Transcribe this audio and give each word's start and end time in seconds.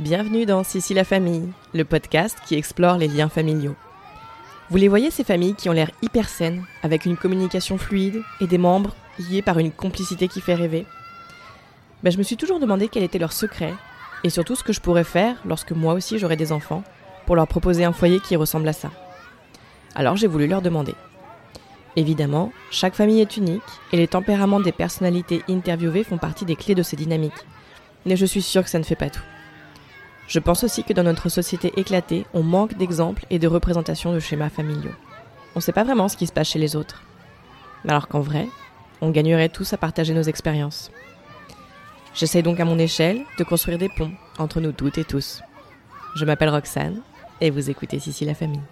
Bienvenue 0.00 0.46
dans 0.46 0.64
Sissi 0.64 0.94
la 0.94 1.04
famille, 1.04 1.52
le 1.74 1.84
podcast 1.84 2.38
qui 2.46 2.54
explore 2.54 2.96
les 2.96 3.06
liens 3.06 3.28
familiaux. 3.28 3.76
Vous 4.70 4.78
les 4.78 4.88
voyez 4.88 5.10
ces 5.10 5.24
familles 5.24 5.54
qui 5.54 5.68
ont 5.68 5.74
l'air 5.74 5.90
hyper 6.00 6.26
saines, 6.26 6.64
avec 6.82 7.04
une 7.04 7.18
communication 7.18 7.76
fluide 7.76 8.22
et 8.40 8.46
des 8.46 8.56
membres 8.56 8.96
liés 9.18 9.42
par 9.42 9.58
une 9.58 9.70
complicité 9.70 10.26
qui 10.26 10.40
fait 10.40 10.54
rêver 10.54 10.86
ben, 12.02 12.10
Je 12.10 12.16
me 12.16 12.22
suis 12.22 12.38
toujours 12.38 12.60
demandé 12.60 12.88
quel 12.88 13.02
était 13.02 13.18
leur 13.18 13.34
secret 13.34 13.74
et 14.24 14.30
surtout 14.30 14.56
ce 14.56 14.64
que 14.64 14.72
je 14.72 14.80
pourrais 14.80 15.04
faire 15.04 15.36
lorsque 15.44 15.72
moi 15.72 15.92
aussi 15.92 16.18
j'aurais 16.18 16.38
des 16.38 16.50
enfants 16.50 16.82
pour 17.26 17.36
leur 17.36 17.46
proposer 17.46 17.84
un 17.84 17.92
foyer 17.92 18.20
qui 18.20 18.36
ressemble 18.36 18.68
à 18.68 18.72
ça. 18.72 18.90
Alors 19.94 20.16
j'ai 20.16 20.28
voulu 20.28 20.46
leur 20.46 20.62
demander. 20.62 20.94
Évidemment, 21.96 22.52
chaque 22.70 22.94
famille 22.94 23.20
est 23.20 23.36
unique 23.36 23.60
et 23.92 23.98
les 23.98 24.08
tempéraments 24.08 24.60
des 24.60 24.72
personnalités 24.72 25.42
interviewées 25.46 26.04
font 26.04 26.16
partie 26.16 26.46
des 26.46 26.56
clés 26.56 26.74
de 26.74 26.82
ces 26.82 26.96
dynamiques. 26.96 27.44
Mais 28.06 28.16
je 28.16 28.24
suis 28.24 28.40
sûre 28.40 28.64
que 28.64 28.70
ça 28.70 28.78
ne 28.78 28.84
fait 28.84 28.96
pas 28.96 29.10
tout. 29.10 29.20
Je 30.30 30.38
pense 30.38 30.62
aussi 30.62 30.84
que 30.84 30.92
dans 30.92 31.02
notre 31.02 31.28
société 31.28 31.72
éclatée, 31.76 32.24
on 32.34 32.44
manque 32.44 32.76
d'exemples 32.76 33.26
et 33.30 33.40
de 33.40 33.48
représentations 33.48 34.12
de 34.12 34.20
schémas 34.20 34.48
familiaux. 34.48 34.94
On 35.56 35.58
ne 35.58 35.60
sait 35.60 35.72
pas 35.72 35.82
vraiment 35.82 36.08
ce 36.08 36.16
qui 36.16 36.28
se 36.28 36.32
passe 36.32 36.50
chez 36.50 36.60
les 36.60 36.76
autres. 36.76 37.02
Alors 37.84 38.06
qu'en 38.06 38.20
vrai, 38.20 38.46
on 39.00 39.10
gagnerait 39.10 39.48
tous 39.48 39.72
à 39.72 39.76
partager 39.76 40.14
nos 40.14 40.22
expériences. 40.22 40.92
J'essaie 42.14 42.42
donc 42.42 42.60
à 42.60 42.64
mon 42.64 42.78
échelle 42.78 43.22
de 43.38 43.44
construire 43.44 43.78
des 43.78 43.88
ponts 43.88 44.12
entre 44.38 44.60
nous 44.60 44.70
toutes 44.70 44.98
et 44.98 45.04
tous. 45.04 45.42
Je 46.14 46.24
m'appelle 46.24 46.50
Roxane 46.50 47.02
et 47.40 47.50
vous 47.50 47.68
écoutez 47.68 47.98
Sissi 47.98 48.24
la 48.24 48.34
famille. 48.34 48.62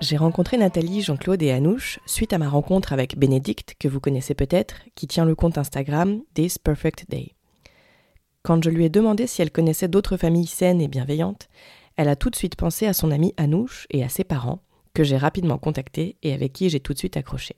J'ai 0.00 0.16
rencontré 0.16 0.56
Nathalie, 0.58 1.02
Jean-Claude 1.02 1.42
et 1.42 1.50
Anouche 1.50 1.98
suite 2.06 2.32
à 2.32 2.38
ma 2.38 2.48
rencontre 2.48 2.92
avec 2.92 3.18
Bénédicte, 3.18 3.74
que 3.80 3.88
vous 3.88 3.98
connaissez 3.98 4.34
peut-être, 4.34 4.76
qui 4.94 5.08
tient 5.08 5.24
le 5.24 5.34
compte 5.34 5.58
Instagram 5.58 6.22
This 6.34 6.56
Perfect 6.56 7.06
Day. 7.08 7.34
Quand 8.44 8.62
je 8.62 8.70
lui 8.70 8.84
ai 8.84 8.90
demandé 8.90 9.26
si 9.26 9.42
elle 9.42 9.50
connaissait 9.50 9.88
d'autres 9.88 10.16
familles 10.16 10.46
saines 10.46 10.80
et 10.80 10.86
bienveillantes, 10.86 11.48
elle 11.96 12.08
a 12.08 12.14
tout 12.14 12.30
de 12.30 12.36
suite 12.36 12.54
pensé 12.54 12.86
à 12.86 12.92
son 12.92 13.10
amie 13.10 13.34
Anouche 13.36 13.88
et 13.90 14.04
à 14.04 14.08
ses 14.08 14.22
parents, 14.22 14.60
que 14.94 15.02
j'ai 15.02 15.16
rapidement 15.16 15.58
contactés 15.58 16.16
et 16.22 16.32
avec 16.32 16.52
qui 16.52 16.70
j'ai 16.70 16.80
tout 16.80 16.92
de 16.92 16.98
suite 16.98 17.16
accroché. 17.16 17.56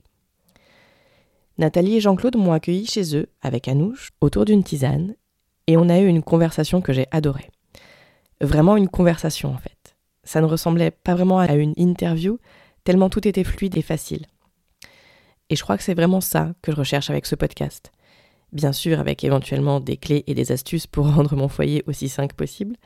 Nathalie 1.58 1.96
et 1.96 2.00
Jean-Claude 2.00 2.36
m'ont 2.36 2.52
accueilli 2.52 2.86
chez 2.86 3.14
eux, 3.16 3.28
avec 3.42 3.68
Anouche, 3.68 4.12
autour 4.22 4.46
d'une 4.46 4.64
tisane, 4.64 5.14
et 5.66 5.76
on 5.76 5.90
a 5.90 6.00
eu 6.00 6.06
une 6.06 6.22
conversation 6.22 6.80
que 6.80 6.94
j'ai 6.94 7.06
adorée. 7.10 7.50
Vraiment 8.40 8.78
une 8.78 8.88
conversation 8.88 9.52
en 9.52 9.58
fait. 9.58 9.79
Ça 10.24 10.40
ne 10.40 10.46
ressemblait 10.46 10.90
pas 10.90 11.14
vraiment 11.14 11.38
à 11.38 11.54
une 11.54 11.74
interview, 11.76 12.38
tellement 12.84 13.10
tout 13.10 13.26
était 13.26 13.44
fluide 13.44 13.76
et 13.76 13.82
facile. 13.82 14.26
Et 15.48 15.56
je 15.56 15.62
crois 15.62 15.76
que 15.76 15.82
c'est 15.82 15.94
vraiment 15.94 16.20
ça 16.20 16.52
que 16.62 16.72
je 16.72 16.76
recherche 16.76 17.10
avec 17.10 17.26
ce 17.26 17.34
podcast. 17.34 17.92
Bien 18.52 18.72
sûr, 18.72 19.00
avec 19.00 19.24
éventuellement 19.24 19.80
des 19.80 19.96
clés 19.96 20.24
et 20.26 20.34
des 20.34 20.52
astuces 20.52 20.86
pour 20.86 21.06
rendre 21.14 21.36
mon 21.36 21.48
foyer 21.48 21.82
aussi 21.86 22.08
sain 22.08 22.28
que 22.28 22.34
possible, 22.34 22.76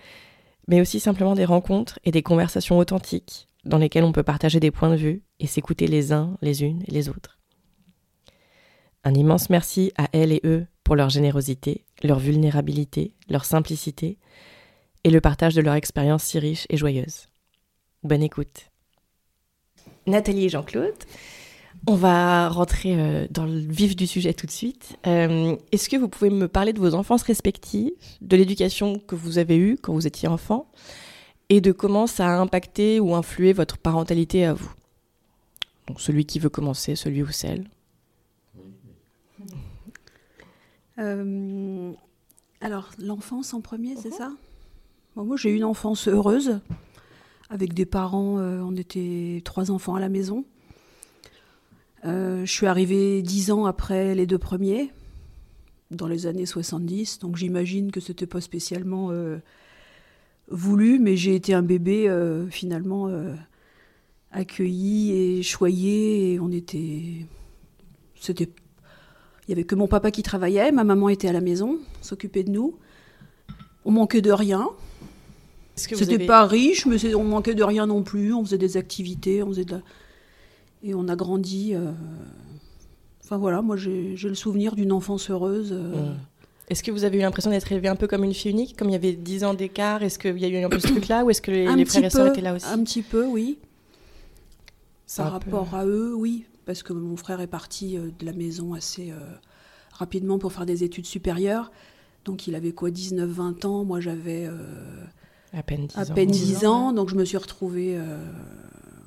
mais 0.69 0.81
aussi 0.81 1.01
simplement 1.01 1.35
des 1.35 1.45
rencontres 1.45 1.99
et 2.05 2.11
des 2.11 2.23
conversations 2.23 2.79
authentiques 2.79 3.49
dans 3.65 3.79
lesquelles 3.79 4.05
on 4.05 4.13
peut 4.13 4.23
partager 4.23 4.61
des 4.61 4.71
points 4.71 4.91
de 4.91 4.97
vue 4.97 5.23
et 5.41 5.47
s'écouter 5.47 5.87
les 5.87 6.13
uns, 6.13 6.37
les 6.43 6.63
unes 6.63 6.83
et 6.87 6.91
les 6.91 7.09
autres. 7.09 7.39
Un 9.05 9.15
immense 9.15 9.51
merci 9.51 9.93
à 9.97 10.09
elles 10.13 10.33
et 10.33 10.41
eux 10.45 10.67
pour 10.83 10.97
leur 10.97 11.11
générosité, 11.11 11.85
leur 12.03 12.19
vulnérabilité, 12.19 13.15
leur 13.29 13.45
simplicité 13.45 14.19
et 15.05 15.11
le 15.11 15.21
partage 15.21 15.55
de 15.55 15.61
leur 15.61 15.75
expérience 15.75 16.25
si 16.25 16.39
riche 16.39 16.67
et 16.71 16.77
joyeuse. 16.77 17.29
Bonne 18.03 18.23
écoute. 18.23 18.71
Nathalie 20.07 20.47
et 20.47 20.49
Jean-Claude, 20.49 20.95
on 21.87 21.95
va 21.95 22.49
rentrer 22.49 22.99
euh, 22.99 23.27
dans 23.31 23.45
le 23.45 23.59
vif 23.59 23.97
du 23.97 24.07
sujet 24.07 24.35
tout 24.35 24.47
de 24.47 24.51
suite. 24.51 24.97
Euh, 25.07 25.57
est-ce 25.73 25.89
que 25.89 25.97
vous 25.97 26.09
pouvez 26.09 26.31
me 26.31 26.49
parler 26.49 26.73
de 26.73 26.79
vos 26.79 26.95
enfances 26.95 27.23
respectives, 27.23 27.93
de 28.21 28.37
l'éducation 28.37 28.99
que 28.99 29.15
vous 29.15 29.39
avez 29.39 29.57
eue 29.57 29.77
quand 29.81 29.93
vous 29.93 30.07
étiez 30.07 30.29
enfant, 30.29 30.71
et 31.51 31.61
de 31.61 31.73
comment 31.73 32.07
ça 32.07 32.29
a 32.29 32.39
impacté 32.39 33.01
ou 33.01 33.15
influé 33.15 33.53
votre 33.53 33.79
parentalité 33.79 34.45
à 34.45 34.55
vous? 34.55 34.73
Donc 35.87 36.01
celui 36.01 36.25
qui 36.25 36.39
veut 36.39 36.49
commencer, 36.49 36.97
celui 36.97 37.23
ou 37.23 37.31
celle. 37.31 37.69
Euh, 40.99 41.93
alors, 42.61 42.91
l'enfance 42.99 43.53
en 43.53 43.61
premier, 43.61 43.97
c'est 43.97 44.13
ça? 44.13 44.33
Moi, 45.23 45.37
j'ai 45.37 45.51
eu 45.51 45.57
une 45.57 45.65
enfance 45.65 46.09
heureuse, 46.09 46.59
avec 47.49 47.73
des 47.73 47.87
parents, 47.87 48.39
euh, 48.39 48.61
on 48.63 48.75
était 48.75 49.41
trois 49.45 49.71
enfants 49.71 49.95
à 49.95 50.01
la 50.01 50.09
maison. 50.09 50.45
Euh, 52.05 52.45
je 52.45 52.51
suis 52.51 52.67
arrivée 52.67 53.23
dix 53.23 53.53
ans 53.53 53.65
après 53.65 54.15
les 54.17 54.27
deux 54.27 54.39
premiers, 54.39 54.91
dans 55.93 56.09
les 56.09 56.27
années 56.27 56.47
70, 56.47 57.21
donc 57.21 57.37
j'imagine 57.37 57.93
que 57.93 58.01
c'était 58.01 58.27
pas 58.27 58.41
spécialement 58.41 59.11
euh, 59.13 59.39
voulu, 60.49 60.99
mais 60.99 61.17
j'ai 61.17 61.37
été 61.37 61.55
un 61.55 61.63
bébé 61.63 62.13
finalement 62.51 63.09
accueilli 64.33 65.13
et 65.13 65.43
choyé, 65.43 66.39
on 66.41 66.51
était. 66.51 67.25
C'était. 68.21 68.49
Il 69.47 69.51
y 69.51 69.53
avait 69.53 69.65
que 69.65 69.75
mon 69.75 69.87
papa 69.87 70.11
qui 70.11 70.23
travaillait, 70.23 70.73
ma 70.73 70.85
maman 70.85 71.09
était 71.09 71.29
à 71.29 71.33
la 71.33 71.41
maison, 71.41 71.79
s'occupait 72.01 72.43
de 72.43 72.51
nous. 72.51 72.77
On 73.85 73.93
manquait 73.93 74.23
de 74.23 74.33
rien. 74.33 74.71
C'était 75.77 76.25
pas 76.25 76.47
riche, 76.47 76.87
mais 76.87 77.15
on 77.15 77.25
manquait 77.25 77.55
de 77.55 77.65
rien 77.65 77.87
non 77.87 78.03
plus. 78.03 78.33
On 78.33 78.45
faisait 78.45 78.59
des 78.59 78.77
activités, 78.77 79.43
on 79.43 79.49
faisait 79.49 79.65
de 79.65 79.81
et 80.85 80.95
on 80.95 81.09
a 81.09 81.17
grandi. 81.17 81.75
Euh, 81.75 81.91
enfin 83.25 83.39
voilà, 83.39 83.63
moi 83.63 83.77
j'ai 83.77 84.15
le 84.23 84.35
souvenir 84.35 84.77
d'une 84.77 84.93
enfance 84.93 85.31
heureuse. 85.31 85.73
Euh. 85.73 86.11
Mmh. 86.11 86.17
Est-ce 86.69 86.83
que 86.83 86.91
vous 86.91 87.05
avez 87.05 87.19
eu 87.19 87.21
l'impression 87.21 87.51
d'être 87.51 87.71
élevée 87.73 87.89
un 87.89 87.97
peu 87.97 88.07
comme 88.07 88.25
une 88.25 88.33
fille 88.33 88.53
unique, 88.53 88.77
comme 88.77 88.89
il 88.89 88.93
y 88.93 88.97
avait 88.97 89.13
10 89.13 89.45
ans 89.45 89.55
d'écart 89.55 90.03
Est-ce 90.03 90.19
qu'il 90.19 90.39
y 90.39 90.45
a 90.45 90.49
eu 90.49 90.65
un 90.65 90.69
peu 90.69 90.79
ce 90.79 90.87
truc-là, 90.87 91.25
ou 91.25 91.31
est-ce 91.31 91.43
que 91.43 91.51
les, 91.51 91.85
frères 91.85 92.05
et 92.05 92.11
sœurs 92.11 92.29
étaient 92.29 92.41
là 92.41 92.55
aussi? 92.55 92.67
Un 92.67 92.83
petit 92.85 93.03
peu, 93.03 93.27
oui. 93.27 93.59
Par 95.17 95.33
rapport 95.33 95.75
à 95.75 95.85
eux, 95.85 96.15
oui, 96.15 96.47
parce 96.65 96.83
que 96.83 96.95
mon 96.95 97.17
frère 97.17 97.43
est 97.43 97.49
parti 97.49 97.99
euh, 97.99 98.09
de 98.19 98.25
la 98.25 98.33
maison 98.33 98.73
assez 98.73 99.13
rapidement 99.93 100.39
pour 100.39 100.53
faire 100.53 100.67
des 100.67 100.85
études 100.85 101.07
supérieures. 101.07 101.71
Donc 102.25 102.47
il 102.47 102.55
avait 102.55 102.73
quoi, 102.73 102.91
19-20 102.91 103.67
ans 103.67 103.85
Moi 103.85 104.01
j'avais 104.01 104.49
à 105.57 105.63
peine 105.63 105.87
10 105.87 105.97
à 105.97 106.03
ans. 106.03 106.15
Peine 106.15 106.31
10 106.31 106.67
ans, 106.67 106.93
donc 106.93 107.09
je 107.11 107.15
me 107.15 107.25
suis 107.25 107.37
retrouvée 107.37 107.97
euh, 107.97 108.19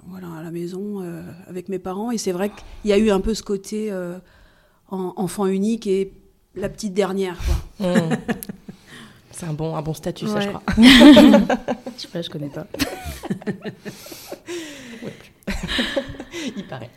voilà, 0.08 0.28
à 0.40 0.44
la 0.44 0.52
maison 0.52 1.02
euh, 1.02 1.22
avec 1.48 1.70
mes 1.70 1.80
parents. 1.80 2.12
Et 2.12 2.18
c'est 2.18 2.32
vrai 2.32 2.50
qu'il 2.50 2.90
y 2.90 2.94
a 2.94 2.98
eu 2.98 3.10
un 3.12 3.20
peu 3.20 3.34
ce 3.34 3.44
côté 3.44 3.92
euh, 3.92 4.18
enfant 4.90 5.46
unique 5.46 5.88
et 5.88 6.14
la 6.56 6.70
petite 6.70 6.94
dernière. 6.94 7.38
Quoi. 7.80 7.88
Mmh. 7.90 8.10
C'est 9.32 9.46
un 9.46 9.54
bon, 9.54 9.76
un 9.76 9.82
bon 9.84 9.94
statut, 9.94 10.26
ça, 10.26 10.40
je 10.40 10.48
crois. 10.48 10.64
je 10.78 12.02
sais 12.02 12.08
pas, 12.08 12.24
je 12.24 12.30
connais 12.30 12.50
pas. 12.50 12.66
Il 16.58 16.66
paraît. 16.66 16.90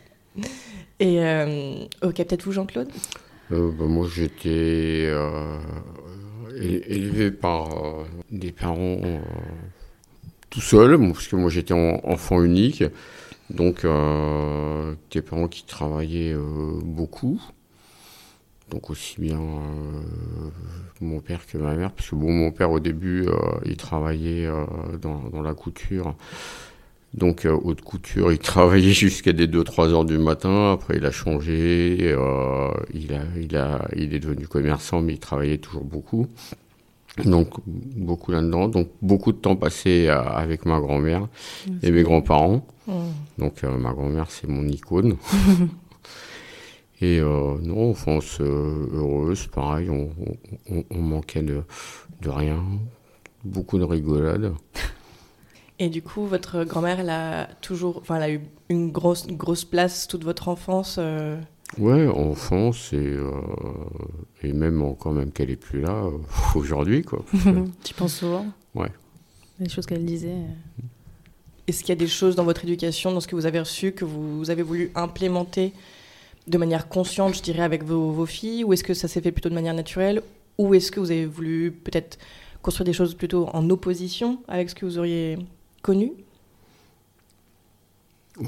Et 0.99 1.19
ok, 2.01 2.15
peut-être 2.15 2.43
vous, 2.43 2.51
Jean-Claude? 2.51 2.89
Bah, 3.51 3.57
Moi, 3.57 4.07
j'étais 4.11 5.13
élevé 6.61 7.31
par 7.31 7.71
euh, 7.71 8.05
des 8.31 8.51
parents 8.51 8.99
euh, 9.03 9.19
tout 10.49 10.61
seuls, 10.61 10.97
parce 10.99 11.27
que 11.27 11.35
moi 11.35 11.49
j'étais 11.49 11.73
enfant 11.73 12.41
unique, 12.43 12.83
donc 13.49 13.85
euh, 13.85 14.93
des 15.11 15.21
parents 15.21 15.47
qui 15.47 15.65
travaillaient 15.65 16.35
beaucoup, 16.83 17.41
donc 18.69 18.89
aussi 18.89 19.19
bien 19.19 19.39
mon 20.99 21.19
père 21.19 21.45
que 21.45 21.57
ma 21.57 21.75
mère, 21.75 21.91
parce 21.91 22.09
que 22.09 22.15
bon, 22.15 22.31
mon 22.31 22.51
père 22.51 22.71
au 22.71 22.79
début 22.79 23.27
il 23.65 23.77
travaillait 23.77 24.49
dans, 25.01 25.41
la 25.41 25.53
couture. 25.53 26.15
Donc 27.13 27.45
haute 27.45 27.81
couture, 27.81 28.31
il 28.31 28.39
travaillait 28.53 28.93
jusqu'à 28.93 29.33
des 29.33 29.47
2-3 29.47 29.89
heures 29.89 30.05
du 30.05 30.17
matin. 30.17 30.71
Après, 30.73 30.97
il 30.97 31.05
a 31.05 31.11
changé. 31.11 32.15
il, 32.93 33.13
a, 33.13 33.21
il, 33.35 33.55
a, 33.57 33.87
il 33.95 34.13
est 34.13 34.19
devenu 34.19 34.47
commerçant, 34.47 35.01
mais 35.01 35.13
il 35.13 35.19
travaillait 35.19 35.57
toujours 35.57 35.83
beaucoup. 35.83 36.27
Donc 37.25 37.49
beaucoup 37.65 38.31
là-dedans. 38.31 38.67
Donc 38.67 38.89
beaucoup 39.01 39.31
de 39.31 39.37
temps 39.37 39.55
passé 39.55 40.07
euh, 40.07 40.21
avec 40.21 40.65
ma 40.65 40.79
grand-mère 40.79 41.27
et 41.83 41.91
mes 41.91 42.03
grands-parents. 42.03 42.65
Donc 43.37 43.63
euh, 43.63 43.77
ma 43.77 43.93
grand-mère, 43.93 44.29
c'est 44.29 44.47
mon 44.47 44.67
icône. 44.67 45.17
et 47.01 47.19
euh, 47.19 47.57
non, 47.61 47.91
enfance 47.91 48.39
heureuse, 48.39 49.47
pareil, 49.47 49.89
on, 49.89 50.09
on, 50.89 51.01
manquait 51.01 51.43
de, 51.43 51.63
de, 52.21 52.29
rien. 52.29 52.63
Beaucoup 53.43 53.77
de 53.77 53.83
rigolade. 53.83 54.53
Et 55.83 55.89
du 55.89 56.03
coup, 56.03 56.27
votre 56.27 56.63
grand-mère, 56.63 56.99
elle 56.99 57.09
a 57.09 57.47
toujours, 57.59 57.97
enfin, 58.01 58.17
elle 58.17 58.23
a 58.23 58.31
eu 58.31 58.41
une 58.69 58.91
grosse, 58.91 59.25
grosse 59.25 59.65
place 59.65 60.07
toute 60.07 60.23
votre 60.23 60.47
enfance. 60.47 60.99
Ouais, 61.77 62.07
enfance 62.07 62.91
et, 62.91 62.97
euh, 62.97 63.31
et 64.43 64.51
même 64.51 64.81
encore 64.81 65.13
même 65.13 65.31
qu'elle 65.31 65.49
est 65.49 65.55
plus 65.55 65.79
là 65.79 66.03
euh, 66.03 66.17
aujourd'hui 66.55 67.01
quoi. 67.01 67.23
tu 67.83 67.93
penses 67.93 68.15
souvent? 68.15 68.45
Ouais. 68.75 68.91
Les 69.59 69.69
choses 69.69 69.85
qu'elle 69.85 70.05
disait. 70.05 70.33
Euh. 70.33 70.83
Est-ce 71.67 71.79
qu'il 71.79 71.89
y 71.89 71.91
a 71.93 71.95
des 71.95 72.07
choses 72.07 72.35
dans 72.35 72.43
votre 72.43 72.65
éducation, 72.65 73.13
dans 73.13 73.21
ce 73.21 73.27
que 73.27 73.35
vous 73.35 73.45
avez 73.45 73.59
reçu, 73.59 73.93
que 73.93 74.03
vous 74.03 74.49
avez 74.49 74.63
voulu 74.63 74.91
implémenter 74.95 75.71
de 76.47 76.57
manière 76.57 76.89
consciente, 76.89 77.35
je 77.35 77.41
dirais, 77.41 77.63
avec 77.63 77.83
vos, 77.83 78.11
vos 78.11 78.25
filles, 78.25 78.63
ou 78.65 78.73
est-ce 78.73 78.83
que 78.83 78.93
ça 78.93 79.07
s'est 79.07 79.21
fait 79.21 79.31
plutôt 79.31 79.47
de 79.47 79.53
manière 79.53 79.75
naturelle, 79.75 80.21
Ou 80.57 80.73
est-ce 80.73 80.91
que 80.91 80.99
vous 80.99 81.11
avez 81.11 81.25
voulu 81.25 81.71
peut-être 81.71 82.17
construire 82.61 82.85
des 82.85 82.93
choses 82.93 83.13
plutôt 83.13 83.47
en 83.53 83.69
opposition 83.69 84.39
avec 84.47 84.69
ce 84.69 84.75
que 84.75 84.85
vous 84.85 84.97
auriez 84.97 85.37
connu 85.81 86.13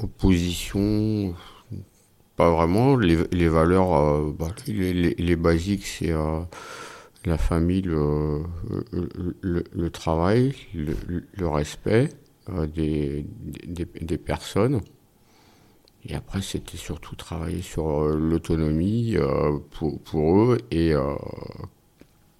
Opposition, 0.02 1.34
pas 2.36 2.50
vraiment. 2.50 2.96
Les, 2.96 3.16
les 3.32 3.48
valeurs, 3.48 3.94
euh, 3.94 4.32
bah, 4.36 4.48
les, 4.66 4.92
les- 4.94 5.14
les 5.14 5.36
basiques, 5.36 5.86
c'est 5.86 6.10
euh, 6.10 6.40
la 7.24 7.36
famille, 7.38 7.82
le, 7.82 8.42
le, 8.92 9.36
le- 9.42 9.64
le 9.72 9.90
travail, 9.90 10.54
le, 10.74 10.96
le 11.32 11.48
respect 11.48 12.08
euh, 12.48 12.66
des, 12.66 13.26
des, 13.66 13.84
des 14.00 14.18
personnes. 14.18 14.80
Et 16.06 16.14
après, 16.14 16.42
c'était 16.42 16.76
surtout 16.78 17.14
travailler 17.16 17.62
sur 17.62 18.04
euh, 18.04 18.16
l'autonomie 18.16 19.16
euh, 19.16 19.58
pour, 19.72 20.00
pour 20.00 20.36
eux 20.52 20.58
et 20.70 20.92
euh, 20.94 21.14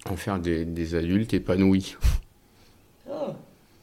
en 0.09 0.15
faire 0.15 0.39
des, 0.39 0.65
des 0.65 0.95
adultes 0.95 1.33
épanouis. 1.33 1.95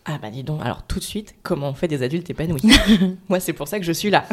Ah 0.05 0.19
bah 0.21 0.31
dis 0.31 0.43
donc, 0.43 0.61
alors 0.63 0.83
tout 0.87 0.99
de 0.99 1.05
suite, 1.05 1.35
comment 1.43 1.69
on 1.71 1.75
fait 1.75 1.87
des 1.89 2.03
adultes 2.03 2.29
épanouis 2.29 2.61
Moi, 3.29 3.39
c'est 3.41 3.53
pour 3.53 3.69
ça 3.69 3.79
que 3.79 3.85
je 3.85 3.93
suis 3.93 4.11
là. 4.11 4.25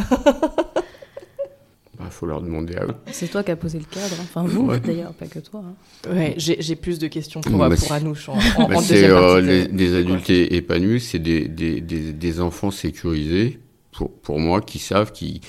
Il 2.02 2.12
faut 2.12 2.26
leur 2.26 2.42
demander 2.42 2.76
à 2.76 2.86
eux. 2.86 2.96
C'est 3.12 3.28
toi 3.30 3.44
qui 3.44 3.52
as 3.52 3.56
posé 3.56 3.78
le 3.78 3.84
cadre. 3.86 4.16
hein. 4.20 4.24
Enfin, 4.24 4.44
vous, 4.44 4.66
Ouais. 4.68 4.80
d'ailleurs, 4.80 5.14
pas 5.14 5.28
que 5.28 5.40
toi. 5.40 5.64
hein. 5.64 6.10
Ouais, 6.12 6.34
j'ai 6.38 6.60
j'ai 6.62 6.76
plus 6.76 6.98
de 6.98 7.08
questions 7.08 7.42
pour, 7.42 7.58
Bah, 7.58 7.70
pour 7.78 7.92
Anouche 7.92 8.30
en, 8.30 8.34
en, 8.34 8.68
Bah, 8.68 8.76
en 8.78 8.80
c'est 8.82 8.94
deuxième 8.94 9.12
euh, 9.12 9.42
de- 9.68 9.72
des 9.72 9.96
adultes 9.96 10.30
épanouis, 10.30 11.02
c'est 11.02 11.20
des, 11.20 11.48
des, 11.48 11.82
des, 11.82 12.14
des 12.14 12.42
enfants 12.42 12.72
sécurisés, 12.72 13.60
pour, 13.92 14.12
pour 14.12 14.40
moi, 14.40 14.62
qui 14.62 14.80
savent 14.80 15.12
qu'ils, 15.12 15.42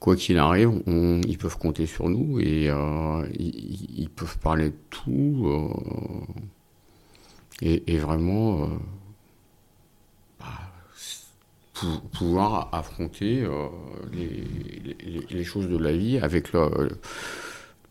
quoi 0.00 0.16
qu'il 0.16 0.38
arrive, 0.38 0.70
on- 0.86 1.20
ils 1.28 1.38
peuvent 1.38 1.58
compter 1.58 1.86
sur 1.86 2.08
nous 2.08 2.40
et 2.40 2.68
euh, 2.70 3.22
ils, 3.38 4.00
ils 4.00 4.10
peuvent 4.10 4.38
parler 4.38 4.70
de 4.70 4.74
tout. 4.90 5.44
euh, 5.46 5.68
et, 7.62 7.94
et 7.94 7.98
vraiment, 7.98 8.62
euh, 8.62 8.66
bah, 8.66 8.72
pou- 11.80 12.00
pouvoir 12.12 12.68
affronter 12.72 13.42
euh, 13.42 13.68
les, 14.12 14.44
les, 15.04 15.26
les 15.30 15.44
choses 15.44 15.68
de 15.68 15.76
la 15.78 15.92
vie 15.92 16.18
avec 16.18 16.52
leur, 16.52 16.70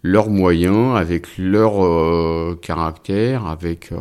leurs 0.04 0.30
moyens, 0.30 0.96
avec 0.98 1.38
leur 1.38 1.84
euh, 1.84 2.58
caractère, 2.62 3.46
avec, 3.48 3.92
euh, 3.92 3.98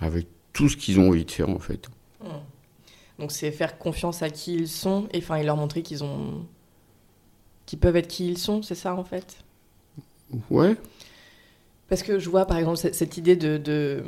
avec 0.00 0.26
tout 0.52 0.68
ce 0.68 0.76
qu'ils 0.76 0.98
ont 0.98 1.08
envie 1.10 1.24
de 1.24 1.30
faire 1.30 1.48
en 1.48 1.60
fait. 1.60 1.88
Donc 3.18 3.30
c'est 3.32 3.52
faire 3.52 3.78
confiance 3.78 4.22
à 4.22 4.30
qui 4.30 4.54
ils 4.54 4.68
sont 4.68 5.08
et 5.12 5.18
enfin 5.18 5.36
et 5.36 5.44
leur 5.44 5.56
montrer 5.56 5.82
qu'ils 5.82 6.02
ont 6.04 6.46
qu'ils 7.66 7.78
peuvent 7.78 7.96
être 7.96 8.08
qui 8.08 8.28
ils 8.28 8.36
sont, 8.38 8.62
c'est 8.62 8.74
ça 8.74 8.94
en 8.94 9.04
fait? 9.04 9.38
Ouais, 10.50 10.76
Parce 11.88 12.02
que 12.02 12.18
je 12.18 12.30
vois 12.30 12.46
par 12.46 12.56
exemple 12.58 12.76
cette, 12.78 12.94
cette 12.94 13.16
idée 13.16 13.36
de, 13.36 13.58
de 13.58 14.02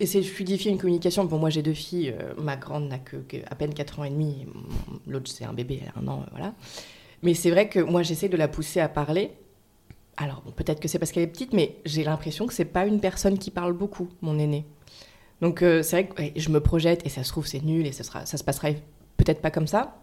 essayer 0.00 0.22
de 0.22 0.28
fluidifier 0.28 0.70
une 0.70 0.78
communication. 0.78 1.24
Bon 1.24 1.38
moi 1.38 1.50
j'ai 1.50 1.62
deux 1.62 1.74
filles, 1.74 2.14
euh, 2.20 2.34
ma 2.38 2.56
grande 2.56 2.88
n'a 2.88 2.98
que, 2.98 3.16
à 3.50 3.54
peine 3.54 3.74
4 3.74 4.00
ans 4.00 4.04
et 4.04 4.10
demi, 4.10 4.46
l'autre 5.06 5.30
c'est 5.30 5.44
un 5.44 5.52
bébé, 5.52 5.80
elle 5.82 5.88
a 5.88 6.00
un 6.00 6.08
an, 6.08 6.22
euh, 6.22 6.30
voilà. 6.30 6.54
Mais 7.22 7.34
c'est 7.34 7.50
vrai 7.50 7.68
que 7.68 7.80
moi 7.80 8.02
j'essaie 8.02 8.28
de 8.28 8.36
la 8.36 8.48
pousser 8.48 8.80
à 8.80 8.88
parler. 8.88 9.32
Alors 10.16 10.42
bon, 10.44 10.52
peut-être 10.52 10.80
que 10.80 10.88
c'est 10.88 10.98
parce 10.98 11.12
qu'elle 11.12 11.24
est 11.24 11.28
petite, 11.28 11.52
mais 11.52 11.76
j'ai 11.84 12.04
l'impression 12.04 12.46
que 12.46 12.54
c'est 12.54 12.64
pas 12.64 12.86
une 12.86 13.00
personne 13.00 13.38
qui 13.38 13.50
parle 13.50 13.72
beaucoup, 13.72 14.08
mon 14.22 14.38
aîné. 14.38 14.64
Donc 15.40 15.62
euh, 15.62 15.82
c'est 15.82 16.02
vrai 16.02 16.32
que 16.32 16.40
je 16.40 16.48
me 16.50 16.60
projette 16.60 17.04
et 17.04 17.08
ça 17.08 17.22
se 17.22 17.28
trouve 17.28 17.46
c'est 17.46 17.62
nul 17.62 17.86
et 17.86 17.92
ça, 17.92 18.04
sera, 18.04 18.24
ça 18.24 18.36
se 18.36 18.44
passera 18.44 18.68
peut-être 19.16 19.42
pas 19.42 19.50
comme 19.50 19.66
ça. 19.66 19.98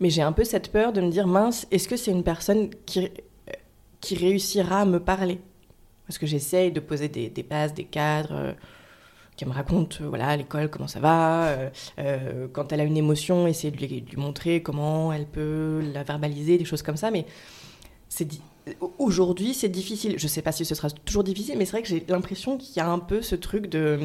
Mais 0.00 0.10
j'ai 0.10 0.22
un 0.22 0.32
peu 0.32 0.44
cette 0.44 0.72
peur 0.72 0.92
de 0.92 1.00
me 1.00 1.10
dire 1.10 1.26
mince, 1.26 1.66
est-ce 1.70 1.88
que 1.88 1.96
c'est 1.96 2.10
une 2.10 2.24
personne 2.24 2.70
qui, 2.86 3.10
qui 4.00 4.16
réussira 4.16 4.80
à 4.80 4.84
me 4.84 4.98
parler? 4.98 5.40
Parce 6.06 6.18
que 6.18 6.26
j'essaye 6.26 6.72
de 6.72 6.80
poser 6.80 7.08
des, 7.08 7.30
des 7.30 7.42
bases, 7.42 7.74
des 7.74 7.84
cadres, 7.84 8.32
euh, 8.32 8.52
qu'elle 9.36 9.48
me 9.48 9.54
raconte 9.54 9.98
euh, 10.00 10.08
voilà 10.08 10.28
à 10.28 10.36
l'école 10.36 10.70
comment 10.70 10.86
ça 10.88 11.00
va, 11.00 11.56
euh, 11.98 12.48
quand 12.52 12.72
elle 12.72 12.80
a 12.80 12.84
une 12.84 12.96
émotion, 12.96 13.46
essayer 13.46 13.70
de 13.70 13.78
lui, 13.78 14.04
montrer 14.16 14.62
comment 14.62 15.12
elle 15.12 15.26
peut 15.26 15.82
la 15.92 16.02
verbaliser, 16.02 16.58
des 16.58 16.64
choses 16.64 16.82
comme 16.82 16.96
ça. 16.96 17.10
Mais 17.10 17.26
c'est 18.08 18.28
aujourd'hui 18.98 19.54
c'est 19.54 19.68
difficile. 19.68 20.14
Je 20.18 20.28
sais 20.28 20.42
pas 20.42 20.52
si 20.52 20.64
ce 20.64 20.74
sera 20.74 20.90
toujours 20.90 21.24
difficile, 21.24 21.56
mais 21.58 21.64
c'est 21.64 21.72
vrai 21.72 21.82
que 21.82 21.88
j'ai 21.88 22.04
l'impression 22.08 22.56
qu'il 22.56 22.76
y 22.76 22.80
a 22.80 22.88
un 22.88 22.98
peu 22.98 23.22
ce 23.22 23.34
truc 23.34 23.66
de 23.68 23.98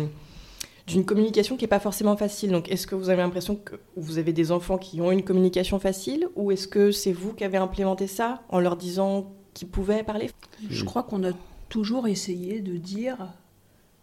d'une 0.88 1.06
communication 1.06 1.56
qui 1.56 1.66
est 1.66 1.69
pas 1.69 1.80
forcément 1.80 2.18
facile. 2.18 2.52
Donc 2.52 2.72
est-ce 2.72 2.88
que 2.88 2.95
vous 2.95 3.10
avez 3.10 3.22
l'impression 3.22 3.56
que 3.56 3.75
vous 3.95 4.18
avez 4.18 4.34
des 4.34 4.52
enfants 4.52 4.80
qui 4.80 5.02
ont 5.02 5.12
une 5.12 5.24
communication 5.24 5.80
facile 5.80 6.28
ou 6.36 6.52
est-ce 6.52 6.68
que 6.68 6.92
c'est 6.92 7.12
vous 7.12 7.34
qui 7.34 7.44
avez 7.44 7.57
implémenté 7.57 8.07
ça 8.07 8.42
en 8.50 8.60
leur 8.60 8.75
disant 8.75 9.31
qu'ils 9.54 9.68
pouvaient 9.68 10.02
parler? 10.02 10.31
Je 10.68 10.84
crois 10.84 11.04
qu'on 11.04 11.24
a 11.24 11.31
toujours 11.69 12.07
essayé 12.07 12.62
de 12.62 12.77
dire 12.77 13.33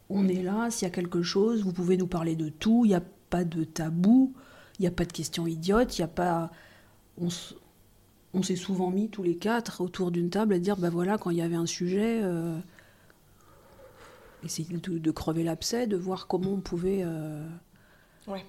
on 0.09 0.29
est 0.29 0.43
là, 0.43 0.71
s'il 0.71 0.87
y 0.87 0.91
a 0.91 0.95
quelque 0.95 1.23
chose, 1.23 1.65
vous 1.65 1.73
pouvez 1.73 1.97
nous 1.97 2.07
parler 2.07 2.37
de 2.37 2.49
tout, 2.49 2.85
il 2.85 2.89
n'y 2.89 2.95
a 2.95 3.03
pas 3.29 3.45
de 3.45 3.65
tabou, 3.65 4.33
il 4.79 4.83
n'y 4.83 4.89
a 4.89 4.93
pas 4.93 5.05
de 5.05 5.13
questions 5.13 5.47
idiotes, 5.47 5.99
il 5.99 6.03
n'y 6.03 6.05
a 6.05 6.09
pas. 6.09 6.51
On, 7.19 8.43
s'est 8.43 8.57
souvent 8.57 8.91
mis 8.91 9.09
tous 9.09 9.23
les 9.23 9.37
quatre 9.37 9.81
autour 9.81 10.11
d'une 10.11 10.31
table 10.31 10.55
à 10.55 10.59
dire 10.59 10.77
bah 10.77 10.91
voilà, 10.91 11.19
quand 11.19 11.31
il 11.31 11.39
y 11.39 11.43
avait 11.43 11.57
un 11.57 11.67
sujet, 11.67 12.21
euh, 12.23 12.57
essayer 14.45 14.77
de, 14.77 14.99
de 14.99 15.11
crever 15.11 15.43
l'abcès, 15.43 15.87
de 15.87 15.97
voir 15.97 16.27
comment 16.27 16.53
on 16.53 16.61
pouvait. 16.61 17.01
euh, 17.03 17.47
Ouais. 18.29 18.45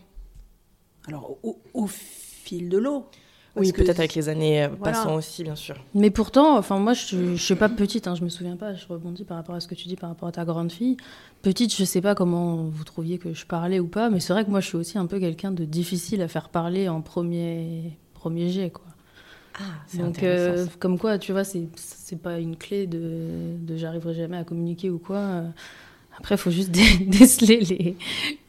Alors, 1.08 1.38
au, 1.44 1.60
au 1.74 1.88
fil 1.88 2.68
de 2.70 2.78
l'eau. 2.78 3.06
Oui, 3.60 3.72
peut-être 3.74 4.00
avec 4.00 4.16
les 4.16 4.30
années 4.30 4.64
euh, 4.64 4.68
Voilà. 4.78 4.94
passant 4.94 5.16
aussi, 5.16 5.44
bien 5.44 5.56
sûr. 5.56 5.76
Mais 5.94 6.10
pourtant, 6.10 6.58
enfin 6.58 6.80
moi, 6.80 6.94
je, 6.94 7.36
je 7.36 7.42
suis 7.44 7.56
pas 7.56 7.70
petite, 7.70 8.08
hein, 8.08 8.16
je 8.16 8.24
me 8.24 8.30
souviens 8.30 8.56
pas. 8.56 8.74
Je 8.74 8.86
rebondis 8.88 9.24
par 9.24 9.38
rapport 9.38 9.56
à 9.56 9.60
ce 9.60 9.68
que 9.68 9.76
tu 9.76 9.88
dis 9.88 9.96
par 9.96 10.10
rapport 10.10 10.30
à 10.30 10.32
ta 10.32 10.46
grande 10.46 10.72
fille. 10.72 10.98
Petite, 11.42 11.76
je 11.76 11.84
sais 11.84 12.02
pas 12.02 12.16
comment 12.16 12.56
vous 12.56 12.84
trouviez 12.84 13.18
que 13.18 13.34
je 13.34 13.46
parlais 13.46 13.80
ou 13.80 13.88
pas, 13.88 14.10
mais 14.10 14.20
c'est 14.20 14.34
vrai 14.34 14.46
que 14.46 14.50
moi, 14.50 14.60
je 14.60 14.68
suis 14.68 14.78
aussi 14.78 14.98
un 14.98 15.06
peu 15.06 15.20
quelqu'un 15.20 15.52
de 15.52 15.66
difficile 15.66 16.22
à 16.22 16.28
faire 16.28 16.50
parler 16.50 16.90
en 16.90 17.02
premier 17.02 17.98
premier 18.14 18.50
jet, 18.50 18.70
quoi. 18.72 18.84
Ah, 19.60 19.64
c'est 19.88 19.98
Donc, 20.00 20.22
euh, 20.22 20.66
comme 20.80 21.00
quoi, 21.00 21.18
tu 21.18 21.32
vois, 21.32 21.44
c'est 21.44 21.68
c'est 21.76 22.22
pas 22.22 22.40
une 22.40 22.56
clé 22.58 22.86
de, 22.88 23.56
de 23.60 23.76
j'arriverai 23.76 24.14
jamais 24.14 24.38
à 24.38 24.44
communiquer 24.44 24.90
ou 24.90 25.00
quoi. 25.00 25.44
Après, 26.20 26.36
il 26.36 26.38
faut 26.38 26.52
juste 26.52 26.72
dé- 26.72 27.06
déceler 27.06 27.60
les, 27.62 27.96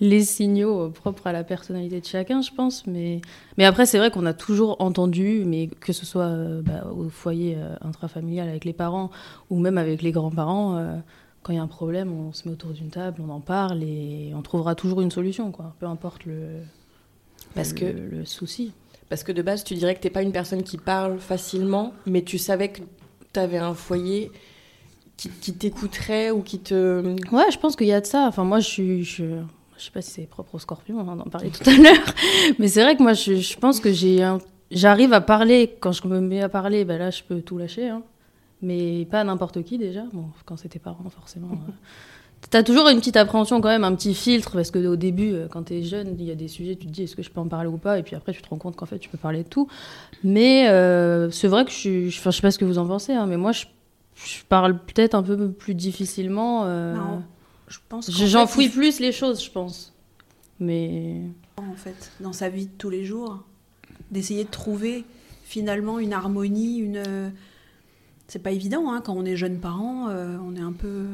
les 0.01 0.23
signaux 0.25 0.91
propres 0.91 1.27
à 1.27 1.33
la 1.33 1.45
personnalité 1.45 2.01
de 2.01 2.07
chacun, 2.07 2.41
je 2.43 2.51
pense. 2.51 2.87
Mais, 2.87 3.21
mais 3.59 3.65
après, 3.65 3.87
c'est 3.87 3.99
vrai 3.99 4.11
qu'on 4.11 4.27
a 4.27 4.33
toujours 4.35 4.77
entendu, 4.81 5.43
mais 5.47 5.69
que 5.81 5.93
ce 5.93 6.07
soit 6.07 6.25
euh, 6.25 6.63
bah, 6.63 6.87
au 6.95 7.09
foyer 7.11 7.57
euh, 7.59 7.75
intrafamilial 7.83 8.49
avec 8.49 8.65
les 8.65 8.73
parents 8.73 9.11
ou 9.51 9.59
même 9.59 9.79
avec 9.79 10.03
les 10.03 10.13
grands-parents, 10.13 10.77
euh, 10.77 10.97
quand 11.43 11.53
il 11.53 11.57
y 11.57 11.59
a 11.59 11.63
un 11.63 11.67
problème, 11.69 12.13
on 12.13 12.33
se 12.33 12.47
met 12.49 12.53
autour 12.55 12.71
d'une 12.71 12.91
table, 12.91 13.23
on 13.27 13.31
en 13.31 13.41
parle 13.41 13.83
et 13.83 14.33
on 14.35 14.43
trouvera 14.43 14.75
toujours 14.75 15.01
une 15.01 15.11
solution, 15.11 15.51
quoi. 15.53 15.75
Peu 15.79 15.87
importe 15.87 16.25
le, 16.27 16.49
Parce 17.55 17.73
le- 17.73 17.79
que, 17.79 17.85
le 17.87 18.25
souci. 18.25 18.73
parce 19.09 19.23
que 19.25 19.33
de 19.33 19.41
base, 19.43 19.63
tu 19.65 19.75
dirais 19.75 19.95
que 19.95 20.01
t'es 20.01 20.11
pas 20.11 20.23
une 20.23 20.33
personne 20.33 20.63
qui 20.63 20.79
parle 20.79 21.19
facilement, 21.19 21.93
mais 22.07 22.23
tu 22.23 22.39
savais 22.39 22.69
que 22.71 22.81
tu 23.33 23.41
avais 23.41 23.59
un 23.59 23.75
foyer 23.75 24.31
qui, 25.41 25.53
t'écouterait 25.53 26.31
ou 26.31 26.43
qui 26.43 26.59
te... 26.61 27.03
Ouais, 27.35 27.51
je 27.51 27.59
pense 27.59 27.77
qu'il 27.77 27.89
y 27.89 27.93
a 27.93 28.01
de 28.01 28.07
ça. 28.07 28.27
Enfin, 28.29 28.45
moi, 28.45 28.61
je 28.61 28.67
suis. 28.69 29.05
Je, 29.05 29.25
je 29.77 29.85
sais 29.85 29.91
pas 29.91 30.01
si 30.01 30.11
c'est 30.13 30.27
propre 30.27 30.55
au 30.55 30.59
scorpion, 30.59 30.99
on 30.99 31.09
en 31.09 31.19
parlait 31.25 31.51
tout 31.51 31.69
à 31.69 31.73
l'heure. 31.77 32.15
Mais 32.59 32.69
c'est 32.69 32.83
vrai 32.83 32.97
que 32.97 33.03
moi, 33.03 33.13
je, 33.13 33.35
je 33.37 33.57
pense 33.59 33.81
que 33.81 33.93
j'ai 33.93 34.27
j'arrive 34.71 35.13
à 35.13 35.21
parler. 35.21 35.77
Quand 35.81 35.93
je 35.93 36.07
me 36.07 36.21
mets 36.21 36.43
à 36.43 36.49
parler, 36.49 36.85
ben 36.85 36.99
là, 36.99 37.11
je 37.11 37.23
peux 37.23 37.41
tout 37.41 37.59
lâcher. 37.59 37.89
hein. 37.89 38.03
Mais 38.63 39.07
pas 39.11 39.23
n'importe 39.25 39.63
qui, 39.63 39.79
déjà. 39.79 40.03
Bon, 40.13 40.27
quand 40.45 40.57
c'est 40.57 40.69
tes 40.69 40.79
parents, 40.79 41.09
forcément. 41.11 41.49
euh. 41.53 41.73
T'as 42.51 42.63
toujours 42.63 42.89
une 42.89 42.99
petite 42.99 43.17
appréhension, 43.17 43.61
quand 43.61 43.69
même, 43.69 43.83
un 43.83 43.95
petit 43.97 44.15
filtre. 44.15 44.53
Parce 44.53 44.71
que 44.71 44.79
au 44.87 44.95
début, 44.97 45.33
euh, 45.33 45.49
quand 45.51 45.65
t'es 45.65 45.83
jeune, 45.83 46.15
il 46.19 46.25
y 46.25 46.31
a 46.31 46.37
des 46.37 46.47
sujets, 46.49 46.77
tu 46.77 46.87
te 46.87 46.93
dis 46.93 47.03
est-ce 47.03 47.17
que 47.17 47.23
je 47.23 47.31
peux 47.31 47.41
en 47.41 47.49
parler 47.49 47.69
ou 47.69 47.79
pas? 47.79 47.99
Et 47.99 48.05
puis 48.05 48.15
après, 48.15 48.33
tu 48.33 48.41
te 48.43 48.49
rends 48.49 48.59
compte 48.59 48.77
qu'en 48.77 48.87
fait, 48.87 48.99
tu 49.01 49.09
peux 49.09 49.19
parler 49.19 49.43
de 49.43 49.49
tout. 49.49 49.67
Mais 50.23 50.69
euh, 50.69 51.31
c'est 51.31 51.49
vrai 51.49 51.65
que 51.65 51.71
je 51.73 51.77
suis. 51.77 52.07
Enfin, 52.09 52.31
je 52.31 52.37
sais 52.37 52.43
pas 52.43 52.51
ce 52.53 52.59
que 52.59 52.65
vous 52.65 52.79
en 52.79 52.87
pensez, 52.87 53.13
hein, 53.13 53.27
mais 53.27 53.37
moi, 53.37 53.51
je, 53.53 53.65
je 54.25 54.43
parle 54.49 54.79
peut-être 54.85 55.15
un 55.15 55.23
peu 55.23 55.51
plus 55.53 55.75
difficilement. 55.75 56.65
euh, 56.67 56.95
Non, 56.95 57.23
je 57.69 57.79
pense 57.89 58.07
qu'en 58.07 58.13
je- 58.13 58.27
J'en 58.27 58.47
fait, 58.47 58.53
fouille 58.55 58.65
il 58.67 58.71
plus 58.73 59.01
les 59.01 59.13
choses, 59.13 59.43
je 59.45 59.51
pense. 59.51 59.93
Mais 60.61 61.23
en 61.57 61.75
fait, 61.77 62.11
dans 62.21 62.33
sa 62.33 62.49
vie 62.49 62.67
de 62.67 62.73
tous 62.79 62.91
les 62.91 63.05
jours, 63.05 63.43
d'essayer 64.11 64.45
de 64.45 64.51
trouver 64.51 65.05
finalement 65.45 65.99
une 65.99 66.13
harmonie, 66.13 66.79
une. 66.79 66.97
euh, 66.97 67.31
C'est 68.27 68.43
pas 68.43 68.51
évident 68.51 68.93
hein, 68.93 69.01
quand 69.03 69.15
on 69.15 69.25
est 69.25 69.37
jeune 69.37 69.59
parent, 69.59 70.09
euh, 70.09 70.37
on 70.45 70.55
est 70.57 70.61
un 70.61 70.73
peu. 70.73 71.07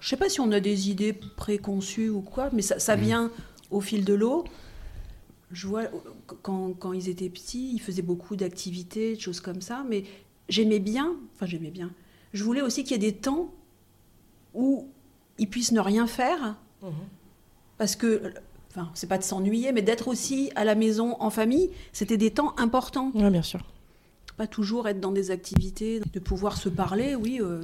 Je 0.00 0.08
sais 0.08 0.16
pas 0.16 0.28
si 0.28 0.40
on 0.40 0.50
a 0.52 0.60
des 0.60 0.90
idées 0.90 1.12
préconçues 1.12 2.08
ou 2.10 2.20
quoi, 2.20 2.50
mais 2.52 2.62
ça, 2.62 2.78
ça 2.78 2.96
vient 2.96 3.30
au 3.70 3.80
fil 3.80 4.04
de 4.04 4.12
l'eau. 4.14 4.44
Je 5.52 5.66
vois 5.68 5.84
quand, 6.42 6.72
quand 6.72 6.92
ils 6.92 7.08
étaient 7.08 7.28
petits, 7.28 7.72
ils 7.74 7.78
faisaient 7.78 8.02
beaucoup 8.02 8.34
d'activités, 8.36 9.14
de 9.14 9.20
choses 9.20 9.40
comme 9.40 9.60
ça, 9.60 9.84
mais 9.88 10.04
j'aimais 10.48 10.78
bien, 10.78 11.12
enfin 11.34 11.46
j'aimais 11.46 11.70
bien. 11.70 11.90
Je 12.32 12.42
voulais 12.44 12.62
aussi 12.62 12.82
qu'il 12.82 12.92
y 12.92 13.06
ait 13.06 13.10
des 13.10 13.16
temps 13.16 13.52
où 14.54 14.88
ils 15.38 15.48
puissent 15.48 15.72
ne 15.72 15.80
rien 15.80 16.06
faire 16.06 16.56
parce 17.78 17.96
que, 17.96 18.34
enfin, 18.70 18.90
c'est 18.94 19.08
pas 19.08 19.18
de 19.18 19.22
s'ennuyer, 19.22 19.72
mais 19.72 19.82
d'être 19.82 20.08
aussi 20.08 20.50
à 20.54 20.64
la 20.64 20.74
maison 20.74 21.16
en 21.20 21.30
famille, 21.30 21.70
c'était 21.92 22.16
des 22.16 22.30
temps 22.30 22.54
importants. 22.58 23.10
Ouais, 23.14 23.30
bien 23.30 23.42
sûr. 23.42 23.60
pas 24.36 24.46
toujours 24.46 24.88
être 24.88 25.00
dans 25.00 25.12
des 25.12 25.30
activités, 25.30 26.00
de 26.00 26.18
pouvoir 26.20 26.56
se 26.56 26.68
parler, 26.68 27.14
oui, 27.14 27.38
euh, 27.40 27.62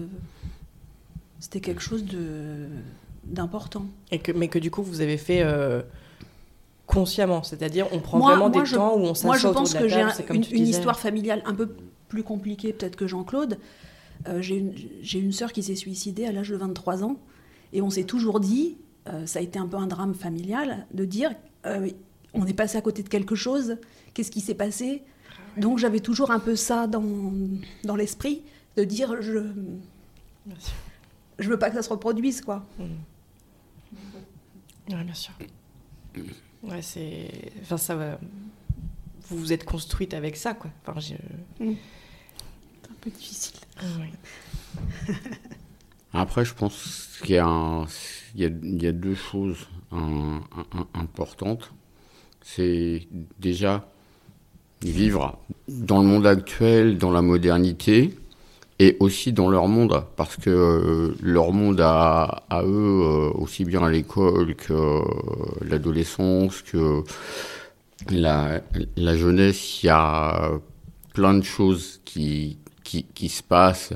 c'était 1.39 1.61
quelque 1.61 1.83
chose 1.83 2.05
de 2.05 2.67
d'important. 3.25 3.87
Et 4.11 4.19
que, 4.19 4.33
mais 4.33 4.49
que 4.49 4.59
du 4.59 4.71
coup, 4.71 4.83
vous 4.83 5.03
avez 5.03 5.19
fait 5.19 5.43
euh, 5.43 5.83
consciemment, 6.87 7.43
c'est-à-dire 7.43 7.87
on 7.93 8.01
prend 8.01 8.19
vraiment 8.19 8.49
des 8.49 8.65
je, 8.65 8.75
temps 8.75 8.97
où 8.97 9.01
on 9.01 9.15
s'assoit 9.15 9.29
Moi, 9.29 9.39
je 9.39 9.49
pense 9.49 9.75
que 9.75 9.87
j'ai 9.87 10.01
une, 10.31 10.45
une 10.51 10.67
histoire 10.67 10.99
familiale 10.99 11.43
un 11.45 11.55
peu 11.55 11.69
plus 12.11 12.23
compliquée 12.23 12.75
peut-être 12.75 12.97
que 12.97 13.07
Jean-Claude. 13.07 13.59
Euh, 14.29 14.43
j'ai 14.43 14.57
une, 14.57 14.75
une 15.15 15.33
sœur 15.33 15.53
qui 15.53 15.63
s'est 15.63 15.75
suicidée 15.75 16.27
à 16.27 16.33
l'âge 16.33 16.51
de 16.51 16.57
23 16.57 17.05
ans. 17.05 17.17
Et 17.73 17.81
on 17.81 17.89
s'est 17.89 18.05
toujours 18.05 18.41
dit, 18.41 18.77
euh, 19.09 19.25
ça 19.27 19.39
a 19.39 19.43
été 19.43 19.59
un 19.59 19.67
peu 19.67 19.79
un 19.79 19.87
drame 19.87 20.15
familial, 20.15 20.87
de 20.93 21.05
dire, 21.07 21.31
euh, 21.65 21.89
on 22.35 22.47
est 22.47 22.53
passé 22.53 22.77
à 22.77 22.83
côté 22.83 23.03
de 23.03 23.09
quelque 23.09 23.35
chose, 23.35 23.77
qu'est-ce 24.13 24.31
qui 24.31 24.41
s'est 24.41 24.55
passé? 24.55 25.03
Donc 25.57 25.79
j'avais 25.79 26.01
toujours 26.01 26.31
un 26.31 26.39
peu 26.39 26.57
ça 26.57 26.87
dans, 26.87 27.33
dans 27.85 27.97
l'esprit, 27.97 28.43
de 28.77 28.85
dire, 28.85 29.23
je 29.23 29.53
je 31.39 31.49
veux 31.49 31.59
pas 31.59 31.71
que 31.71 31.77
ça 31.77 31.83
se 31.83 31.89
reproduise, 31.89 32.43
quoi. 32.43 32.67
Mmh. 32.79 32.85
Ouais, 34.93 35.05
bien 35.05 35.15
sûr. 35.15 35.33
Ouais, 36.63 36.83
c'est... 36.83 37.31
Enfin, 37.63 37.79
ça 37.79 37.95
va... 37.95 38.19
Vous 39.29 39.39
vous 39.39 39.53
êtes 39.53 39.65
construite 39.65 40.13
avec 40.13 40.37
ça, 40.37 40.55
quoi. 40.55 40.71
Enfin, 40.85 41.01
je... 41.01 41.15
mmh. 41.65 41.75
Peu 43.01 43.11
difficile. 43.11 43.57
Ouais. 43.83 45.15
Après, 46.13 46.45
je 46.45 46.55
pense 46.55 47.19
qu'il 47.23 47.37
y 47.37 47.39
a, 47.39 47.47
un, 47.47 47.87
il 48.35 48.43
y 48.43 48.45
a, 48.45 48.49
il 48.49 48.83
y 48.83 48.87
a 48.87 48.93
deux 48.93 49.15
choses 49.15 49.69
un, 49.93 50.41
un, 50.75 51.01
importantes. 51.01 51.73
C'est 52.43 53.07
déjà 53.39 53.89
vivre 54.83 55.39
dans 55.69 56.01
le 56.01 56.09
monde 56.09 56.27
actuel, 56.27 56.99
dans 56.99 57.11
la 57.11 57.23
modernité, 57.23 58.17
et 58.79 58.97
aussi 58.99 59.33
dans 59.33 59.51
leur 59.51 59.69
monde, 59.69 60.05
parce 60.17 60.37
que 60.37 60.51
euh, 60.51 61.15
leur 61.23 61.53
monde 61.53 61.81
à, 61.83 62.45
à 62.49 62.63
eux, 62.65 63.03
euh, 63.05 63.31
aussi 63.35 63.65
bien 63.65 63.83
à 63.85 63.91
l'école 63.91 64.55
que 64.57 64.73
euh, 64.73 65.03
l'adolescence, 65.61 66.63
que 66.63 67.05
la, 68.11 68.63
la 68.97 69.17
jeunesse, 69.17 69.83
il 69.83 69.87
y 69.87 69.91
a 69.91 70.53
plein 71.13 71.35
de 71.35 71.43
choses 71.43 72.01
qui, 72.07 72.57
qui, 73.15 73.29
se 73.29 73.43
passent 73.43 73.93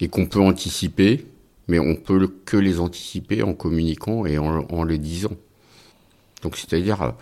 et 0.00 0.08
qu'on 0.08 0.26
peut 0.26 0.40
anticiper, 0.40 1.26
mais 1.68 1.78
on 1.78 1.96
peut 1.96 2.28
que 2.44 2.56
les 2.56 2.80
anticiper 2.80 3.42
en 3.42 3.54
communiquant 3.54 4.26
et 4.26 4.38
en, 4.38 4.66
en 4.68 4.84
les 4.84 4.98
disant. 4.98 5.32
Donc 6.42 6.56
c'est-à-dire, 6.56 7.14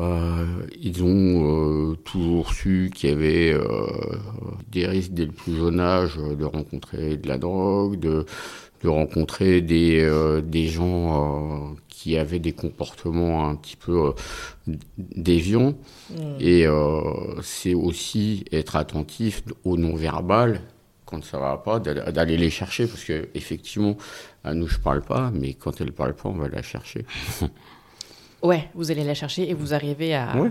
euh, 0.00 0.46
ils 0.80 1.02
ont 1.02 1.90
euh, 1.90 1.96
toujours 2.04 2.52
su 2.52 2.90
qu'il 2.94 3.10
y 3.10 3.12
avait 3.12 3.52
euh, 3.52 3.86
des 4.70 4.86
risques 4.86 5.12
dès 5.12 5.24
le 5.24 5.32
plus 5.32 5.56
jeune 5.56 5.80
âge 5.80 6.16
de 6.16 6.44
rencontrer 6.44 7.16
de 7.16 7.26
la 7.26 7.38
drogue, 7.38 7.98
de, 7.98 8.24
de 8.82 8.88
rencontrer 8.88 9.60
des, 9.60 10.00
euh, 10.00 10.40
des 10.40 10.68
gens 10.68 11.72
euh, 11.72 11.74
qui 11.88 12.16
avaient 12.16 12.38
des 12.38 12.52
comportements 12.52 13.48
un 13.48 13.56
petit 13.56 13.76
peu 13.76 14.08
euh, 14.08 14.72
déviants. 14.96 15.74
Mmh. 16.10 16.14
Et 16.40 16.66
c'est 17.42 17.74
aussi 17.74 18.44
être 18.52 18.76
attentif 18.76 19.42
au 19.64 19.76
non-verbal 19.76 20.60
quand 21.04 21.24
ça 21.24 21.38
va 21.38 21.56
pas, 21.56 21.80
d'aller 21.80 22.36
les 22.36 22.50
chercher, 22.50 22.86
parce 22.86 23.02
que 23.02 23.30
effectivement, 23.34 23.96
à 24.44 24.52
nous 24.52 24.68
je 24.68 24.78
parle 24.78 25.00
pas, 25.00 25.30
mais 25.32 25.54
quand 25.54 25.80
elle 25.80 25.92
parle 25.92 26.14
pas, 26.14 26.28
on 26.28 26.34
va 26.34 26.48
la 26.48 26.60
chercher. 26.60 27.06
ouais, 28.42 28.68
vous 28.74 28.90
allez 28.90 29.04
la 29.04 29.14
chercher 29.14 29.48
et 29.48 29.54
vous 29.54 29.72
arrivez 29.72 30.14
à. 30.14 30.36
Ouais. 30.36 30.50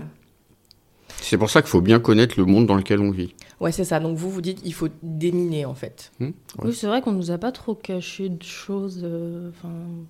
C'est 1.20 1.36
pour 1.36 1.50
ça 1.50 1.62
qu'il 1.62 1.70
faut 1.70 1.80
bien 1.80 2.00
connaître 2.00 2.34
le 2.38 2.44
monde 2.44 2.66
dans 2.66 2.76
lequel 2.76 3.00
on 3.00 3.10
vit. 3.10 3.34
Ouais, 3.60 3.72
c'est 3.72 3.84
ça. 3.84 4.00
Donc 4.00 4.16
vous 4.16 4.30
vous 4.30 4.40
dites, 4.40 4.60
il 4.64 4.72
faut 4.72 4.88
déminer 5.02 5.64
en 5.64 5.74
fait. 5.74 6.12
Mmh, 6.20 6.24
ouais. 6.24 6.32
Oui, 6.64 6.74
c'est 6.74 6.86
vrai 6.86 7.02
qu'on 7.02 7.12
nous 7.12 7.30
a 7.30 7.38
pas 7.38 7.52
trop 7.52 7.74
caché 7.74 8.28
de 8.28 8.42
choses. 8.42 8.98
Enfin. 8.98 9.68
Euh, 9.68 10.02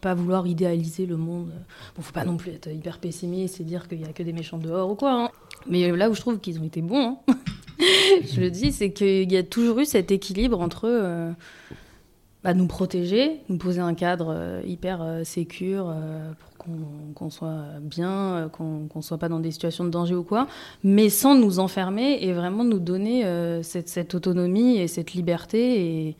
pas 0.00 0.14
vouloir 0.14 0.46
idéaliser 0.46 1.06
le 1.06 1.16
monde. 1.16 1.50
Bon, 1.96 2.02
faut 2.02 2.12
pas 2.12 2.24
non 2.24 2.36
plus 2.36 2.52
être 2.52 2.68
hyper 2.68 2.98
pessimiste 2.98 3.60
et 3.60 3.64
dire 3.64 3.88
qu'il 3.88 4.00
y 4.00 4.04
a 4.04 4.12
que 4.12 4.22
des 4.22 4.32
méchants 4.32 4.58
dehors 4.58 4.90
ou 4.90 4.94
quoi. 4.94 5.24
Hein. 5.24 5.30
Mais 5.68 5.90
là 5.90 6.08
où 6.08 6.14
je 6.14 6.20
trouve 6.20 6.38
qu'ils 6.38 6.60
ont 6.60 6.64
été 6.64 6.82
bons, 6.82 7.18
hein, 7.28 7.34
je 8.32 8.40
le 8.40 8.50
dis, 8.50 8.70
c'est 8.70 8.92
qu'il 8.92 9.30
y 9.30 9.36
a 9.36 9.42
toujours 9.42 9.80
eu 9.80 9.84
cet 9.84 10.12
équilibre 10.12 10.60
entre 10.60 10.84
euh, 10.84 11.32
bah, 12.44 12.54
nous 12.54 12.66
protéger, 12.66 13.40
nous 13.48 13.58
poser 13.58 13.80
un 13.80 13.94
cadre 13.94 14.32
euh, 14.34 14.62
hyper 14.64 15.02
euh, 15.02 15.24
sécure 15.24 15.90
euh, 15.90 16.32
pour 16.32 16.56
qu'on 17.14 17.28
qu 17.28 17.34
soit 17.34 17.64
bien, 17.80 18.50
qu'on 18.52 18.88
qu 18.88 19.02
soit 19.02 19.18
pas 19.18 19.28
dans 19.28 19.40
des 19.40 19.50
situations 19.50 19.84
de 19.84 19.90
danger 19.90 20.14
ou 20.14 20.22
quoi, 20.22 20.46
mais 20.84 21.08
sans 21.08 21.34
nous 21.34 21.58
enfermer 21.58 22.18
et 22.22 22.32
vraiment 22.32 22.64
nous 22.64 22.78
donner 22.78 23.24
euh, 23.24 23.62
cette, 23.62 24.14
autonomie 24.14 24.78
et 24.78 24.88
cette 24.88 25.12
liberté 25.12 26.08
et, 26.08 26.16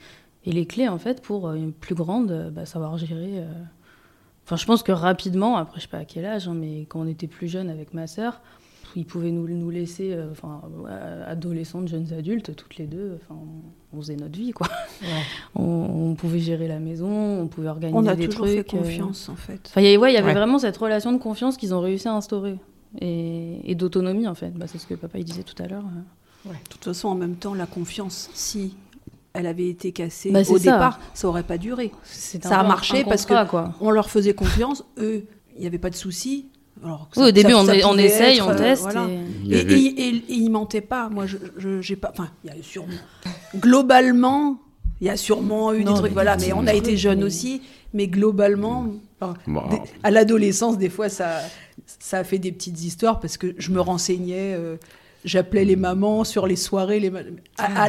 les 0.47 0.65
clés 0.65 0.89
en 0.89 0.97
fait 0.97 1.21
pour 1.21 1.53
une 1.53 1.75
plus 1.75 1.95
grande 1.95 2.51
bah, 2.55 2.65
savoir 2.65 2.97
gérer. 2.97 3.45
Enfin, 4.47 4.57
je 4.57 4.65
pense 4.65 4.83
que 4.83 4.93
rapidement, 4.93 5.59
après 5.59 5.77
je 5.77 5.83
sais 5.83 5.91
pas 5.91 5.99
à 5.99 6.05
quel 6.07 6.25
âge, 6.25 6.49
hein, 6.49 6.55
mais 6.55 6.87
quand 6.89 7.01
on 7.01 7.07
était 7.07 7.27
plus 7.27 7.49
jeune 7.49 7.69
avec 7.69 7.93
ma 7.93 8.07
sœur, 8.07 8.41
ils 8.99 9.07
pouvaient 9.07 9.31
nous, 9.31 9.47
nous 9.47 9.71
laisser, 9.71 10.13
euh, 10.13 10.33
enfin, 10.33 10.61
adolescentes, 11.25 11.87
jeunes 11.87 12.13
adultes, 12.13 12.57
toutes 12.57 12.79
les 12.79 12.87
deux, 12.87 13.17
enfin, 13.23 13.41
on 13.93 14.01
faisait 14.01 14.17
notre 14.17 14.37
vie, 14.37 14.51
quoi. 14.51 14.67
Ouais. 15.03 15.09
On, 15.55 16.11
on, 16.11 16.15
pouvait 16.17 16.41
gérer 16.41 16.67
la 16.67 16.81
maison, 16.81 17.09
on 17.09 17.47
pouvait 17.47 17.69
organiser 17.69 17.97
on 17.97 18.07
a 18.07 18.17
des 18.17 18.29
toujours 18.29 18.47
trucs. 18.47 18.59
fait 18.59 18.77
confiance, 18.77 19.29
euh... 19.29 19.33
en 19.33 19.37
fait. 19.37 19.61
Enfin, 19.67 19.81
y, 19.81 19.97
ouais, 19.97 20.11
il 20.11 20.15
y 20.15 20.19
avait 20.19 20.27
ouais. 20.27 20.35
vraiment 20.35 20.59
cette 20.59 20.77
relation 20.77 21.13
de 21.13 21.19
confiance 21.19 21.57
qu'ils 21.57 21.75
ont 21.75 21.81
réussi 21.81 22.09
à 22.09 22.15
instaurer 22.15 22.57
et, 23.01 23.71
et 23.71 23.77
d'autonomie, 23.77 24.27
en 24.27 24.35
fait. 24.35 24.51
Bah, 24.51 24.67
C'est 24.67 24.79
ce 24.79 24.87
que 24.89 24.95
papa 24.95 25.19
il 25.19 25.25
disait 25.25 25.45
tout 25.45 25.61
à 25.63 25.69
l'heure. 25.69 25.85
Ouais. 26.45 26.53
De 26.53 26.69
toute 26.69 26.85
façon, 26.85 27.09
en 27.09 27.15
même 27.15 27.37
temps, 27.37 27.55
la 27.55 27.67
confiance, 27.67 28.31
si 28.35 28.75
elle 29.33 29.47
avait 29.47 29.69
été 29.69 29.93
cassée 29.93 30.33
bah, 30.33 30.41
au 30.41 30.59
ça. 30.59 30.73
départ, 30.73 30.99
ça 31.15 31.29
aurait 31.29 31.45
pas 31.45 31.59
duré. 31.59 31.93
Ça 32.03 32.59
a 32.59 32.65
marché 32.65 33.05
parce 33.05 33.27
que 33.27 33.47
quoi. 33.49 33.75
on 33.81 33.93
leur 33.93 34.11
faisait 34.11 34.35
confiance, 34.35 34.85
eux, 34.99 35.25
il 35.55 35.61
n'y 35.61 35.67
avait 35.69 35.79
pas 35.79 35.91
de 35.91 35.95
soucis. 35.95 36.49
Alors, 36.85 37.09
oui, 37.17 37.23
ça, 37.23 37.29
au 37.29 37.31
début, 37.33 37.51
ça, 37.53 37.59
on, 37.59 37.67
ça 37.67 37.73
on 37.89 37.99
essaye, 37.99 38.39
être, 38.39 38.49
on 38.49 38.55
teste. 38.57 38.87
Euh, 38.87 38.91
voilà. 38.93 39.09
et... 39.49 39.55
Et, 39.57 39.61
et, 39.61 39.87
et, 40.09 40.09
et, 40.17 40.23
il 40.35 40.51
mentait 40.51 40.81
pas. 40.81 41.09
Moi, 41.09 41.27
je, 41.27 41.37
j'ai 41.81 41.97
pas. 41.97 42.11
Enfin, 42.13 42.31
il 42.45 42.55
y 42.55 42.59
a 42.59 42.63
sûrement. 42.63 42.95
Globalement, 43.63 44.59
il 45.01 45.07
y 45.07 45.11
a 45.11 45.17
sûrement 45.17 45.73
eu 45.73 45.85
non, 45.85 45.93
des 45.93 45.99
trucs, 45.99 46.11
mais 46.11 46.15
voilà. 46.15 46.37
Mais 46.37 46.53
on 46.53 46.67
a 46.67 46.75
été 46.75 46.97
jeunes 46.97 47.21
mais... 47.21 47.25
aussi. 47.25 47.63
Mais 47.95 48.07
globalement, 48.07 48.87
enfin, 49.21 49.35
des- 49.71 49.81
à 50.03 50.11
l'adolescence, 50.11 50.77
des 50.79 50.91
fois, 50.91 51.09
ça, 51.09 51.41
ça 51.99 52.19
a 52.19 52.25
fait 52.25 52.39
des 52.39 52.53
petites 52.53 52.83
histoires 52.85 53.19
parce 53.21 53.37
que 53.37 53.55
je 53.59 53.71
me 53.71 53.81
renseignais. 53.81 54.55
euh, 54.55 54.77
J'appelais 55.25 55.65
les 55.65 55.75
mamans 55.75 56.23
sur 56.23 56.47
les 56.47 56.55
soirées, 56.55 57.01
les 57.01 57.11
ma- 57.11 57.21
à, 57.59 57.89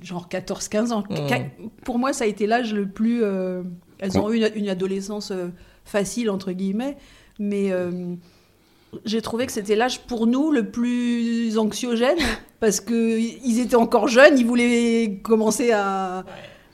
genre 0.00 0.28
14-15 0.30 0.92
ans. 0.92 1.02
Qua- 1.02 1.46
Pour 1.84 1.98
moi, 1.98 2.12
ça 2.12 2.24
a 2.24 2.26
été 2.28 2.46
l'âge 2.46 2.72
le 2.72 2.86
plus. 2.86 3.22
euh, 3.24 3.62
elles 3.98 4.16
ont 4.18 4.30
eu 4.32 4.36
une, 4.36 4.50
une 4.54 4.68
adolescence 4.68 5.32
euh, 5.32 5.48
facile, 5.84 6.30
entre 6.30 6.52
guillemets, 6.52 6.96
mais 7.38 7.72
euh, 7.72 8.14
j'ai 9.04 9.22
trouvé 9.22 9.46
que 9.46 9.52
c'était 9.52 9.76
l'âge 9.76 10.00
pour 10.00 10.26
nous 10.26 10.50
le 10.50 10.70
plus 10.70 11.58
anxiogène 11.58 12.18
parce 12.60 12.80
qu'ils 12.80 13.60
étaient 13.60 13.74
encore 13.76 14.08
jeunes, 14.08 14.38
ils 14.38 14.46
voulaient 14.46 15.20
commencer 15.22 15.72
à, 15.72 16.24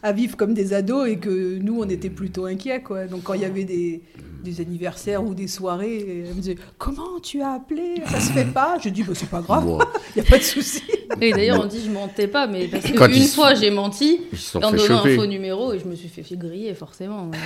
à 0.03 0.13
vivre 0.13 0.37
comme 0.37 0.55
des 0.55 0.73
ados 0.73 1.09
et 1.09 1.17
que 1.19 1.59
nous, 1.59 1.81
on 1.83 1.89
était 1.89 2.11
plutôt 2.11 2.47
inquiets. 2.47 2.81
Quoi. 2.83 3.07
Donc, 3.07 3.23
quand 3.25 3.35
il 3.35 3.43
y 3.43 3.45
avait 3.45 3.65
des, 3.65 4.03
des 4.43 4.61
anniversaires 4.63 5.23
ou 5.23 5.35
des 5.35 5.47
soirées, 5.49 6.25
elle 6.29 6.35
me 6.35 6.41
disait 6.41 6.57
Comment 6.79 7.21
tu 7.23 7.43
as 7.43 7.53
appelé? 7.53 7.97
Ça 8.07 8.19
se 8.21 8.33
fait 8.33 8.47
pas 8.47 8.79
Je 8.83 8.89
dis 8.89 9.03
bah, 9.03 9.13
C'est 9.15 9.29
pas 9.29 9.43
grave, 9.43 9.67
il 10.17 10.23
n'y 10.23 10.27
a 10.27 10.31
pas 10.31 10.39
de 10.39 10.43
souci. 10.43 10.83
Et 11.21 11.33
d'ailleurs, 11.33 11.61
on 11.63 11.67
dit 11.67 11.83
je 11.85 11.91
mentais 11.91 12.29
pas, 12.29 12.47
mais 12.47 12.69
parce 12.69 12.91
Quand 12.93 13.09
qu'une 13.09 13.25
fois 13.25 13.55
j'ai 13.55 13.71
menti 13.71 14.21
en 14.55 14.71
donnant 14.71 15.05
un 15.05 15.17
faux 15.17 15.27
numéro 15.27 15.73
et 15.75 15.79
je 15.81 15.85
me 15.87 15.95
suis 15.95 16.09
fait 16.09 16.23
griller 16.37 16.73
forcément. 16.75 17.31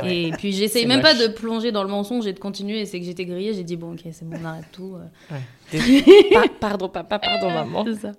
Ah 0.00 0.04
ouais. 0.04 0.22
Et 0.24 0.30
puis 0.32 0.52
j'essaye 0.52 0.86
même 0.86 1.00
pas 1.00 1.14
de 1.14 1.26
plonger 1.26 1.72
dans 1.72 1.82
le 1.82 1.88
mensonge 1.88 2.26
et 2.28 2.32
de 2.32 2.38
continuer. 2.38 2.80
Et 2.82 2.86
c'est 2.86 3.00
que 3.00 3.06
j'étais 3.06 3.24
grillée, 3.24 3.52
j'ai 3.54 3.64
dit 3.64 3.76
bon 3.76 3.94
ok 3.94 4.00
c'est 4.12 4.24
bon 4.28 4.36
on 4.40 4.44
arrête 4.44 4.66
tout. 4.72 4.94
euh. 5.32 5.38
Par- 6.32 6.48
pardon 6.60 6.88
papa, 6.88 7.18
pardon 7.18 7.50
maman. 7.50 7.84
C'est 7.84 8.00
ça. 8.02 8.12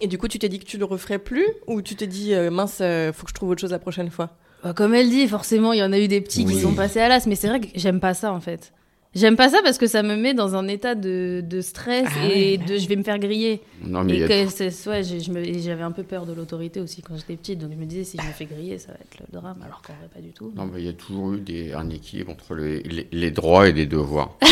Et 0.00 0.06
du 0.06 0.16
coup, 0.18 0.28
tu 0.28 0.38
t'es 0.38 0.48
dit 0.48 0.58
que 0.58 0.64
tu 0.64 0.78
le 0.78 0.84
referais 0.84 1.18
plus 1.18 1.46
ou 1.66 1.82
tu 1.82 1.94
t'es 1.94 2.06
dit 2.06 2.34
euh, 2.34 2.50
mince, 2.50 2.78
euh, 2.80 3.12
faut 3.12 3.24
que 3.24 3.30
je 3.30 3.34
trouve 3.34 3.50
autre 3.50 3.60
chose 3.60 3.70
la 3.72 3.78
prochaine 3.78 4.10
fois? 4.10 4.30
Bah, 4.64 4.72
comme 4.74 4.94
elle 4.94 5.08
dit, 5.10 5.26
forcément 5.28 5.72
il 5.72 5.78
y 5.78 5.82
en 5.82 5.92
a 5.92 5.98
eu 5.98 6.08
des 6.08 6.20
petits 6.20 6.44
qui 6.44 6.60
sont 6.60 6.74
passés 6.74 7.00
à 7.00 7.08
l'as, 7.08 7.26
mais 7.26 7.34
c'est 7.34 7.48
vrai 7.48 7.60
que 7.60 7.66
j'aime 7.74 8.00
pas 8.00 8.14
ça 8.14 8.32
en 8.32 8.40
fait. 8.40 8.72
J'aime 9.12 9.34
pas 9.34 9.48
ça 9.48 9.58
parce 9.64 9.76
que 9.76 9.88
ça 9.88 10.04
me 10.04 10.14
met 10.14 10.34
dans 10.34 10.54
un 10.54 10.68
état 10.68 10.94
de, 10.94 11.42
de 11.44 11.60
stress 11.62 12.06
Ah 12.08 12.26
et 12.32 12.58
ouais, 12.58 12.64
de 12.64 12.76
je 12.76 12.86
vais 12.86 12.94
me 12.94 13.02
faire 13.02 13.18
griller. 13.18 13.60
Non, 13.84 14.04
mais 14.04 14.18
Et 14.20 14.24
que 14.28 14.46
c'est- 14.48 14.88
ouais, 14.88 15.02
j'avais 15.02 15.82
un 15.82 15.90
peu 15.90 16.04
peur 16.04 16.26
de 16.26 16.32
l'autorité 16.32 16.80
aussi 16.80 17.02
quand 17.02 17.16
j'étais 17.16 17.34
petite, 17.36 17.58
donc 17.58 17.72
je 17.72 17.76
me 17.76 17.86
disais 17.86 18.04
si 18.04 18.18
je 18.22 18.26
me 18.26 18.32
fais 18.32 18.44
griller, 18.44 18.78
ça 18.78 18.92
va 18.92 18.98
être 19.00 19.18
le 19.18 19.26
drame, 19.40 19.60
alors 19.64 19.82
qu'en 19.82 19.94
vrai 19.94 20.08
pas 20.14 20.20
du 20.20 20.30
tout. 20.30 20.52
Non, 20.54 20.66
mais 20.72 20.80
il 20.80 20.86
y 20.86 20.90
a 20.90 20.92
toujours 20.92 21.32
eu 21.32 21.40
des, 21.40 21.72
un 21.72 21.90
équilibre 21.90 22.30
entre 22.30 22.54
les, 22.54 22.82
les, 22.84 23.08
les 23.10 23.30
droits 23.32 23.68
et 23.68 23.72
les 23.72 23.86
devoirs. 23.86 24.36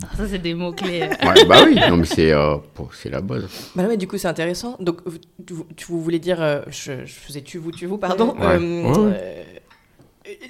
Ça 0.16 0.26
c'est 0.28 0.38
des 0.38 0.54
mots 0.54 0.72
clés. 0.72 1.02
Ouais, 1.22 1.44
bah 1.46 1.62
oui, 1.66 1.74
non, 1.88 1.96
mais 1.98 2.06
c'est 2.06 2.32
euh, 2.32 2.56
la 3.04 3.20
base. 3.20 3.44
Bah 3.74 3.82
non, 3.82 3.88
mais 3.90 3.96
du 3.96 4.06
coup, 4.08 4.16
c'est 4.18 4.28
intéressant. 4.28 4.76
Donc, 4.80 4.98
vous, 5.04 5.18
tu, 5.46 5.54
tu 5.76 5.92
voulais 5.92 6.18
dire, 6.18 6.40
euh, 6.42 6.62
je, 6.68 7.04
je 7.04 7.12
faisais 7.12 7.42
tu 7.42 7.58
vous, 7.58 7.70
tu 7.70 7.86
vous, 7.86 7.98
pardon. 7.98 8.34
Ouais. 8.34 8.46
Euh, 8.58 8.82
Ouais. 8.82 9.12
euh, 9.20 9.44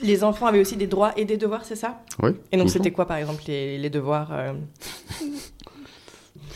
les 0.02 0.23
enfants 0.25 0.47
avaient 0.47 0.61
aussi 0.61 0.76
des 0.76 0.87
droits 0.87 1.12
et 1.16 1.25
des 1.25 1.37
devoirs, 1.37 1.64
c'est 1.64 1.75
ça? 1.76 2.02
Oui. 2.23 2.30
Et 2.52 2.57
donc, 2.57 2.71
c'était 2.71 2.90
quoi, 2.90 3.07
par 3.07 3.16
exemple, 3.16 3.42
les, 3.49 3.76
les 3.78 3.90
devoirs 3.90 4.28
euh, 4.33 4.52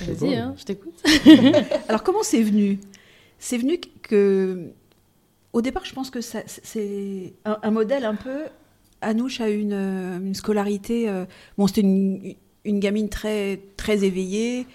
Vas-y, 0.01 0.35
hein, 0.37 0.55
je 0.59 0.65
t'écoute. 0.65 0.95
Alors 1.89 2.03
comment 2.03 2.23
c'est 2.23 2.43
venu? 2.43 2.79
C'est 3.39 3.59
venu 3.59 3.79
que, 4.03 4.71
au 5.53 5.63
départ, 5.63 5.85
je 5.85 5.93
pense 5.95 6.11
que 6.11 6.21
ça- 6.21 6.43
c'est 6.47 7.33
un, 7.45 7.59
un 7.63 7.71
modèle 7.71 8.05
un 8.05 8.15
peu. 8.15 8.43
Anouche 9.01 9.41
a 9.41 9.49
une, 9.49 9.73
une 9.73 10.35
scolarité. 10.35 11.09
euh, 11.09 11.25
bon, 11.59 11.67
c'était 11.67 11.83
une, 11.83 12.35
une 12.65 12.81
gamine 12.81 13.09
très 13.09 13.61
très 13.77 14.05
éveillée, 14.05 14.67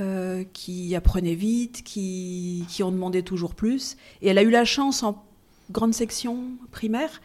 euh, 0.00 0.44
qui 0.52 0.94
apprenait 0.94 1.34
vite, 1.34 1.82
qui 1.84 2.64
qui 2.68 2.82
en 2.82 2.92
demandait 2.92 3.22
toujours 3.22 3.54
plus. 3.54 3.96
Et 4.22 4.28
elle 4.28 4.38
a 4.38 4.42
eu 4.42 4.50
la 4.50 4.64
chance 4.64 5.02
en 5.02 5.22
grande 5.70 5.94
section 5.94 6.44
primaire. 6.70 7.20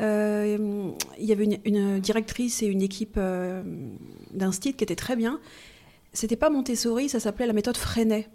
euh, 0.00 0.90
il 1.18 1.24
y 1.24 1.32
avait 1.32 1.44
une, 1.44 1.58
une 1.64 2.00
directrice 2.00 2.62
et 2.62 2.66
une 2.66 2.82
équipe 2.82 3.16
euh, 3.18 3.62
d'instit 4.32 4.74
qui 4.74 4.84
était 4.84 4.96
très 4.96 5.16
bien. 5.16 5.40
C'était 6.12 6.36
pas 6.36 6.50
Montessori, 6.50 7.08
ça 7.08 7.20
s'appelait 7.20 7.46
la 7.46 7.52
méthode 7.52 7.76
Freinet. 7.76 8.28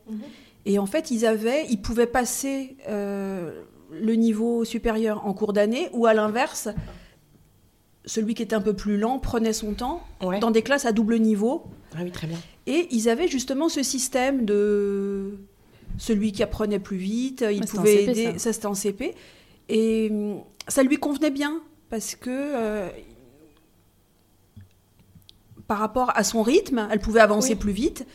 Et 0.65 0.77
en 0.77 0.86
fait, 0.86 1.10
ils 1.10 1.25
avaient, 1.25 1.65
ils 1.70 1.81
pouvaient 1.81 2.08
passer 2.08 2.75
euh, 2.88 3.63
le 3.91 4.13
niveau 4.13 4.63
supérieur 4.65 5.25
en 5.25 5.34
cours 5.34 5.53
d'année, 5.53 5.89
ou 5.93 6.05
à 6.05 6.13
l'inverse, 6.13 6.70
celui 8.05 8.34
qui 8.34 8.41
était 8.43 8.55
un 8.55 8.62
peu 8.62 8.74
plus 8.74 8.98
lent 8.98 9.20
prenait 9.20 9.53
son 9.53 9.74
temps 9.74 10.03
Ouais. 10.24 10.39
dans 10.39 10.51
des 10.51 10.62
classes 10.63 10.86
à 10.86 10.91
double 10.91 11.20
niveau. 11.20 11.63
Ah 11.96 12.00
oui, 12.03 12.12
très 12.12 12.27
bien. 12.27 12.38
Et 12.67 12.88
ils 12.91 13.10
avaient 13.10 13.27
justement 13.27 13.70
ce 13.70 13.84
système 13.84 14.46
de 14.46 15.38
celui 15.98 16.31
qui 16.31 16.41
apprenait 16.43 16.79
plus 16.79 16.98
vite, 16.98 17.46
il 17.51 17.62
en 17.63 17.65
pouvait 17.67 17.98
CP, 18.05 18.12
aider. 18.12 18.25
ça. 18.34 18.39
Ça, 18.39 18.53
c'était 18.53 18.65
en 18.67 18.74
CP. 18.74 19.13
Et 19.70 20.10
hum, 20.12 20.41
ça 20.67 20.84
lui 20.84 20.98
convenait 20.98 21.31
bien 21.31 21.62
parce 21.89 22.15
que 22.15 22.29
euh, 22.29 22.89
par 25.67 25.77
rapport 25.79 26.12
à 26.15 26.24
son 26.24 26.41
rythme, 26.43 26.88
elle 26.91 27.00
pouvait 27.00 27.20
avancer 27.22 27.53
Oui. 27.53 27.60
plus 27.60 27.72
vite. 27.72 28.05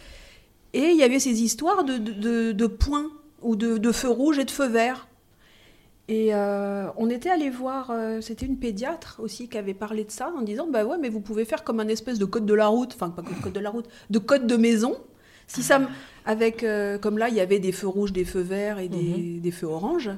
Et 0.73 0.89
il 0.91 0.97
y 0.97 1.03
avait 1.03 1.21
ces 1.21 1.43
histoires 1.43 1.85
de, 1.85 1.97
de, 1.97 2.13
de- 2.13 2.53
de 2.53 2.67
points 2.67 3.11
ou 3.43 3.57
de, 3.57 3.79
de 3.79 3.93
feux 3.93 4.11
rouges 4.11 4.39
et 4.39 4.45
de 4.45 4.51
feux 4.51 4.69
verts. 4.69 5.06
Et 6.09 6.33
euh, 6.33 6.87
on 6.97 7.11
était 7.11 7.31
allé 7.31 7.51
voir, 7.51 7.91
euh, 7.91 8.21
c'était 8.21 8.47
une 8.47 8.59
pédiatre 8.59 9.17
aussi 9.19 9.49
qui 9.49 9.59
avait 9.59 9.75
parlé 9.75 10.05
de 10.05 10.11
ça 10.13 10.33
en 10.39 10.43
disant 10.43 10.69
bah 10.71 10.85
ouais 10.85 10.99
mais 11.01 11.09
vous 11.09 11.21
pouvez 11.21 11.45
faire 11.45 11.65
comme 11.65 11.81
un 11.81 11.89
espèce 11.89 12.19
de 12.21 12.25
code 12.25 12.47
de 12.47 12.55
la 12.55 12.69
route, 12.69 12.93
enfin 12.95 13.11
pas 13.11 13.23
code 13.43 13.53
de 13.53 13.59
la 13.61 13.71
route, 13.71 13.87
de 14.11 14.19
code 14.21 14.47
de 14.47 14.57
maison. 14.57 14.95
Si 15.49 15.63
ça, 15.65 15.81
avec 16.25 16.63
euh, 16.63 16.97
comme 16.99 17.19
là 17.19 17.29
il 17.29 17.35
y 17.35 17.41
avait 17.41 17.59
des 17.59 17.73
feux 17.73 17.89
rouges, 17.89 18.13
des 18.13 18.25
feux 18.25 18.41
verts 18.41 18.79
et 18.79 18.89
des, 18.89 19.41
des 19.41 19.51
feux 19.51 19.67
oranges. 19.67 20.11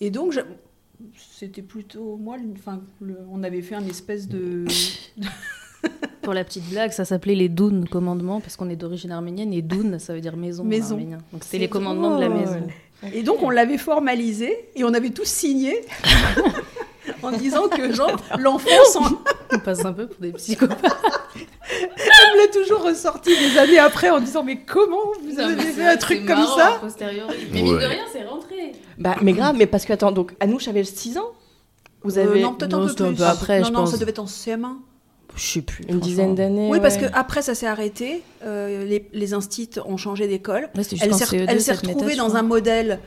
Et 0.00 0.10
donc 0.10 0.30
je- 0.32 0.40
c'était 1.16 1.62
plutôt 1.62 2.16
moi, 2.16 2.36
enfin 2.56 2.80
le- 3.00 3.18
on 3.30 3.42
avait 3.42 3.62
fait 3.62 3.74
un 3.74 3.86
espèce 3.86 4.28
de 4.28 4.64
Pour 6.22 6.34
la 6.34 6.44
petite 6.44 6.68
blague, 6.68 6.90
ça 6.90 7.04
s'appelait 7.04 7.34
les 7.36 7.48
Doun 7.48 7.88
commandements, 7.88 8.40
parce 8.40 8.56
qu'on 8.56 8.68
est 8.68 8.76
d'origine 8.76 9.12
arménienne, 9.12 9.52
et 9.54 9.62
Doun, 9.62 9.98
ça 9.98 10.12
veut 10.12 10.20
dire 10.20 10.36
maison. 10.36 10.62
en 10.62 10.66
Maison. 10.66 10.94
arménien. 10.96 11.18
Donc 11.32 11.42
C'est 11.44 11.56
les 11.58 11.68
commandements 11.68 12.16
de 12.16 12.20
la 12.20 12.28
maison. 12.28 12.66
Et 13.14 13.22
donc 13.22 13.42
on 13.42 13.50
l'avait 13.50 13.78
formalisé 13.78 14.68
et 14.74 14.84
on 14.84 14.92
avait 14.94 15.10
tous 15.10 15.24
signé 15.28 15.84
en 17.22 17.30
disant 17.32 17.68
que 17.68 17.92
genre 17.92 18.16
l'enfant 18.38 18.68
s'en- 18.92 19.22
On 19.52 19.58
passe 19.60 19.84
un 19.84 19.92
peu 19.92 20.06
pour 20.08 20.20
des 20.20 20.32
psychopathes. 20.32 20.78
elle 21.74 22.34
me 22.34 22.46
l'a 22.46 22.52
toujours 22.52 22.82
ressorti 22.82 23.30
des 23.38 23.56
années 23.58 23.78
après 23.78 24.10
en 24.10 24.20
disant 24.20 24.42
mais 24.42 24.58
comment 24.64 25.12
vous 25.22 25.38
avez 25.38 25.60
fait 25.62 25.86
un 25.86 25.96
truc 25.96 26.26
comme 26.26 26.44
ça 26.56 26.80
Mais 27.52 27.62
mine 27.62 27.78
de 27.78 27.84
rien, 27.84 28.04
c'est 28.12 28.24
rentré. 28.24 28.72
Bah, 28.98 29.14
mais 29.22 29.32
grave, 29.32 29.54
mais 29.56 29.66
parce 29.66 29.84
que, 29.84 29.92
attends, 29.92 30.10
donc 30.12 30.34
Anouche 30.40 30.66
avait 30.68 30.82
6 30.84 31.18
ans 31.18 31.30
Vous 32.02 32.18
Euh, 32.18 32.22
avez 32.28 32.42
non 32.42 32.54
peut-être 32.54 32.74
un 32.74 32.84
peu 32.86 32.92
plus. 32.94 33.04
un 33.04 33.14
peu 33.14 33.22
après, 33.24 33.60
non 33.60 33.66
je 33.66 33.72
non 33.72 33.78
pense. 33.80 33.92
ça 33.92 33.96
devait 33.98 34.10
être 34.10 34.18
en 34.18 34.24
CM1. 34.26 34.76
Je 35.38 35.44
sais 35.46 35.62
plus. 35.62 35.84
une 35.88 36.00
dizaine 36.00 36.34
d'années 36.34 36.68
Oui 36.70 36.80
parce 36.80 36.96
que 36.96 37.04
ouais. 37.04 37.10
après 37.14 37.42
ça 37.42 37.54
s'est 37.54 37.66
arrêté. 37.66 38.22
Euh, 38.42 38.84
les, 38.84 39.08
les 39.12 39.34
instits 39.34 39.70
ont 39.86 39.96
changé 39.96 40.26
d'école. 40.28 40.68
Ouais, 40.76 40.82
c'était 40.82 41.04
Elle 41.06 41.14
s'est 41.14 41.24
CE2, 41.24 41.44
elle 41.48 41.60
s'est 41.60 41.74
cette 41.74 41.86
retrouvée 41.86 42.16
dans 42.16 42.36
un 42.36 42.42
modèle 42.42 43.00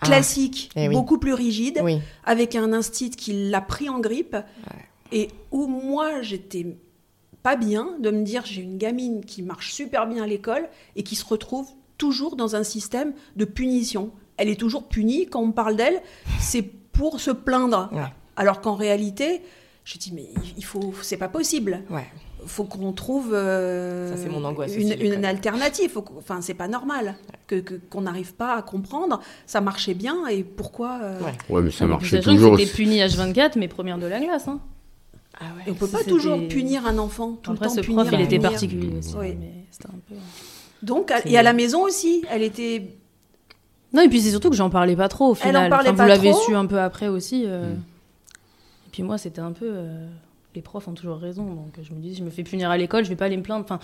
Ah. 0.00 0.06
classique, 0.06 0.70
Eh 0.76 0.88
oui. 0.88 0.94
beaucoup 0.94 1.18
plus 1.18 1.34
rigide, 1.34 1.80
Oui. 1.84 1.98
avec 2.24 2.56
un 2.56 2.72
instit 2.72 3.10
qui 3.10 3.50
l'a 3.50 3.60
pris 3.60 3.88
en 3.90 3.98
grippe, 4.00 4.36
et 5.12 5.28
où 5.50 5.66
moi 5.66 6.22
j'étais 6.22 6.66
pas 7.42 7.56
bien 7.56 7.90
de 8.00 8.10
me 8.10 8.22
dire 8.22 8.44
j'ai 8.46 8.62
une 8.62 8.78
gamine 8.78 9.24
qui 9.24 9.42
marche 9.42 9.72
super 9.72 10.06
bien 10.06 10.22
à 10.22 10.26
l'école 10.26 10.68
et 10.96 11.02
qui 11.02 11.16
se 11.16 11.24
retrouve 11.26 11.68
toujours 11.98 12.36
dans 12.36 12.56
un 12.56 12.62
système 12.64 13.12
de 13.36 13.44
punition. 13.44 14.10
Elle 14.38 14.48
est 14.48 14.58
toujours 14.58 14.84
punie 14.88 15.26
quand 15.26 15.40
on 15.42 15.52
parle 15.52 15.76
d'elle, 15.76 16.00
c'est 16.40 16.62
pour 16.62 17.20
se 17.20 17.30
plaindre. 17.30 17.90
Ouais. 17.92 18.00
Alors 18.36 18.62
qu'en 18.62 18.74
réalité, 18.76 19.42
je 19.84 19.98
dis 19.98 20.12
mais 20.14 20.28
il 20.56 20.64
faut, 20.64 20.92
c'est 21.02 21.16
pas 21.16 21.28
possible. 21.28 21.80
Ouais. 21.90 22.06
Faut 22.46 22.64
qu'on 22.64 22.92
trouve 22.92 23.32
euh, 23.34 24.14
Ça, 24.16 24.22
c'est 24.22 24.28
mon 24.30 24.42
angoisse 24.44 24.72
une, 24.74 24.86
aussi, 24.88 24.96
l'école. 24.96 25.18
une 25.18 25.24
alternative. 25.26 25.90
Faut 25.90 26.04
Enfin, 26.16 26.40
c'est 26.40 26.54
pas 26.54 26.68
normal 26.68 27.16
que 27.46 27.56
que- 27.56 27.74
qu'on 27.74 28.00
n'arrive 28.02 28.32
pas 28.34 28.54
à 28.56 28.62
comprendre. 28.62 29.20
Ça 29.46 29.60
marchait 29.60 29.92
bien 29.94 30.26
et 30.26 30.42
pourquoi 30.42 30.98
euh, 31.02 31.20
Ouais. 31.20 31.32
Ouais, 31.50 31.62
mais 31.62 31.70
ça 31.70 31.86
marchait 31.86 32.20
toujours. 32.20 32.58
c'était 32.58 32.70
puni 32.72 32.98
H24, 33.00 33.52
mais 33.58 33.68
première 33.68 33.98
de 33.98 34.06
la 34.06 34.20
classe. 34.20 34.48
Hein. 34.48 34.60
Ah. 35.38 35.44
Et 35.66 35.70
on 35.70 35.74
peut 35.74 35.86
pas 35.86 36.02
toujours 36.04 36.38
punir 36.48 36.86
un 36.86 36.96
enfant 36.98 37.32
tout 37.42 37.50
Après, 37.52 37.66
le 37.66 37.70
temps. 37.70 37.76
ce 37.76 37.80
punir, 37.82 38.04
prof, 38.04 38.12
il 38.14 38.20
était 38.22 38.38
particulier 38.38 38.90
aussi. 38.98 39.14
Oui. 39.18 39.36
Mais 39.38 39.64
c'était 39.70 39.88
un 39.88 39.98
peu... 40.08 40.14
Donc, 40.82 41.12
et 41.26 41.36
à 41.36 41.42
la 41.42 41.52
maison 41.52 41.82
aussi, 41.82 42.24
elle 42.30 42.42
était. 42.42 42.84
Non, 43.92 44.00
et 44.02 44.08
puis 44.08 44.20
c'est 44.22 44.30
surtout 44.30 44.48
que 44.50 44.56
j'en 44.56 44.70
parlais 44.70 44.96
pas 44.96 45.08
trop 45.08 45.26
au 45.30 45.34
Elle 45.34 45.56
en 45.56 45.60
final. 45.64 45.70
parlait 45.70 45.88
Enfin, 45.90 45.96
pas 45.96 46.02
vous 46.04 46.08
l'avez 46.08 46.32
su 46.32 46.54
un 46.54 46.64
peu 46.64 46.80
après 46.80 47.08
aussi. 47.08 47.44
euh. 47.46 47.74
Et 48.90 48.92
puis 48.92 49.02
moi, 49.04 49.18
c'était 49.18 49.40
un 49.40 49.52
peu. 49.52 49.70
euh, 49.72 50.06
Les 50.56 50.62
profs 50.62 50.88
ont 50.88 50.94
toujours 50.94 51.18
raison. 51.18 51.44
Donc 51.44 51.74
je 51.80 51.92
me 51.94 52.00
dis, 52.00 52.14
je 52.16 52.24
me 52.24 52.30
fais 52.30 52.42
punir 52.42 52.70
à 52.70 52.76
l'école, 52.76 53.04
je 53.04 53.08
vais 53.10 53.14
pas 53.16 53.26
aller 53.26 53.36
me 53.36 53.42
plaindre. 53.44 53.64
Enfin, 53.64 53.78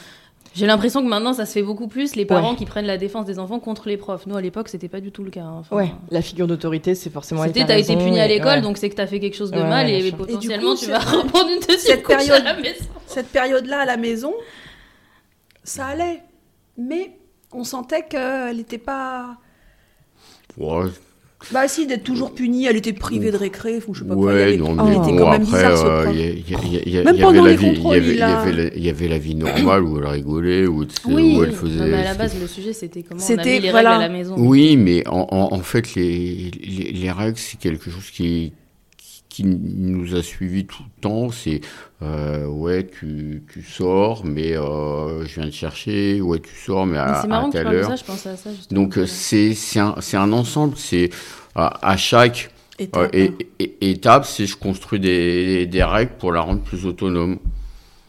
j'ai 0.52 0.66
l'impression 0.66 1.00
que 1.02 1.06
maintenant, 1.08 1.32
ça 1.32 1.46
se 1.46 1.52
fait 1.52 1.62
beaucoup 1.62 1.86
plus. 1.86 2.16
Les 2.16 2.24
parents 2.26 2.50
Ouais. 2.52 2.56
qui 2.56 2.64
prennent 2.66 2.86
la 2.86 2.98
défense 2.98 3.24
des 3.24 3.38
enfants 3.38 3.60
contre 3.60 3.88
les 3.88 3.96
profs. 3.96 4.26
Nous, 4.26 4.36
à 4.36 4.40
l'époque, 4.40 4.68
c'était 4.68 4.88
pas 4.88 5.00
du 5.00 5.12
tout 5.12 5.22
le 5.22 5.30
cas. 5.30 5.42
hein. 5.44 5.58
Enfin, 5.60 5.76
Ouais, 5.76 5.92
la 6.10 6.22
figure 6.22 6.48
d'autorité, 6.48 6.96
c'est 6.96 7.10
forcément 7.10 7.44
elle 7.44 7.52
qui 7.52 7.60
C'était, 7.60 7.72
t'as 7.74 7.78
été 7.78 7.96
puni 7.96 8.18
à 8.18 8.26
l'école, 8.26 8.56
ouais. 8.56 8.60
donc 8.62 8.78
c'est 8.78 8.90
que 8.90 8.96
t'as 8.96 9.06
fait 9.06 9.20
quelque 9.20 9.36
chose 9.36 9.52
de 9.52 9.58
Ouais, 9.58 9.68
mal 9.68 9.88
et, 9.88 10.10
potentiellement 10.10 10.72
Et 10.72 10.76
coup, 10.76 10.80
tu 10.84 10.90
vas 10.90 10.98
reprendre 10.98 11.50
une 11.50 11.60
deuxième 11.60 11.78
cette 11.78 12.02
couche 12.02 12.14
à 12.14 12.18
période- 12.18 12.44
la 12.44 12.54
maison. 12.56 12.84
Cette 13.06 13.28
période-là 13.28 13.78
à 13.80 13.84
la 13.84 13.96
maison, 13.96 14.34
ça 15.62 15.86
allait. 15.86 16.22
Mais 16.76 17.16
on 17.52 17.62
sentait 17.64 18.04
qu'elle 18.06 18.56
n'était 18.56 18.78
pas. 18.78 19.36
Ouais, 20.58 20.86
Bah, 21.52 21.68
si, 21.68 21.86
d'être 21.86 22.02
toujours 22.02 22.32
punie, 22.34 22.64
elle 22.66 22.76
était 22.76 22.94
privée 22.94 23.30
de 23.30 23.36
récré, 23.36 23.78
ou 23.86 23.94
je 23.94 24.00
sais 24.00 24.08
pas 24.08 24.14
quoi. 24.14 24.24
ouais, 24.32 24.42
avait- 24.42 24.56
non, 24.56 24.74
mais 24.74 24.92
était 24.92 24.98
bon, 25.12 25.18
quand 25.18 25.30
même 25.32 25.42
après, 25.42 25.44
bizarre, 25.44 26.04
Même 27.04 27.16
pendant 27.20 27.44
avait 27.44 27.50
les 27.50 27.50
la 27.50 27.56
vie, 27.56 27.66
il 27.66 27.72
y 27.72 27.74
contrôles, 27.76 27.96
avait, 27.96 28.08
il 28.08 28.16
y 28.16 28.22
avait 28.22 28.52
la, 28.52 28.70
avait 28.90 29.08
vie 29.18 29.34
normale 29.34 29.82
où 29.84 29.98
elle 29.98 30.06
rigolait, 30.06 30.66
où, 30.66 30.84
elle 31.44 31.52
faisait. 31.52 31.78
non, 31.78 31.86
mais 31.86 31.94
à 31.98 32.04
la 32.04 32.14
base, 32.14 32.40
le 32.40 32.46
sujet 32.46 32.72
c'était 32.72 33.02
comment 33.02 33.20
on 33.20 33.22
a 33.22 33.26
C'était- 33.26 33.56
mis 33.56 33.60
les 33.60 33.70
voilà. 33.70 33.90
règles 33.98 34.04
à 34.04 34.08
la 34.08 34.12
maison. 34.14 34.34
Oui, 34.38 34.76
mais 34.78 35.06
en, 35.06 35.26
en, 35.30 35.54
en 35.54 35.60
fait, 35.60 35.94
les, 35.94 36.50
les, 36.64 36.92
les 36.92 37.10
règles, 37.12 37.36
c'est 37.38 37.58
quelque 37.60 37.90
chose 37.90 38.10
qui, 38.10 38.52
qui 39.36 39.44
nous 39.44 40.14
a 40.14 40.22
suivis 40.22 40.64
tout 40.66 40.82
le 40.82 41.00
temps. 41.02 41.30
C'est, 41.30 41.60
euh, 42.02 42.46
ouais, 42.46 42.86
tu, 42.86 43.42
tu 43.52 43.62
sors, 43.62 44.24
mais 44.24 44.56
euh, 44.56 45.26
je 45.26 45.40
viens 45.40 45.50
te 45.50 45.54
chercher. 45.54 46.20
Ouais, 46.22 46.38
tu 46.40 46.54
sors, 46.54 46.86
mais 46.86 46.92
Mais 46.94 46.98
à, 46.98 47.18
c'est 47.22 47.28
marrant 47.28 47.48
à 47.48 47.50
que 47.50 47.50
tu 47.50 47.56
telle 47.58 47.64
parles 47.64 47.76
de 47.76 47.80
heure. 47.82 47.88
ça, 47.90 47.96
je 47.96 48.04
pensais 48.04 48.28
à 48.30 48.36
ça 48.36 48.50
justement. 48.54 48.80
Donc, 48.82 48.98
c'est 49.06 49.52
c'est 49.54 49.80
un, 49.80 49.94
c'est 50.00 50.16
un 50.16 50.32
ensemble. 50.32 50.76
C'est 50.76 51.10
à, 51.54 51.90
à 51.90 51.96
chaque 51.98 52.50
euh, 52.96 53.08
Étape. 53.80 54.24
c'est 54.24 54.46
je 54.46 54.56
construis 54.56 55.00
des, 55.00 55.66
des 55.66 55.84
règles 55.84 56.12
pour 56.18 56.32
la 56.32 56.40
rendre 56.40 56.62
plus 56.62 56.86
autonome. 56.86 57.38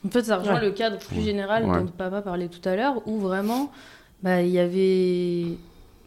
En 0.06 0.10
fait, 0.10 0.24
ça 0.24 0.38
rejoint 0.38 0.56
Ouais. 0.56 0.66
le 0.66 0.72
cadre 0.72 0.98
plus 0.98 1.22
général 1.22 1.66
Ouais. 1.66 1.80
dont 1.80 1.88
papa 1.88 2.22
parlait 2.22 2.48
tout 2.48 2.68
à 2.70 2.76
l'heure, 2.78 3.02
où 3.06 3.20
vraiment, 3.20 3.72
bah, 4.24 4.42
il 4.42 4.50
y 4.52 4.60
avait 4.60 5.58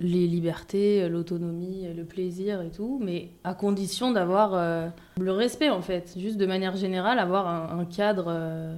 les 0.01 0.27
libertés, 0.27 1.09
l'autonomie, 1.09 1.87
le 1.95 2.05
plaisir 2.05 2.63
et 2.63 2.71
tout, 2.71 2.99
mais 3.03 3.31
à 3.45 3.55
condition 3.55 4.11
d'avoir 4.13 4.55
euh, 4.55 4.89
le 5.21 5.33
respect, 5.33 5.69
en 5.69 5.83
fait. 5.83 6.15
Juste 6.19 6.39
de 6.39 6.47
manière 6.47 6.75
générale, 6.77 7.19
avoir 7.19 7.47
un, 7.47 7.79
un 7.79 7.85
cadre 7.85 8.27
euh, 8.29 8.75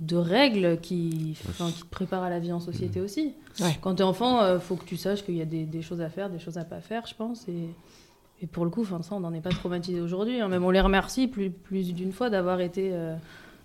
de 0.00 0.16
règles 0.16 0.78
qui, 0.80 1.36
te 1.56 1.84
prépare 1.86 2.24
à 2.24 2.30
la 2.30 2.40
vie 2.40 2.52
en 2.52 2.60
société 2.60 3.00
aussi. 3.00 3.34
Ouais. 3.60 3.78
Quand 3.80 3.94
tu 3.94 4.02
es 4.02 4.04
enfant, 4.04 4.54
il 4.54 4.60
faut 4.60 4.76
que 4.76 4.84
tu 4.84 4.96
saches 4.96 5.24
qu'il 5.24 5.36
y 5.36 5.42
a 5.42 5.46
des, 5.46 5.64
des 5.64 5.82
choses 5.82 6.00
à 6.00 6.08
faire, 6.08 6.28
des 6.30 6.38
choses 6.40 6.58
à 6.58 6.64
pas 6.64 6.80
faire, 6.80 7.06
je 7.06 7.14
pense. 7.14 7.48
Et, 7.48 7.68
et 8.42 8.46
pour 8.46 8.64
le 8.64 8.70
coup, 8.70 8.82
enfin, 8.82 9.00
ça, 9.02 9.14
on 9.14 9.20
n'en 9.20 9.32
est 9.32 9.40
pas 9.40 9.50
traumatisé 9.50 10.00
aujourd'hui. 10.00 10.40
hein. 10.40 10.48
Même 10.48 10.64
on 10.64 10.70
les 10.70 10.80
remercie 10.80 11.28
plus, 11.28 11.50
plus 11.50 11.94
d'une 11.94 12.12
fois 12.12 12.28
d'avoir 12.28 12.60
été... 12.60 12.90
euh, 12.92 13.14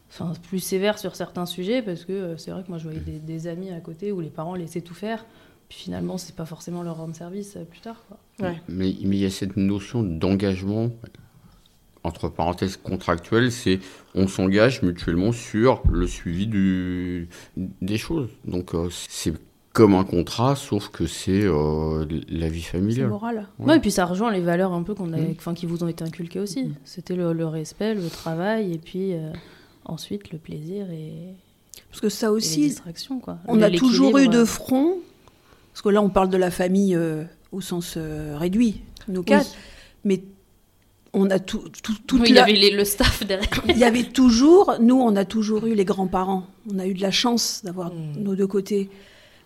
enfin, 0.09 0.33
plus 0.49 0.59
sévère 0.59 0.99
sur 0.99 1.15
certains 1.15 1.45
sujets 1.45 1.81
parce 1.81 2.05
que 2.05 2.13
euh, 2.13 2.37
c'est 2.37 2.51
vrai 2.51 2.63
que 2.63 2.69
moi 2.69 2.77
je 2.77 2.83
voyais 2.83 2.99
des, 2.99 3.19
des 3.19 3.47
amis 3.47 3.71
à 3.71 3.79
côté 3.79 4.11
où 4.11 4.19
les 4.19 4.29
parents 4.29 4.55
laissaient 4.55 4.81
tout 4.81 4.93
faire 4.93 5.25
puis 5.71 5.79
finalement 5.85 6.17
c'est 6.17 6.35
pas 6.35 6.45
forcément 6.45 6.83
leur 6.83 6.97
rendre 6.97 7.15
service 7.15 7.55
euh, 7.55 7.63
plus 7.63 7.79
tard 7.79 8.03
quoi. 8.09 8.17
Ouais. 8.49 8.61
Mais, 8.67 8.93
mais 9.03 9.15
il 9.15 9.21
y 9.21 9.25
a 9.25 9.29
cette 9.29 9.55
notion 9.55 10.03
d'engagement, 10.03 10.89
entre 12.03 12.27
parenthèses 12.29 12.77
contractuel, 12.77 13.51
c'est 13.51 13.79
on 14.15 14.27
s'engage 14.27 14.81
mutuellement 14.81 15.31
sur 15.31 15.81
le 15.89 16.07
suivi 16.07 16.47
du, 16.47 17.29
des 17.55 17.97
choses. 17.97 18.27
Donc 18.45 18.73
euh, 18.73 18.89
c'est 18.91 19.33
comme 19.71 19.93
un 19.95 20.03
contrat, 20.03 20.57
sauf 20.57 20.89
que 20.89 21.05
c'est 21.07 21.43
euh, 21.45 22.05
la 22.27 22.49
vie 22.49 22.61
C'est 22.63 22.71
familiale. 22.71 23.07
moral. 23.07 23.47
Ouais. 23.59 23.67
Ouais, 23.69 23.77
et 23.77 23.79
puis 23.79 23.91
ça 23.91 24.05
rejoint 24.05 24.29
les 24.31 24.41
valeurs 24.41 24.73
un 24.73 24.83
peu 24.83 24.93
qu'on 24.95 25.13
a, 25.13 25.17
Mm. 25.17 25.35
enfin 25.37 25.53
qui 25.53 25.65
vous 25.67 25.83
ont 25.83 25.87
été 25.87 26.03
inculquées 26.03 26.39
aussi 26.41 26.71
c'était 26.83 27.15
le, 27.15 27.31
le 27.31 27.45
respect 27.47 27.93
le 27.93 28.09
travail 28.09 28.73
et 28.73 28.77
puis 28.77 29.13
euh, 29.13 29.31
ensuite 29.85 30.31
le 30.33 30.39
plaisir 30.39 30.89
et, 30.91 31.13
Parce 31.89 32.01
que 32.01 32.09
ça 32.09 32.27
Et 32.27 32.29
les 32.31 32.35
aussi, 32.35 32.75
quoi. 33.23 33.37
on 33.47 33.61
a 33.61 33.69
toujours 33.71 34.17
eu 34.17 34.27
de 34.27 34.43
front. 34.43 34.95
Parce 35.73 35.81
que 35.81 35.89
là, 35.89 36.01
on 36.01 36.09
parle 36.09 36.29
de 36.29 36.37
la 36.37 36.51
famille 36.51 36.95
euh, 36.95 37.23
au 37.51 37.61
sens 37.61 37.95
euh, 37.97 38.35
réduit, 38.37 38.81
nous 39.07 39.23
quatre. 39.23 39.51
Mais 40.03 40.21
on 41.13 41.29
a 41.29 41.39
tout, 41.39 41.63
tout, 41.83 41.93
toute 42.07 42.21
oui, 42.21 42.27
il 42.29 42.31
y 42.31 42.35
la- 42.35 42.43
avait 42.43 42.53
les- 42.53 42.71
le 42.71 42.85
staff 42.85 43.25
derrière. 43.25 43.47
Il 43.69 43.77
y 43.77 43.83
avait 43.83 44.03
toujours, 44.03 44.75
nous, 44.79 44.95
on 44.99 45.15
a 45.15 45.25
toujours 45.25 45.65
eu 45.67 45.73
les 45.75 45.85
grands-parents. 45.85 46.45
On 46.73 46.79
a 46.79 46.87
eu 46.87 46.93
de 46.93 47.01
la 47.01 47.11
chance 47.11 47.61
d'avoir 47.63 47.93
Mm. 47.93 48.21
nos 48.23 48.35
deux 48.35 48.47
côtés. 48.47 48.89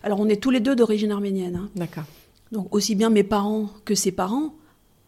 Alors, 0.02 0.20
on 0.20 0.28
est 0.28 0.40
tous 0.40 0.50
les 0.50 0.60
deux 0.60 0.76
d'origine 0.76 1.10
arménienne. 1.10 1.56
hein. 1.56 1.68
D'accord. 1.74 2.04
Donc, 2.52 2.72
aussi 2.74 2.94
bien 2.94 3.10
mes 3.10 3.24
parents 3.24 3.68
que 3.84 3.94
ses 3.96 4.12
parents 4.12 4.54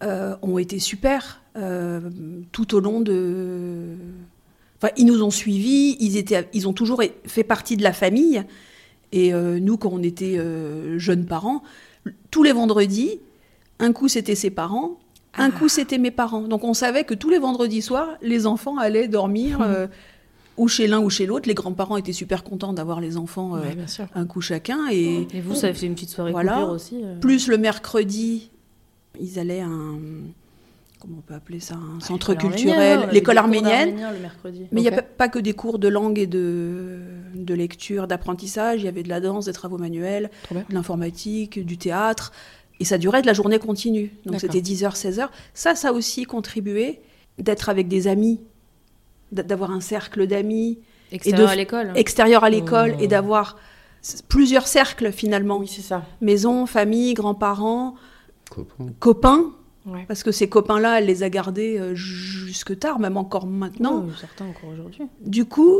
euh, 0.02 0.34
ont 0.42 0.58
été 0.58 0.78
super 0.80 1.40
euh, 1.56 2.00
tout 2.52 2.74
au 2.74 2.80
long 2.80 3.00
de. 3.00 3.94
Enfin, 4.80 4.92
ils 4.96 5.06
nous 5.06 5.22
ont 5.22 5.30
suivis, 5.30 5.96
ils, 6.00 6.16
étaient, 6.16 6.48
ils 6.52 6.68
ont 6.68 6.72
toujours 6.72 7.02
fait 7.26 7.44
partie 7.44 7.76
de 7.76 7.82
la 7.82 7.92
famille. 7.92 8.42
Et 9.12 9.32
euh, 9.32 9.58
nous, 9.60 9.76
quand 9.78 9.90
on 9.92 10.02
était 10.02 10.36
euh, 10.38 10.98
jeunes 10.98 11.24
parents, 11.24 11.62
tous 12.30 12.42
les 12.42 12.52
vendredis, 12.52 13.20
un 13.78 13.92
coup 13.92 14.08
c'était 14.08 14.34
ses 14.34 14.50
parents, 14.50 14.98
un 15.34 15.50
Ah. 15.54 15.58
coup 15.58 15.68
c'était 15.68 15.98
mes 15.98 16.10
parents. 16.10 16.42
Donc 16.42 16.64
on 16.64 16.74
savait 16.74 17.04
que 17.04 17.14
tous 17.14 17.30
les 17.30 17.38
vendredis 17.38 17.80
soirs, 17.82 18.10
les 18.22 18.46
enfants 18.46 18.76
allaient 18.78 19.08
dormir 19.08 19.60
euh, 19.62 19.86
ou 20.56 20.68
chez 20.68 20.86
l'un 20.88 21.00
ou 21.00 21.08
chez 21.10 21.26
l'autre. 21.26 21.48
Les 21.48 21.54
grands-parents 21.54 21.96
étaient 21.96 22.12
super 22.12 22.42
contents 22.44 22.72
d'avoir 22.72 23.00
les 23.00 23.16
enfants 23.16 23.54
euh, 23.56 23.60
Ouais, 23.62 23.76
un 24.14 24.26
coup 24.26 24.40
chacun. 24.40 24.88
Et 24.90 25.26
Et 25.32 25.40
vous, 25.40 25.54
ça 25.54 25.72
fait 25.72 25.86
une 25.86 25.94
petite 25.94 26.10
soirée 26.10 26.32
Voilà. 26.32 26.52
coupure 26.54 26.70
aussi. 26.70 27.00
euh. 27.02 27.18
plus 27.20 27.46
le 27.48 27.56
mercredi, 27.58 28.50
ils 29.20 29.38
allaient 29.38 29.60
à 29.60 29.66
un. 29.66 29.98
Comment 31.00 31.18
on 31.18 31.22
peut 31.22 31.34
appeler 31.34 31.60
ça 31.60 31.74
Un 31.76 32.00
centre 32.00 32.32
L'école 32.32 32.50
culturel, 32.50 33.08
l'école 33.12 33.38
arménienne. 33.38 33.94
le 34.12 34.18
mercredi. 34.18 34.66
Mais 34.72 34.80
il 34.80 34.82
n'y 34.84 34.88
a 34.90 34.98
Ok. 34.98 35.04
pas, 35.16 35.28
que 35.28 35.38
des 35.38 35.52
cours 35.52 35.78
de 35.78 35.86
langue 35.86 36.18
et 36.18 36.26
de, 36.26 36.98
de 37.34 37.54
lecture, 37.54 38.08
d'apprentissage. 38.08 38.80
Il 38.82 38.84
y 38.84 38.88
avait 38.88 39.04
de 39.04 39.08
la 39.08 39.20
danse, 39.20 39.44
des 39.44 39.52
travaux 39.52 39.78
manuels, 39.78 40.28
de 40.50 40.74
l'informatique, 40.74 41.64
du 41.64 41.78
théâtre. 41.78 42.32
Et 42.80 42.84
ça 42.84 42.98
durait 42.98 43.22
de 43.22 43.26
la 43.28 43.32
journée 43.32 43.58
continue. 43.60 44.10
Donc 44.26 44.40
c'était 44.40 44.60
10h, 44.60 44.96
16h. 44.96 45.28
Ça, 45.54 45.74
ça 45.76 45.90
a 45.90 45.92
aussi 45.92 46.24
contribué 46.24 47.00
d'être 47.38 47.68
avec 47.68 47.86
des 47.86 48.08
amis, 48.08 48.40
d'a- 49.30 49.44
d'avoir 49.44 49.70
un 49.70 49.80
cercle 49.80 50.26
d'amis 50.26 50.78
Extérieur 51.12 51.46
de- 51.46 51.52
à 51.52 51.56
l'école. 51.56 51.92
extérieur 51.94 52.42
à 52.42 52.50
l'école 52.50 52.96
Mmh. 52.96 53.00
et 53.00 53.06
d'avoir 53.06 53.56
plusieurs 54.28 54.66
cercles 54.66 55.12
finalement. 55.12 55.58
Oui, 55.58 55.68
c'est 55.68 55.82
ça. 55.82 56.04
Maison, 56.20 56.66
famille, 56.66 57.14
grands-parents, 57.14 57.94
Copain. 58.50 58.86
copains. 58.98 59.52
Ouais. 59.92 60.04
Parce 60.06 60.22
que 60.22 60.32
ces 60.32 60.48
copains-là, 60.48 60.98
elle 61.00 61.06
les 61.06 61.22
a 61.22 61.30
gardés 61.30 61.78
euh, 61.78 61.94
jusque 61.94 62.78
tard, 62.78 62.98
même 62.98 63.16
encore 63.16 63.46
maintenant. 63.46 64.04
Oui, 64.06 64.12
certains 64.20 64.46
encore 64.46 64.70
aujourd'hui. 64.70 65.02
Du 65.24 65.44
coup, 65.44 65.78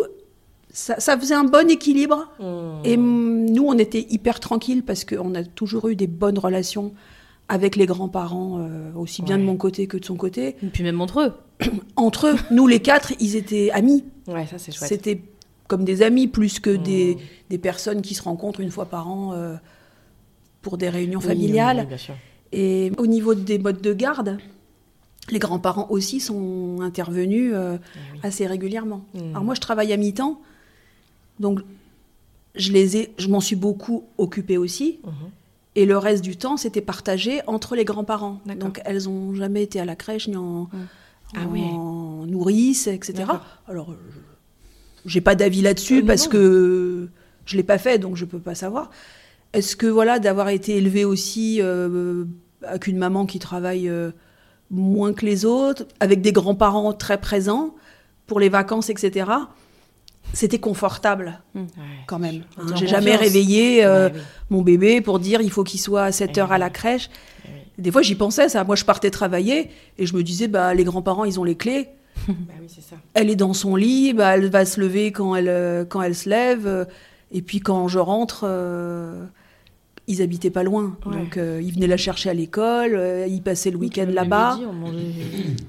ça, 0.71 0.99
ça 1.01 1.19
faisait 1.19 1.35
un 1.35 1.45
bon 1.45 1.69
équilibre. 1.71 2.29
Mm. 2.41 2.81
Et 2.85 2.97
nous, 2.97 3.65
on 3.67 3.77
était 3.79 4.07
hyper 4.11 4.41
tranquilles 4.41 4.83
parce 4.83 5.05
qu'on 5.05 5.35
a 5.35 5.43
toujours 5.45 5.89
eu 5.89 5.97
des 5.97 6.07
bonnes 6.07 6.39
relations 6.39 6.93
avec 7.51 7.77
les 7.77 7.87
grands-parents, 7.87 8.59
euh, 8.61 8.93
aussi 8.95 9.23
bien 9.23 9.37
Ouais. 9.37 9.41
de 9.43 9.47
mon 9.47 9.57
côté 9.57 9.87
que 9.87 9.97
de 9.97 10.05
son 10.05 10.17
côté. 10.17 10.57
Et 10.63 10.67
puis 10.67 10.83
même 10.85 11.01
entre 11.01 11.21
eux. 11.21 11.33
Entre 11.97 12.29
eux, 12.29 12.37
nous 12.51 12.67
les 12.67 12.81
quatre, 12.81 13.13
ils 13.21 13.37
étaient 13.37 13.71
amis. 13.73 14.05
Ouais, 14.27 14.47
ça 14.47 14.59
c'est 14.59 14.71
chouette. 14.71 14.89
C'était 14.89 15.23
comme 15.67 15.85
des 15.85 16.03
amis 16.03 16.29
plus 16.29 16.61
que 16.61 16.71
des, 16.71 17.15
Mm. 17.17 17.19
des 17.51 17.59
personnes 17.59 18.03
qui 18.03 18.15
se 18.15 18.23
rencontrent 18.23 18.61
une 18.61 18.71
fois 18.71 18.85
par 18.87 19.09
an 19.09 19.33
euh, 19.35 19.57
pour 20.63 20.77
des 20.79 20.89
réunions 20.89 21.21
familiales. 21.21 21.77
oui, 21.79 21.83
oui, 21.85 21.89
bien 21.89 21.97
sûr. 21.97 22.15
Et 22.53 22.93
au 22.99 23.07
niveau 23.07 23.35
des 23.35 23.59
modes 23.59 23.81
de 23.81 23.93
garde, 23.93 24.39
les 25.31 25.39
grands-parents 25.39 25.87
aussi 25.91 26.21
sont 26.21 26.81
intervenus 26.81 27.53
euh, 27.55 27.77
Ah 27.79 27.99
oui. 28.15 28.21
assez 28.23 28.47
régulièrement. 28.47 29.05
Mm. 29.15 29.19
Alors 29.31 29.45
moi, 29.45 29.55
je 29.55 29.61
travaille 29.61 29.93
à 29.93 29.97
mi-temps, 29.97 30.41
donc 31.41 31.61
je 32.55 32.73
les 32.73 32.97
ai, 32.97 33.15
je 33.19 33.29
m'en 33.29 33.41
suis 33.41 33.57
beaucoup 33.57 34.05
occupée 34.17 34.57
aussi. 34.59 34.99
Mhm. 35.05 35.13
Et 35.77 35.87
le 35.87 35.97
reste 35.99 36.25
du 36.25 36.37
temps, 36.37 36.57
c'était 36.57 36.81
partagé 36.81 37.41
entre 37.47 37.77
les 37.77 37.85
grands-parents. 37.85 38.41
Donc 38.59 38.81
elles 38.85 39.05
n'ont 39.05 39.35
jamais 39.35 39.63
été 39.63 39.79
à 39.79 39.85
la 39.85 39.95
crèche 39.95 40.27
ni 40.27 40.37
en, 40.37 40.69
Ah 41.37 41.43
en 41.47 41.53
ouais. 41.53 42.27
nourrice, 42.31 42.87
etc. 42.89 43.25
Alors, 43.69 43.93
je 45.05 45.11
j'ai 45.11 45.21
pas 45.21 45.37
d'avis 45.37 45.63
là-dessus 45.63 46.01
Euh, 46.03 46.07
parce 46.07 46.25
non. 46.25 46.31
que 46.33 47.09
je 47.47 47.57
l'ai 47.57 47.63
pas 47.63 47.79
fait, 47.79 47.99
donc 47.99 48.17
je 48.17 48.25
peux 48.25 48.41
pas 48.41 48.57
savoir. 48.57 48.91
Est-ce 49.53 49.77
que 49.77 49.87
voilà, 49.87 50.19
d'avoir 50.19 50.49
été 50.51 50.77
élevée 50.77 51.05
aussi 51.05 51.59
euh, 51.63 52.25
avec 52.63 52.87
une 52.87 52.99
maman 52.99 53.25
qui 53.27 53.39
travaille 53.39 53.89
euh, 53.89 54.11
moins 54.71 55.13
que 55.13 55.25
les 55.25 55.45
autres, 55.45 55.85
avec 56.01 56.21
des 56.21 56.33
grands-parents 56.33 56.93
très 56.93 57.19
présents 57.21 57.75
pour 58.27 58.41
les 58.41 58.49
vacances, 58.51 58.91
etc. 58.91 59.31
C'était 60.35 60.59
confortable 60.59 61.41
Ouais. 61.55 61.63
quand 62.07 62.19
même. 62.19 62.43
Hein. 62.59 62.67
J'ai 62.77 62.87
jamais 62.87 63.17
réveillé 63.17 63.85
euh, 63.85 64.09
Ouais, 64.09 64.13
oui. 64.17 64.21
mon 64.51 64.63
bébé 64.63 65.01
pour 65.01 65.19
dire 65.19 65.41
il 65.41 65.51
faut 65.51 65.65
qu'il 65.65 65.81
soit 65.81 66.03
à 66.05 66.13
7 66.13 66.31
Eh 66.37 66.41
heures 66.41 66.53
à 66.53 66.59
la 66.59 66.69
crèche. 66.69 67.09
Eh 67.45 67.49
oui. 67.49 67.55
Des 67.79 67.91
fois, 67.91 68.03
j'y 68.03 68.15
pensais, 68.17 68.51
ça. 68.51 68.65
Moi, 68.65 68.77
je 68.77 68.85
partais 68.85 69.11
travailler 69.11 69.71
et 69.97 70.05
je 70.05 70.15
me 70.15 70.23
disais, 70.23 70.47
bah, 70.49 70.75
les 70.75 70.85
grands-parents, 70.85 71.25
ils 71.25 71.41
ont 71.41 71.45
les 71.45 71.57
clés. 71.57 71.89
Bah 72.29 72.35
oui, 72.61 72.67
c'est 72.69 72.83
ça. 72.83 72.97
Elle 73.15 73.31
est 73.31 73.37
dans 73.37 73.55
son 73.55 73.77
lit, 73.77 74.13
bah, 74.13 74.35
elle 74.37 74.51
va 74.51 74.67
se 74.67 74.79
lever 74.81 75.13
quand 75.13 75.35
elle, 75.37 75.49
euh, 75.49 75.85
quand 75.87 76.03
elle 76.03 76.15
se 76.17 76.29
lève. 76.29 76.67
euh, 76.67 76.85
et 77.33 77.41
puis, 77.41 77.61
quand 77.61 77.89
je 77.89 77.99
rentre, 77.99 78.41
euh, 78.47 79.25
ils 80.09 80.21
habitaient 80.23 80.51
pas 80.51 80.63
loin. 80.65 80.97
Ouais. 81.07 81.17
Donc, 81.17 81.37
euh, 81.37 81.61
ils 81.63 81.73
venaient 81.73 81.87
la 81.87 81.97
chercher 81.97 82.31
à 82.31 82.35
l'école, 82.35 82.95
euh, 82.97 83.27
ils 83.29 83.43
passaient 83.43 83.71
le 83.71 83.77
week-end 83.77 84.07
là-bas. 84.09 84.59
on 84.69 84.73
mangeait 84.73 85.15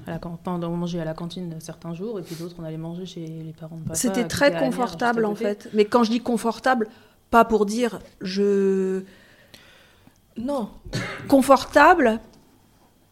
à 0.06 0.10
la, 0.12 0.18
can- 0.18 0.38
enfin, 0.44 0.60
on 0.66 0.76
mangeait 0.76 0.98
à 1.00 1.04
la 1.04 1.14
cantine 1.14 1.54
certains 1.60 1.94
jours, 1.94 2.18
et 2.18 2.22
puis 2.22 2.34
d'autres, 2.34 2.56
on 2.58 2.64
allait 2.64 2.76
manger 2.78 3.06
chez 3.06 3.20
les 3.20 3.52
parents 3.58 3.76
de 3.76 3.82
papa. 3.82 3.94
C'était 3.94 4.24
très 4.26 4.58
confortable, 4.58 5.24
en 5.24 5.34
fait. 5.36 5.68
Mais 5.74 5.84
quand 5.84 6.02
je 6.02 6.10
dis 6.10 6.20
confortable, 6.20 6.88
pas 7.30 7.44
pour 7.44 7.66
dire 7.66 8.00
je. 8.20 9.02
Non. 10.36 10.70
Confortable, 11.28 12.18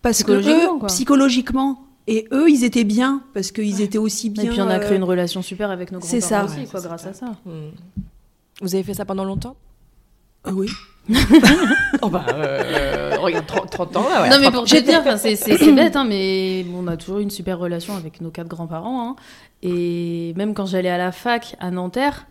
parce 0.03 0.23
que 0.23 0.33
Psychologiquement, 0.41 0.77
eux, 0.77 0.79
quoi. 0.79 0.89
psychologiquement. 0.89 1.85
Et 2.07 2.27
eux, 2.33 2.49
ils 2.49 2.65
étaient 2.65 2.85
bien, 2.85 3.23
parce 3.35 3.53
qu'ils 3.53 3.83
étaient 3.83 3.99
aussi 3.99 4.31
bien. 4.31 4.45
Et 4.45 4.49
puis 4.49 4.63
on 4.63 4.69
a 4.69 4.77
euh, 4.77 4.79
créé 4.79 4.97
une 4.97 5.05
relation 5.05 5.43
super 5.43 5.71
avec 5.71 5.93
nos 5.93 5.99
grands-parents 5.99 6.21
ça. 6.23 6.45
aussi, 6.47 6.61
Ouais, 6.61 6.67
quoi, 6.67 6.81
ça, 6.81 6.89
grâce 6.89 7.03
c'est 7.03 7.09
à 7.11 7.13
ça. 7.13 7.27
Mm. 7.45 7.51
Vous 8.63 8.75
avez 8.75 8.83
fait 8.83 8.95
ça 8.95 9.05
pendant 9.05 9.25
longtemps? 9.25 9.57
Ah 10.45 10.53
oui. 10.55 10.71
Oh 12.03 12.09
bah, 12.09 12.25
euh, 12.35 13.17
regarde, 13.19 13.47
30, 13.47 13.71
30 13.71 13.97
ans 13.97 14.09
là, 14.09 14.23
ouais. 14.23 14.29
non 14.31 14.37
mais 14.39 14.43
30 14.51 14.55
pour 14.55 14.65
te 14.65 14.77
dire, 14.77 15.03
c'est 15.19 15.73
bête, 15.75 15.97
hein, 15.97 16.05
mais 16.09 16.65
on 16.77 16.87
a 16.87 16.97
toujours 16.97 17.19
eu 17.19 17.23
une 17.23 17.31
super 17.31 17.59
relation 17.59 17.97
avec 17.97 18.21
nos 18.21 18.31
quatre 18.31 18.49
grands-parents. 18.49 19.11
hein. 19.11 19.17
Et 19.63 20.33
même 20.37 20.55
quand 20.55 20.67
j'allais 20.67 20.91
à 20.91 20.99
la 20.99 21.11
fac 21.13 21.57
à 21.61 21.71
Nanterre, 21.71 22.27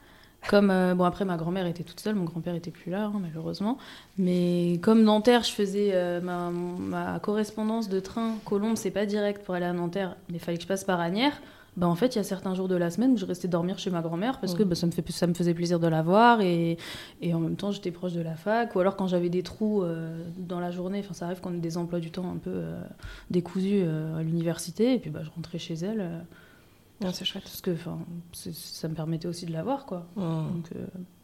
comme 0.47 0.69
euh, 0.71 0.93
bon 0.95 1.03
après 1.03 1.25
ma 1.25 1.35
grand-mère 1.35 1.65
était 1.65 1.83
toute 1.83 1.99
seule, 1.99 2.15
mon 2.15 2.23
grand-père 2.23 2.55
était 2.55 2.71
plus 2.71 2.89
là 2.91 3.05
hein, 3.05 3.19
malheureusement, 3.19 3.77
mais 4.17 4.79
comme 4.81 5.03
Nanterre, 5.03 5.43
je 5.43 5.51
faisais 5.51 5.91
euh, 5.93 6.21
ma, 6.21 6.49
ma 6.51 7.19
correspondance 7.19 7.89
de 7.89 7.99
train 7.99 8.35
Colombe, 8.45 8.77
c'est 8.77 8.91
pas 8.91 9.05
direct 9.05 9.43
pour 9.43 9.55
aller 9.55 9.65
à 9.65 9.73
Nanterre, 9.73 10.15
mais 10.29 10.35
il 10.37 10.39
fallait 10.39 10.57
que 10.57 10.63
je 10.63 10.67
passe 10.67 10.83
par 10.85 10.99
Agnières. 11.01 11.41
Bah, 11.77 11.87
en 11.87 11.93
fait, 11.95 12.15
il 12.15 12.17
y 12.17 12.21
a 12.21 12.23
certains 12.23 12.55
jours 12.55 12.67
de 12.67 12.75
la 12.75 12.89
semaine 12.89 13.11
où 13.13 13.17
je 13.17 13.25
restais 13.25 13.47
dormir 13.47 13.77
chez 13.77 13.91
ma 13.91 14.01
grand-mère 14.01 14.39
parce 14.39 14.55
que 14.55 14.63
bah, 14.63 14.73
ça, 14.75 14.87
me 14.87 14.91
fait, 14.91 15.07
ça 15.11 15.27
me 15.27 15.33
faisait 15.35 15.53
plaisir 15.53 15.79
de 15.79 15.87
la 15.87 16.01
voir 16.01 16.41
et, 16.41 16.77
et 17.21 17.33
en 17.35 17.39
même 17.39 17.55
temps 17.55 17.71
j'étais 17.71 17.91
proche 17.91 18.13
de 18.13 18.21
la 18.21 18.35
fac. 18.35 18.75
Ou 18.75 18.79
alors 18.79 18.95
quand 18.95 19.05
j'avais 19.07 19.29
des 19.29 19.43
trous 19.43 19.83
euh, 19.83 20.23
dans 20.37 20.59
la 20.59 20.71
journée, 20.71 20.99
enfin 20.99 21.13
ça 21.13 21.25
arrive 21.27 21.39
qu'on 21.39 21.53
ait 21.53 21.59
des 21.59 21.77
emplois 21.77 21.99
du 21.99 22.09
temps 22.09 22.29
un 22.29 22.37
peu 22.37 22.49
euh, 22.51 22.81
décousus 23.29 23.81
euh, 23.83 24.17
à 24.17 24.23
l'université 24.23 24.95
et 24.95 24.99
puis 24.99 25.11
bah, 25.11 25.21
je 25.23 25.29
rentrais 25.29 25.59
chez 25.59 25.75
elle 25.75 26.01
euh, 26.01 26.19
Non, 27.03 27.11
c'est 27.13 27.25
chouette. 27.25 27.43
parce 27.43 27.61
que 27.61 27.75
ça 28.33 28.87
me 28.87 28.95
permettait 28.95 29.27
aussi 29.27 29.45
de 29.45 29.53
la 29.53 29.61
voir 29.63 29.85
quoi. 29.85 30.07
Donc 30.15 30.69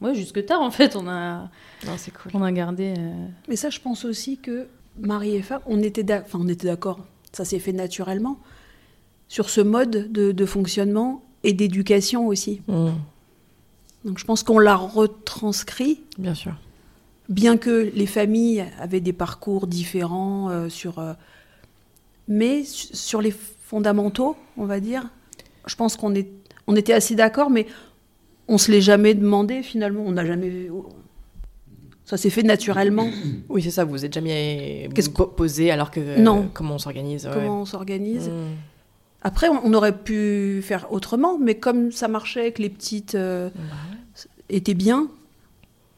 ouais, 0.01 0.13
jusque 0.13 0.45
tard 0.45 0.61
en 0.61 0.69
fait 0.71 0.95
on 0.95 1.07
a, 1.07 1.49
Non, 1.87 1.93
c'est 1.97 2.11
cool. 2.11 2.31
on 2.35 2.43
a 2.43 2.51
gardé. 2.51 2.93
euh, 2.95 3.27
Mais 3.49 3.55
ça, 3.55 3.71
je 3.71 3.79
pense 3.79 4.05
aussi 4.05 4.37
que 4.37 4.67
Marie 4.99 5.35
et 5.35 5.41
femme, 5.41 5.61
on 5.65 5.81
était 5.81 6.03
d'ac- 6.03 6.25
enfin, 6.27 6.37
on 6.41 6.47
était 6.47 6.67
d'accord. 6.67 6.99
Ça 7.31 7.43
s'est 7.43 7.57
fait 7.57 7.73
naturellement 7.73 8.37
sur 9.33 9.49
ce 9.49 9.61
mode 9.61 10.11
de, 10.11 10.31
de 10.31 10.45
fonctionnement 10.45 11.23
et 11.43 11.53
d'éducation 11.53 12.27
aussi. 12.27 12.61
Mm. 12.67 12.89
Donc 14.05 14.19
je 14.19 14.25
pense 14.25 14.43
qu'on 14.43 14.59
l'a 14.59 14.75
retranscrit, 14.75 16.01
Bien 16.19 16.35
sûr. 16.35 16.53
bien 17.29 17.57
que 17.57 17.89
les 17.95 18.05
familles 18.05 18.63
avaient 18.79 18.99
des 18.99 19.11
parcours 19.13 19.65
différents 19.65 20.49
euh, 20.51 20.69
sur, 20.69 20.99
euh, 20.99 21.13
mais 22.27 22.63
su- 22.63 22.95
sur 22.95 23.21
les 23.23 23.31
fondamentaux, 23.31 24.35
on 24.55 24.65
va 24.65 24.79
dire. 24.79 25.09
Je 25.65 25.75
pense 25.75 25.95
qu'on 25.95 26.13
est, 26.13 26.29
on 26.67 26.75
était 26.75 26.93
assez 26.93 27.15
d'accord, 27.15 27.49
mais 27.49 27.65
on 28.47 28.59
se 28.59 28.69
l'est 28.71 28.81
jamais 28.81 29.15
demandé 29.15 29.63
finalement. 29.63 30.03
On 30.05 30.11
n'a 30.11 30.25
jamais, 30.27 30.69
ça 32.05 32.17
s'est 32.17 32.29
fait 32.29 32.43
naturellement. 32.43 33.07
Oui, 33.49 33.63
c'est 33.63 33.71
ça, 33.71 33.83
vous 33.83 33.91
vous 33.91 34.05
êtes 34.05 34.13
jamais 34.13 34.89
Qu'est-ce 34.93 35.09
po- 35.09 35.25
posé 35.25 35.71
alors 35.71 35.89
que. 35.89 36.01
euh, 36.01 36.17
Non. 36.19 36.49
Comment 36.53 36.75
on 36.75 36.77
s'organise 36.77 37.25
ouais. 37.25 37.31
Comment 37.33 37.61
on 37.61 37.65
s'organise. 37.65 38.29
Mm. 38.29 38.72
Après, 39.23 39.47
on 39.49 39.61
on 39.65 39.73
aurait 39.73 39.97
pu 39.97 40.61
faire 40.63 40.91
autrement, 40.91 41.37
mais 41.39 41.55
comme 41.55 41.91
ça 41.91 42.07
marchait, 42.07 42.51
que 42.51 42.61
les 42.61 42.69
petites 42.69 43.15
euh, 43.15 43.47
ouais. 43.49 44.21
étaient 44.49 44.73
bien, 44.73 45.07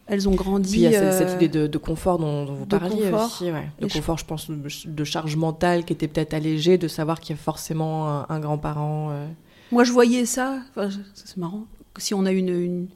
elles 0.07 0.29
ont 0.29 0.35
grandi. 0.35 0.71
Puis 0.71 0.79
il 0.81 0.83
y 0.83 0.95
a 0.95 1.11
cette, 1.11 1.21
euh, 1.23 1.27
cette 1.31 1.41
idée 1.41 1.47
de, 1.49 1.65
de 1.67 1.77
confort 1.79 2.19
dont, 2.19 2.45
dont 2.45 2.53
vous 2.53 2.65
de 2.65 2.77
parliez 2.77 3.09
confort. 3.09 3.25
aussi. 3.25 3.51
Ouais. 3.51 3.67
De 3.81 3.87
confort, 3.87 4.17
je 4.19 4.25
pense, 4.25 4.49
de, 4.51 5.03
charge 5.03 5.35
mentale 5.35 5.83
qui 5.85 5.93
était 5.93 6.07
peut-être 6.07 6.33
allégée, 6.35 6.77
de 6.77 6.87
savoir 6.87 7.19
qu'il 7.19 7.35
y 7.35 7.39
a 7.39 7.41
forcément 7.41 8.07
un, 8.09 8.25
un 8.29 8.39
grand-parent. 8.39 9.09
euh. 9.11 9.27
Moi, 9.71 9.83
je 9.83 9.91
voyais 9.91 10.25
ça, 10.27 10.59
enfin, 10.69 10.89
c'est 11.15 11.37
marrant, 11.37 11.65
si 11.97 12.13
on 12.13 12.25
a 12.27 12.31
une, 12.31 12.49
une, 12.49 12.87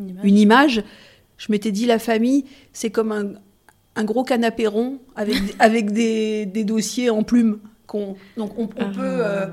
Une 0.00 0.08
image. 0.08 0.24
une 0.24 0.38
image, 0.38 0.84
je 1.38 1.46
m'étais 1.52 1.70
dit 1.70 1.86
la 1.86 2.00
famille, 2.00 2.44
c'est 2.72 2.90
comme 2.90 3.12
un, 3.12 3.26
un 3.94 4.04
gros 4.04 4.24
canapé 4.24 4.66
rond 4.66 4.98
avec, 5.14 5.36
avec 5.60 5.92
des, 5.92 6.44
des 6.46 6.64
dossiers 6.64 7.10
en 7.10 7.22
plumes. 7.22 7.60
qu'on- 7.86 8.16
donc 8.36 8.58
on, 8.58 8.64
on 8.64 8.68
Ah. 8.80 8.84
peut 8.86 9.00
euh, 9.00 9.46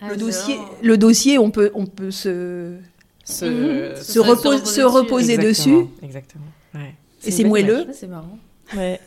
Ah, 0.00 0.08
le 0.08 0.14
c'est 0.14 0.20
dossier, 0.20 0.58
le 0.82 0.98
dossier, 0.98 1.38
on 1.38 1.50
peut 1.50 1.70
on 1.74 1.86
peut 1.86 2.10
se 2.10 2.76
Se, 3.24 3.44
Mhm. 3.44 3.96
se, 3.96 4.12
Se 4.12 4.18
repose- 4.20 4.36
reposer 4.36 4.58
se 4.58 4.80
dessus. 4.80 4.84
reposer 4.84 5.32
Exactement, 5.34 5.78
dessus. 5.80 5.90
Exactement. 6.04 6.44
Ouais. 6.74 6.94
Et 7.24 7.30
c'est 7.30 7.44
moelleux. 7.44 7.86
Ah, 7.88 7.92
c'est 7.92 8.06
marrant. 8.06 8.38
Ouais. 8.76 9.00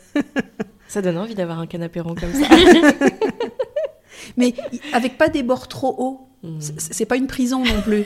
ça 0.88 1.00
donne 1.00 1.16
envie 1.18 1.34
d'avoir 1.34 1.58
un 1.60 1.66
canapé 1.66 2.00
rond 2.00 2.14
comme 2.14 2.32
ça. 2.34 2.46
Mais 4.36 4.54
avec 4.92 5.16
pas 5.18 5.28
des 5.28 5.42
bords 5.42 5.68
trop 5.68 5.94
hauts. 5.98 6.28
Mm. 6.42 6.60
C'est- 6.60 7.06
pas 7.06 7.16
une 7.16 7.26
prison 7.26 7.64
non 7.64 7.80
plus. 7.82 8.04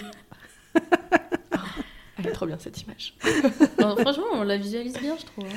Elle 2.19 2.27
est 2.29 2.33
trop 2.33 2.47
bien 2.47 2.59
cette 2.59 2.81
image. 2.83 3.15
Non, 3.81 3.97
franchement, 3.97 4.25
on 4.35 4.43
la 4.45 4.57
visualise 4.57 4.95
bien, 5.01 5.17
je 5.19 5.25
trouve. 5.27 5.45
hein. 5.45 5.57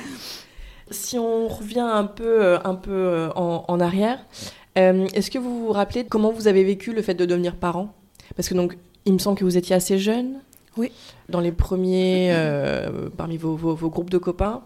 Si 0.90 1.18
on 1.18 1.48
revient 1.48 1.80
un 1.80 2.04
peu, 2.04 2.42
euh, 2.44 2.58
un 2.64 2.74
peu 2.74 2.90
euh, 2.92 3.30
en, 3.36 3.64
en 3.68 3.80
arrière, 3.80 4.18
est-ce 5.14 5.30
que 5.30 5.38
vous 5.38 5.66
vous 5.66 5.72
rappelez 5.72 6.04
comment 6.04 6.30
vous 6.32 6.48
avez 6.48 6.64
vécu 6.64 6.92
le 6.92 7.02
fait 7.02 7.14
de 7.14 7.24
devenir 7.26 7.56
parent? 7.56 7.92
Parce 8.36 8.48
que 8.48 8.54
donc, 8.54 8.76
il 9.06 9.12
me 9.14 9.18
semble 9.18 9.38
que 9.38 9.44
vous 9.44 9.56
étiez 9.56 9.74
assez 9.74 9.98
jeune. 9.98 10.40
Oui. 10.76 10.92
Dans 11.28 11.40
les 11.40 11.52
premiers, 11.52 12.28
euh, 12.32 13.08
parmi 13.16 13.36
vos, 13.36 13.56
vos- 13.56 13.74
vos 13.74 13.90
groupes 13.90 14.10
de 14.10 14.18
copains. 14.18 14.62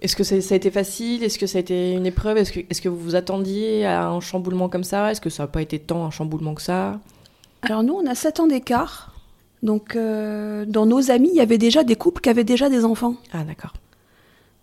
Est-ce 0.00 0.14
que 0.16 0.24
ça, 0.24 0.40
ça 0.40 0.54
a 0.54 0.56
été 0.56 0.70
facile? 0.70 1.22
Est-ce 1.24 1.38
que 1.38 1.46
ça 1.46 1.58
a 1.58 1.60
été 1.60 1.92
une 1.92 2.06
épreuve? 2.06 2.36
Est-ce 2.36 2.52
que, 2.52 2.60
est-ce 2.70 2.80
que 2.82 2.88
vous 2.88 2.98
vous 2.98 3.14
attendiez 3.14 3.84
à 3.86 4.08
un 4.08 4.20
chamboulement 4.20 4.68
comme 4.68 4.84
ça? 4.84 5.10
Est-ce 5.10 5.20
que 5.20 5.30
ça 5.30 5.44
n'a 5.44 5.46
pas 5.48 5.62
été 5.62 5.78
tant 5.78 6.04
un 6.04 6.10
chamboulement 6.10 6.54
que 6.54 6.62
ça? 6.62 7.00
Alors 7.62 7.82
nous, 7.82 7.94
on 7.94 8.06
a 8.06 8.14
7 8.14 8.40
ans 8.40 8.46
d'écart. 8.46 9.12
Donc 9.62 9.96
euh, 9.96 10.64
dans 10.66 10.86
nos 10.86 11.10
amis, 11.10 11.30
il 11.32 11.36
y 11.36 11.40
avait 11.40 11.58
déjà 11.58 11.82
des 11.82 11.96
couples 11.96 12.20
qui 12.20 12.28
avaient 12.28 12.44
déjà 12.44 12.68
des 12.68 12.84
enfants. 12.84 13.16
Ah, 13.32 13.42
d'accord. 13.44 13.72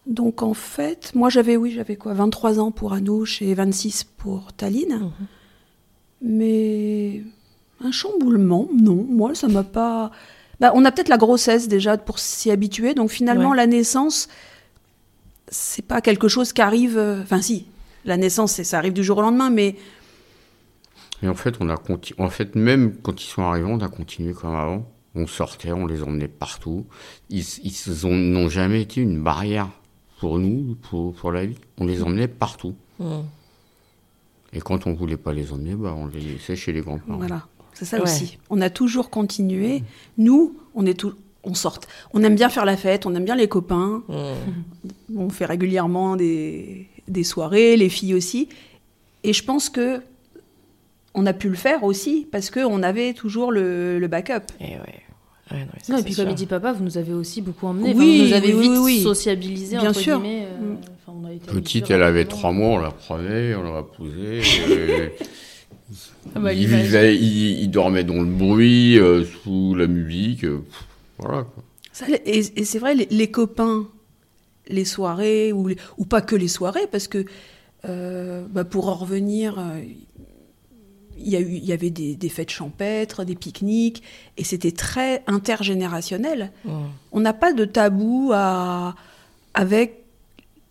Donc 0.06 0.44
en 0.44 0.54
fait, 0.54 1.12
moi 1.16 1.30
j'avais 1.30 1.56
oui, 1.58 1.72
j'avais 1.72 1.96
quoi 1.96 2.14
23 2.14 2.60
ans 2.60 2.72
pour 2.72 2.94
Anouche 2.94 3.42
et 3.42 3.54
26 3.54 4.04
pour 4.04 4.52
Taline. 4.54 5.00
Mhm. 5.00 5.12
Mais 6.22 7.24
un 7.82 7.92
chamboulement, 7.92 8.68
non, 8.74 9.06
moi 9.10 9.36
ça 9.36 9.48
m'a 9.48 9.64
pas 9.64 10.12
bah, 10.60 10.72
on 10.76 10.86
a 10.86 10.92
peut-être 10.92 11.10
la 11.10 11.18
grossesse 11.18 11.68
déjà 11.68 11.98
pour 11.98 12.20
s'y 12.20 12.52
habituer. 12.52 12.94
Donc 12.94 13.10
finalement 13.10 13.52
Ouais. 13.52 13.58
la 13.58 13.68
naissance 13.68 14.28
c'est 15.50 15.86
pas 15.86 16.02
quelque 16.02 16.28
chose 16.28 16.52
qui 16.54 16.62
arrive 16.62 16.98
euh, 16.98 17.22
enfin 17.22 17.42
si, 17.42 17.66
la 18.06 18.18
naissance 18.18 18.54
c'est- 18.54 18.64
ça 18.64 18.78
arrive 18.78 18.94
du 18.94 19.04
jour 19.04 19.18
au 19.20 19.22
lendemain 19.22 19.50
mais 19.50 19.76
Et 21.22 21.30
en 21.30 21.36
fait, 21.36 21.56
on 21.62 21.70
a 21.70 21.76
conti- 21.78 22.14
en 22.18 22.30
fait, 22.30 22.54
même 22.56 22.98
quand 23.02 23.22
ils 23.24 23.28
sont 23.28 23.44
arrivés, 23.44 23.66
on 23.70 23.80
a 23.80 23.88
continué 23.88 24.34
comme 24.34 24.56
avant. 24.56 24.86
On 25.16 25.26
sortait, 25.26 25.72
on 25.72 25.86
les 25.86 26.04
emmenait 26.04 26.28
partout. 26.28 26.86
Ils, 27.30 27.46
ils 27.64 28.06
ont- 28.06 28.12
n'ont 28.14 28.50
jamais 28.50 28.82
été 28.82 29.00
une 29.00 29.24
barrière 29.24 29.70
pour 30.24 30.40
nous, 30.40 30.78
pour, 30.90 31.14
pour 31.14 31.34
la 31.34 31.46
vie. 31.46 31.58
On 31.80 31.86
les 31.86 32.02
emmenait 32.02 32.30
partout. 32.30 32.76
Mm. 32.98 33.24
Et 34.54 34.62
quand 34.62 34.88
on 34.88 34.94
voulait 34.94 35.18
pas 35.18 35.34
les 35.34 35.52
emmener, 35.52 35.76
bah, 35.76 35.94
on 35.98 36.08
les 36.08 36.22
laissait 36.22 36.56
chez 36.56 36.72
les 36.72 36.80
grands-parents. 36.80 37.18
Voilà, 37.18 37.46
c'est 37.74 37.84
ça 37.84 37.98
Ouais. 37.98 38.04
aussi. 38.04 38.38
On 38.50 38.62
a 38.62 38.70
toujours 38.70 39.10
continué. 39.10 39.84
Nous, 40.18 40.56
on 40.76 40.86
est 40.86 40.94
tout, 40.94 41.14
on 41.44 41.54
sort. 41.56 41.78
On 42.14 42.24
aime 42.24 42.36
bien 42.36 42.48
faire 42.48 42.64
la 42.64 42.78
fête, 42.78 43.06
on 43.06 43.14
aime 43.16 43.26
bien 43.26 43.36
les 43.36 43.50
copains. 43.50 44.02
Mm. 44.08 45.18
On 45.18 45.30
fait 45.30 45.46
régulièrement 45.46 46.16
des, 46.16 46.88
des 47.10 47.26
soirées, 47.26 47.76
les 47.76 47.90
filles 47.90 48.14
aussi. 48.14 48.48
Et 49.26 49.34
je 49.34 49.44
pense 49.44 49.70
que 49.70 50.02
on 51.16 51.26
a 51.26 51.34
pu 51.34 51.50
le 51.50 51.56
faire 51.56 51.84
aussi 51.84 52.28
parce 52.32 52.50
que 52.50 52.62
on 52.62 52.82
avait 52.82 53.14
toujours 53.14 53.52
le, 53.52 54.00
le 54.00 54.08
backup. 54.08 54.46
Et 54.62 54.76
ouais. 54.76 55.03
Ouais, 55.52 55.60
non, 55.60 55.66
mais 55.74 55.80
ça, 55.84 55.94
Non, 55.94 56.00
et 56.00 56.04
puis 56.04 56.14
comme 56.16 56.24
sûr. 56.26 56.32
il 56.32 56.36
dit 56.36 56.46
papa, 56.46 56.72
vous 56.74 56.84
nous 56.84 56.98
avez 56.98 57.14
aussi 57.14 57.42
beaucoup 57.42 57.68
emmenés. 57.68 57.94
Oui, 57.94 58.20
vous 58.20 58.26
nous 58.28 58.34
avez 58.34 58.54
oui, 58.54 58.62
vite 58.62 58.72
oui, 58.72 58.78
oui. 58.84 59.02
sociabilisés, 59.04 59.78
Bien 59.78 59.90
entre 59.90 60.00
sûr. 60.00 60.20
guillemets. 60.22 60.48
euh, 60.48 60.74
Mm. 60.74 60.78
enfin, 61.08 61.20
on 61.22 61.26
a 61.28 61.34
été 61.34 61.52
Petite, 61.52 61.92
elle 61.92 62.04
avait 62.04 62.26
trois 62.26 62.52
mois, 62.54 62.70
on 62.70 62.78
la 62.80 62.92
prenait, 62.92 63.54
on 63.56 63.74
la 63.74 63.84
posait. 63.84 64.40
et 64.72 65.12
Ah 66.36 66.40
bah, 66.40 66.54
il, 66.54 66.68
vivait, 66.68 67.16
il, 67.16 67.62
il 67.62 67.68
dormait 67.70 68.04
dans 68.06 68.16
le 68.22 68.26
bruit, 68.26 68.98
euh, 68.98 69.26
sous 69.44 69.76
la 69.76 69.88
musique. 69.88 70.46
euh, 70.46 70.60
pff, 70.60 70.86
voilà. 71.20 71.44
Quoi. 71.44 71.64
Ça, 71.92 72.06
et 72.10 72.40
et 72.56 72.64
c'est 72.66 72.80
vrai, 72.80 72.96
les, 72.96 73.08
les 73.12 73.30
copains, 73.30 73.86
les 74.70 74.86
soirées, 74.86 75.52
ou, 75.52 75.68
les- 75.68 75.78
ou 75.98 76.06
pas 76.06 76.22
que 76.22 76.36
les 76.36 76.48
soirées, 76.48 76.88
parce 76.92 77.08
que 77.08 77.26
euh, 77.86 78.46
bah, 78.50 78.64
pour 78.64 78.88
en 78.88 78.96
revenir, 78.96 79.60
euh, 79.60 79.82
il 81.18 81.30
y, 81.30 81.36
a 81.36 81.40
eu, 81.40 81.54
il 81.54 81.66
y 81.66 81.74
avait 81.74 81.90
des, 81.90 82.16
des 82.16 82.30
fêtes 82.30 82.50
champêtres, 82.50 83.24
des 83.24 83.36
pique-niques, 83.36 84.04
et 84.38 84.44
c'était 84.44 84.72
très 84.72 85.24
intergénérationnel. 85.28 86.52
Mm. 86.66 86.72
On 87.12 87.20
n'a 87.20 87.34
pas 87.34 87.54
de 87.54 87.66
tabou 87.66 88.32
à, 88.34 88.96
avec, 89.54 90.04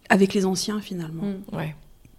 avec 0.09 0.35
les 0.35 0.45
anciens 0.47 0.81
finalement. 0.81 1.23
Mm. 1.23 1.57
Ouais. 1.57 1.77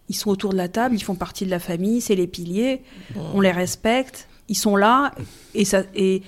Ils 0.09 0.15
sont 0.15 0.29
autour 0.29 0.51
de 0.51 0.57
la 0.57 0.67
table, 0.67 0.95
ils 0.95 1.03
font 1.03 1.15
partie 1.15 1.45
de 1.45 1.49
la 1.51 1.59
famille, 1.59 2.01
c'est 2.01 2.15
les 2.15 2.27
piliers, 2.27 2.81
Mm. 3.15 3.19
on 3.33 3.41
les 3.41 3.51
respecte, 3.51 4.27
ils 4.47 4.57
sont 4.57 4.75
là, 4.75 5.13
et, 5.53 5.65
ça, 5.65 5.83
et, 5.95 6.21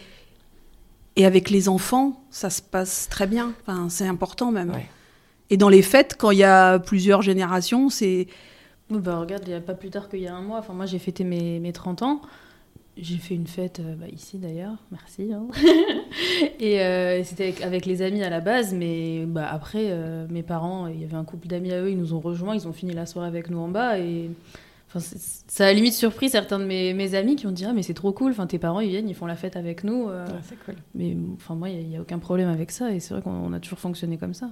et 1.15 1.25
avec 1.25 1.49
les 1.49 1.69
enfants, 1.69 2.23
ça 2.29 2.49
se 2.49 2.61
passe 2.61 3.07
très 3.09 3.27
bien, 3.27 3.53
enfin, 3.61 3.87
c'est 3.89 4.07
important 4.07 4.51
même. 4.51 4.71
Ouais. 4.71 4.89
Et 5.49 5.57
dans 5.57 5.69
les 5.69 5.81
fêtes, 5.81 6.15
quand 6.17 6.31
il 6.31 6.39
y 6.39 6.43
a 6.43 6.79
plusieurs 6.79 7.21
générations, 7.21 7.89
c'est... 7.89 8.27
Bah, 8.89 9.19
regarde, 9.19 9.43
il 9.45 9.49
n'y 9.49 9.55
a 9.55 9.61
pas 9.61 9.73
plus 9.73 9.89
tard 9.89 10.09
qu'il 10.09 10.19
y 10.19 10.27
a 10.27 10.35
un 10.35 10.41
mois. 10.41 10.59
Enfin, 10.59 10.73
moi, 10.73 10.85
j'ai 10.85 10.99
fêté 10.99 11.23
mes, 11.23 11.59
mes 11.59 11.71
30 11.73 12.03
ans. 12.03 12.21
J'ai 12.97 13.17
fait 13.17 13.35
une 13.35 13.47
fête 13.47 13.81
euh, 13.81 13.95
bah, 13.95 14.05
ici 14.09 14.37
d'ailleurs, 14.37 14.77
merci. 14.89 15.33
hein. 15.33 15.47
et 16.61 16.79
euh, 16.79 17.21
c'était 17.25 17.43
avec, 17.43 17.61
avec 17.61 17.85
les 17.85 18.01
amis 18.01 18.23
à 18.23 18.29
la 18.29 18.39
base, 18.39 18.73
mais 18.73 19.25
bah, 19.25 19.49
après, 19.51 19.87
euh, 19.89 20.25
mes 20.29 20.43
parents, 20.43 20.87
il 20.87 21.01
y 21.01 21.03
avait 21.03 21.17
un 21.17 21.25
couple 21.25 21.47
d'amis 21.47 21.73
à 21.73 21.81
eux, 21.81 21.91
ils 21.91 21.97
nous 21.97 22.13
ont 22.13 22.21
rejoints, 22.21 22.55
ils 22.55 22.69
ont 22.69 22.73
fini 22.73 22.93
la 22.93 23.05
soirée 23.05 23.27
avec 23.27 23.49
nous 23.49 23.57
en 23.59 23.67
bas. 23.67 23.99
Et 23.99 24.29
enfin, 24.87 25.01
ça 25.01 25.65
a 25.67 25.73
limite 25.73 25.93
surpris 25.93 26.29
certains 26.29 26.57
de 26.57 26.63
mes, 26.63 26.93
mes 26.93 27.15
amis 27.15 27.35
qui 27.35 27.47
ont 27.47 27.51
dit 27.51 27.65
Ah, 27.65 27.73
mais 27.73 27.83
c'est 27.83 27.93
trop 27.93 28.13
cool, 28.13 28.31
enfin, 28.31 28.47
tes 28.47 28.59
parents 28.59 28.79
ils 28.79 28.89
viennent, 28.91 29.09
ils 29.09 29.15
font 29.15 29.25
la 29.25 29.35
fête 29.35 29.57
avec 29.57 29.83
nous. 29.83 30.07
euh, 30.07 30.25
Ouais, 30.27 30.31
c'est 30.43 30.63
cool. 30.63 30.75
mais 30.93 31.17
enfin, 31.35 31.55
moi, 31.55 31.69
il 31.69 31.85
n'y 31.89 31.97
a, 31.97 32.01
aucun 32.01 32.19
problème 32.19 32.47
avec 32.47 32.71
ça, 32.71 32.93
et 32.93 33.01
c'est 33.01 33.13
vrai 33.13 33.21
qu'on 33.21 33.31
on 33.31 33.51
a 33.51 33.59
toujours 33.59 33.79
fonctionné 33.79 34.17
comme 34.17 34.33
ça. 34.33 34.51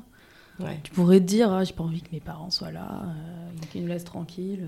Ouais. 0.59 0.79
Tu 0.83 0.91
pourrais 0.91 1.19
te 1.19 1.25
dire 1.25 1.51
Ah, 1.51 1.63
j'ai 1.63 1.73
pas 1.73 1.83
envie 1.83 2.01
que 2.01 2.09
mes 2.11 2.19
parents 2.19 2.49
soient 2.49 2.71
là, 2.71 3.03
euh, 3.05 3.65
qu'ils 3.71 3.81
nous 3.81 3.87
laissent 3.87 4.03
tranquilles. 4.03 4.67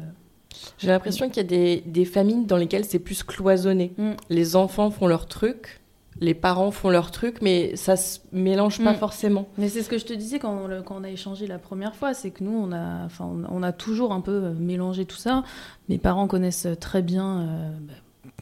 J'ai 0.77 0.87
l'impression 0.87 1.27
qu'il 1.27 1.37
y 1.37 1.39
a 1.41 1.43
des, 1.49 1.83
des 1.85 2.05
familles 2.05 2.45
dans 2.45 2.57
lesquelles 2.57 2.85
c'est 2.85 2.99
plus 2.99 3.23
cloisonné. 3.23 3.93
Mm. 3.97 4.11
Les 4.29 4.55
enfants 4.55 4.89
font 4.89 5.05
leur 5.05 5.27
truc, 5.27 5.81
les 6.21 6.33
parents 6.33 6.71
font 6.71 6.89
leur 6.89 7.11
truc, 7.11 7.39
mais 7.41 7.75
ça 7.75 7.97
se 7.97 8.19
mélange 8.31 8.81
pas 8.83 8.93
Mm. 8.93 8.97
forcément. 8.97 9.47
Mais 9.57 9.67
c'est 9.67 9.83
ce 9.83 9.89
que 9.89 9.97
je 9.97 10.05
te 10.05 10.13
disais 10.13 10.39
quand 10.39 10.57
on, 10.63 10.67
le- 10.67 10.81
quand 10.81 10.95
on 10.99 11.03
a 11.03 11.09
échangé 11.09 11.45
la 11.45 11.59
première 11.59 11.93
fois, 11.95 12.13
c'est 12.13 12.31
que 12.31 12.43
nous, 12.43 12.57
on 12.57 12.71
a, 12.71 13.03
enfin, 13.05 13.29
on, 13.49 13.63
a 13.63 13.73
toujours 13.73 14.13
un 14.13 14.21
peu 14.21 14.31
euh, 14.45 14.53
mélangé 14.53 15.03
tout 15.05 15.17
ça. 15.17 15.43
Mes 15.89 15.97
parents 15.97 16.27
connaissent 16.27 16.67
très 16.79 17.01
bien 17.01 17.41
euh, 17.41 17.69
bah, 17.81 17.93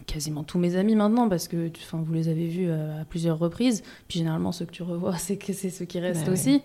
quasiment 0.06 0.44
tous 0.44 0.60
mes 0.60 0.76
amis 0.76 0.96
maintenant 0.96 1.28
parce 1.30 1.48
que 1.48 1.72
enfin, 1.78 2.00
vous 2.06 2.14
les 2.14 2.28
avez 2.30 2.48
vus 2.48 2.68
euh, 2.70 3.02
à 3.02 3.06
plusieurs 3.06 3.40
reprises. 3.40 3.82
Puis 4.08 4.20
généralement, 4.20 4.52
ceux 4.52 4.66
que 4.66 4.72
tu 4.72 4.84
revois, 4.84 5.16
c'est 5.18 5.38
que 5.38 5.52
c'est 5.52 5.72
ceux 5.72 5.86
qui 5.86 6.00
restent 6.00 6.28
Bah 6.28 6.34
aussi. 6.34 6.62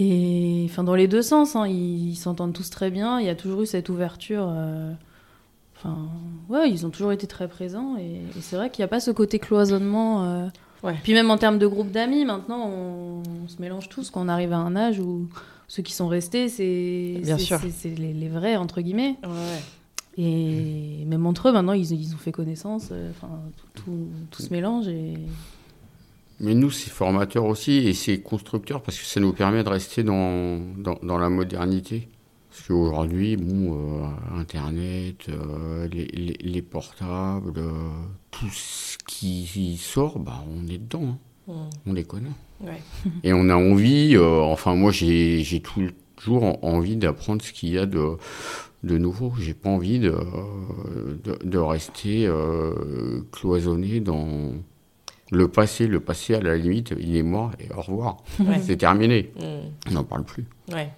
Et 0.00 0.64
enfin, 0.70 0.84
dans 0.84 0.94
les 0.94 1.08
deux 1.08 1.22
sens, 1.22 1.56
hein, 1.56 1.66
ils 1.66 2.14
s'entendent 2.14 2.52
tous 2.52 2.70
très 2.70 2.90
bien. 2.90 3.18
Il 3.20 3.26
y 3.26 3.28
a 3.30 3.34
toujours 3.34 3.62
eu 3.62 3.66
cette 3.66 3.88
ouverture. 3.88 4.46
euh, 4.48 4.92
Enfin, 5.76 6.08
ouais, 6.48 6.68
ils 6.70 6.86
ont 6.86 6.90
toujours 6.90 7.12
été 7.12 7.26
très 7.28 7.46
présents 7.46 7.96
et, 7.98 8.16
et 8.36 8.40
c'est 8.40 8.56
vrai 8.56 8.68
qu'il 8.68 8.80
n'y 8.82 8.84
a 8.84 8.88
pas 8.88 8.98
ce 9.00 9.10
côté 9.12 9.38
cloisonnement. 9.38 10.24
euh, 10.24 10.46
Ouais. 10.84 10.94
puis 11.02 11.12
même 11.12 11.28
en 11.30 11.38
termes 11.38 11.58
de 11.58 11.66
groupe 11.66 11.90
d'amis, 11.90 12.24
maintenant, 12.24 12.68
on, 12.68 13.22
on 13.44 13.48
se 13.48 13.60
mélange 13.60 13.88
tous 13.88 14.10
quand 14.10 14.24
on 14.24 14.28
arrive 14.28 14.52
à 14.52 14.58
un 14.58 14.76
âge 14.76 15.00
où 15.00 15.28
ceux 15.66 15.82
qui 15.82 15.92
sont 15.92 16.06
restés, 16.08 16.48
c'est 16.48 17.20
les, 17.84 18.12
les 18.12 18.28
vrais, 18.28 18.54
entre 18.56 18.80
guillemets. 18.80 19.16
Ouais. 19.24 19.60
Et 20.22 21.04
même 21.06 21.26
entre 21.26 21.48
eux, 21.48 21.52
maintenant, 21.52 21.72
ils, 21.74 21.92
ils 21.92 22.14
ont 22.14 22.18
fait 22.18 22.32
connaissance. 22.32 22.88
euh, 22.92 23.10
Enfin, 23.10 23.28
tout, 23.74 23.82
tout, 23.84 24.06
tout 24.30 24.42
se 24.42 24.52
mélange. 24.52 24.86
Et... 24.88 25.14
Mais 26.40 26.54
nous, 26.54 26.70
c'est 26.70 26.90
formateur 26.90 27.44
aussi 27.46 27.72
et 27.88 27.94
c'est 27.94 28.20
constructeur 28.20 28.80
parce 28.82 28.98
que 28.98 29.04
ça 29.04 29.18
nous 29.20 29.32
permet 29.32 29.64
de 29.64 29.68
rester 29.68 30.04
dans, 30.04 30.58
dans, 30.76 30.98
dans 31.02 31.18
la 31.18 31.28
modernité. 31.30 32.08
Parce 32.50 32.66
qu'aujourd'hui, 32.68 33.36
bon, 33.36 34.02
euh, 34.02 34.38
Internet, 34.38 35.28
euh, 35.28 35.86
les, 35.88 36.06
les, 36.06 36.36
les 36.40 36.62
portables, 36.62 37.52
euh, 37.58 37.70
tout 38.30 38.48
ce 38.52 38.96
qui 39.06 39.76
sort, 39.78 40.18
bah, 40.18 40.44
on 40.48 40.66
est 40.68 40.78
dedans, 40.78 41.18
hein. 41.48 41.52
Mm. 41.52 41.52
on 41.86 41.92
les 41.92 42.04
connaît. 42.04 42.28
Ouais. 42.60 42.80
Et 43.24 43.32
on 43.32 43.48
a 43.48 43.54
envie, 43.56 44.16
enfin 44.18 44.74
moi 44.74 44.90
j'ai 44.92 45.62
toujours 46.16 46.44
en- 46.44 46.58
envie 46.62 46.96
d'apprendre 46.96 47.42
ce 47.42 47.52
qu'il 47.52 47.70
y 47.70 47.78
a 47.78 47.86
de, 47.86 48.16
de 48.84 48.98
nouveau. 48.98 49.32
J'ai 49.40 49.54
pas 49.54 49.70
envie 49.70 49.98
de, 49.98 50.14
de, 51.24 51.38
de 51.42 51.58
rester 51.58 52.28
cloisonné 53.32 54.00
dans 54.00 54.52
le 55.30 55.48
passé. 55.48 55.86
Le 55.86 56.00
passé, 56.00 56.34
à 56.34 56.40
la 56.40 56.56
limite, 56.56 56.94
il 56.98 57.16
est 57.16 57.22
mort 57.22 57.50
et 57.60 57.72
au 57.74 57.80
revoir. 57.80 58.16
Ouais. 58.40 58.60
C'est 58.64 58.76
terminé. 58.76 59.32
Mm. 59.36 59.90
On 59.90 59.92
n'en 59.92 60.04
parle 60.04 60.24
plus. 60.24 60.44
Ouais. 60.72 60.90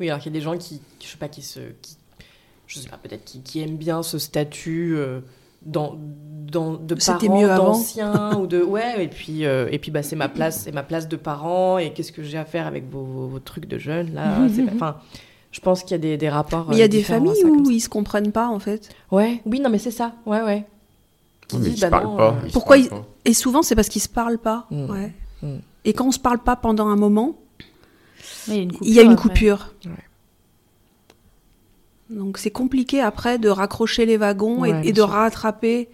Oui, 0.00 0.08
alors 0.10 0.20
qu'il 0.22 0.32
y 0.32 0.36
a 0.36 0.38
des 0.38 0.44
gens 0.44 0.56
qui, 0.56 0.80
je 1.02 1.06
sais 1.06 1.16
pas, 1.18 1.28
qui 1.28 1.42
se, 1.42 1.60
qui, 1.80 1.96
je 2.66 2.78
sais 2.78 2.88
pas, 2.88 2.96
peut-être 2.96 3.24
qui, 3.24 3.40
qui 3.40 3.60
aiment 3.60 3.76
bien 3.76 4.02
ce 4.02 4.18
statut 4.18 4.94
euh, 4.96 5.20
dans, 5.64 5.96
dans 6.50 6.72
de 6.74 6.98
C'était 6.98 7.26
parents 7.28 7.40
mieux 7.40 7.50
avant. 7.50 7.64
d'anciens 7.66 8.36
ou 8.38 8.46
de 8.46 8.60
ouais 8.62 9.04
et 9.04 9.08
puis 9.08 9.44
euh, 9.46 9.68
et 9.70 9.78
puis 9.78 9.90
bah 9.92 10.02
c'est 10.02 10.16
ma 10.16 10.28
place 10.28 10.62
c'est 10.64 10.72
ma 10.72 10.82
place 10.82 11.06
de 11.08 11.14
parent 11.16 11.78
et 11.78 11.92
qu'est-ce 11.92 12.10
que 12.10 12.22
j'ai 12.24 12.36
à 12.38 12.44
faire 12.44 12.66
avec 12.66 12.90
vos, 12.90 13.04
vos- 13.04 13.28
vos 13.28 13.38
trucs 13.38 13.66
de 13.68 13.78
jeunes 13.78 14.12
là 14.12 14.38
enfin 14.74 14.96
je 15.52 15.60
pense 15.60 15.82
qu'il 15.82 15.92
y 15.92 15.94
a 15.94 15.98
des, 15.98 16.16
des 16.16 16.28
rapports 16.28 16.66
Mais 16.70 16.76
il 16.76 16.78
y 16.80 16.82
a 16.82 16.86
euh, 16.86 16.88
des 16.88 17.02
familles 17.04 17.36
ça, 17.40 17.46
où 17.46 17.64
ça. 17.66 17.70
ils 17.72 17.80
se 17.80 17.88
comprennent 17.88 18.32
pas 18.32 18.48
en 18.48 18.58
fait. 18.58 18.88
ouais 19.12 19.40
oui 19.46 19.60
non 19.60 19.70
mais 19.70 19.78
c'est 19.78 19.92
ça 19.92 20.14
ouais 20.26 20.42
ouais 20.42 20.64
Qui 21.60 21.80
bah 21.80 21.90
parlent 21.90 22.04
non, 22.04 22.16
pas. 22.16 22.28
euh, 22.44 22.48
Pourquoi 22.52 22.76
parlent 22.76 22.86
ils- 22.86 22.90
pas. 22.90 23.06
Et 23.24 23.34
souvent 23.34 23.62
c'est 23.62 23.74
parce 23.74 23.88
qu'ils 23.88 24.02
se 24.02 24.08
parlent 24.08 24.38
pas. 24.38 24.66
Mm. 24.70 24.90
Ouais. 24.90 25.12
Mm. 25.42 25.56
Et 25.84 25.92
quand 25.92 26.06
on 26.06 26.12
se 26.12 26.18
parle 26.18 26.38
pas 26.38 26.56
pendant 26.56 26.88
un 26.88 26.96
moment, 26.96 27.36
Mais 28.48 28.56
il 28.56 28.56
y 28.56 28.60
a 28.60 28.62
une 28.62 28.72
il 28.82 28.92
y 28.94 28.98
a 29.00 29.02
une 29.02 29.12
après. 29.12 29.28
coupure. 29.30 29.74
Ouais. 29.84 29.90
Donc 32.10 32.38
c'est 32.38 32.50
compliqué 32.50 33.00
après 33.00 33.38
de 33.38 33.48
raccrocher 33.48 34.04
les 34.06 34.16
wagons 34.16 34.64
et- 34.64 34.88
et, 34.88 34.92
de 34.92 34.96
sûr. 35.00 35.08
rattraper. 35.08 35.88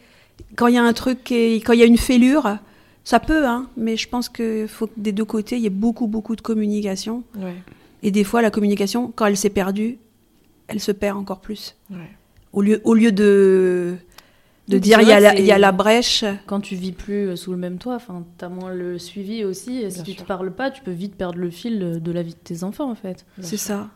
Quand 0.57 0.67
il 0.67 0.75
y 0.75 0.79
a 0.79 0.83
un 0.83 0.93
truc, 0.93 1.23
qui 1.25 1.35
est- 1.35 1.61
quand 1.65 1.73
il 1.73 1.79
y 1.81 1.83
a 1.83 1.87
une 1.87 1.99
fêlure, 1.99 2.59
ça 3.05 3.21
peut, 3.21 3.47
hein, 3.47 3.69
mais 3.77 3.97
je 3.97 4.09
pense 4.09 4.29
qu'il 4.29 4.67
faut 4.69 4.87
que 4.89 4.93
des 4.97 5.13
deux 5.13 5.25
côtés, 5.25 5.57
il 5.57 5.63
y 5.63 5.67
ait 5.67 5.71
beaucoup, 5.71 6.07
beaucoup 6.07 6.35
de 6.37 6.41
communication. 6.41 7.23
ouais 7.39 7.55
Et 8.03 8.11
des 8.11 8.25
fois, 8.25 8.43
la 8.43 8.51
communication, 8.51 9.13
quand 9.15 9.27
elle 9.27 9.37
s'est 9.37 9.51
perdue, 9.51 9.99
elle 10.69 10.81
se 10.81 10.93
perd 10.93 11.17
encore 11.17 11.41
plus. 11.41 11.75
ouais 11.91 11.97
Au 12.53 12.63
lieu, 12.63 12.81
au 12.85 12.95
lieu 12.95 13.13
de, 13.13 13.97
de 14.69 14.79
dire 14.79 15.01
il 15.01 15.09
y, 15.09 15.13
a 15.13 15.21
la, 15.21 15.33
que 15.35 15.39
il 15.41 15.45
y 15.47 15.51
a 15.51 15.55
c'est- 15.55 15.61
la 15.61 15.73
brèche, 15.73 16.25
Quand 16.47 16.61
tu 16.61 16.75
vis 16.77 16.93
plus 16.93 17.29
euh, 17.29 17.37
sous 17.37 17.53
le 17.53 17.57
même 17.59 17.79
toit, 17.79 17.95
enfin, 17.97 18.25
t'as 18.37 18.49
moins 18.49 18.73
le 18.73 18.99
suivi 18.99 19.45
aussi. 19.45 19.79
Et 19.79 19.91
si 19.91 19.97
Bien 19.97 20.05
tu 20.05 20.13
sûr. 20.13 20.23
te 20.23 20.27
parles 20.29 20.53
pas, 20.53 20.71
tu 20.71 20.83
peux 20.83 20.91
vite 20.91 21.15
perdre 21.17 21.39
le 21.39 21.51
fil 21.51 21.79
de- 21.79 21.99
de 21.99 22.13
la 22.13 22.23
vie 22.23 22.35
de 22.35 22.39
tes 22.39 22.65
enfants, 22.65 22.91
en 22.91 22.95
fait. 22.95 23.25
c'est 23.41 23.57
ça. 23.57 23.89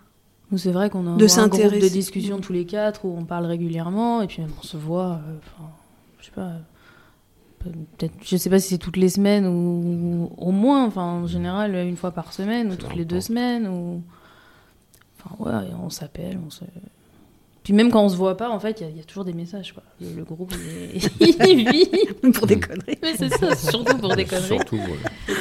Nous, 0.50 0.58
c'est 0.58 0.72
vrai 0.72 0.90
qu'on 0.90 1.06
a 1.06 1.16
De 1.16 1.40
un 1.40 1.48
groupe 1.48 1.72
de 1.72 1.88
discussion 1.88 2.38
tous 2.40 2.52
les 2.52 2.66
quatre 2.66 3.04
où 3.06 3.16
on 3.16 3.24
parle 3.24 3.46
régulièrement 3.46 4.20
et 4.22 4.26
puis 4.26 4.42
même 4.42 4.50
on 4.58 4.62
se 4.62 4.76
voit, 4.76 5.20
euh, 5.26 5.38
enfin, 5.38 5.70
je 6.20 6.26
sais 6.26 6.30
pas, 6.32 6.42
euh, 6.42 6.58
peut-être, 7.60 8.14
je 8.22 8.36
sais 8.36 8.50
pas 8.50 8.58
si 8.58 8.68
c'est 8.68 8.78
toutes 8.78 8.96
les 8.98 9.08
semaines 9.08 9.46
ou 9.46 10.30
au 10.36 10.50
moins, 10.50 10.84
enfin, 10.84 11.02
en 11.04 11.26
général, 11.26 11.74
une 11.74 11.96
fois 11.96 12.10
par 12.10 12.32
semaine 12.32 12.70
ou 12.72 12.76
toutes 12.76 12.94
les 12.96 13.04
deux 13.04 13.20
semaines 13.20 13.66
ou. 13.66 14.02
Enfin, 15.24 15.36
ouais, 15.38 15.68
on 15.82 15.88
s'appelle, 15.90 16.38
on 16.46 16.50
se. 16.50 16.64
Puis 17.64 17.72
même 17.72 17.90
quand 17.90 18.02
on 18.04 18.08
se 18.08 18.16
voit 18.16 18.36
pas, 18.36 18.50
en 18.50 18.58
fait, 18.58 18.80
il 18.80 18.84
y 18.84 18.86
a- 18.86 18.90
il 18.90 18.96
y, 18.96 19.00
a 19.00 19.04
toujours 19.04 19.24
des 19.24 19.32
messages, 19.32 19.72
quoi. 19.72 19.82
Le, 20.00 20.08
le 20.16 20.24
groupe, 20.24 20.52
il, 20.90 20.96
est... 20.96 21.48
il 21.48 21.70
vit. 21.70 22.32
Pour 22.32 22.46
des 22.48 22.58
conneries. 22.58 22.98
Mais 23.02 23.14
c'est 23.16 23.28
ça, 23.28 23.54
surtout 23.54 23.96
pour 23.98 24.16
des 24.16 24.24
conneries. 24.24 24.46
Surtout, 24.48 24.76
ouais. 24.76 25.34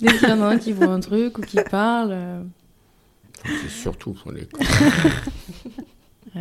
Dès 0.00 0.16
qu'il 0.16 0.28
y 0.28 0.32
en 0.32 0.40
a 0.42 0.46
un 0.46 0.58
qui 0.58 0.70
voit 0.72 0.86
un 0.86 1.00
truc 1.00 1.38
ou 1.38 1.42
qui 1.42 1.58
parle. 1.70 2.10
euh, 2.12 2.40
c'est 3.44 3.70
surtout 3.70 4.12
pour 4.12 4.30
les 4.32 4.46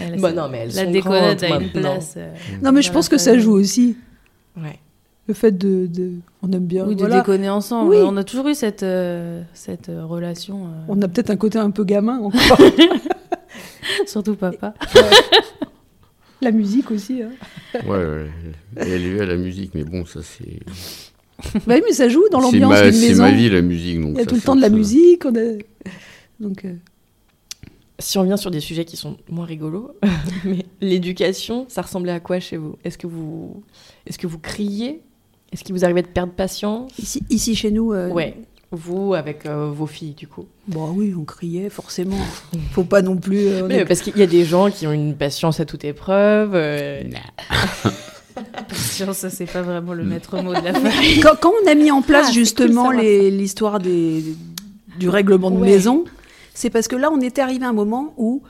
elle- 0.00 0.20
bah 0.20 0.32
non 0.32 0.48
mais 0.48 0.58
elles 0.58 0.74
la 0.92 1.00
grandes 1.00 1.42
a 1.42 1.60
une 1.60 1.70
place. 1.70 2.14
euh, 2.16 2.32
Non, 2.62 2.72
mais 2.72 2.82
je 2.82 2.92
pense 2.92 3.08
que 3.08 3.18
ça 3.18 3.36
joue 3.38 3.52
aussi. 3.54 3.96
ouais 4.56 4.78
Le 5.26 5.34
fait 5.34 5.52
de. 5.56 5.86
de- 5.86 6.12
on 6.42 6.52
aime 6.52 6.66
bien. 6.66 6.84
Oui, 6.86 6.94
de 6.94 7.00
voilà. 7.00 7.18
déconner 7.20 7.48
ensemble. 7.50 7.90
Oui. 7.90 7.96
On 8.02 8.16
a 8.16 8.22
toujours 8.24 8.46
eu 8.48 8.54
cette, 8.54 8.82
euh, 8.84 9.42
cette 9.54 9.88
relation. 9.90 10.66
euh, 10.66 10.70
On 10.88 11.00
a 11.02 11.08
peut-être 11.08 11.30
un 11.30 11.36
côté 11.36 11.58
un 11.58 11.70
peu 11.70 11.84
gamin 11.84 12.18
encore. 12.18 12.58
Surtout 14.06 14.34
papa. 14.36 14.74
la 16.42 16.50
musique 16.50 16.90
aussi. 16.90 17.22
hein. 17.22 17.30
Ouais, 17.86 17.96
ouais. 18.04 18.30
Elle 18.76 18.88
est 18.88 18.96
élevée 18.96 19.20
à 19.22 19.26
la 19.26 19.36
musique, 19.36 19.72
mais 19.74 19.84
bon, 19.84 20.04
ça 20.04 20.20
c'est. 20.22 20.60
Bah 21.66 21.74
oui, 21.76 21.82
mais 21.84 21.92
ça 21.92 22.08
joue 22.08 22.24
dans 22.30 22.40
C'est 22.40 22.58
l'ambiance 22.58 22.70
ma, 22.70 22.82
d'une 22.82 22.92
c'est 22.92 23.08
maison. 23.08 23.22
ma 23.24 23.30
vie 23.32 23.48
la 23.50 23.60
musique. 23.62 24.00
Donc 24.00 24.12
Il 24.14 24.16
y 24.16 24.20
a 24.20 24.24
ça 24.24 24.26
tout 24.28 24.34
le 24.36 24.40
fait 24.40 24.46
temps 24.46 24.56
de 24.56 24.60
la 24.62 24.68
ça- 24.68 24.74
musique. 24.74 25.24
On 25.26 25.34
a... 25.36 25.58
Donc, 26.40 26.64
euh, 26.64 26.74
si 27.98 28.18
on 28.18 28.22
vient 28.24 28.36
sur 28.36 28.50
des 28.50 28.60
sujets 28.60 28.84
qui 28.84 28.96
sont 28.96 29.16
moins 29.30 29.46
rigolos 29.46 29.92
mais 30.44 30.66
l'éducation 30.82 31.64
ça 31.68 31.80
ressemblait 31.82 32.12
à 32.12 32.20
quoi 32.20 32.40
chez 32.40 32.56
vous? 32.58 32.76
Est-ce 32.84 32.98
que 32.98 33.06
vous 33.06 33.62
est-ce 34.06 34.18
que 34.18 34.26
vous 34.26 34.38
criez? 34.38 35.00
Est-ce 35.52 35.62
qu'il 35.64 35.74
vous 35.74 35.84
arrivait 35.84 36.02
de 36.02 36.08
perdre 36.08 36.32
patience? 36.32 36.92
Ici, 36.98 37.22
ici, 37.30 37.54
chez 37.54 37.70
nous. 37.70 37.92
euh, 37.92 38.10
ouais 38.10 38.34
vous 38.72 39.14
avec 39.14 39.46
euh, 39.46 39.70
vos 39.72 39.86
filles 39.86 40.14
du 40.14 40.26
coup 40.26 40.44
Bon, 40.68 40.90
oui, 40.94 41.14
on 41.18 41.24
criait 41.24 41.70
forcément. 41.70 42.16
Faut 42.72 42.84
pas 42.84 43.00
non 43.02 43.16
plus. 43.16 43.46
euh, 43.46 43.66
Mais 43.68 43.76
est- 43.78 43.84
parce 43.84 44.00
qu'il 44.00 44.16
y 44.18 44.22
a 44.22 44.26
des 44.26 44.44
gens 44.44 44.70
qui 44.70 44.86
ont 44.86 44.92
une 44.92 45.14
patience 45.16 45.60
à 45.60 45.64
toute 45.64 45.84
épreuve. 45.84 46.50
euh, 46.54 47.02
Patience, 48.68 49.18
ça, 49.18 49.30
c'est 49.30 49.46
pas 49.50 49.62
vraiment 49.62 49.94
le 49.94 50.04
maître 50.04 50.40
mot 50.42 50.52
de 50.54 50.60
la 50.62 50.74
famille. 50.74 51.20
quand, 51.22 51.36
quand 51.40 51.52
on 51.64 51.70
a 51.70 51.74
mis 51.74 51.90
en 51.90 52.02
place 52.02 52.26
Ah, 52.28 52.32
justement 52.32 52.86
cool 52.90 53.00
l'histoire 53.00 53.78
des, 53.78 54.22
du 54.98 55.08
règlement 55.08 55.50
de 55.50 55.56
Ouais. 55.58 55.68
maison, 55.70 56.04
c'est 56.52 56.68
parce 56.70 56.86
que 56.88 56.96
là, 56.96 57.10
on 57.12 57.20
était 57.20 57.40
arrivé 57.40 57.64
à 57.64 57.68
un 57.70 57.72
moment 57.72 58.12
où 58.18 58.42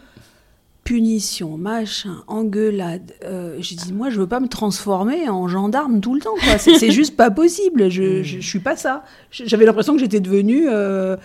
punition, 0.86 1.58
machin, 1.58 2.22
engueulade. 2.28 3.12
euh, 3.24 3.56
J'ai 3.58 3.74
dit, 3.74 3.92
moi, 3.92 4.08
je 4.08 4.20
veux 4.20 4.26
pas 4.28 4.40
me 4.40 4.48
transformer 4.48 5.28
en 5.28 5.48
gendarme 5.48 6.00
tout 6.00 6.14
le 6.14 6.20
temps. 6.20 6.36
quoi. 6.42 6.56
C'est 6.58 6.90
juste 6.92 7.16
pas 7.16 7.30
possible. 7.30 7.90
Je, 7.90 8.22
je, 8.22 8.40
je 8.40 8.46
suis 8.48 8.60
pas 8.60 8.76
ça. 8.76 9.04
J'avais 9.30 9.66
l'impression 9.66 9.92
que 9.94 9.98
j'étais 10.00 10.20
devenue. 10.20 10.66
euh, 10.70 11.16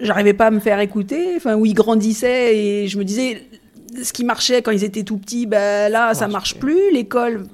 J'arrivais 0.00 0.34
pas 0.34 0.46
à 0.46 0.50
me 0.50 0.60
faire 0.60 0.80
écouter. 0.80 1.34
Enfin, 1.36 1.56
où 1.56 1.64
ils 1.64 1.74
grandissaient 1.74 2.56
et 2.56 2.88
je 2.88 2.98
me 2.98 3.04
disais, 3.04 3.42
ce 4.02 4.12
qui 4.12 4.24
marchait 4.24 4.62
quand 4.62 4.70
ils 4.72 4.84
étaient 4.84 5.04
tout 5.04 5.16
petits, 5.16 5.46
ben 5.46 5.90
là, 5.90 6.12
ça 6.14 6.28
marche 6.28 6.56
plus. 6.58 6.92
L'école, 6.92 7.46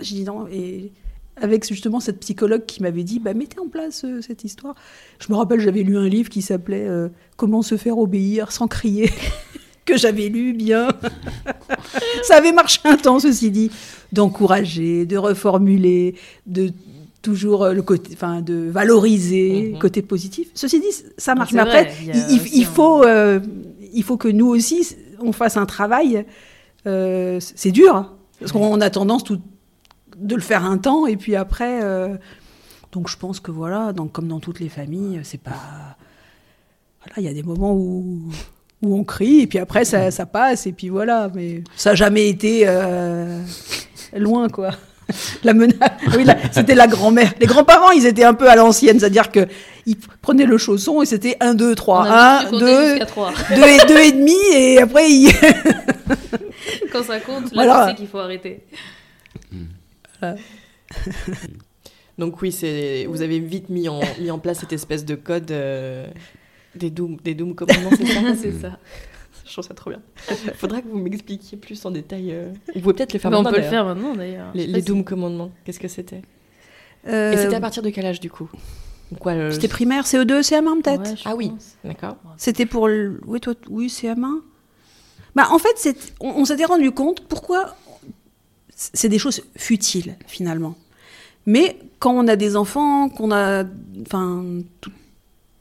j'ai 0.00 0.14
dit 0.16 0.24
non. 0.24 0.46
Et 0.52 0.92
avec 1.40 1.66
justement 1.66 1.98
cette 2.00 2.20
psychologue 2.20 2.64
qui 2.64 2.80
m'avait 2.82 3.02
dit, 3.02 3.18
bah, 3.18 3.34
mettez 3.34 3.58
en 3.58 3.68
place 3.68 4.04
euh, 4.04 4.20
cette 4.22 4.44
histoire. 4.44 4.74
Je 5.18 5.26
me 5.32 5.36
rappelle, 5.36 5.60
j'avais 5.60 5.82
lu 5.82 5.98
un 5.98 6.08
livre 6.08 6.28
qui 6.30 6.42
s'appelait 6.42 6.86
euh, 6.88 7.08
Comment 7.36 7.60
se 7.62 7.76
faire 7.76 7.98
obéir 7.98 8.52
sans 8.52 8.68
crier, 8.68 9.10
que 9.86 9.96
j'avais 9.96 10.28
lu 10.28 10.52
bien. 10.52 10.88
Ça 12.24 12.36
avait 12.36 12.52
marché 12.52 12.80
un 12.84 12.96
temps, 12.96 13.18
ceci 13.20 13.50
dit, 13.50 13.70
d'encourager, 14.12 15.06
de 15.06 15.16
reformuler, 15.16 16.16
de 16.46 16.70
toujours 17.22 17.64
euh, 17.64 17.72
le 17.72 17.82
côté, 17.82 18.10
enfin, 18.14 18.40
de 18.42 18.68
valoriser, 18.70 19.72
Mhm. 19.72 19.78
côté 19.78 20.02
positif. 20.02 20.48
Ceci 20.54 20.80
dit, 20.80 20.86
ça 21.16 21.34
marche. 21.34 21.52
Mais 21.52 21.60
après, 21.60 21.92
il 22.54 22.64
faut, 22.66 23.02
euh, 23.04 23.40
il 23.94 24.02
faut 24.02 24.16
que 24.16 24.28
nous 24.28 24.46
aussi, 24.48 24.94
on 25.20 25.32
fasse 25.32 25.56
un 25.56 25.66
travail. 25.66 26.24
Euh, 26.86 27.38
c'est 27.40 27.72
dur, 27.72 27.96
hein, 27.96 28.12
parce 28.38 28.52
qu'on 28.52 28.80
a 28.80 28.90
tendance 28.90 29.24
tout, 29.24 29.40
de 30.16 30.34
le 30.34 30.40
faire 30.42 30.64
un 30.64 30.78
temps 30.78 31.06
et 31.06 31.16
puis 31.16 31.34
après. 31.36 31.80
euh, 31.82 32.16
donc 32.92 33.08
je 33.10 33.16
pense 33.18 33.40
que 33.40 33.50
voilà, 33.50 33.92
donc 33.92 34.12
comme 34.12 34.28
dans 34.28 34.40
toutes 34.40 34.60
les 34.60 34.68
familles, 34.70 35.20
c'est 35.24 35.40
pas. 35.40 35.96
Voilà, 37.00 37.14
il 37.18 37.24
y 37.24 37.28
a 37.28 37.34
des 37.34 37.42
moments 37.42 37.74
où 37.74 38.22
où 38.82 38.96
on 38.98 39.04
crie 39.04 39.40
et 39.40 39.46
puis 39.46 39.58
après 39.58 39.84
ça, 39.84 40.10
ça 40.10 40.26
passe 40.26 40.66
et 40.66 40.72
puis 40.72 40.88
voilà, 40.88 41.30
mais 41.34 41.62
ça 41.76 41.90
n'a 41.90 41.96
jamais 41.96 42.28
été 42.28 42.64
euh, 42.66 43.40
loin 44.16 44.48
quoi. 44.48 44.70
La 45.44 45.54
menace, 45.54 45.78
oui, 46.16 46.24
la- 46.24 46.36
c'était 46.50 46.74
la 46.74 46.88
grand-mère. 46.88 47.32
Les 47.38 47.46
grands-parents, 47.46 47.92
ils 47.92 48.06
étaient 48.06 48.24
un 48.24 48.34
peu 48.34 48.50
à 48.50 48.56
l'ancienne, 48.56 48.98
c'est-à-dire 48.98 49.30
que 49.30 49.46
ils 49.86 49.96
prenaient 49.96 50.46
le 50.46 50.58
chausson 50.58 51.00
et 51.00 51.06
c'était 51.06 51.36
1, 51.38 51.54
2, 51.54 51.76
3. 51.76 52.00
On 52.00 52.02
a 52.10 52.40
juste 52.40 52.48
1, 52.48 52.50
compté 52.50 52.64
2, 52.64 52.88
jusqu'à 52.90 53.06
3. 53.06 53.32
2 53.50 53.54
et, 53.62 53.86
deux 53.86 54.00
et 54.00 54.12
demi 54.12 54.34
et 54.52 54.80
après 54.80 55.08
ils... 55.08 55.32
Quand 56.92 57.04
ça 57.04 57.20
compte, 57.20 57.44
là, 57.44 57.50
Voilà. 57.54 57.84
tu 57.84 57.90
sais 57.90 57.96
qu'il 57.98 58.08
faut 58.08 58.18
arrêter. 58.18 58.64
Donc 62.18 62.40
oui, 62.40 62.50
c'est 62.50 63.06
vous 63.08 63.20
avez 63.22 63.38
vite 63.38 63.68
mis 63.68 63.88
en, 63.88 64.00
mis 64.20 64.30
en 64.30 64.38
place 64.38 64.58
cette 64.60 64.72
espèce 64.72 65.04
de 65.04 65.14
code 65.14 65.50
euh, 65.50 66.06
des 66.76 66.90
doom 66.90 67.16
des 67.24 67.34
doom 67.34 67.54
commandements, 67.54 67.90
c'est 67.96 68.06
ça 68.06 68.20
c'est 68.40 68.52
ça. 68.52 68.78
Je 69.44 69.52
trouve 69.52 69.64
ça 69.64 69.74
trop 69.74 69.90
bien. 69.90 70.00
Faudra 70.56 70.82
que 70.82 70.88
vous 70.88 70.98
m'expliquiez 70.98 71.56
plus 71.56 71.84
en 71.86 71.90
détail. 71.92 72.32
euh. 72.32 72.52
Vous 72.74 72.80
pouvez 72.80 72.94
peut-être 72.94 73.12
le 73.12 73.18
faire 73.20 73.30
Mais 73.30 73.36
on 73.36 73.42
maintenant, 73.42 73.56
peut 73.56 73.62
le 73.64 73.68
faire 73.70 73.84
maintenant 73.84 74.14
d'ailleurs. 74.14 74.50
Les, 74.54 74.66
les 74.66 74.82
doom 74.82 75.04
commandements, 75.04 75.50
qu'est-ce 75.64 75.78
que 75.80 75.86
c'était? 75.88 76.22
Euh, 77.06 77.32
Et 77.32 77.36
c'était 77.36 77.54
à 77.54 77.60
partir 77.60 77.82
de 77.82 77.90
quel 77.90 78.06
âge 78.06 78.18
du 78.20 78.28
coup? 78.30 78.50
Quoi 79.20 79.36
le- 79.36 79.52
C'était 79.52 79.68
primaire, 79.68 80.04
CE2, 80.04 80.42
CM1 80.42 80.76
si- 80.76 80.82
peut-être? 80.82 81.10
Ouais, 81.10 81.16
Ah 81.26 81.36
oui. 81.36 81.50
pense. 81.50 81.76
D'accord. 81.84 82.16
C'était 82.38 82.66
pour 82.66 82.88
le... 82.88 83.20
Oui, 83.26 83.38
toi, 83.38 83.54
oui, 83.70 83.86
CM1. 83.86 84.40
Bah, 85.36 85.46
en 85.52 85.58
fait, 85.58 85.74
c'est- 85.76 86.12
on, 86.18 86.30
on 86.30 86.44
s'était 86.44 86.64
rendu 86.64 86.90
compte 86.90 87.20
pourquoi 87.28 87.76
c'est 88.74 89.08
des 89.08 89.18
choses 89.20 89.42
futiles, 89.56 90.16
finalement. 90.26 90.74
Mais 91.46 91.78
quand 92.00 92.12
on 92.12 92.26
a 92.26 92.34
des 92.34 92.56
enfants, 92.56 93.08
qu'on 93.08 93.30
a... 93.30 93.62
Enfin, 94.02 94.44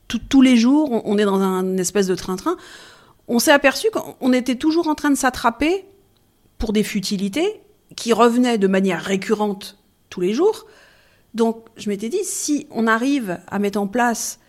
tous 0.07 0.41
les 0.41 0.57
jours, 0.57 1.01
on, 1.05 1.17
est 1.17 1.25
dans 1.25 1.39
un 1.39 1.77
espèce 1.77 2.07
de 2.07 2.15
train-train, 2.15 2.57
on 3.27 3.39
s'est 3.39 3.51
aperçu 3.51 3.89
qu'on 3.91 4.33
était 4.33 4.55
toujours 4.55 4.87
en 4.87 4.95
train 4.95 5.09
de 5.09 5.15
s'attraper 5.15 5.85
pour 6.57 6.73
des 6.73 6.83
futilités 6.83 7.61
qui 7.95 8.13
revenaient 8.13 8.57
de 8.57 8.67
manière 8.67 9.01
récurrente 9.01 9.77
tous 10.09 10.21
les 10.21 10.33
jours. 10.33 10.65
Donc, 11.33 11.65
je 11.75 11.89
m'étais 11.89 12.09
dit, 12.09 12.23
si 12.23 12.67
on 12.71 12.87
arrive 12.87 13.39
à 13.47 13.59
mettre 13.59 13.79
en 13.79 13.87
place 13.87 14.39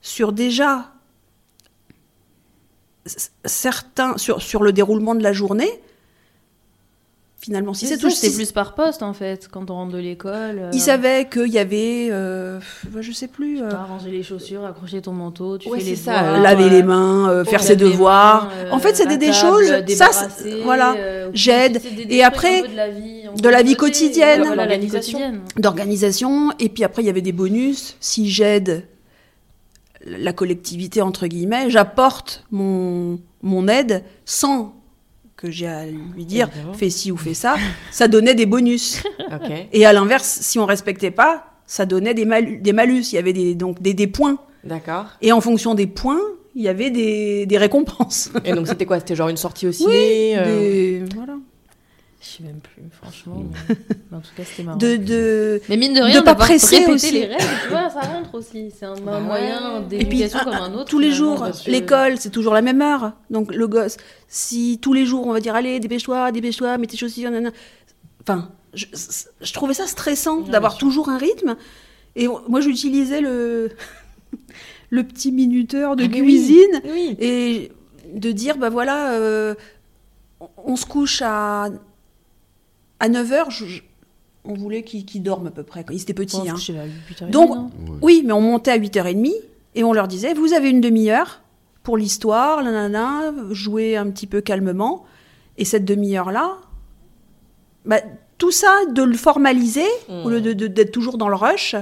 sur 0.00 0.32
déjà 0.32 0.92
certains 3.44 4.18
sur, 4.18 4.42
sur 4.42 4.62
le 4.62 4.72
déroulement 4.72 5.14
de 5.14 5.22
la 5.22 5.32
journée 5.32 5.80
finalement. 7.38 7.74
Si 7.74 7.86
C'est 7.86 7.94
c'est 7.94 8.00
tout, 8.00 8.10
si- 8.10 8.34
plus 8.34 8.50
par 8.52 8.74
poste 8.74 9.02
en 9.02 9.12
fait, 9.12 9.48
quand 9.50 9.70
on 9.70 9.74
rentre 9.74 9.92
de 9.92 9.98
l'école. 9.98 10.58
euh, 10.58 10.70
Il 10.72 10.80
savait 10.80 11.28
qu'il 11.30 11.48
y 11.52 11.58
avait, 11.58 12.08
euh, 12.10 12.58
je 13.00 13.12
sais 13.12 13.28
plus, 13.28 13.62
euh, 13.62 13.68
t'as 13.70 13.84
ranger 13.84 14.10
les 14.10 14.22
chaussures, 14.22 14.64
accrocher 14.64 15.02
ton 15.02 15.12
manteau, 15.12 15.58
tu 15.58 15.68
Ouais, 15.68 15.78
fais 15.78 15.84
les 15.84 15.96
c'est 15.96 16.04
ça, 16.04 16.18
devoirs, 16.22 16.34
euh, 16.40 16.42
laver 16.42 16.64
euh, 16.64 16.68
les 16.70 16.82
mains, 16.82 17.28
euh, 17.28 17.44
faire 17.44 17.60
laver 17.60 17.66
ses 17.66 17.76
devoirs. 17.76 18.44
mains, 18.46 18.50
euh, 18.66 18.70
en 18.72 18.78
fait, 18.78 18.96
c'était 18.96 19.18
des 19.18 19.26
table, 19.30 19.36
choses, 19.36 19.94
ça, 19.96 20.10
c'est- 20.30 20.62
voilà, 20.62 20.94
euh, 20.96 21.30
j'aide. 21.34 21.80
c'est 21.82 22.12
Et 22.12 22.24
après, 22.24 22.62
de 22.62 22.74
la 22.74 22.88
vie, 22.88 23.22
de 23.40 23.48
la 23.48 23.62
vie 23.62 23.76
quotidienne. 23.76 24.42
d'organisation. 25.58 26.52
Et 26.58 26.68
puis 26.68 26.84
après, 26.84 27.02
il 27.02 27.06
y 27.06 27.10
avait 27.10 27.20
des 27.22 27.32
bonus. 27.32 27.96
Si 28.00 28.30
j'aide 28.30 28.86
la 30.04 30.32
collectivité, 30.32 31.02
entre 31.02 31.26
guillemets, 31.26 31.68
j'apporte 31.70 32.44
mon, 32.50 33.18
mon 33.42 33.66
aide 33.68 34.04
sans 34.24 34.75
que 35.36 35.50
j'ai 35.50 35.66
à 35.66 35.84
lui 35.86 36.24
dire 36.24 36.48
Évidemment. 36.52 36.74
fais 36.74 36.88
ci 36.90 37.12
ou 37.12 37.16
fais 37.16 37.34
ça, 37.34 37.56
ça 37.90 38.08
donnait 38.08 38.34
des 38.34 38.46
bonus. 38.46 39.02
Ok. 39.26 39.50
Et 39.72 39.84
à 39.84 39.92
l'inverse, 39.92 40.38
si 40.42 40.58
on 40.60 40.66
respectait 40.66 41.10
pas, 41.10 41.46
ça 41.66 41.84
donnait 41.84 42.14
des, 42.14 42.24
malus. 42.24 42.58
des 42.58 42.72
malus. 42.72 43.02
Il 43.12 43.16
y 43.16 43.18
avait 43.18 43.32
des, 43.32 43.56
donc 43.56 43.82
des, 43.82 43.92
des 43.92 44.06
points. 44.06 44.38
D'accord. 44.62 45.06
Et 45.20 45.32
en 45.32 45.40
fonction 45.40 45.74
des 45.74 45.88
points, 45.88 46.20
il 46.54 46.62
y 46.62 46.68
avait 46.68 46.90
des, 46.90 47.44
des 47.44 47.58
récompenses. 47.58 48.30
Et 48.44 48.52
donc 48.52 48.68
c'était 48.68 48.86
quoi? 48.86 49.00
C'était 49.00 49.16
genre 49.16 49.28
une 49.28 49.36
sortie 49.36 49.66
au 49.66 49.72
ciné 49.72 50.38
euh, 50.38 50.44
Des- 50.44 51.04
voilà. 51.16 51.34
Je 52.28 52.36
sais 52.38 52.42
même 52.42 52.60
plus, 52.60 52.82
franchement. 52.90 53.44
mais- 53.68 53.76
mais 54.10 54.16
en 54.16 54.20
tout 54.20 54.30
cas, 54.36 54.42
c'était 54.44 54.62
marrant. 54.64 54.78
de, 54.78 54.96
de... 54.96 55.60
Mais 55.68 55.76
mine 55.76 55.92
de 55.94 55.98
de 56.00 56.04
rien, 56.04 56.20
pas 56.22 56.32
d'avoir 56.32 56.48
presser 56.48 56.84
aussi. 56.86 57.12
les 57.12 57.26
règles, 57.26 57.44
tu 57.62 57.68
vois, 57.68 57.88
ça 57.90 58.00
rentre 58.00 58.34
aussi. 58.34 58.72
C'est 58.76 58.84
un, 58.86 58.94
Bah 58.96 59.16
un 59.16 59.20
moyen 59.20 59.80
ouais. 59.80 59.84
Et 59.92 59.98
puis, 60.04 60.18
d'éducation 60.18 60.38
comme 60.40 60.52
un- 60.54 60.62
un 60.64 60.74
autre. 60.74 60.84
tous 60.90 60.98
les 60.98 61.12
jours, 61.12 61.46
l'école, 61.66 62.18
c'est 62.18 62.30
toujours 62.30 62.54
la 62.54 62.62
même 62.62 62.82
heure. 62.82 63.12
Donc 63.30 63.54
le 63.54 63.68
gosse, 63.68 63.96
si 64.28 64.78
tous 64.82 64.92
les 64.92 65.06
jours 65.06 65.26
on 65.26 65.32
va 65.32 65.40
dire 65.40 65.54
allez, 65.54 65.78
dépêche-toi, 65.80 66.32
dépêche-toi, 66.32 66.78
mets 66.78 66.86
tes 66.86 66.96
chaussures, 66.96 67.30
nanana. 67.30 67.50
Enfin, 68.22 68.50
je, 68.74 68.86
je 69.40 69.52
trouvais 69.52 69.74
ça 69.74 69.86
stressant 69.86 70.40
Ouais, 70.40 70.50
d'avoir 70.50 70.76
toujours 70.78 71.08
un 71.08 71.18
rythme. 71.18 71.56
Et 72.16 72.26
moi, 72.48 72.60
j'utilisais 72.60 73.20
le 73.20 73.70
le 74.90 75.02
petit 75.04 75.32
minuteur 75.32 75.96
de 75.96 76.04
Ah, 76.04 76.08
mais 76.08 76.20
oui. 76.20 76.26
cuisine 76.26 76.80
Oui. 76.90 77.16
et 77.20 77.72
de 78.14 78.32
dire 78.32 78.56
bah 78.56 78.70
voilà, 78.70 79.12
euh, 79.12 79.54
on 80.64 80.76
se 80.76 80.86
couche 80.86 81.22
à 81.22 81.68
à 83.00 83.08
9 83.08 83.30
h 83.30 83.82
on 84.48 84.54
voulait 84.54 84.82
qu'il 84.84 85.04
qu'il 85.04 85.22
dorme 85.24 85.48
à 85.48 85.50
peu 85.50 85.64
près. 85.64 85.82
Quand 85.82 85.92
il 85.92 86.00
était 86.00 86.14
petit. 86.14 86.36
Bon, 86.38 86.50
hein. 86.50 86.54
je 86.56 86.64
sais 86.66 86.72
pas, 86.72 86.84
huit 86.84 87.20
heures 87.22 87.28
et 87.28 87.32
Donc, 87.32 87.50
Ouais. 87.50 87.98
Oui, 88.02 88.22
mais 88.24 88.32
on 88.32 88.40
montait 88.40 88.70
à 88.70 88.78
8h30 88.78 89.32
et 89.74 89.82
on 89.84 89.92
leur 89.92 90.06
disait 90.06 90.34
Vous 90.34 90.52
avez 90.52 90.70
une 90.70 90.80
demi-heure 90.80 91.40
pour 91.82 91.96
l'histoire, 91.96 92.62
nanana, 92.62 93.32
jouer 93.50 93.96
un 93.96 94.08
petit 94.10 94.26
peu 94.28 94.40
calmement. 94.40 95.04
Et 95.58 95.64
cette 95.64 95.84
demi-heure-là, 95.84 96.58
bah, 97.84 98.00
tout 98.38 98.50
ça, 98.50 98.72
de 98.92 99.02
le 99.02 99.16
formaliser, 99.16 99.86
Mmh. 100.08 100.12
au 100.24 100.30
lieu 100.30 100.40
de- 100.40 100.52
de- 100.52 100.66
d'être 100.66 100.92
toujours 100.92 101.18
dans 101.18 101.28
le 101.28 101.36
rush. 101.36 101.74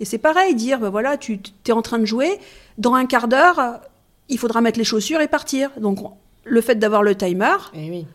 Et 0.00 0.04
c'est 0.04 0.18
pareil, 0.18 0.54
dire 0.54 0.80
bah, 0.80 0.90
voilà, 0.90 1.16
tu 1.16 1.40
es 1.66 1.72
en 1.72 1.82
train 1.82 1.98
de 1.98 2.04
jouer, 2.06 2.38
dans 2.78 2.94
un 2.94 3.06
quart 3.06 3.28
d'heure, 3.28 3.80
il 4.28 4.38
faudra 4.38 4.60
mettre 4.60 4.78
les 4.78 4.84
chaussures 4.84 5.20
et 5.20 5.28
partir. 5.28 5.70
Donc, 5.80 5.98
le 6.44 6.60
fait 6.60 6.74
d'avoir 6.76 7.02
le 7.02 7.14
timer, 7.14 7.54
Et 7.74 7.88
oui. 7.90 8.06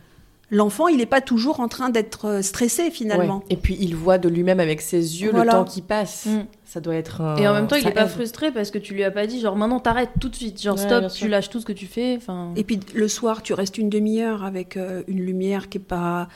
L'enfant, 0.49 0.87
il 0.87 0.97
n'est 0.97 1.05
pas 1.05 1.21
toujours 1.21 1.59
en 1.59 1.67
train 1.67 1.89
d'être 1.89 2.25
euh, 2.25 2.41
stressé 2.41 2.89
finalement. 2.91 3.37
Ouais. 3.39 3.43
Et 3.51 3.57
puis 3.57 3.75
il 3.79 3.95
voit 3.95 4.17
de 4.17 4.29
lui-même 4.29 4.59
avec 4.59 4.81
ses 4.81 5.21
yeux 5.21 5.31
Voilà. 5.31 5.51
le 5.53 5.57
temps 5.59 5.65
qui 5.65 5.81
passe. 5.81 6.25
Mm. 6.25 6.45
Ça 6.65 6.79
doit 6.81 6.95
être 6.95 7.21
un... 7.21 7.35
Et 7.37 7.47
en 7.47 7.53
même 7.53 7.67
temps, 7.67 7.75
il 7.75 7.83
ça 7.83 7.89
est 7.89 7.93
pas 7.93 8.07
frustré 8.07 8.51
parce 8.51 8.71
que 8.71 8.77
tu 8.77 8.93
lui 8.93 9.03
as 9.03 9.11
pas 9.11 9.25
dit, 9.27 9.39
genre 9.39 9.55
maintenant 9.55 9.79
t'arrêtes 9.79 10.11
tout 10.19 10.29
de 10.29 10.35
suite, 10.35 10.61
genre 10.61 10.75
Ouais, 10.77 10.81
stop, 10.83 11.11
tu 11.13 11.27
lâches 11.27 11.49
tout 11.49 11.59
ce 11.59 11.65
que 11.65 11.73
tu 11.73 11.85
fais. 11.85 12.15
Enfin, 12.17 12.51
Et 12.55 12.63
puis 12.63 12.79
le 12.93 13.07
soir, 13.07 13.41
tu 13.41 13.53
restes 13.53 13.77
une 13.77 13.89
demi-heure 13.89 14.43
avec 14.43 14.77
euh, 14.77 15.03
une 15.07 15.19
lumière 15.21 15.69
qui 15.69 15.77
est 15.77 15.81
pas. 15.81 16.27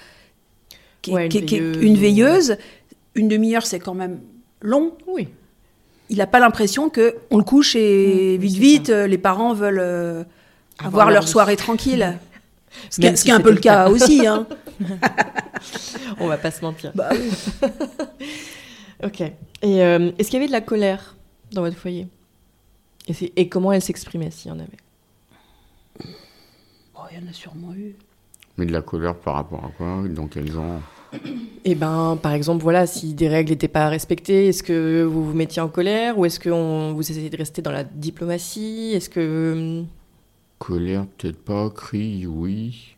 qui 1.02 1.12
est- 1.12 1.14
Ouais, 1.14 1.24
une 1.26 1.30
qui 1.30 1.38
est- 1.40 1.46
qui 1.46 1.56
est- 1.56 1.60
veilleuse 1.60 1.82
une 1.84 1.96
veilleuse. 1.98 2.58
Une 3.16 3.28
demi-heure, 3.28 3.66
c'est 3.66 3.80
quand 3.80 3.94
même 3.94 4.20
long. 4.62 4.94
Oui. 5.08 5.28
Il 6.10 6.18
n'a 6.18 6.28
pas 6.28 6.40
l'impression 6.40 6.90
que 6.90 7.16
on 7.30 7.38
le 7.38 7.44
couche 7.44 7.76
et 7.76 8.38
Mmh, 8.38 8.42
oui, 8.42 8.48
vite, 8.48 8.58
vite, 8.60 8.90
euh, 8.90 9.08
les 9.08 9.18
parents 9.18 9.54
veulent 9.54 9.80
euh, 9.80 10.24
avoir, 10.80 10.88
Avoir 10.88 11.06
leur 11.08 11.14
leur 11.22 11.28
soirée 11.28 11.56
tranquille. 11.56 12.18
Ce 12.90 13.00
qui, 13.02 13.08
est- 13.08 13.16
si 13.16 13.32
un 13.32 13.40
peu 13.42 13.52
le 13.52 13.60
cas 13.60 13.90
aussi. 13.90 14.26
Hein. 14.26 14.48
On 16.20 16.28
va 16.28 16.38
pas 16.38 16.52
se 16.52 16.62
mentir. 16.62 16.92
Bah 16.96 17.10
oui. 17.12 17.30
Ok. 19.04 19.22
Et 19.22 19.34
euh, 19.84 20.12
est-ce 20.20 20.30
qu'il 20.30 20.36
y 20.36 20.42
avait 20.44 20.48
de 20.48 20.52
la 20.52 20.62
colère 20.62 21.16
dans 21.54 21.62
votre 21.62 21.76
foyer? 21.78 22.08
Et, 23.08 23.14
c'est- 23.14 23.32
et 23.36 23.50
comment 23.50 23.72
elle 23.72 23.82
s'exprimait 23.82 24.30
s'il 24.30 24.50
y 24.52 24.54
en 24.54 24.60
avait? 24.60 24.78
Oh, 26.96 27.00
il 27.12 27.20
y 27.20 27.26
en 27.26 27.28
a 27.30 27.34
sûrement 27.34 27.74
eu. 27.74 27.96
Mais 28.58 28.66
de 28.68 28.72
la 28.72 28.82
colère 28.84 29.16
par 29.16 29.36
rapport 29.36 29.66
à 29.66 29.70
quoi? 29.76 30.04
Dans 30.08 30.28
quel 30.28 30.52
genre? 30.52 30.80
Eh 31.66 31.74
ben, 31.76 32.18
par 32.22 32.34
exemple, 32.34 32.62
voilà, 32.64 32.86
si 32.86 33.14
des 33.16 33.28
règles 33.28 33.50
n'étaient 33.52 33.68
pas 33.68 33.90
respectées, 33.90 34.48
est-ce 34.50 34.62
que 34.64 35.04
vous 35.04 35.26
vous 35.26 35.34
mettiez 35.34 35.62
en 35.64 35.68
colère? 35.68 36.18
Ou 36.20 36.26
est-ce 36.26 36.40
que 36.40 36.50
on- 36.52 36.94
vous 36.94 37.02
essayez 37.02 37.30
de 37.32 37.38
rester 37.38 37.62
dans 37.64 37.72
la 37.72 37.84
diplomatie? 37.84 38.92
Est-ce 38.94 39.10
que 39.10 39.84
Colère, 40.66 41.08
peut-être 41.18 41.44
pas. 41.44 41.70
Cri, 41.72 42.28
oui. 42.28 42.96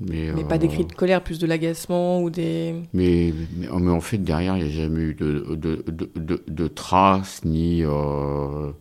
Mais, 0.00 0.30
mais 0.34 0.42
euh, 0.42 0.46
pas 0.46 0.58
des 0.58 0.66
cris 0.68 0.84
de 0.84 0.92
colère, 0.92 1.22
plus 1.22 1.38
de 1.38 1.46
l'agacement 1.46 2.20
ou 2.20 2.28
des 2.28 2.74
Mais, 2.92 3.32
mais, 3.56 3.68
mais 3.80 3.90
en 3.90 4.00
fait, 4.00 4.18
derrière, 4.18 4.56
il 4.58 4.64
n'y 4.64 4.68
a 4.70 4.72
jamais 4.72 5.00
eu 5.00 5.14
de, 5.14 5.54
de, 5.54 5.84
de, 5.86 6.10
de, 6.16 6.42
de 6.46 6.66
traces, 6.68 7.44
ni 7.44 7.82
euh, 7.84 8.72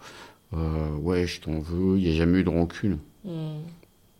euh, 0.54 0.96
ouais, 1.02 1.28
je 1.28 1.42
t'en 1.42 1.60
veux. 1.60 1.98
Il 2.00 2.04
n'y 2.06 2.10
a 2.10 2.16
jamais 2.16 2.40
eu 2.40 2.44
de 2.44 2.50
rancune. 2.50 2.98
Hmm. 3.24 3.60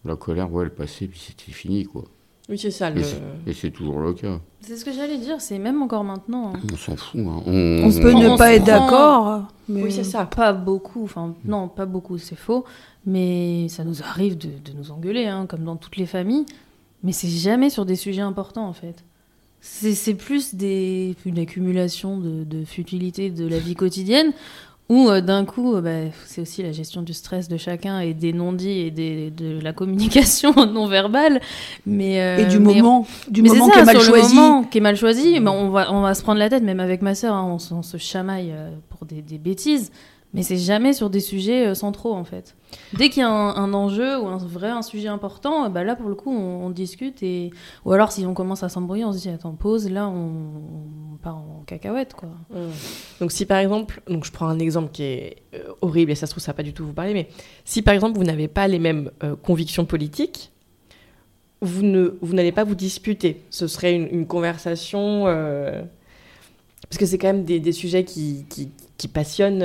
La 0.06 0.16
colère, 0.16 0.52
ouais, 0.54 0.66
elle 0.66 0.74
passait, 0.74 1.08
puis 1.08 1.20
c'était 1.20 1.52
fini, 1.52 1.86
quoi. 1.86 2.04
Oui, 2.48 2.60
c'est 2.60 2.70
ça. 2.72 2.92
Et 2.92 2.94
Le... 2.94 3.04
c'est- 3.04 3.22
Et 3.48 3.54
c'est 3.54 3.72
toujours 3.72 4.00
le 4.00 4.14
cas. 4.14 4.40
c'est 4.62 4.78
ce 4.78 4.86
que 4.86 4.94
j'allais 4.94 5.18
dire, 5.18 5.42
c'est 5.42 5.58
même 5.58 5.82
encore 5.82 6.04
maintenant. 6.04 6.54
hein. 6.56 6.60
On 6.72 6.78
s'en 6.78 6.96
fout. 6.96 7.20
Hein. 7.20 7.42
On 7.48 7.92
peut 7.92 8.14
on 8.14 8.20
ne 8.34 8.38
pas 8.38 8.54
être 8.54 8.64
d'accord. 8.64 9.48
Mais... 9.68 9.82
Oui, 9.82 9.92
c'est 9.92 10.04
ça. 10.04 10.26
Pas 10.26 10.54
beaucoup, 10.54 11.04
enfin 11.06 11.34
non, 11.44 11.68
pas 11.68 11.88
beaucoup, 11.88 12.20
c'est 12.20 12.38
faux. 12.38 12.64
Mais 13.06 13.68
ça 13.70 13.84
nous 13.84 14.02
arrive 14.02 14.38
de, 14.38 14.48
de 14.48 14.76
nous 14.78 14.92
engueuler, 14.92 15.26
hein, 15.28 15.46
comme 15.48 15.64
dans 15.64 15.76
toutes 15.76 15.98
les 15.98 16.06
familles. 16.08 16.46
Mais 17.04 17.12
c'est 17.12 17.28
jamais 17.30 17.70
sur 17.70 17.86
des 17.86 17.96
sujets 17.96 18.22
importants 18.22 18.68
en 18.68 18.74
fait. 18.74 19.04
C'est 19.62 20.14
plus 20.14 20.54
des, 20.54 21.16
une 21.26 21.40
accumulation 21.40 22.20
de, 22.20 22.44
de 22.44 22.66
futilités 22.66 23.32
de 23.32 23.48
la 23.48 23.58
vie 23.58 23.74
quotidienne 23.74 24.32
où 24.90 25.10
euh, 25.10 25.22
d'un 25.22 25.46
coup, 25.46 25.74
euh, 25.76 25.82
bah, 25.82 26.12
c'est 26.28 26.42
aussi 26.42 26.62
la 26.62 26.72
gestion 26.72 27.02
du 27.02 27.14
stress 27.14 27.48
de 27.48 27.58
chacun 27.58 28.00
et 28.00 28.14
des 28.14 28.32
non-dits 28.34 28.70
et 28.82 28.92
des, 28.92 29.32
de 29.32 29.60
la 29.60 29.74
communication 29.74 30.54
non 30.72 30.86
verbale. 30.88 31.42
Mais, 31.88 32.22
euh, 32.22 32.38
Et 32.38 32.46
du 32.46 32.60
mais 32.60 32.76
moment, 32.76 33.08
du 33.28 33.42
mais 33.42 33.50
moment 33.50 33.66
ça, 33.66 33.72
qui 33.74 33.80
est 33.80 33.86
mal 33.86 34.02
sur 34.02 34.14
le 34.14 34.20
choisi. 34.20 34.36
moment 34.36 34.64
qui 34.64 34.78
est 34.78 34.82
mal 34.82 34.96
choisi, 34.96 35.40
mais 35.40 35.50
on 35.50 35.70
va, 35.72 35.92
on 35.92 36.02
va 36.02 36.14
se 36.14 36.22
prendre 36.22 36.38
la 36.38 36.50
tête, 36.50 36.62
même 36.62 36.80
avec 36.80 37.02
ma 37.02 37.16
sœur, 37.16 37.34
hein, 37.34 37.46
on, 37.52 37.58
se- 37.58 37.74
on 37.74 37.82
se 37.82 37.98
chamaille 37.98 38.54
pour 38.90 39.08
des, 39.08 39.24
des 39.24 39.40
bêtises, 39.40 39.92
mais 40.36 40.44
c'est 40.44 40.58
jamais 40.58 40.94
sur 40.94 41.10
des 41.10 41.20
sujets 41.22 41.74
centraux 41.74 42.14
en 42.14 42.24
fait. 42.26 42.56
Dès 42.94 43.10
qu'il 43.10 43.22
y 43.22 43.24
a 43.24 43.30
un, 43.30 43.74
enjeu 43.74 44.20
ou 44.20 44.28
un 44.28 44.38
vrai 44.38 44.70
un 44.70 44.82
sujet 44.82 45.08
important, 45.08 45.70
bah 45.70 45.84
là 45.84 45.96
pour 45.96 46.08
le 46.08 46.16
coup 46.16 46.32
on, 46.32 46.70
discute 46.70 47.24
et 47.24 47.52
ou 47.84 47.92
alors 47.92 48.12
si 48.12 48.26
on 48.26 48.34
commence 48.34 48.64
à 48.64 48.70
s'embrouiller, 48.70 49.06
on 49.06 49.14
se 49.14 49.20
dit 49.20 49.30
attends 49.30 49.54
pause, 49.54 49.90
là 49.90 50.08
on, 50.08 51.14
on 51.14 51.18
part 51.18 51.38
en 51.38 51.64
cacahuète 51.66 52.14
quoi. 52.14 52.30
Donc 53.20 53.32
si 53.32 53.46
par 53.46 53.60
exemple, 53.60 54.02
donc 54.08 54.26
je 54.26 54.32
prends 54.32 54.48
un 54.48 54.60
exemple 54.60 54.92
qui 54.92 55.04
est 55.04 55.38
euh, 55.54 55.74
horrible 55.82 56.12
et 56.12 56.16
ça 56.16 56.26
se 56.26 56.32
trouve 56.32 56.44
ça 56.44 56.54
pas 56.54 56.64
du 56.64 56.74
tout 56.74 56.86
vous 56.86 56.94
parler, 56.94 57.14
mais 57.14 57.28
si 57.64 57.82
par 57.82 57.94
exemple 57.94 58.18
vous 58.18 58.24
n'avez 58.24 58.48
pas 58.48 58.68
les 58.68 58.80
mêmes 58.80 59.12
euh, 59.24 59.36
convictions 59.36 59.86
politiques, 59.86 60.52
vous 61.62 61.84
ne 61.84 62.18
vous 62.22 62.34
n'allez 62.34 62.52
pas 62.52 62.64
vous 62.64 62.76
disputer. 62.76 63.42
Ce 63.50 63.68
serait 63.68 63.96
une, 63.96 64.28
conversation 64.28 65.28
euh, 65.28 65.82
parce 66.82 66.98
que 66.98 67.06
c'est 67.06 67.18
quand 67.18 67.28
même 67.28 67.44
des, 67.44 67.72
sujets 67.72 68.04
qui, 68.04 68.46
qui, 68.98 69.08
passionnent 69.08 69.64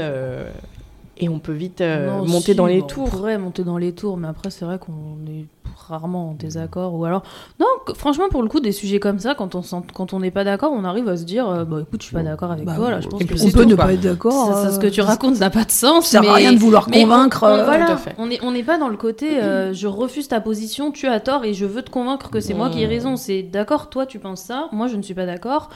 et 1.20 1.28
on 1.28 1.38
peut 1.38 1.52
vite 1.52 1.80
euh, 1.80 2.08
Non, 2.18 2.26
monter 2.26 2.52
si, 2.52 2.54
dans 2.54 2.66
les 2.66 2.78
bon, 2.80 2.84
On 2.84 2.88
tours. 2.88 3.10
pourrait 3.10 3.38
monter 3.38 3.64
dans 3.64 3.78
les 3.78 3.92
tours, 3.92 4.16
mais 4.16 4.28
après, 4.28 4.50
c'est 4.50 4.64
vrai 4.64 4.78
qu'on 4.78 5.18
est 5.30 5.44
rarement 5.88 6.30
en 6.30 6.34
désaccord. 6.34 6.94
Ou 6.94 7.04
alors, 7.04 7.22
non, 7.58 7.66
franchement, 7.96 8.28
pour 8.30 8.42
le 8.42 8.48
coup, 8.48 8.60
des 8.60 8.70
sujets 8.70 9.00
comme 9.00 9.18
ça, 9.18 9.34
quand 9.34 9.54
on 9.56 9.62
quand 9.92 10.12
on 10.12 10.20
n'est 10.20 10.30
pas 10.30 10.44
d'accord, 10.44 10.72
on 10.72 10.84
arrive 10.84 11.08
à 11.08 11.16
se 11.16 11.24
dire, 11.24 11.48
euh, 11.48 11.64
bah 11.64 11.78
écoute, 11.82 12.00
je 12.02 12.06
suis 12.06 12.14
pas 12.14 12.22
d'accord 12.22 12.52
avec 12.52 12.64
Bah, 12.64 12.74
toi, 12.76 12.90
là, 12.90 13.00
je 13.00 13.08
pense 13.08 13.18
que 13.20 13.24
On 13.34 13.50
peut 13.50 13.62
tout, 13.62 13.68
ne 13.68 13.74
pas 13.74 13.92
être 13.92 14.00
d'accord. 14.00 14.68
Ce 14.70 14.78
que 14.78 14.86
tu 14.86 15.00
euh, 15.00 15.04
racontes 15.04 15.40
n'a 15.40 15.50
pas 15.50 15.64
de 15.64 15.70
sens. 15.70 16.06
Ça 16.06 16.20
sert 16.20 16.20
à 16.22 16.24
mais- 16.34 16.40
rien 16.42 16.52
de 16.52 16.58
vouloir 16.58 16.86
on- 16.88 16.92
convaincre. 16.92 17.42
on- 17.44 17.46
euh, 17.48 17.64
voilà, 17.64 17.86
Tout 17.86 17.92
à 17.92 17.96
fait. 17.96 18.14
on 18.18 18.26
n'est 18.26 18.38
on 18.44 18.52
n'est 18.52 18.62
pas 18.62 18.78
dans 18.78 18.88
le 18.88 18.96
côté 18.96 19.40
euh, 19.42 19.72
je 19.72 19.86
refuse 19.88 20.28
ta 20.28 20.40
position, 20.40 20.92
tu 20.92 21.06
as 21.08 21.18
tort 21.20 21.44
et 21.44 21.54
je 21.54 21.64
veux 21.66 21.82
te 21.82 21.90
convaincre 21.90 22.30
que 22.30 22.40
c'est 22.40 22.54
moi 22.54 22.70
qui 22.70 22.82
ai 22.82 22.86
raison. 22.86 23.16
C'est 23.16 23.42
d'accord, 23.42 23.90
toi 23.90 24.06
tu 24.06 24.18
penses 24.18 24.42
ça, 24.42 24.68
moi 24.72 24.86
je 24.86 24.96
ne 24.96 25.02
suis 25.02 25.14
pas 25.14 25.26
d'accord. 25.26 25.70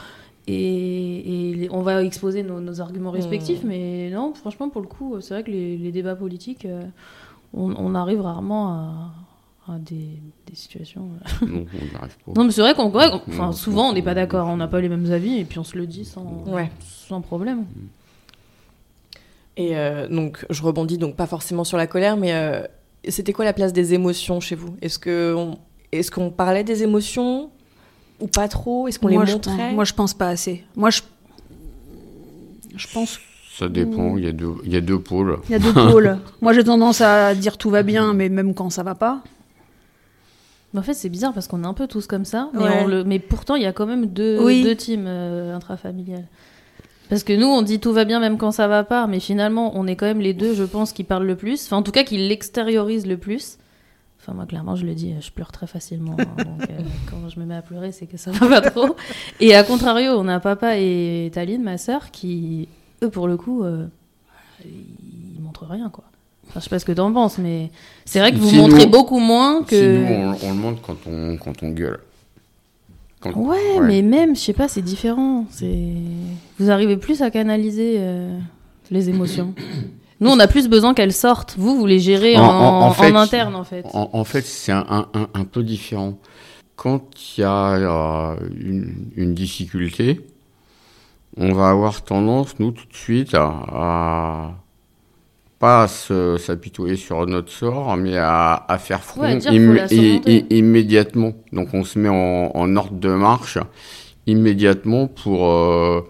Et, 0.47 1.67
on 1.71 1.81
va 1.81 2.03
exposer 2.03 2.43
nos, 2.43 2.59
nos 2.59 2.79
arguments 2.81 3.11
respectifs, 3.11 3.63
Mmh. 3.63 3.67
mais 3.67 4.09
non, 4.11 4.33
franchement, 4.33 4.69
pour 4.69 4.81
le 4.81 4.87
coup, 4.87 5.19
c'est 5.21 5.33
vrai 5.33 5.43
que 5.43 5.49
les, 5.51 5.77
les 5.77 5.91
débats 5.91 6.15
politiques, 6.15 6.65
euh, 6.65 6.83
on, 7.53 7.73
on 7.75 7.95
arrive 7.95 8.21
rarement 8.21 8.67
à, 8.69 9.11
à 9.73 9.79
des, 9.79 10.19
des 10.47 10.55
situations. 10.55 11.09
euh. 11.41 11.45
Non, 11.47 11.65
on 11.73 11.85
n'y 11.85 11.95
arrive 11.95 12.17
pas. 12.25 12.31
Non, 12.35 12.43
mais 12.43 12.51
c'est 12.51 12.61
vrai 12.61 12.75
qu'on, 12.75 12.91
ouais, 12.91 13.05
on- 13.11 13.21
enfin, 13.27 13.45
Non, 13.47 13.51
souvent 13.53 13.89
on 13.89 13.93
n'est 13.93 14.03
pas 14.03 14.13
d'accord, 14.13 14.47
on 14.47 14.57
n'a 14.57 14.67
pas 14.67 14.81
les 14.81 14.89
mêmes 14.89 15.11
avis, 15.11 15.39
et 15.39 15.45
puis 15.45 15.57
on 15.57 15.63
se 15.63 15.77
le 15.77 15.87
dit 15.87 16.05
sans, 16.05 16.43
Ouais. 16.47 16.69
sans 16.79 17.21
problème. 17.21 17.65
Et 19.57 19.75
euh, 19.77 20.07
donc, 20.07 20.45
je 20.49 20.61
rebondis 20.61 20.97
donc 20.97 21.15
pas 21.15 21.27
forcément 21.27 21.63
sur 21.63 21.77
la 21.77 21.87
colère, 21.87 22.17
mais 22.17 22.33
euh, 22.33 22.61
c'était 23.07 23.33
quoi 23.33 23.45
la 23.45 23.53
place 23.53 23.73
des 23.73 23.93
émotions 23.93 24.39
chez 24.39 24.55
vous? 24.55 24.75
Est-ce 24.81 24.99
que 24.99 25.33
on- 25.35 25.57
est-ce 25.91 26.11
qu'on 26.11 26.29
parlait 26.29 26.63
des 26.65 26.83
émotions? 26.83 27.49
Ou 28.21 28.27
pas 28.27 28.47
trop 28.47 28.87
Est-ce 28.87 28.97
qu'on 28.99 29.07
les 29.09 29.15
je 29.25 29.33
montrait 29.33 29.55
pense, 29.57 29.73
moi, 29.73 29.83
je 29.83 29.93
pense 29.93 30.13
pas 30.13 30.29
assez. 30.29 30.63
Moi, 30.75 30.89
je, 30.89 31.01
je 32.75 32.87
pense 32.93 33.19
Ça 33.57 33.67
dépend, 33.69 34.17
il 34.17 34.25
y, 34.25 34.27
a 34.27 34.31
deux, 34.31 34.53
il 34.65 34.73
y 34.73 34.77
a 34.77 34.81
deux 34.81 34.99
pôles. 34.99 35.39
il 35.47 35.51
y 35.51 35.55
a 35.55 35.59
deux 35.59 35.73
pôles. 35.73 36.17
moi, 36.41 36.53
j'ai 36.53 36.63
tendance 36.63 37.01
à 37.01 37.35
dire 37.35 37.57
tout 37.57 37.69
va 37.69 37.83
bien, 37.83 38.13
mais 38.13 38.29
même 38.29 38.53
quand 38.53 38.69
ça 38.69 38.83
va 38.83 38.95
pas. 38.95 39.21
Mais 40.73 40.79
en 40.79 40.83
fait, 40.83 40.93
c'est 40.93 41.09
bizarre 41.09 41.33
parce 41.33 41.47
qu'on 41.47 41.63
est 41.63 41.67
un 41.67 41.73
peu 41.73 41.87
tous 41.87 42.05
comme 42.07 42.25
ça, 42.25 42.49
mais, 42.53 42.59
Ouais. 42.63 42.79
on 42.83 42.87
le... 42.87 43.03
mais 43.03 43.19
pourtant, 43.19 43.55
il 43.55 43.63
y 43.63 43.65
a 43.65 43.71
quand 43.73 43.85
même 43.85 44.07
deux, 44.07 44.37
Oui. 44.41 44.61
deux 44.63 44.75
teams 44.75 45.05
euh, 45.07 45.55
intrafamiliales. 45.55 46.27
Parce 47.09 47.23
que 47.23 47.33
nous, 47.33 47.45
on 47.47 47.61
dit 47.61 47.79
tout 47.79 47.93
va 47.93 48.03
bien 48.03 48.19
même 48.19 48.37
quand 48.37 48.51
ça 48.51 48.67
va 48.67 48.83
pas, 48.83 49.07
mais 49.07 49.19
finalement, 49.19 49.71
on 49.75 49.85
est 49.87 49.95
quand 49.95 50.07
même 50.07 50.21
les 50.21 50.33
deux, 50.33 50.53
je 50.55 50.63
pense, 50.63 50.91
qui 50.91 51.03
parlent 51.03 51.25
le 51.27 51.35
plus. 51.35 51.63
Enfin, 51.65 51.77
en 51.77 51.83
tout 51.83 51.91
cas, 51.91 52.03
qui 52.03 52.17
l'extériorisent 52.17 53.05
le 53.07 53.17
plus. 53.17 53.57
Enfin, 54.27 54.33
moi, 54.33 54.47
clairement, 54.47 54.75
je 54.75 54.87
le 54.87 54.95
dis, 54.95 55.13
je 55.21 55.29
pleure 55.31 55.51
très 55.51 55.67
facilement. 55.67 56.15
hein, 56.19 56.25
donc, 56.43 56.69
euh, 56.69 56.73
quand 57.11 57.29
je 57.29 57.39
me 57.39 57.45
mets 57.45 57.53
à 57.55 57.61
pleurer, 57.61 57.91
c'est 57.91 58.07
que 58.07 58.17
ça 58.17 58.31
va 58.31 58.47
pas 58.59 58.71
trop. 58.71 58.95
Et 59.39 59.53
à 59.53 59.63
contrario, 59.63 60.13
on 60.17 60.27
a 60.27 60.39
papa 60.39 60.77
et 60.79 61.29
Taline, 61.31 61.61
ma 61.61 61.77
sœur, 61.77 62.09
qui, 62.09 62.67
eux, 63.03 63.09
pour 63.11 63.27
le 63.27 63.37
coup, 63.37 63.63
euh, 63.63 63.85
ils 64.65 65.39
montrent 65.41 65.67
rien, 65.67 65.89
quoi. 65.89 66.05
Enfin, 66.47 66.59
je 66.59 66.63
sais 66.65 66.69
pas 66.69 66.79
ce 66.79 66.85
que 66.85 66.91
t'en 66.91 67.11
penses, 67.13 67.37
mais 67.37 67.69
c'est 68.05 68.19
vrai 68.19 68.31
que 68.31 68.37
vous 68.37 68.49
Si 68.49 68.55
nous- 68.55 68.63
montrez 68.63 68.85
beaucoup 68.87 69.19
moins 69.19 69.61
que. 69.63 69.75
Si 69.75 69.99
nous, 69.99 70.05
on, 70.15 70.35
on 70.43 70.49
le 70.53 70.59
montre 70.59 70.81
quand 70.81 70.97
on, 71.07 71.37
quand 71.37 71.61
on 71.63 71.69
gueule. 71.69 71.99
Quand- 73.19 73.33
Ouais, 73.35 73.79
mais 73.81 74.01
même, 74.01 74.35
je 74.35 74.41
sais 74.41 74.53
pas, 74.53 74.67
c'est 74.67 74.81
différent. 74.83 75.45
C'est 75.49 75.93
vous 76.59 76.69
arrivez 76.71 76.97
plus 76.97 77.21
à 77.21 77.29
canaliser 77.31 77.95
euh, 77.99 78.37
les 78.91 79.09
émotions. 79.09 79.53
Nous, 80.21 80.29
on 80.29 80.39
a 80.39 80.47
plus 80.47 80.67
besoin 80.69 80.93
qu'elles 80.93 81.13
sortent. 81.13 81.55
Vous, 81.57 81.75
vous 81.77 81.85
les 81.85 81.99
gérez 81.99 82.37
en, 82.37 82.43
En- 82.43 82.47
en- 82.47 82.79
en 82.81 82.87
en 82.87 82.91
fait, 82.91 83.11
interne, 83.15 83.55
en 83.55 83.63
fait. 83.63 83.85
En, 83.93 84.23
fait, 84.23 84.45
c'est 84.45 84.71
un, 84.71 84.85
un- 84.89 85.07
un- 85.13 85.27
un 85.33 85.43
peu 85.43 85.61
différent. 85.63 86.17
Quand 86.77 87.03
il 87.37 87.41
y 87.41 87.43
a 87.43 87.73
euh, 87.73 88.35
une, 88.59 89.09
une 89.15 89.33
difficulté, 89.33 90.21
on 91.37 91.53
va 91.53 91.69
avoir 91.69 92.01
tendance, 92.03 92.59
nous, 92.59 92.71
tout 92.71 92.85
de 92.85 92.95
suite, 92.95 93.33
à, 93.33 93.45
à 93.71 94.51
pas 95.59 95.83
à 95.83 95.87
s'apitoyer 95.87 96.97
sur 96.97 97.25
notre 97.27 97.49
sort, 97.51 97.95
mais 97.95 98.17
à, 98.17 98.65
à 98.67 98.77
faire 98.77 99.01
front 99.01 99.21
Ouais, 99.21 99.37
immé- 99.55 100.45
immédiatement. 100.49 101.31
Donc, 101.53 101.69
on 101.73 101.83
se 101.85 101.97
met 101.97 102.09
en, 102.09 102.51
en 102.53 102.75
ordre 102.75 102.95
de 102.99 103.09
marche 103.09 103.57
immédiatement 104.27 105.07
pour, 105.07 105.45
euh, 105.49 106.01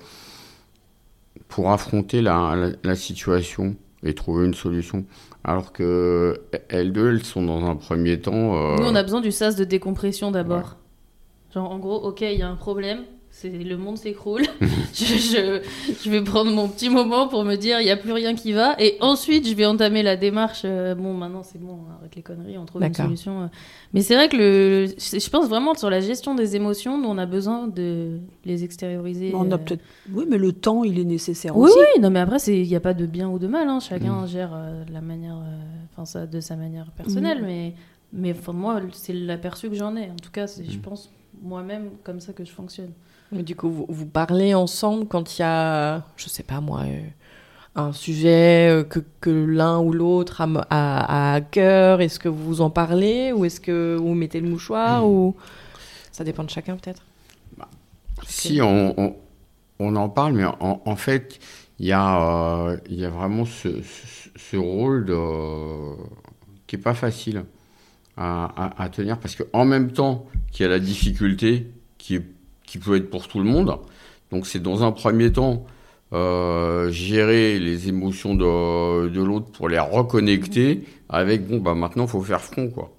pour 1.48 1.72
affronter 1.72 2.22
la, 2.22 2.56
la- 2.56 2.70
la 2.84 2.96
situation 2.96 3.76
et 4.06 4.14
trouver 4.14 4.46
une 4.46 4.54
solution. 4.54 5.06
Alors 5.44 5.74
que 5.74 6.40
elles 6.70 6.94
deux, 6.94 7.10
elles 7.10 7.24
sont 7.24 7.44
dans 7.44 7.66
un 7.66 7.76
premier 7.76 8.20
temps. 8.22 8.56
euh, 8.56 8.76
Nous, 8.78 8.86
on 8.86 8.96
a 8.96 9.04
besoin 9.04 9.22
du 9.22 9.32
sas 9.32 9.56
de 9.56 9.64
décompression 9.64 10.32
d'abord. 10.32 10.78
Genre, 11.54 11.70
en 11.70 11.80
gros, 11.80 11.98
ok, 11.98 12.22
il 12.22 12.40
y 12.40 12.42
a 12.42 12.50
un 12.50 12.56
problème. 12.56 13.04
C'est 13.38 13.50
le 13.50 13.76
monde 13.76 13.98
s'écroule. 13.98 14.44
je, 14.94 15.04
je, 15.04 15.62
je 16.04 16.10
vais 16.10 16.24
prendre 16.24 16.52
mon 16.52 16.70
petit 16.70 16.88
moment 16.90 17.28
pour 17.28 17.44
me 17.44 17.58
dire 17.58 17.82
il 17.82 17.86
y 17.86 17.92
a 17.92 17.98
plus 17.98 18.14
rien 18.14 18.34
qui 18.34 18.54
va 18.54 18.76
et 18.80 18.96
ensuite 19.02 19.46
je 19.46 19.54
vais 19.54 19.66
entamer 19.66 20.04
la 20.04 20.16
démarche. 20.16 20.62
euh, 20.64 20.96
bon, 20.96 21.14
maintenant 21.14 21.44
c'est 21.44 21.60
bon, 21.60 21.80
arrête 22.00 22.16
les 22.16 22.22
conneries, 22.22 22.58
on 22.58 22.66
trouve 22.66 22.82
une 22.82 22.94
solution. 22.94 23.42
euh. 23.44 23.48
Mais 23.94 24.00
c'est 24.00 24.16
vrai 24.16 24.30
que 24.30 24.38
le, 24.38 24.86
je 24.88 25.30
pense 25.30 25.50
vraiment 25.50 25.74
sur 25.76 25.90
la 25.90 26.00
gestion 26.00 26.34
des 26.34 26.56
émotions, 26.56 26.94
on 26.94 27.18
a 27.18 27.26
besoin 27.26 27.68
de 27.68 28.20
les 28.46 28.64
extérioriser. 28.64 29.34
On 29.36 29.52
a 29.52 29.56
euh. 29.56 29.58
peut-être. 29.58 29.84
Oui, 30.14 30.24
mais 30.30 30.38
le 30.38 30.54
temps, 30.54 30.86
il 30.86 30.98
est 30.98 31.04
nécessaire 31.04 31.58
Oui, 31.58 31.70
aussi. 31.70 31.78
oui, 31.78 32.02
non, 32.02 32.12
mais 32.12 32.22
après, 32.22 32.40
c'est- 32.40 32.58
il 32.62 32.68
n'y 32.70 32.76
a 32.78 32.80
pas 32.80 32.94
de 32.94 33.06
bien 33.06 33.28
ou 33.28 33.38
de 33.38 33.48
mal. 33.48 33.68
hein. 33.68 33.82
Chacun 33.82 34.26
gère 34.28 34.52
euh, 34.56 34.86
la 34.94 35.02
manière, 35.02 35.38
enfin, 35.92 36.06
ça, 36.06 36.26
de 36.26 36.40
sa 36.40 36.56
manière 36.56 36.90
personnelle. 36.92 37.42
Mais, 37.44 37.74
mais 38.14 38.32
enfin, 38.32 38.54
moi, 38.54 38.80
c'est 38.94 39.12
l'aperçu 39.14 39.70
que 39.70 39.76
j'en 39.76 39.98
ai. 39.98 40.10
En 40.10 40.16
tout 40.24 40.32
cas, 40.32 40.48
c'est, 40.48 40.64
je 40.64 40.80
pense 40.80 41.12
moi-même 41.44 41.90
comme 42.06 42.22
ça 42.22 42.32
que 42.32 42.46
je 42.46 42.52
fonctionne. 42.52 42.92
Mais 43.32 43.44
du 43.44 43.56
coup, 43.56 43.70
vous, 43.70 43.86
vous 43.90 44.06
parlez 44.06 44.54
ensemble 44.54 45.08
quand 45.08 45.38
il 45.38 45.42
y 45.42 45.44
a, 45.44 46.04
je 46.16 46.30
sais 46.30 46.44
pas 46.44 46.62
moi, 46.62 46.82
euh, 46.86 47.02
un 47.76 47.94
sujet 47.94 48.70
euh, 48.72 48.84
que, 48.84 49.00
que 49.22 49.30
l'un 49.30 49.80
ou 49.80 49.94
l'autre 49.94 50.42
a, 50.42 50.46
a- 50.70 51.32
a 51.32 51.36
à 51.36 51.42
cœur. 51.42 52.02
Est-ce 52.02 52.20
que 52.20 52.30
vous 52.30 52.62
en 52.62 52.70
parlez 52.72 53.34
ou 53.34 53.46
est-ce 53.46 53.62
que 53.62 53.98
vous 54.00 54.16
mettez 54.16 54.42
le 54.42 54.50
mouchoir 54.50 55.08
ou 55.08 55.36
ça 56.12 56.24
dépend 56.26 56.44
de 56.46 56.52
chacun 56.52 56.78
peut-être? 56.78 57.04
Si 58.28 58.62
on, 58.62 58.94
on, 59.00 59.16
on 59.80 59.96
en 59.96 60.10
parle, 60.10 60.34
mais 60.34 60.46
en, 60.46 60.82
en 60.86 60.96
fait, 60.96 61.40
il 61.80 61.88
y, 61.88 61.92
a, 61.92 62.68
euh, 62.70 62.78
y 62.90 63.06
a 63.06 63.10
vraiment 63.10 63.46
ce, 63.46 63.82
ce, 63.82 64.30
ce 64.36 64.58
rôle 64.58 65.06
de, 65.06 65.96
qui 66.68 66.76
est 66.76 66.80
pas 66.80 66.94
facile 66.94 67.46
à, 68.18 68.46
à- 68.80 68.84
à 68.84 68.90
tenir 68.90 69.20
parce 69.20 69.36
qu'en 69.38 69.66
même 69.66 69.92
temps 69.94 70.28
qu'il 70.52 70.64
y 70.66 70.68
a 70.68 70.70
la 70.70 70.80
difficulté 70.80 71.72
qui, 72.00 72.18
est- 72.18 72.26
qui 72.76 72.84
peut 72.84 72.96
être 72.98 73.10
pour 73.10 73.28
tout 73.28 73.40
le 73.40 73.46
monde, 73.46 73.78
donc 74.32 74.48
c'est 74.48 74.60
dans 74.60 74.84
un 74.84 74.92
premier 74.92 75.32
temps 75.32 75.66
euh, 76.14 76.92
gérer 76.92 77.58
les 77.58 77.88
émotions 77.88 78.36
de, 78.36 79.08
de 79.08 79.24
l'autre 79.24 79.48
pour 79.48 79.70
les 79.70 79.80
reconnecter 79.80 80.84
avec 81.08 81.48
bon 81.48 81.58
bah 81.60 81.74
maintenant 81.74 82.06
faut 82.06 82.22
faire 82.22 82.42
front 82.42 82.70
quoi. 82.70 82.92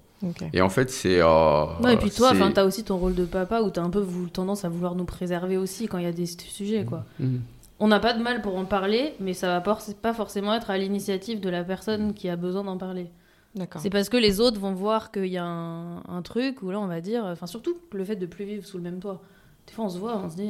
Et 0.51 0.61
en 0.61 0.69
fait 0.69 0.89
c'est 0.89 1.21
euh, 1.21 1.65
Ouais, 1.83 1.93
et 1.93 1.97
puis 1.97 2.09
toi, 2.09 2.31
enfin, 2.31 2.51
t'as 2.51 2.65
aussi 2.65 2.83
ton 2.83 2.97
rôle 2.97 3.13
de 3.13 3.25
papa 3.25 3.61
où 3.61 3.69
t'as 3.69 3.83
un 3.83 3.91
peu 3.91 4.03
tendance 4.33 4.65
à 4.65 4.69
vouloir 4.69 4.95
nous 4.95 5.05
préserver 5.05 5.57
aussi 5.57 5.87
quand 5.87 5.99
il 5.99 6.05
y 6.05 6.07
a 6.07 6.11
des 6.11 6.25
sujets, 6.25 6.85
quoi. 6.85 7.05
Mhm. 7.19 7.41
On 7.79 7.87
n'a 7.87 7.99
pas 7.99 8.13
de 8.15 8.23
mal 8.23 8.41
pour 8.41 8.57
en 8.57 8.65
parler, 8.65 9.13
mais 9.19 9.33
ça 9.33 9.47
va 9.47 9.61
pas 9.61 10.13
forcément 10.15 10.55
être 10.55 10.71
à 10.71 10.79
l'initiative 10.79 11.39
de 11.39 11.49
la 11.49 11.63
personne 11.63 12.15
qui 12.15 12.27
a 12.27 12.35
besoin 12.35 12.63
d'en 12.63 12.77
parler. 12.77 13.05
D'accord. 13.53 13.79
C'est 13.79 13.91
parce 13.91 14.09
que 14.09 14.17
les 14.17 14.39
autres 14.39 14.59
vont 14.59 14.73
voir 14.73 15.11
qu'il 15.11 15.27
y 15.27 15.37
a 15.37 15.45
un, 15.45 15.97
un 16.07 16.21
truc 16.23 16.63
où 16.63 16.71
là 16.71 16.79
on 16.79 16.87
va 16.87 16.99
dire, 16.99 17.23
enfin 17.25 17.45
surtout 17.45 17.77
le 17.93 18.03
fait 18.03 18.15
de 18.15 18.25
plus 18.25 18.45
vivre 18.45 18.65
sous 18.65 18.77
le 18.77 18.83
même 18.83 18.99
toit. 18.99 19.21
Des 19.67 19.73
fois 19.73 19.85
on 19.85 19.89
se 19.89 19.99
voit, 19.99 20.17
on 20.17 20.29
se 20.29 20.35
dit 20.35 20.49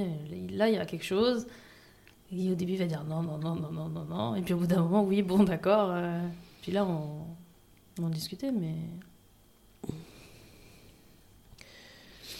là 0.55 0.69
il 0.69 0.75
y 0.75 0.77
a 0.77 0.85
quelque 0.85 1.05
chose. 1.05 1.47
Et 2.31 2.51
au 2.51 2.55
début 2.55 2.73
il 2.73 2.79
va 2.79 2.85
dire 2.85 3.03
non 3.03 3.21
non 3.23 3.37
non 3.37 3.55
non 3.55 3.71
non 3.71 3.89
non 3.89 4.05
non. 4.05 4.35
Et 4.35 4.41
puis 4.41 4.53
au 4.53 4.57
bout 4.57 4.67
d'un 4.67 4.81
moment 4.81 5.03
oui 5.03 5.21
bon 5.21 5.43
d'accord. 5.43 5.89
euh, 5.91 6.21
Puis 6.61 6.71
là 6.71 6.85
on, 6.85 7.25
on 8.03 8.09
discutait 8.09 8.51
mais 8.51 8.75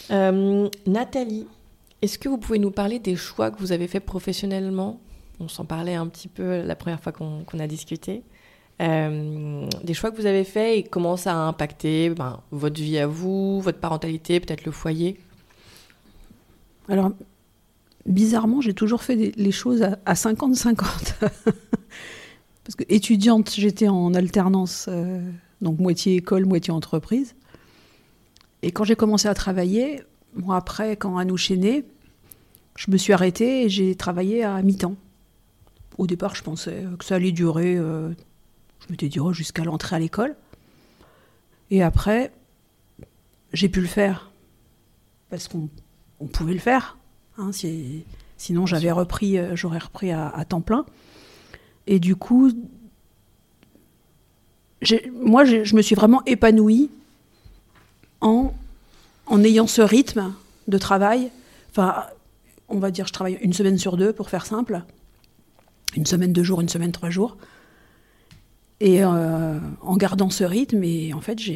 Euh, 0.10 0.70
Nathalie, 0.86 1.48
est-ce 2.02 2.18
que 2.18 2.30
vous 2.30 2.38
pouvez 2.38 2.60
nous 2.60 2.72
parler 2.72 3.00
des 3.00 3.18
choix 3.18 3.52
que 3.52 3.60
vous 3.60 3.74
avez 3.74 3.88
faits 3.88 4.06
professionnellement? 4.06 5.00
On 5.42 5.50
s'en 5.50 5.66
parlait 5.66 5.96
un 5.96 6.08
petit 6.08 6.30
peu 6.30 6.62
la 6.62 6.76
première 6.76 7.02
fois 7.02 7.12
qu'on 7.12 7.44
qu'on 7.44 7.60
a 7.60 7.68
discuté. 7.68 8.24
Euh, 8.82 9.68
des 9.84 9.94
choix 9.94 10.12
que 10.12 10.16
vous 10.16 10.26
avez 10.26 10.44
faits 10.44 10.78
et 10.78 10.84
comment 10.84 11.18
ça 11.18 11.34
a 11.34 11.38
impacté 11.48 12.10
ben, 12.12 12.42
votre 12.52 12.80
vie 12.80 12.98
à 13.00 13.08
vous, 13.08 13.60
votre 13.60 13.80
parentalité, 13.80 14.40
peut-être 14.40 14.66
le 14.66 14.72
foyer? 14.72 15.20
Alors, 16.88 17.12
bizarrement, 18.06 18.62
j'ai 18.62 18.74
toujours 18.74 19.04
fait 19.04 19.34
les 19.36 19.52
choses 19.52 19.82
à, 19.84 19.98
à 20.06 20.14
50-50. 20.14 20.76
Parce 22.68 22.76
que 22.76 22.84
étudiante, 22.90 23.54
j'étais 23.56 23.88
en 23.88 24.14
alternance, 24.14 24.88
euh, 24.90 25.22
donc 25.62 25.80
moitié 25.80 26.16
école, 26.18 26.46
moitié 26.46 26.74
entreprise. 26.74 27.36
Et 28.62 28.72
quand 28.72 28.84
j'ai 28.84 28.98
commencé 28.98 29.30
à 29.30 29.34
travailler, 29.34 30.04
moi 30.36 30.58
après, 30.58 30.98
quand 30.98 31.18
Anouche 31.18 31.50
est 31.52 31.56
née, 31.58 31.86
je 32.76 32.92
me 32.92 32.98
suis 32.98 33.14
arrêtée 33.14 33.64
et 33.64 33.70
j'ai 33.70 33.96
travaillé 33.96 34.44
à 34.44 34.62
mi-temps. 34.62 34.96
Au 35.98 36.08
départ, 36.08 36.36
je 36.36 36.44
pensais 36.44 36.84
que 37.00 37.06
ça 37.06 37.16
allait 37.16 37.32
durer, 37.32 37.78
euh, 37.78 38.10
je 38.82 38.92
m'étais 38.92 39.08
dit, 39.08 39.20
oh, 39.20 39.32
jusqu'à 39.32 39.64
l'entrée 39.64 39.96
à 39.96 40.00
l'école. 40.00 40.36
Et 41.72 41.82
après, 41.82 42.32
j'ai 43.54 43.70
pu 43.70 43.82
le 43.82 43.88
faire. 43.88 44.32
Parce 45.30 45.48
qu'on 45.48 45.70
on 46.20 46.26
pouvait 46.28 46.54
le 46.54 46.60
faire. 46.60 46.98
hein, 47.38 47.52
si- 47.52 48.04
sinon, 48.38 48.66
j'avais 48.66 48.92
repris, 48.92 49.38
euh, 49.38 49.56
j'aurais 49.56 49.80
repris 49.80 50.12
à, 50.12 50.28
à 50.30 50.46
temps 50.46 50.62
plein. 50.62 50.86
Et 51.88 52.00
du 52.00 52.16
coup, 52.16 52.52
moi, 55.14 55.46
je 55.46 55.76
me 55.76 55.82
suis 55.82 55.96
vraiment 55.96 56.22
épanouie 56.26 56.90
en, 58.22 58.54
en 59.26 59.44
ayant 59.44 59.68
ce 59.68 59.82
rythme 59.82 60.34
de 60.68 60.78
travail. 60.78 61.32
Enfin, 61.72 62.04
on 62.70 62.80
va 62.80 62.92
dire, 62.92 63.08
je 63.08 63.14
travaille 63.14 63.38
une 63.42 63.54
semaine 63.54 63.78
sur 63.78 63.98
deux, 63.98 64.14
pour 64.14 64.30
faire 64.30 64.46
simple. 64.46 64.82
Une 65.96 66.06
semaine 66.06 66.34
deux 66.34 66.44
jours, 66.44 66.62
une 66.62 66.70
semaine 66.70 66.92
trois 66.92 67.10
jours. 67.10 67.38
Et 68.80 69.04
euh, 69.04 69.60
en 69.82 69.98
gardant 69.98 70.30
ce 70.30 70.44
rythme, 70.44 70.84
et 70.84 71.14
en 71.14 71.22
fait, 71.22 71.40
je 71.40 71.52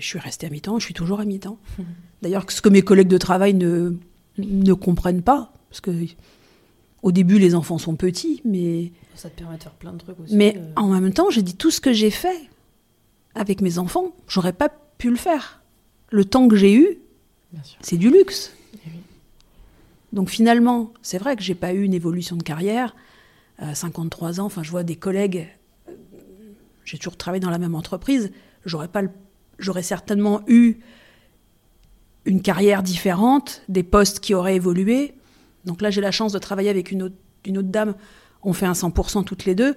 suis 0.00 0.18
restée 0.18 0.46
à 0.46 0.50
mi-temps, 0.50 0.78
je 0.78 0.84
suis 0.84 0.94
toujours 0.94 1.20
à 1.20 1.24
mi-temps. 1.24 1.58
D'ailleurs, 2.22 2.50
ce 2.50 2.60
que 2.60 2.68
mes 2.68 2.82
collègues 2.82 3.08
de 3.08 3.18
travail 3.18 3.54
ne, 3.54 3.94
ne 4.38 4.72
comprennent 4.74 5.22
pas, 5.22 5.52
parce 5.70 5.80
que 5.80 5.90
au 7.02 7.12
début, 7.12 7.38
les 7.38 7.54
enfants 7.54 7.78
sont 7.78 7.96
petits, 7.96 8.42
mais, 8.44 8.92
ça 9.14 9.30
te 9.30 9.38
permet 9.38 9.56
de 9.56 9.62
faire 9.62 9.72
plein 9.72 9.92
de 9.92 9.98
trucs 9.98 10.18
aussi. 10.20 10.34
mais 10.36 10.56
euh. 10.56 10.72
en 10.76 10.88
même 10.88 11.12
temps, 11.12 11.30
j'ai 11.30 11.42
dit 11.42 11.54
tout 11.54 11.70
ce 11.70 11.80
que 11.80 11.92
j'ai 11.92 12.10
fait 12.10 12.50
avec 13.34 13.60
mes 13.60 13.78
enfants, 13.78 14.12
j'aurais 14.28 14.52
pas 14.52 14.70
pu 14.98 15.10
le 15.10 15.16
faire. 15.16 15.62
Le 16.10 16.24
temps 16.24 16.48
que 16.48 16.56
j'ai 16.56 16.74
eu, 16.74 16.98
c'est 17.80 17.96
du 17.96 18.10
luxe. 18.10 18.52
Eh 18.74 18.78
oui. 18.88 19.00
Donc 20.12 20.30
finalement, 20.30 20.92
c'est 21.02 21.18
vrai 21.18 21.36
que 21.36 21.42
j'ai 21.42 21.54
pas 21.54 21.72
eu 21.72 21.82
une 21.82 21.94
évolution 21.94 22.36
de 22.36 22.42
carrière. 22.42 22.94
À 23.58 23.74
53 23.74 24.40
ans, 24.40 24.44
enfin, 24.44 24.62
je 24.62 24.70
vois 24.70 24.82
des 24.82 24.96
collègues. 24.96 25.48
J'ai 26.86 26.96
toujours 26.96 27.18
travaillé 27.18 27.40
dans 27.40 27.50
la 27.50 27.58
même 27.58 27.74
entreprise. 27.74 28.32
J'aurais 28.64 28.88
pas, 28.88 29.02
le- 29.02 29.10
j'aurais 29.58 29.82
certainement 29.82 30.40
eu 30.46 30.76
une 32.24 32.40
carrière 32.40 32.82
différente, 32.82 33.62
des 33.68 33.82
postes 33.82 34.20
qui 34.20 34.32
auraient 34.32 34.56
évolué. 34.56 35.14
Donc 35.66 35.82
là, 35.82 35.90
j'ai 35.90 36.00
la 36.00 36.10
chance 36.12 36.32
de 36.32 36.38
travailler 36.38 36.70
avec 36.70 36.90
une 36.90 37.02
autre, 37.02 37.14
une 37.44 37.58
autre 37.58 37.68
dame. 37.68 37.94
On 38.42 38.52
fait 38.54 38.66
un 38.66 38.72
100% 38.72 39.24
toutes 39.24 39.44
les 39.44 39.54
deux. 39.54 39.74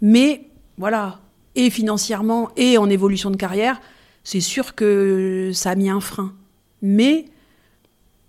Mais 0.00 0.48
voilà, 0.76 1.20
et 1.54 1.70
financièrement 1.70 2.50
et 2.56 2.76
en 2.78 2.90
évolution 2.90 3.30
de 3.30 3.36
carrière, 3.36 3.80
c'est 4.24 4.40
sûr 4.40 4.74
que 4.74 5.50
ça 5.54 5.70
a 5.70 5.74
mis 5.76 5.88
un 5.88 6.00
frein. 6.00 6.34
Mais 6.82 7.26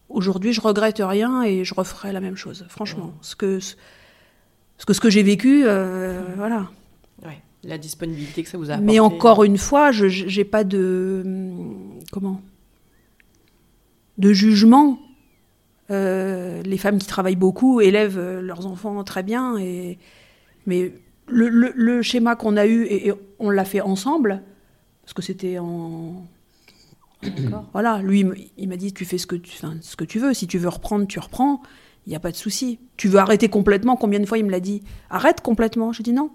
aujourd'hui, 0.09 0.53
je 0.53 0.61
regrette 0.61 0.99
rien 0.99 1.41
et 1.43 1.63
je 1.65 1.73
referai 1.73 2.11
la 2.13 2.19
même 2.21 2.35
chose, 2.35 2.65
franchement. 2.69 3.13
Ce 3.21 3.35
que 3.35 3.59
ce 3.59 3.75
que, 4.85 4.93
ce 4.93 4.99
que 4.99 5.09
j'ai 5.09 5.23
vécu, 5.23 5.63
euh, 5.65 6.21
voilà. 6.35 6.69
La 7.65 7.77
disponibilité 7.77 8.43
que 8.43 8.49
ça 8.49 8.57
vous 8.57 8.69
a 8.69 8.75
apporté. 8.75 8.85
Mais 8.85 8.99
encore 8.99 9.43
une 9.43 9.57
fois, 9.57 9.91
je 9.91 10.37
n'ai 10.37 10.45
pas 10.45 10.63
de 10.63 11.23
comment? 12.11 12.41
De 14.17 14.33
jugement. 14.33 14.99
Euh, 15.91 16.63
les 16.63 16.77
femmes 16.77 16.97
qui 16.97 17.07
travaillent 17.07 17.35
beaucoup 17.35 17.79
élèvent 17.79 18.39
leurs 18.39 18.65
enfants 18.65 19.03
très 19.03 19.21
bien, 19.21 19.57
et, 19.59 19.99
mais 20.65 20.93
le, 21.27 21.49
le, 21.49 22.01
schéma 22.01 22.35
qu'on 22.35 22.57
a 22.57 22.65
eu, 22.65 22.85
et, 22.85 23.13
on 23.37 23.51
l'a 23.51 23.65
fait 23.65 23.81
ensemble, 23.81 24.41
parce 25.03 25.13
que 25.13 25.21
c'était 25.21 25.59
en... 25.59 26.25
Voilà, 27.73 28.01
lui, 28.01 28.25
il 28.57 28.67
m'a 28.67 28.77
dit, 28.77 28.93
tu 28.93 29.05
fais 29.05 29.17
ce 29.17 29.27
que 29.27 29.35
tu, 29.35 29.57
ce 29.81 29.95
que 29.95 30.03
tu 30.03 30.19
veux, 30.19 30.33
si 30.33 30.47
tu 30.47 30.57
veux 30.57 30.69
reprendre, 30.69 31.07
tu 31.07 31.19
reprends, 31.19 31.61
il 32.05 32.09
n'y 32.11 32.15
a 32.15 32.19
pas 32.19 32.31
de 32.31 32.35
souci. 32.35 32.79
Tu 32.97 33.07
veux 33.07 33.19
arrêter 33.19 33.49
complètement, 33.49 33.95
combien 33.95 34.19
de 34.19 34.25
fois 34.25 34.37
il 34.37 34.45
me 34.45 34.51
l'a 34.51 34.59
dit? 34.59 34.83
Arrête 35.09 35.41
complètement. 35.41 35.91
J'ai 35.91 36.03
dit 36.03 36.13
non, 36.13 36.29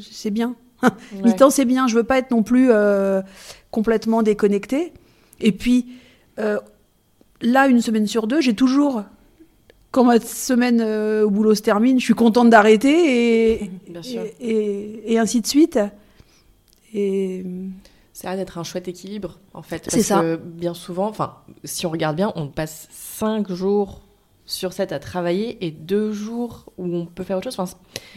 c'est 0.00 0.30
bien. 0.30 0.56
Mi-temps, 1.24 1.50
c'est 1.50 1.64
bien, 1.64 1.86
je 1.86 1.96
veux 1.96 2.04
pas 2.04 2.18
être 2.18 2.30
non 2.30 2.42
plus 2.42 2.68
euh, 2.70 3.22
complètement 3.70 4.22
déconnectée. 4.22 4.92
Et 5.40 5.52
puis, 5.52 5.86
là, 7.42 7.66
une 7.66 7.80
semaine 7.80 8.06
sur 8.06 8.26
deux, 8.26 8.40
j'ai 8.40 8.54
toujours, 8.54 9.02
quand 9.90 10.04
ma 10.04 10.18
semaine 10.20 10.80
euh, 10.80 11.24
au 11.24 11.30
boulot 11.30 11.54
se 11.54 11.62
termine, 11.62 12.00
je 12.00 12.04
suis 12.04 12.14
contente 12.14 12.50
d'arrêter 12.50 13.62
et, 13.62 13.70
et, 15.12 15.18
ainsi 15.18 15.40
de 15.40 15.46
suite. 15.46 15.78
Et 16.94 17.44
ça 18.12 18.30
a 18.30 18.36
d'être 18.36 18.58
un 18.58 18.64
chouette 18.64 18.88
équilibre, 18.88 19.38
en 19.54 19.62
fait. 19.62 19.84
C'est 19.88 20.02
ça. 20.02 20.20
Que 20.20 20.36
bien 20.36 20.74
souvent, 20.74 21.08
enfin, 21.08 21.36
si 21.64 21.86
on 21.86 21.90
regarde 21.90 22.16
bien, 22.16 22.32
on 22.36 22.48
passe 22.48 22.88
cinq 22.90 23.50
jours 23.52 24.02
sur 24.44 24.72
7 24.72 24.92
à 24.92 24.98
travailler 24.98 25.64
et 25.64 25.70
deux 25.70 26.12
jours 26.12 26.72
où 26.76 26.96
on 26.96 27.06
peut 27.06 27.22
faire 27.22 27.38
autre 27.38 27.50
chose. 27.50 27.58
Enfin, 27.58 27.76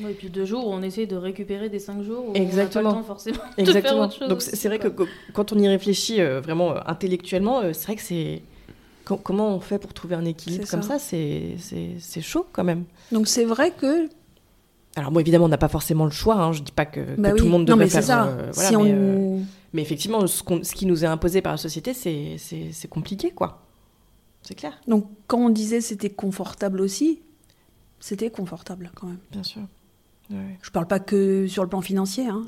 et 0.09 0.13
puis 0.13 0.29
deux 0.29 0.45
jours 0.45 0.67
où 0.67 0.71
on 0.71 0.81
essaie 0.81 1.05
de 1.05 1.15
récupérer 1.15 1.69
des 1.69 1.79
cinq 1.79 2.01
jours 2.03 2.29
où 2.29 2.33
Exactement. 2.33 2.81
on 2.81 2.83
n'a 2.83 2.89
pas 2.89 2.97
le 2.97 3.01
temps 3.01 3.07
forcément 3.07 3.37
Exactement. 3.57 3.81
de 3.81 3.87
faire 3.87 3.99
autre 3.99 4.17
chose. 4.17 4.29
Donc 4.29 4.41
c'est 4.41 4.67
vrai 4.67 4.79
que 4.79 4.87
quand 5.33 5.53
on 5.53 5.59
y 5.59 5.67
réfléchit 5.67 6.21
euh, 6.21 6.41
vraiment 6.41 6.71
euh, 6.71 6.79
intellectuellement, 6.87 7.61
c'est 7.73 7.85
vrai 7.85 7.95
que 7.95 8.01
c'est 8.01 8.41
comment 9.05 9.55
on 9.55 9.59
fait 9.59 9.77
pour 9.77 9.93
trouver 9.93 10.15
un 10.15 10.25
équilibre 10.25 10.67
comme 10.67 10.81
ça, 10.81 10.97
c'est 10.99 11.55
chaud 12.21 12.47
quand 12.51 12.63
même. 12.63 12.85
Donc 13.11 13.27
c'est 13.27 13.45
vrai 13.45 13.71
que... 13.71 14.09
Alors 14.95 15.11
moi 15.11 15.21
évidemment 15.21 15.45
on 15.45 15.49
n'a 15.49 15.57
pas 15.57 15.67
forcément 15.67 16.05
le 16.05 16.11
choix, 16.11 16.35
hein. 16.35 16.53
je 16.53 16.61
dis 16.61 16.71
pas 16.71 16.85
que, 16.85 17.01
bah 17.17 17.33
tout 17.33 17.43
le 17.43 17.49
monde 17.49 17.65
devrait 17.65 17.89
faire... 17.89 18.03
Ça. 18.03 18.27
Euh, 18.27 18.49
si 18.53 18.75
mais, 18.77 18.93
euh, 18.95 19.39
mais, 19.73 19.81
effectivement 19.81 20.25
ce, 20.25 20.41
ce, 20.61 20.73
qui 20.73 20.85
nous 20.85 21.03
est 21.03 21.07
imposé 21.07 21.41
par 21.41 21.51
la 21.51 21.57
société 21.57 21.93
c'est 21.93 22.87
compliqué 22.89 23.31
quoi. 23.31 23.64
C'est 24.45 24.55
clair. 24.55 24.79
Donc 24.87 25.09
quand 25.27 25.39
on 25.39 25.49
disait 25.49 25.81
c'était 25.81 26.09
confortable 26.09 26.81
aussi, 26.81 27.21
c'était 27.99 28.29
confortable 28.29 28.91
quand 28.95 29.07
même. 29.07 29.19
Bien 29.31 29.43
sûr. 29.43 29.61
Ouais. 30.29 30.57
Je 30.61 30.71
parle 30.71 30.87
pas 30.87 30.99
que 30.99 31.47
sur 31.47 31.63
le 31.63 31.69
plan 31.69 31.81
financier. 31.81 32.27
Hein. 32.27 32.45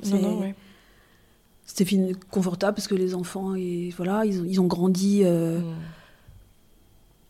C'était 1.65 2.13
confortable 2.31 2.75
parce 2.75 2.87
que 2.87 2.95
les 2.95 3.13
enfants, 3.13 3.55
et, 3.55 3.93
voilà, 3.97 4.25
ils, 4.25 4.45
ils 4.47 4.61
ont 4.61 4.67
grandi... 4.67 5.23
Euh, 5.23 5.59
mm 5.59 5.75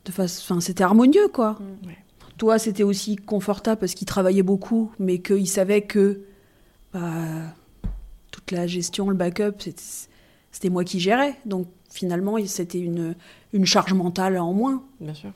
enfin, 0.09 0.59
c'était 0.59 0.83
harmonieux, 0.83 1.27
quoi. 1.29 1.53
Mm. 1.53 1.89
Toi, 2.37 2.59
c'était 2.59 2.83
aussi 2.83 3.15
confortable 3.15 3.79
parce 3.79 3.93
qu'il 3.93 4.07
travaillait 4.07 4.43
beaucoup, 4.43 4.91
mais 4.99 5.19
qu'il 5.19 5.47
savait 5.47 5.81
que 5.81 6.21
bah, 6.93 7.55
toute 8.31 8.51
la 8.51 8.67
gestion, 8.67 9.09
le 9.09 9.15
backup, 9.15 9.55
c'était 10.51 10.69
moi 10.69 10.83
qui 10.83 10.99
gérais. 10.99 11.35
Donc 11.45 11.67
finalement, 11.89 12.37
c'était 12.45 12.79
une, 12.79 13.15
une 13.53 13.65
charge 13.65 13.93
mentale 13.93 14.37
en 14.37 14.53
moins. 14.53 14.83
Bien 14.99 15.13
sûr. 15.13 15.31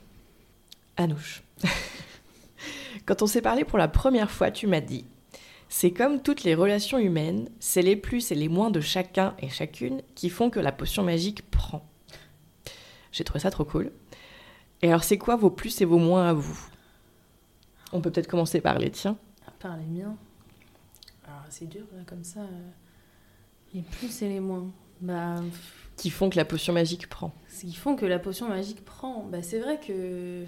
Anouche. 0.98 1.44
Quand 3.06 3.22
on 3.22 3.28
s'est 3.28 3.42
parlé 3.42 3.66
pour 3.66 3.78
la 3.78 3.88
première 3.88 4.32
fois, 4.32 4.52
tu 4.52 4.68
m'as 4.68 4.82
dit 4.82 5.06
c'est 5.74 5.92
comme 5.92 6.22
toutes 6.22 6.44
les 6.44 6.54
relations 6.54 7.00
humaines, 7.00 7.50
c'est 7.62 7.82
les 7.82 7.96
plus 7.96 8.30
et 8.32 8.36
les 8.36 8.50
moins 8.50 8.72
de 8.72 8.82
chacun 8.82 9.34
et 9.40 9.48
chacune 9.48 10.02
qui 10.16 10.30
font 10.30 10.50
que 10.50 10.60
la 10.60 10.74
potion 10.74 11.02
magique 11.02 11.50
prend. 11.50 11.90
J'ai 13.14 13.24
trouvé 13.24 13.40
ça 13.40 13.52
trop 13.52 13.64
cool. 13.64 13.90
Et 14.82 14.90
alors, 14.90 15.06
c'est 15.06 15.18
quoi 15.18 15.38
vos 15.38 15.50
plus 15.50 15.80
et 15.80 15.86
vos 15.86 15.98
moins 15.98 16.28
à 16.28 16.34
vous? 16.34 16.60
On 17.94 18.02
peut 18.02 18.12
peut-être 18.12 18.28
commencer 18.28 18.60
par 18.60 18.80
les 18.80 18.92
tiens. 18.92 19.18
Par 19.60 19.78
les 19.78 19.86
miens. 19.86 20.18
Alors, 21.26 21.44
c'est 21.50 21.68
dur, 21.68 21.86
là, 21.96 22.04
comme 22.06 22.26
ça. 22.26 22.42
Euh, 22.42 22.70
les 23.74 23.82
plus 23.82 24.22
et 24.24 24.28
les 24.28 24.40
moins. 24.42 24.70
Bah, 25.00 25.42
qui 26.02 26.10
font 26.10 26.32
que 26.32 26.38
la 26.38 26.46
potion 26.46 26.74
magique 26.74 27.08
prend. 27.08 27.32
Qui 27.60 27.76
font 27.76 27.96
que 27.96 28.08
la 28.08 28.18
potion 28.18 28.50
magique 28.50 28.84
prend. 28.84 29.24
Bah, 29.32 29.44
c'est 29.44 29.60
vrai 29.60 29.80
que 29.80 30.46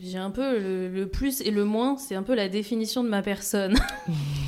j'ai 0.00 0.16
un 0.16 0.30
peu 0.30 0.58
le, 0.58 0.88
le, 0.88 1.06
plus 1.06 1.42
et 1.42 1.50
le 1.50 1.66
moins, 1.66 1.98
c'est 1.98 2.14
un 2.14 2.22
peu 2.22 2.34
la 2.34 2.48
définition 2.48 3.04
de 3.04 3.10
ma 3.10 3.20
personne. 3.20 3.76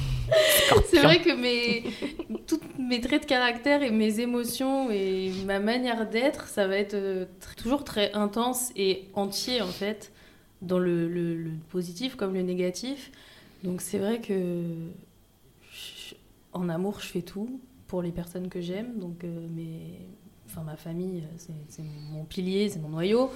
c'est 0.86 1.00
vrai 1.00 1.20
que 1.20 1.36
mes, 1.38 1.84
tous 2.46 2.58
mes 2.78 3.02
traits 3.02 3.24
de 3.24 3.26
caractère 3.26 3.82
et 3.82 3.90
mes 3.90 4.20
émotions 4.20 4.90
et 4.90 5.30
ma 5.44 5.60
manière 5.60 6.08
d'être, 6.08 6.48
ça 6.48 6.66
va 6.66 6.78
être 6.78 6.94
euh, 6.94 7.26
toujours 7.58 7.84
très 7.84 8.10
intense 8.14 8.72
et 8.76 9.10
entier 9.12 9.60
en 9.60 9.66
fait, 9.68 10.10
dans 10.62 10.78
le, 10.78 11.06
le, 11.06 11.50
positif 11.68 12.16
comme 12.16 12.32
le 12.32 12.40
négatif. 12.40 13.12
Donc 13.62 13.82
c'est 13.82 13.98
vrai 13.98 14.22
que 14.22 14.64
en 16.54 16.70
amour, 16.70 17.00
je 17.00 17.08
fais 17.08 17.22
tout 17.22 17.60
pour 17.88 18.00
les 18.00 18.10
personnes 18.10 18.48
que 18.48 18.62
j'aime. 18.62 18.98
Donc 18.98 19.22
euh, 19.24 19.46
enfin 20.50 20.62
ma 20.62 20.76
famille, 20.76 21.22
c'est 21.68 21.82
mon 22.12 22.24
pilier, 22.24 22.68
c'est 22.68 22.80
mon 22.80 22.88
noyau. 22.88 23.30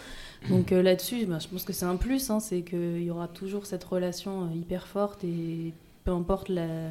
Donc 0.48 0.72
euh, 0.72 0.82
là-dessus, 0.82 1.26
bah, 1.26 1.38
je 1.38 1.48
pense 1.48 1.64
que 1.64 1.72
c'est 1.72 1.86
un 1.86 1.96
plus, 1.96 2.30
hein, 2.30 2.40
c'est 2.40 2.62
qu'il 2.62 3.02
y 3.02 3.10
aura 3.10 3.28
toujours 3.28 3.66
cette 3.66 3.84
relation 3.84 4.50
hyper 4.52 4.86
forte 4.86 5.24
et 5.24 5.72
peu 6.04 6.10
importe 6.10 6.48
la, 6.48 6.90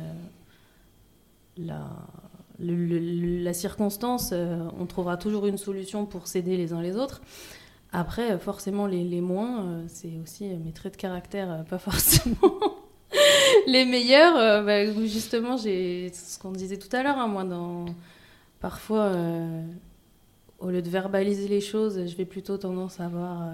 la, 1.57 1.89
la 2.59 3.53
circonstance, 3.53 4.32
euh, 4.34 4.57
on 4.80 4.86
trouvera 4.86 5.17
toujours 5.17 5.47
une 5.47 5.57
solution 5.57 6.05
pour 6.05 6.28
s'aider 6.28 6.57
les 6.57 6.74
uns 6.74 6.82
les 6.82 6.95
autres. 6.95 7.21
Après, 7.91 8.38
forcément, 8.39 8.88
les, 8.88 9.21
moins, 9.21 9.65
euh, 9.65 9.84
c'est 9.88 10.17
aussi 10.24 10.45
mes 10.45 10.71
traits 10.71 10.93
de 10.93 10.97
caractère, 10.97 11.51
euh, 11.51 11.63
pas 11.63 11.78
forcément 11.80 12.57
les 13.67 13.86
meilleurs. 13.86 14.63
Bah, 14.65 14.86
justement, 15.05 15.57
j'ai 15.57 16.11
ce 16.13 16.39
qu'on 16.39 16.51
disait 16.51 16.78
tout 16.78 16.93
à 16.95 17.03
l'heure, 17.03 17.17
hein, 17.17 17.28
moi, 17.28 17.43
dans 17.43 17.86
parfois, 18.59 19.11
au 20.64 20.70
lieu 20.70 20.82
de 20.82 20.89
verbaliser 20.89 21.47
les 21.47 21.61
choses, 21.61 22.07
je 22.07 22.16
vais 22.16 22.26
plutôt 22.26 22.57
tendance 22.57 22.99
à 22.99 23.05
avoir 23.05 23.51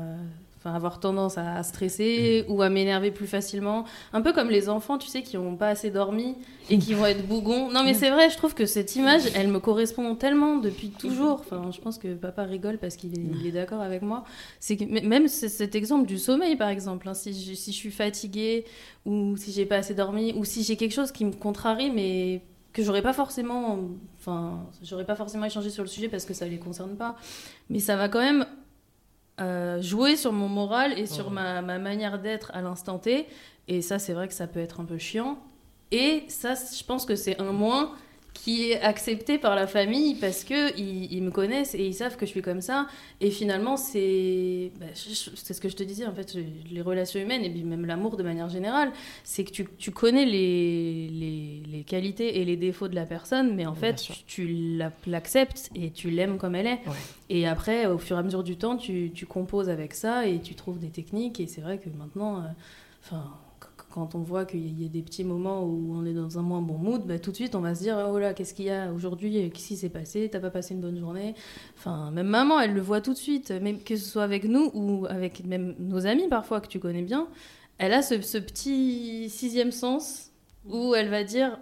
enfin 0.60 0.76
avoir 0.76 1.00
tendance 1.00 1.38
à 1.38 1.62
stresser 1.64 2.46
mm. 2.48 2.52
ou 2.52 2.62
à 2.62 2.70
m'énerver 2.70 3.12
plus 3.12 3.28
facilement. 3.28 3.86
Un 4.14 4.22
peu 4.22 4.34
comme 4.34 4.50
les 4.50 4.70
enfants, 4.70 4.98
tu 4.98 5.08
sais, 5.08 5.22
qui 5.22 5.38
n'ont 5.38 5.56
pas 5.56 5.70
assez 5.70 5.90
dormi 5.90 6.36
et 6.70 6.78
qui 6.78 6.94
vont 6.94 7.06
être 7.06 7.26
bougons. 7.26 7.72
Non, 7.72 7.84
mais 7.84 7.94
c'est 7.94 8.10
vrai, 8.10 8.30
je 8.30 8.38
trouve 8.38 8.54
que 8.54 8.66
cette 8.66 8.96
image, 8.96 9.22
elle 9.36 9.48
me 9.48 9.60
correspond 9.60 10.16
tellement 10.16 10.58
depuis 10.58 10.90
toujours. 10.90 11.40
Enfin, 11.40 11.72
je 11.72 11.80
pense 11.80 11.98
que 11.98 12.14
papa 12.14 12.44
rigole 12.44 12.78
parce 12.78 12.96
qu'il 12.96 13.14
est, 13.46 13.52
d'accord 13.52 13.82
avec 13.82 14.02
moi. 14.02 14.26
C'est 14.60 14.76
que 14.76 14.84
même 14.84 15.28
cet 15.28 15.76
exemple 15.76 16.06
du 16.06 16.18
sommeil, 16.18 16.56
par 16.56 16.70
exemple, 16.70 17.08
hein, 17.08 17.14
si, 17.14 17.34
je, 17.34 17.54
si 17.54 17.72
je 17.72 17.78
suis 17.78 17.92
fatiguée 17.92 18.66
ou 19.06 19.38
si 19.38 19.52
j'ai 19.52 19.66
pas 19.66 19.78
assez 19.78 19.96
dormi 19.96 20.34
ou 20.34 20.44
si 20.44 20.64
j'ai 20.64 20.76
quelque 20.76 20.94
chose 20.94 21.12
qui 21.12 21.26
me 21.26 21.32
contrarie, 21.32 21.90
mais 21.90 22.42
que 22.82 22.86
j'aurais 22.86 23.02
pas 23.02 23.14
forcément 23.14 23.80
enfin 24.18 24.66
j'aurais 24.84 25.06
pas 25.06 25.16
forcément 25.16 25.46
échangé 25.46 25.70
sur 25.70 25.84
le 25.84 25.90
sujet 25.90 26.10
parce 26.10 26.26
que 26.26 26.34
ça 26.34 26.46
les 26.46 26.60
concerne 26.60 26.96
pas 26.96 27.16
mais 27.70 27.80
ça 27.80 27.96
va 27.96 28.10
quand 28.10 28.20
même 28.20 28.46
euh, 29.40 29.82
jouer 29.82 30.18
sur 30.18 30.34
mon 30.34 30.50
moral 30.50 31.00
et 31.00 31.06
sur 31.06 31.32
ma, 31.32 31.62
ma, 31.62 31.80
manière 31.80 32.20
d'être 32.20 32.52
à 32.54 32.62
l'instant 32.62 33.00
T. 33.00 33.26
Et 33.70 33.82
ça, 33.82 33.98
c'est 33.98 34.12
vrai 34.12 34.28
que 34.28 34.34
ça 34.34 34.48
peut 34.48 34.60
être 34.60 34.82
un 34.82 34.86
peu 34.86 34.98
chiant. 34.98 35.38
Et 35.92 36.26
ça, 36.28 36.56
je 36.56 36.84
pense 36.84 37.06
que 37.06 37.16
c'est 37.16 37.40
un 37.40 37.54
moins 37.54 37.94
qui 38.44 38.72
est 38.72 38.82
accepté 38.82 39.38
par 39.38 39.56
la 39.56 39.68
famille 39.68 40.16
parce 40.16 40.44
que 40.46 40.78
ils, 40.78 41.22
me 41.22 41.30
connaissent 41.30 41.76
et 41.76 41.86
ils 41.86 41.94
savent 41.94 42.16
que 42.16 42.26
je 42.26 42.32
suis 42.32 42.42
comme 42.42 42.62
ça. 42.62 42.88
Et 43.20 43.32
finalement, 43.32 43.76
c'est 43.76 44.72
bah, 44.80 44.86
c'est 44.94 45.54
ce 45.54 45.60
que 45.60 45.68
je 45.68 45.76
te 45.76 45.84
disais 45.84 46.06
en 46.06 46.14
fait, 46.14 46.38
les 46.72 46.82
relations 46.82 47.20
humaines 47.20 47.44
et 47.44 47.50
puis 47.50 47.64
même 47.64 47.86
l'amour 47.86 48.16
de 48.16 48.24
manière 48.24 48.50
générale, 48.50 48.92
c'est 49.24 49.44
que 49.44 49.52
tu, 49.52 49.68
tu 49.78 49.92
connais 49.92 50.26
les, 50.26 51.10
les, 51.10 51.64
les, 51.70 51.84
qualités 51.84 52.40
et 52.40 52.46
les 52.46 52.56
défauts 52.56 52.88
de 52.88 52.96
la 52.96 53.06
personne, 53.06 53.56
mais 53.56 53.66
en 53.66 53.76
fait, 53.76 54.08
tu, 54.26 54.80
l'acceptes 55.06 55.70
et 55.76 55.92
tu 55.92 56.10
l'aimes 56.10 56.38
comme 56.38 56.56
elle 56.56 56.68
est. 56.68 56.80
Et 57.30 57.46
après, 57.46 57.88
au 57.88 57.98
fur 57.98 58.16
et 58.16 58.20
à 58.20 58.24
mesure 58.24 58.44
du 58.44 58.58
temps, 58.58 58.78
tu, 58.78 59.12
tu, 59.14 59.26
composes 59.26 59.70
avec 59.70 59.94
ça 59.94 60.26
et 60.26 60.40
tu 60.40 60.56
trouves 60.56 60.80
des 60.80 60.90
techniques. 60.90 61.40
Et 61.40 61.48
c'est 61.48 61.62
vrai 61.62 61.78
que 61.78 61.90
maintenant, 61.90 62.38
euh, 62.38 62.48
enfin 63.04 63.26
quand 63.92 64.14
on 64.14 64.20
voit 64.20 64.46
qu'il 64.46 64.80
y 64.80 64.86
a 64.86 64.88
des 64.88 65.02
petits 65.02 65.24
moments 65.24 65.64
où 65.64 65.94
on 65.96 66.06
est 66.06 66.14
dans 66.14 66.38
un 66.38 66.42
moins 66.42 66.62
bon 66.62 66.78
mood, 66.78 67.06
bah, 67.06 67.18
tout 67.18 67.32
de 67.32 67.36
suite 67.36 67.56
on 67.56 67.62
va 67.62 67.74
se 67.74 67.82
dire 67.82 67.98
oh 68.12 68.20
là 68.20 68.34
qu'est-ce 68.34 68.54
qu'il 68.54 68.66
y 68.66 68.70
a 68.70 68.92
aujourd'hui, 68.92 69.50
qu'est-ce 69.52 69.68
qui 69.68 69.78
s'est 69.78 69.90
passé, 69.90 70.30
t'as 70.32 70.40
pas 70.40 70.52
passé 70.52 70.76
une 70.76 70.82
bonne 70.82 70.98
journée. 71.00 71.34
Enfin 71.78 72.12
même 72.12 72.28
maman 72.28 72.60
elle 72.60 72.74
le 72.74 72.82
voit 72.82 73.02
tout 73.02 73.14
de 73.14 73.18
suite, 73.18 73.52
même 73.52 73.82
que 73.82 73.96
ce 73.96 74.06
soit 74.06 74.24
avec 74.24 74.44
nous 74.44 74.70
ou 74.74 75.06
avec 75.10 75.44
même 75.46 75.76
nos 75.80 76.06
amis 76.06 76.28
parfois 76.28 76.62
que 76.62 76.68
tu 76.68 76.80
connais 76.80 77.02
bien, 77.02 77.28
elle 77.78 77.94
a 77.94 78.02
ce, 78.02 78.22
ce 78.22 78.38
petit 78.38 79.30
sixième 79.30 79.72
sens 79.72 80.30
où 80.68 80.94
elle 80.94 81.10
va 81.10 81.24
dire 81.24 81.60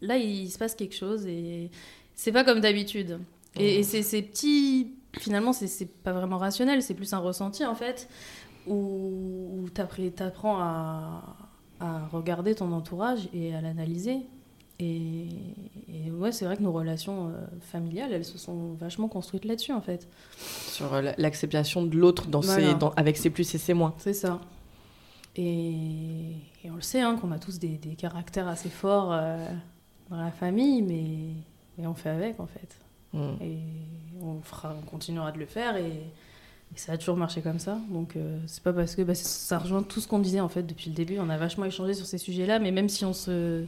là 0.00 0.16
il 0.16 0.50
se 0.50 0.58
passe 0.58 0.74
quelque 0.74 0.94
chose 0.94 1.26
et 1.26 1.70
c'est 2.14 2.32
pas 2.32 2.44
comme 2.44 2.60
d'habitude. 2.60 3.18
Et, 3.58 3.80
et 3.80 3.82
c'est 3.82 4.02
ces 4.02 4.22
petits 4.22 4.94
finalement 5.18 5.52
c'est 5.52 5.86
pas 6.02 6.12
vraiment 6.12 6.38
rationnel, 6.38 6.82
c'est 6.82 6.94
plus 6.94 7.12
un 7.12 7.18
ressenti 7.18 7.64
en 7.66 7.74
fait 7.74 8.08
où, 8.66 9.64
où 9.64 9.68
t'apprends 9.70 10.60
à 10.60 11.47
à 11.80 12.06
regarder 12.08 12.54
ton 12.54 12.72
entourage 12.72 13.28
et 13.32 13.54
à 13.54 13.60
l'analyser. 13.60 14.20
Et, 14.80 15.26
et, 15.88 16.10
ouais, 16.12 16.30
c'est 16.30 16.44
vrai 16.44 16.56
que 16.56 16.62
nos 16.62 16.72
relations 16.72 17.28
euh, 17.28 17.46
familiales, 17.60 18.12
elles 18.12 18.24
se 18.24 18.38
sont 18.38 18.74
vachement 18.74 19.08
construites 19.08 19.44
là-dessus, 19.44 19.72
en 19.72 19.80
fait. 19.80 20.08
Sur 20.36 20.94
euh, 20.94 21.12
l'acceptation 21.18 21.84
de 21.84 21.96
l'autre 21.96 22.28
dans 22.28 22.40
voilà. 22.40 22.72
ses, 22.72 22.78
dans, 22.78 22.90
avec 22.90 23.16
ses 23.16 23.30
plus 23.30 23.52
et 23.54 23.58
ses 23.58 23.74
moins. 23.74 23.94
C'est 23.98 24.12
ça. 24.12 24.40
Et, 25.34 25.72
et, 26.64 26.70
on 26.70 26.76
le 26.76 26.80
sait, 26.80 27.00
hein, 27.00 27.16
qu'on 27.16 27.32
a 27.32 27.38
tous 27.40 27.58
des, 27.58 27.76
des, 27.76 27.96
caractères 27.96 28.46
assez 28.46 28.68
forts 28.68 29.12
euh, 29.12 29.48
dans 30.10 30.16
la 30.16 30.30
famille, 30.30 30.82
mais, 30.82 31.34
mais, 31.76 31.86
on 31.88 31.94
fait 31.94 32.10
avec, 32.10 32.38
en 32.38 32.46
fait. 32.46 32.78
Mm. 33.12 33.42
Et 33.42 33.58
on, 34.22 34.40
fera, 34.42 34.76
on 34.78 34.86
continuera 34.86 35.32
de 35.32 35.38
le 35.38 35.46
faire. 35.46 35.76
Et, 35.76 36.04
et 36.74 36.78
ça 36.78 36.92
a 36.92 36.98
toujours 36.98 37.16
marché 37.16 37.40
comme 37.40 37.58
ça. 37.58 37.78
Donc, 37.90 38.16
euh, 38.16 38.38
c'est 38.46 38.62
pas 38.62 38.72
parce 38.72 38.94
que 38.94 39.02
bah, 39.02 39.14
ça 39.14 39.58
rejoint 39.58 39.82
tout 39.82 40.00
ce 40.00 40.08
qu'on 40.08 40.18
disait 40.18 40.40
en 40.40 40.48
fait 40.48 40.62
depuis 40.62 40.90
le 40.90 40.96
début. 40.96 41.18
On 41.18 41.30
a 41.30 41.38
vachement 41.38 41.64
échangé 41.64 41.94
sur 41.94 42.06
ces 42.06 42.18
sujets-là, 42.18 42.58
mais 42.58 42.70
même 42.70 42.88
si 42.88 43.04
on 43.04 43.12
se. 43.12 43.64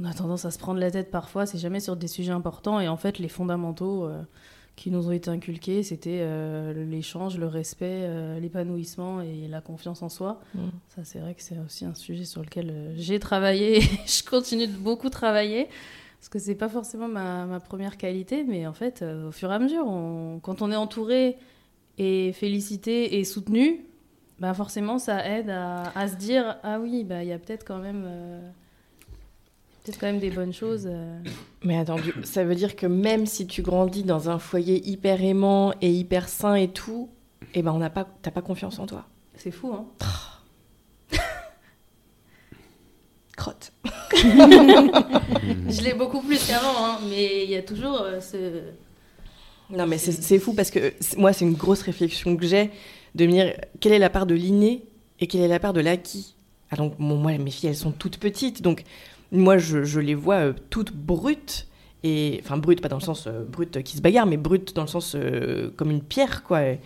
On 0.00 0.04
a 0.04 0.14
tendance 0.14 0.44
à 0.44 0.52
se 0.52 0.60
prendre 0.60 0.78
la 0.78 0.92
tête 0.92 1.10
parfois, 1.10 1.44
c'est 1.44 1.58
jamais 1.58 1.80
sur 1.80 1.96
des 1.96 2.06
sujets 2.06 2.30
importants. 2.30 2.78
Et 2.78 2.86
en 2.86 2.96
fait, 2.96 3.18
les 3.18 3.26
fondamentaux 3.26 4.04
euh, 4.04 4.22
qui 4.76 4.92
nous 4.92 5.08
ont 5.08 5.10
été 5.10 5.28
inculqués, 5.28 5.82
c'était 5.82 6.20
euh, 6.20 6.84
l'échange, 6.84 7.36
le 7.36 7.48
respect, 7.48 8.02
euh, 8.04 8.38
l'épanouissement 8.38 9.20
et 9.22 9.48
la 9.48 9.60
confiance 9.60 10.02
en 10.02 10.08
soi. 10.08 10.40
Mmh. 10.54 10.60
Ça, 10.94 11.02
c'est 11.02 11.18
vrai 11.18 11.34
que 11.34 11.42
c'est 11.42 11.58
aussi 11.58 11.84
un 11.84 11.94
sujet 11.94 12.24
sur 12.24 12.42
lequel 12.42 12.92
j'ai 12.94 13.18
travaillé. 13.18 13.80
je 14.06 14.22
continue 14.22 14.68
de 14.68 14.76
beaucoup 14.76 15.10
travailler 15.10 15.66
parce 16.20 16.28
que 16.28 16.38
c'est 16.38 16.54
pas 16.54 16.68
forcément 16.68 17.08
ma, 17.08 17.46
ma, 17.46 17.58
première 17.58 17.96
qualité, 17.96 18.44
mais 18.44 18.68
en 18.68 18.72
fait, 18.74 19.02
au 19.02 19.32
fur 19.32 19.50
et 19.50 19.54
à 19.54 19.58
mesure, 19.58 19.84
on, 19.84 20.38
quand 20.40 20.62
on 20.62 20.70
est 20.70 20.76
entouré 20.76 21.36
et 21.98 22.32
félicité 22.32 23.18
et 23.18 23.24
soutenu, 23.24 23.84
bah 24.38 24.54
forcément 24.54 24.98
ça 24.98 25.26
aide 25.26 25.50
à, 25.50 25.92
à, 25.98 26.08
se 26.08 26.14
dire 26.14 26.56
ah 26.62 26.78
oui 26.78 27.04
bah 27.04 27.24
il 27.24 27.28
y 27.28 27.32
a 27.32 27.38
peut-être 27.38 27.64
quand 27.66 27.78
même 27.78 28.04
euh, 28.06 28.40
peut-être 29.82 29.98
quand 29.98 30.06
même 30.06 30.20
des 30.20 30.30
bonnes 30.30 30.52
choses. 30.52 30.86
Euh. 30.86 31.18
Mais 31.64 31.76
attends, 31.78 31.96
ça 32.22 32.44
veut 32.44 32.54
dire 32.54 32.76
que 32.76 32.86
même 32.86 33.26
si 33.26 33.46
tu 33.46 33.62
grandis 33.62 34.04
dans 34.04 34.30
un 34.30 34.38
foyer 34.38 34.86
hyper 34.88 35.22
aimant 35.22 35.72
et 35.80 35.90
hyper 35.90 36.28
sain 36.28 36.54
et 36.54 36.68
tout, 36.68 37.08
et 37.54 37.60
eh 37.60 37.62
ben 37.62 37.72
on 37.72 37.78
n'a 37.78 37.90
pas 37.90 38.06
t'as 38.22 38.30
pas 38.30 38.42
confiance 38.42 38.78
en 38.78 38.86
toi. 38.86 39.06
C'est 39.34 39.50
fou 39.50 39.72
hein. 39.72 39.86
Crotte. 43.36 43.72
Je 44.14 45.82
l'ai 45.82 45.94
beaucoup 45.94 46.20
plus 46.20 46.44
qu'avant, 46.46 46.84
hein, 46.84 46.98
mais 47.08 47.44
il 47.44 47.50
y 47.50 47.56
a 47.56 47.62
toujours 47.62 48.00
euh, 48.00 48.20
ce 48.20 48.62
non, 49.70 49.86
mais 49.86 49.98
c'est 49.98 50.38
fou 50.38 50.54
parce 50.54 50.70
que 50.70 50.94
moi, 51.16 51.32
c'est 51.32 51.44
une 51.44 51.54
grosse 51.54 51.82
réflexion 51.82 52.36
que 52.36 52.46
j'ai 52.46 52.70
de 53.14 53.26
me 53.26 53.32
dire 53.32 53.54
quelle 53.80 53.92
est 53.92 53.98
la 53.98 54.10
part 54.10 54.26
de 54.26 54.34
l'inné 54.34 54.82
et 55.20 55.26
quelle 55.26 55.40
est 55.40 55.48
la 55.48 55.58
part 55.58 55.72
de 55.72 55.80
l'acquis? 55.80 56.34
Ah, 56.70 56.76
donc, 56.76 56.94
bon, 56.98 57.16
moi, 57.16 57.36
mes 57.38 57.50
filles, 57.50 57.70
elles 57.70 57.76
sont 57.76 57.92
toutes 57.92 58.18
petites, 58.18 58.62
donc 58.62 58.84
moi, 59.32 59.58
je, 59.58 59.84
je 59.84 60.00
les 60.00 60.14
vois 60.14 60.36
euh, 60.36 60.52
toutes 60.70 60.92
brutes. 60.92 61.66
Et, 62.04 62.40
enfin, 62.44 62.56
brutes, 62.56 62.80
pas 62.80 62.88
dans 62.88 62.98
le 62.98 63.02
sens 63.02 63.26
euh, 63.26 63.44
brute 63.44 63.82
qui 63.82 63.96
se 63.96 64.02
bagarre, 64.02 64.26
mais 64.26 64.36
brutes 64.36 64.74
dans 64.74 64.82
le 64.82 64.88
sens 64.88 65.14
euh, 65.14 65.70
comme 65.76 65.90
une 65.90 66.02
pierre, 66.02 66.44
quoi. 66.44 66.62
Et, 66.62 66.80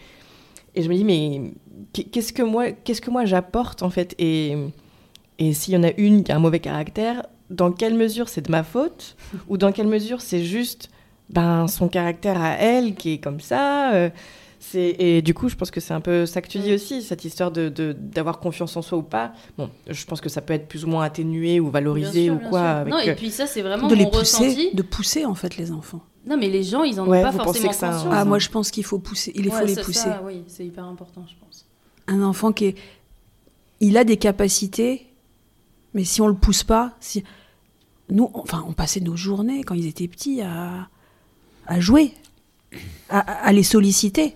et 0.75 0.83
je 0.83 0.89
me 0.89 0.95
dis, 0.95 1.05
mais 1.05 1.53
qu'est-ce 1.93 2.33
que 2.33 2.43
moi, 2.43 2.71
qu'est-ce 2.73 3.01
que 3.01 3.11
moi 3.11 3.25
j'apporte, 3.25 3.83
en 3.83 3.91
fait? 3.91 4.15
Et, 4.19 4.57
et 5.39 5.53
s'il 5.53 5.75
y 5.75 5.77
en 5.77 5.83
a 5.83 5.93
une 5.99 6.25
qui 6.25 6.33
a 6.33 6.37
un 6.37 6.39
mauvais 6.39 6.61
caractère, 6.61 7.27
dans 7.51 7.73
quelle 7.73 7.95
mesure 7.95 8.29
c'est 8.29 8.41
de 8.41 8.51
ma 8.51 8.63
faute? 8.63 9.17
Ou 9.49 9.59
dans 9.59 9.73
quelle 9.73 9.89
mesure 9.89 10.23
c'est 10.23 10.45
juste 10.45 10.89
ben, 11.31 11.67
son 11.69 11.89
caractère 11.89 12.41
à 12.41 12.53
elle 12.55 12.95
qui 12.95 13.15
est 13.15 13.19
comme 13.19 13.41
ça. 13.41 13.93
Euh, 13.95 14.11
et 14.75 15.23
du 15.23 15.35
coup, 15.35 15.49
je 15.49 15.57
pense 15.57 15.71
que 15.71 15.81
c'est 15.81 15.93
un 15.93 16.01
peu 16.01 16.25
ça 16.25 16.41
que 16.41 16.49
tu 16.49 16.59
dis 16.59 16.73
aussi, 16.73 17.03
cette 17.03 17.25
histoire 17.25 17.51
d'avoir 17.51 17.73
de, 17.73 17.93
d'avoir 17.93 18.39
confiance 18.39 18.77
en 18.77 18.83
soi 18.83 18.99
ou 18.99 19.03
pas. 19.03 19.33
Bon, 19.59 19.69
je 19.89 20.05
pense 20.05 20.21
que 20.21 20.29
ça 20.29 20.41
peut 20.41 20.55
être 20.55 20.69
plus 20.69 20.85
ou 20.85 20.89
moins 20.89 21.05
atténué 21.05 21.59
ou 21.59 21.69
valorisé 21.69 22.27
sûr, 22.27 22.35
ou 22.35 22.39
quoi. 22.49 22.61
Avec... 22.63 22.93
Non, 22.93 23.01
et 23.01 23.15
puis 23.15 23.31
ça, 23.31 23.47
c'est 23.47 23.63
vraiment 23.63 23.89
de 23.89 23.95
mon 23.95 24.01
les 24.01 24.09
pousser, 24.09 24.45
ressenti. 24.49 24.75
De 24.75 24.83
pousser, 24.83 25.25
en 25.25 25.35
fait, 25.35 25.57
les 25.57 25.73
enfants. 25.73 26.01
Non, 26.25 26.37
mais 26.37 26.49
les 26.49 26.63
gens, 26.63 26.85
ils 26.85 27.01
en 27.01 27.07
ont 27.09 27.11
pas 27.11 27.33
forcément 27.33 27.71
que 27.71 27.75
ça- 27.75 27.89
conscience. 27.89 28.09
Ah, 28.13 28.21
hein. 28.21 28.25
moi, 28.25 28.39
je 28.39 28.49
pense 28.49 28.71
qu'il 28.71 28.85
faut 28.85 29.01
pousser. 29.01 29.33
Il 29.35 29.51
faut 29.51 29.57
Ouais, 29.57 29.67
les 29.67 29.75
c'est 29.75 29.83
pousser. 29.83 29.99
ça, 30.01 30.23
oui, 30.25 30.45
c'est 30.47 30.65
hyper 30.65 30.85
important, 30.85 31.25
je 31.29 31.35
pense. 31.45 31.67
Un 32.07 32.23
enfant 32.23 32.53
qui 32.53 32.67
est. 32.67 32.75
Il 33.81 33.97
a 33.99 34.05
des 34.05 34.17
capacités, 34.17 35.09
mais 35.93 36.05
si 36.05 36.21
on 36.21 36.29
le 36.29 36.35
pousse 36.35 36.63
pas, 36.63 36.93
si. 37.01 37.25
Nous, 38.11 38.31
enfin, 38.35 38.65
on 38.69 38.73
passait 38.73 39.01
nos 39.01 39.17
journées, 39.17 39.65
quand 39.65 39.75
ils 39.75 39.89
étaient 39.89 40.07
petits, 40.07 40.41
à, 40.43 40.89
à 41.67 41.81
jouer, 41.81 42.13
à, 43.09 43.19
à 43.21 43.53
les 43.53 43.63
solliciter. 43.63 44.35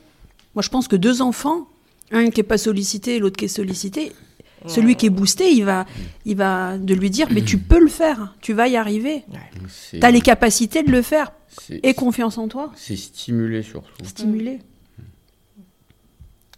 Moi, 0.55 0.63
je 0.63 0.69
pense 0.69 0.89
que 0.89 0.97
deux 0.97 1.23
enfants, 1.23 1.69
un 2.13 2.31
qui 2.31 2.41
est 2.41 2.45
pas 2.45 2.59
sollicité 2.59 3.17
et 3.17 3.19
l'autre 3.19 3.37
qui 3.37 3.45
est 3.47 3.49
sollicité, 3.49 4.13
celui 4.67 4.97
qui 4.97 5.07
est 5.07 5.11
boosté, 5.11 5.53
il 5.53 5.65
va, 5.65 5.87
il 6.25 6.37
va 6.37 6.77
de 6.79 6.93
lui 6.95 7.09
dire, 7.11 7.29
mais 7.31 7.43
tu 7.43 7.57
peux 7.59 7.79
le 7.79 7.89
faire, 7.89 8.35
tu 8.41 8.53
vas 8.53 8.67
y 8.69 8.77
arriver. 8.77 9.23
C'est- 9.69 10.01
Tu 10.01 10.05
as 10.07 10.11
les 10.11 10.21
capacités 10.21 10.83
de 10.83 10.91
le 10.91 11.03
faire. 11.03 11.33
Et 11.71 11.95
confiance 11.95 12.37
en 12.39 12.49
toi, 12.49 12.73
C'est 12.77 12.97
stimulé 12.97 13.63
surtout. 13.63 14.05
stimuler. 14.05 14.59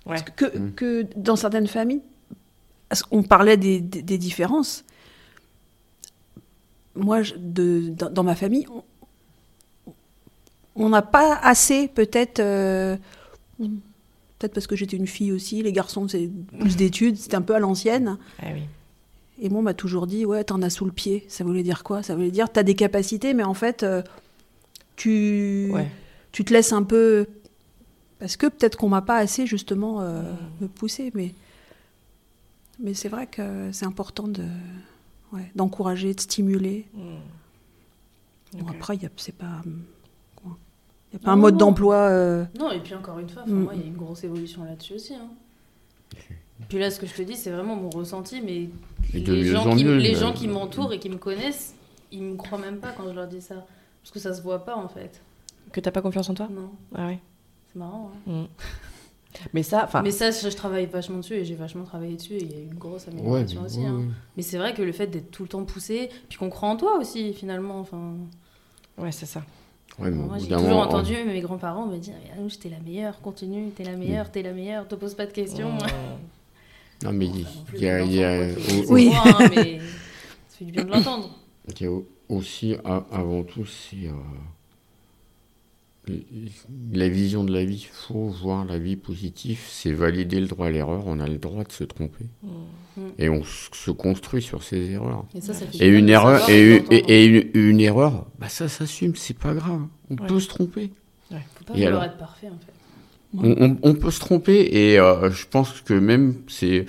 Ouais. 0.06 0.16
que, 0.36 0.46
Mm. 0.58 0.72
que 0.74 1.06
dans 1.16 1.36
certaines 1.36 1.66
familles, 1.66 2.00
qu'on 3.10 3.22
parlait 3.22 3.58
des, 3.58 3.80
des- 3.80 4.00
des 4.00 4.16
différences. 4.16 4.84
Moi, 6.96 7.22
je- 7.22 7.34
de, 7.36 7.90
dans, 7.90 8.08
dans 8.10 8.22
ma 8.24 8.34
famille, 8.34 8.66
on- 8.72 8.82
on 10.78 10.88
n'a 10.90 11.02
pas 11.02 11.36
assez, 11.42 11.88
peut-être, 11.88 12.40
euh, 12.40 12.96
peut-être 13.58 14.54
parce 14.54 14.66
que 14.66 14.76
j'étais 14.76 14.96
une 14.96 15.06
fille 15.06 15.32
aussi, 15.32 15.62
les 15.62 15.72
garçons, 15.72 16.08
c'est 16.08 16.30
plus 16.58 16.76
d'études, 16.76 17.16
c'était 17.16 17.36
un 17.36 17.42
peu 17.42 17.54
à 17.54 17.58
l'ancienne. 17.58 18.18
Ah 18.40 18.46
oui. 18.54 18.62
Et 19.40 19.48
moi, 19.50 19.60
on 19.60 19.62
m'a 19.62 19.74
toujours 19.74 20.06
dit, 20.06 20.24
ouais, 20.24 20.42
t'en 20.44 20.62
as 20.62 20.70
sous 20.70 20.84
le 20.84 20.90
pied. 20.92 21.24
Ça 21.28 21.44
voulait 21.44 21.62
dire 21.62 21.84
quoi? 21.84 22.02
Ça 22.02 22.14
voulait 22.16 22.30
dire, 22.32 22.50
t'as 22.50 22.64
des 22.64 22.74
capacités, 22.74 23.34
mais 23.34 23.44
en 23.44 23.54
fait, 23.54 23.82
euh, 23.84 24.02
tu, 24.96 25.70
Ouais. 25.72 25.88
tu 26.32 26.44
te 26.44 26.52
laisses 26.52 26.72
un 26.72 26.82
peu. 26.82 27.26
Parce 28.18 28.36
que 28.36 28.46
peut-être 28.48 28.76
qu'on 28.76 28.88
m'a 28.88 29.02
pas 29.02 29.16
assez, 29.18 29.46
justement, 29.46 30.00
euh, 30.00 30.22
me 30.60 30.66
pousser. 30.66 31.12
Mais, 31.14 31.34
mais 32.80 32.94
c'est 32.94 33.08
vrai 33.08 33.28
que 33.28 33.70
c'est 33.72 33.86
important 33.86 34.26
de, 34.26 34.42
ouais, 35.32 35.52
d'encourager, 35.54 36.14
de 36.14 36.20
stimuler. 36.20 36.86
Mm. 36.94 37.00
Bon, 38.58 38.64
Ok. 38.70 38.74
après, 38.74 38.98
c'est 39.18 39.36
pas. 39.36 39.62
Il 41.12 41.16
n'y 41.16 41.22
a 41.22 41.24
pas 41.24 41.30
Non, 41.30 41.32
un 41.32 41.36
mode 41.36 41.54
non. 41.54 41.59
d'emploi. 41.59 41.94
euh, 41.96 42.44
Non, 42.59 42.70
et 42.70 42.80
puis 42.80 42.94
encore 42.94 43.18
une 43.18 43.28
fois, 43.28 43.44
Mm. 43.46 43.52
moi, 43.62 43.72
il 43.74 43.80
y 43.80 43.84
a 43.84 43.86
une 43.86 43.96
grosse 43.96 44.24
évolution 44.24 44.64
là-dessus 44.64 44.94
aussi. 44.94 45.14
hein. 45.14 45.28
Puis 46.68 46.78
là, 46.78 46.90
ce 46.90 46.98
que 47.00 47.06
je 47.06 47.14
te 47.14 47.22
dis, 47.22 47.34
c'est 47.36 47.50
vraiment 47.50 47.76
mon 47.76 47.88
ressenti, 47.90 48.40
mais 48.44 48.68
Et 49.14 49.20
les, 49.20 49.44
gens 49.44 49.66
en 49.66 49.76
qui, 49.76 49.84
mieux, 49.84 49.96
les 49.96 50.16
euh, 50.16 50.20
gens 50.20 50.32
qui 50.32 50.48
m'entourent 50.48 50.92
et 50.92 50.98
qui 50.98 51.09
me 51.09 51.16
connaissent, 51.16 51.74
ils 52.12 52.22
me 52.22 52.36
croient 52.36 52.59
même 52.59 52.78
pas 52.78 52.92
quand 52.92 53.04
je 53.09 53.14
leur 53.14 53.26
dis 53.28 53.40
ça. 53.40 53.64
Parce 54.02 54.11
que 54.12 54.18
ça 54.18 54.34
se 54.34 54.42
voit 54.42 54.64
pas, 54.64 54.76
en 54.76 54.88
fait. 54.88 55.20
Que 55.72 55.80
t'as 55.80 55.90
pas 55.92 56.02
confiance 56.02 56.28
en 56.28 56.34
toi? 56.34 56.48
Non, 56.50 56.70
Ah 56.94 57.06
ouais. 57.06 57.18
c'est 57.72 57.78
marrant. 57.78 58.11
hein. 58.28 58.32
Mm. 58.32 58.46
Mais 59.54 59.62
ça, 59.62 59.84
enfin, 59.84 60.02
Mais 60.02 60.11
ça, 60.11 60.30
je, 60.30 60.50
je 60.50 60.56
travaille 60.56 60.86
vachement 60.86 61.18
dessus 61.18 61.34
et 61.34 61.44
j'ai 61.44 61.54
vachement 61.54 61.84
travaillé 61.84 62.16
dessus 62.16 62.32
et 62.34 62.42
il 62.42 62.50
y 62.50 62.54
a 62.54 62.59
eu 62.59 62.64
une 62.64 62.74
grosse 62.74 63.06
amélioration 63.09 63.62
aussi. 63.62 63.78
ouais, 63.80 63.86
hein. 63.86 63.96
ouais. 63.96 64.04
Mais 64.36 64.42
c'est 64.42 64.59
vrai 64.59 64.74
que 64.74 64.82
le 64.82 64.90
fait 64.92 65.06
d'être 65.06 65.30
tout 65.30 65.44
le 65.44 65.48
temps 65.48 65.64
poussé, 65.64 66.11
puis 66.28 66.38
qu'on 66.38 66.50
croit 66.50 66.68
en 66.70 66.76
toi 66.76 66.98
aussi, 66.98 67.32
finalement. 67.34 67.78
Enfin, 67.78 68.14
ouais, 68.98 69.12
c'est 69.12 69.26
ça. 69.26 69.42
Ouais, 69.99 70.11
moi, 70.11 70.38
j'ai 70.38 70.46
toujours 70.49 70.62
moment, 70.68 70.80
entendu 70.82 71.14
mes 71.26 71.40
grands-parents 71.40 71.86
me 71.86 71.99
dire 71.99 72.14
Anouche, 72.36 72.59
t'es 72.59 72.68
la 72.68 72.78
meilleure, 72.78 73.20
continue, 73.20 73.70
t'es 73.70 73.82
la 73.84 73.96
meilleure, 73.96 74.30
t'es 74.30 74.42
la 74.42 74.53
meilleure, 74.53 74.86
te 74.86 74.94
pose 74.94 75.14
pas 75.14 75.26
de 75.26 75.32
questions. 75.32 75.72
Mm. 75.72 75.78
Non, 77.05 77.12
mais 77.12 77.26
il 77.26 77.46
y 77.80 77.88
a, 77.88 78.01
y 78.05 78.24
a- 78.24 78.49
Oui. 78.88 79.12
hein, 79.14 79.36
mais 79.55 79.78
ça 80.49 80.57
fait 80.59 80.64
du 80.64 80.72
bien 80.72 80.82
de 80.84 80.90
l'entendre. 80.90 81.30
il 81.68 81.80
y 81.82 81.86
a 81.86 81.92
au- 81.92 82.05
aussi, 82.28 82.74
avant 82.84 83.44
tout, 83.44 83.64
c'est 83.66 84.09
euh, 84.09 84.12
la 86.92 87.09
vision 87.09 87.44
de 87.44 87.52
la 87.52 87.64
vie. 87.64 87.86
Il 87.88 87.94
faut 88.06 88.26
voir 88.28 88.64
la 88.64 88.78
vie 88.78 88.96
positive, 88.96 89.61
c'est 89.68 89.92
valider 89.92 90.40
le 90.40 90.46
droit 90.46 90.66
à 90.66 90.70
l'erreur. 90.70 91.04
On 91.06 91.20
a 91.20 91.26
le 91.28 91.38
droit 91.38 91.64
de 91.64 91.72
se 91.72 91.84
tromper. 91.84 92.24
Mm. 92.42 92.48
Et 93.18 93.28
on 93.28 93.42
se 93.44 93.90
construit 93.92 94.42
sur 94.42 94.62
ces 94.62 94.90
erreurs. 94.90 95.24
Et 95.34 95.40
ça, 95.40 95.54
ça 95.54 95.64
une 95.84 96.09
erreur, 96.09 96.48
et, 96.50 96.61
de 96.61 96.66
une- 96.66 96.76
l'entendre. 96.78 96.92
et- 97.09 97.22
et 97.22 97.24
une, 97.26 97.50
une 97.70 97.80
erreur, 97.80 98.26
bah 98.40 98.48
ça 98.48 98.68
s'assume, 98.68 99.14
c'est 99.14 99.38
pas 99.38 99.54
grave. 99.54 99.82
On 100.11 100.16
Ouais. 100.16 100.26
peut 100.26 100.40
se 100.40 100.48
tromper. 100.48 100.90
Faut 101.30 101.64
pas 101.64 101.74
Et 101.74 101.84
vouloir 101.84 101.88
alors 101.88 102.04
être 102.04 102.16
parfait, 102.18 102.48
en 102.48 102.59
fait. 102.59 102.72
On, 103.36 103.66
on- 103.66 103.78
on 103.82 103.94
peut 103.94 104.11
se 104.11 104.20
tromper 104.20 104.61
et 104.72 104.98
euh, 104.98 105.30
je 105.30 105.46
pense 105.46 105.80
que 105.82 105.92
même 105.94 106.36
c'est 106.48 106.86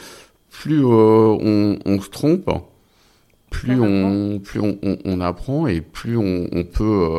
plus 0.49 0.84
on, 0.86 1.78
on, 1.86 1.99
se 2.01 2.09
trompe, 2.09 2.49
plus 3.51 3.80
on, 3.80 4.39
plus 4.39 4.61
on, 4.61 4.78
on, 5.03 5.20
apprend 5.22 5.67
et 5.67 5.82
plus 5.82 6.15
on, 6.17 6.47
peut 6.63 7.09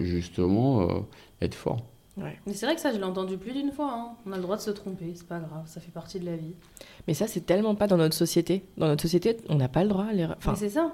justement 0.00 1.06
être 1.44 1.54
fort. 1.54 1.82
Ouais. 2.16 2.38
Mais 2.46 2.52
c'est 2.52 2.66
vrai 2.66 2.74
que 2.74 2.80
ça, 2.80 2.92
je 2.92 2.98
l'ai 2.98 3.04
entendu 3.04 3.38
plus 3.38 3.52
d'une 3.52 3.72
fois. 3.72 3.90
Hein. 3.90 4.08
On 4.26 4.32
a 4.32 4.36
le 4.36 4.42
droit 4.42 4.56
de 4.56 4.60
se 4.60 4.70
tromper, 4.70 5.12
c'est 5.14 5.26
pas 5.26 5.38
grave, 5.38 5.62
ça 5.66 5.80
fait 5.80 5.90
partie 5.90 6.20
de 6.20 6.26
la 6.26 6.36
vie. 6.36 6.54
Mais 7.08 7.14
ça, 7.14 7.26
c'est 7.26 7.40
tellement 7.46 7.74
pas 7.74 7.86
dans 7.86 7.96
notre 7.96 8.14
société. 8.14 8.64
Dans 8.76 8.86
notre 8.86 9.02
société, 9.02 9.38
on 9.48 9.54
n'a 9.54 9.68
pas 9.68 9.82
le 9.82 9.88
droit 9.88 10.04
à 10.04 10.12
l'erreur. 10.12 10.36
Enfin, 10.38 10.54
c'est 10.54 10.68
ça. 10.68 10.92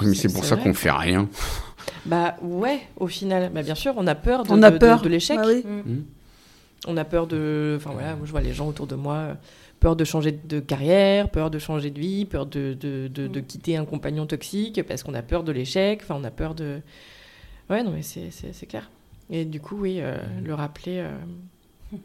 mais 0.00 0.14
c'est 0.14 0.32
pour 0.32 0.44
ça 0.44 0.56
qu'on 0.56 0.74
fait 0.74 0.90
rien. 0.90 1.28
Bah 2.04 2.36
ouais, 2.42 2.80
au 2.98 3.06
final. 3.06 3.50
Bah, 3.52 3.62
bien 3.62 3.76
sûr, 3.76 3.94
on 3.96 4.06
a 4.08 4.16
peur 4.16 4.42
de, 4.42 4.50
on 4.50 4.62
a 4.62 4.72
peur. 4.72 5.02
de, 5.02 5.08
l'échec. 5.08 5.36
Bah 5.36 5.44
oui. 5.46 5.62
Mm. 5.64 5.92
Mm. 5.92 6.04
On 6.88 6.96
a 6.96 7.04
peur 7.04 7.28
de. 7.28 7.76
Enfin 7.78 7.90
voilà, 7.92 8.16
moi, 8.16 8.26
je 8.26 8.30
vois 8.32 8.40
les 8.40 8.52
gens 8.52 8.66
autour 8.66 8.88
de 8.88 8.96
moi. 8.96 9.14
Euh, 9.14 9.34
peur 9.78 9.94
de 9.94 10.04
changer 10.04 10.32
de 10.32 10.58
carrière, 10.58 11.28
peur 11.28 11.50
de 11.50 11.58
changer 11.58 11.90
de 11.90 12.00
vie, 12.00 12.24
peur 12.24 12.46
de, 12.46 12.74
de, 12.74 13.08
de, 13.08 13.28
de 13.28 13.40
mm. 13.40 13.44
quitter 13.44 13.76
un 13.76 13.84
compagnon 13.84 14.26
toxique 14.26 14.82
parce 14.82 15.02
qu'on 15.02 15.14
a 15.14 15.22
peur 15.22 15.44
de 15.44 15.52
l'échec. 15.52 16.00
Enfin, 16.02 16.16
on 16.20 16.24
a 16.24 16.30
peur 16.30 16.54
de. 16.54 16.80
Ouais, 17.70 17.82
non, 17.82 17.92
mais 17.92 18.02
c'est 18.02 18.66
clair. 18.66 18.90
Et 19.30 19.44
du 19.44 19.60
coup, 19.60 19.76
oui, 19.80 19.98
euh, 20.00 20.16
le 20.44 20.54
rappeler. 20.54 20.98
Euh. 21.00 21.96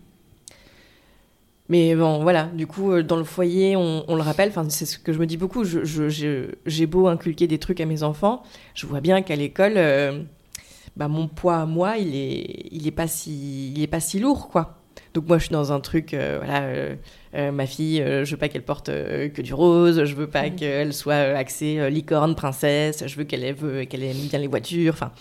Mais 1.70 1.96
bon, 1.96 2.22
voilà, 2.22 2.46
du 2.48 2.68
coup, 2.68 2.92
euh, 2.92 3.04
dans 3.04 3.16
le 3.16 3.24
foyer, 3.24 3.76
on, 3.78 4.16
le 4.16 4.22
rappelle, 4.22 4.50
enfin, 4.50 4.68
c'est 4.70 4.86
ce 4.86 5.00
que 5.00 5.14
je 5.14 5.20
me 5.20 5.26
dis 5.26 5.38
beaucoup. 5.38 5.64
J'ai 5.64 5.86
je, 6.66 6.86
beau 6.86 7.08
inculquer 7.08 7.48
des 7.48 7.60
trucs 7.60 7.80
à 7.80 7.86
mes 7.86 8.04
enfants, 8.04 8.44
je 8.74 8.86
vois 8.86 9.00
bien 9.00 9.22
qu'à 9.22 9.36
l'école, 9.36 9.76
bah, 10.98 11.08
mon 11.08 11.28
poids 11.28 11.58
à 11.58 11.66
moi, 11.66 11.98
il 11.98 12.16
est, 12.16 12.68
il 12.72 12.88
est, 12.88 12.92
pas, 12.92 13.08
si, 13.08 13.72
il 13.74 13.82
est 13.82 13.88
pas 13.88 14.02
si 14.02 14.20
lourd, 14.20 14.50
quoi. 14.50 14.78
Donc 15.14 15.28
moi, 15.28 15.38
je 15.38 15.46
suis 15.46 15.54
dans 15.54 15.72
un 15.72 15.80
truc, 15.80 16.14
voilà, 16.14 16.96
ma 17.52 17.66
fille, 17.66 18.04
je 18.06 18.30
veux 18.30 18.38
pas 18.38 18.50
qu'elle 18.50 18.66
porte 18.66 18.88
que 18.88 19.42
du 19.42 19.54
rose, 19.54 20.04
je 20.04 20.16
veux 20.16 20.28
pas 20.28 20.50
mmh. 20.50 20.56
qu'elle 20.56 20.94
soit 20.94 21.14
axée 21.14 21.90
licorne, 21.90 22.36
princesse, 22.36 23.06
je 23.08 23.16
veux 23.16 23.24
qu'elle 23.24 23.56
qu'elle 23.88 24.04
aime 24.04 24.28
bien 24.30 24.40
les 24.40 24.48
voitures, 24.48 24.94
enfin 24.94 25.12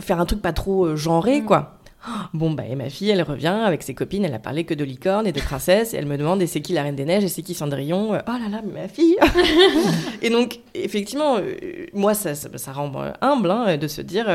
faire 0.00 0.20
un 0.20 0.26
truc 0.26 0.42
pas 0.42 0.52
trop 0.52 0.86
euh, 0.86 0.96
genré, 0.96 1.40
mm. 1.40 1.44
quoi. 1.44 1.78
Bon, 2.34 2.50
bah, 2.52 2.64
et 2.68 2.76
ma 2.76 2.88
fille, 2.88 3.10
elle 3.10 3.22
revient 3.22 3.60
avec 3.64 3.82
ses 3.82 3.94
copines, 3.94 4.24
elle 4.24 4.34
a 4.34 4.38
parlé 4.38 4.64
que 4.64 4.74
de 4.74 4.84
licorne 4.84 5.26
et 5.26 5.32
de 5.32 5.40
princesse, 5.40 5.94
et 5.94 5.96
elle 5.96 6.06
me 6.06 6.16
demande, 6.16 6.40
et 6.42 6.46
c'est 6.46 6.60
qui 6.60 6.72
la 6.72 6.82
Reine 6.82 6.96
des 6.96 7.04
Neiges, 7.04 7.24
et 7.24 7.28
c'est 7.28 7.42
qui 7.42 7.54
Cendrillon 7.54 8.14
euh, 8.14 8.20
Oh 8.28 8.32
là 8.32 8.48
là, 8.48 8.62
ma 8.62 8.88
fille 8.88 9.16
Et 10.22 10.30
donc, 10.30 10.60
effectivement, 10.74 11.38
euh, 11.38 11.86
moi, 11.92 12.14
ça, 12.14 12.34
ça, 12.34 12.72
rend 12.72 12.92
humble 13.20 13.50
hein, 13.50 13.76
de 13.76 13.88
se 13.88 14.02
dire... 14.02 14.26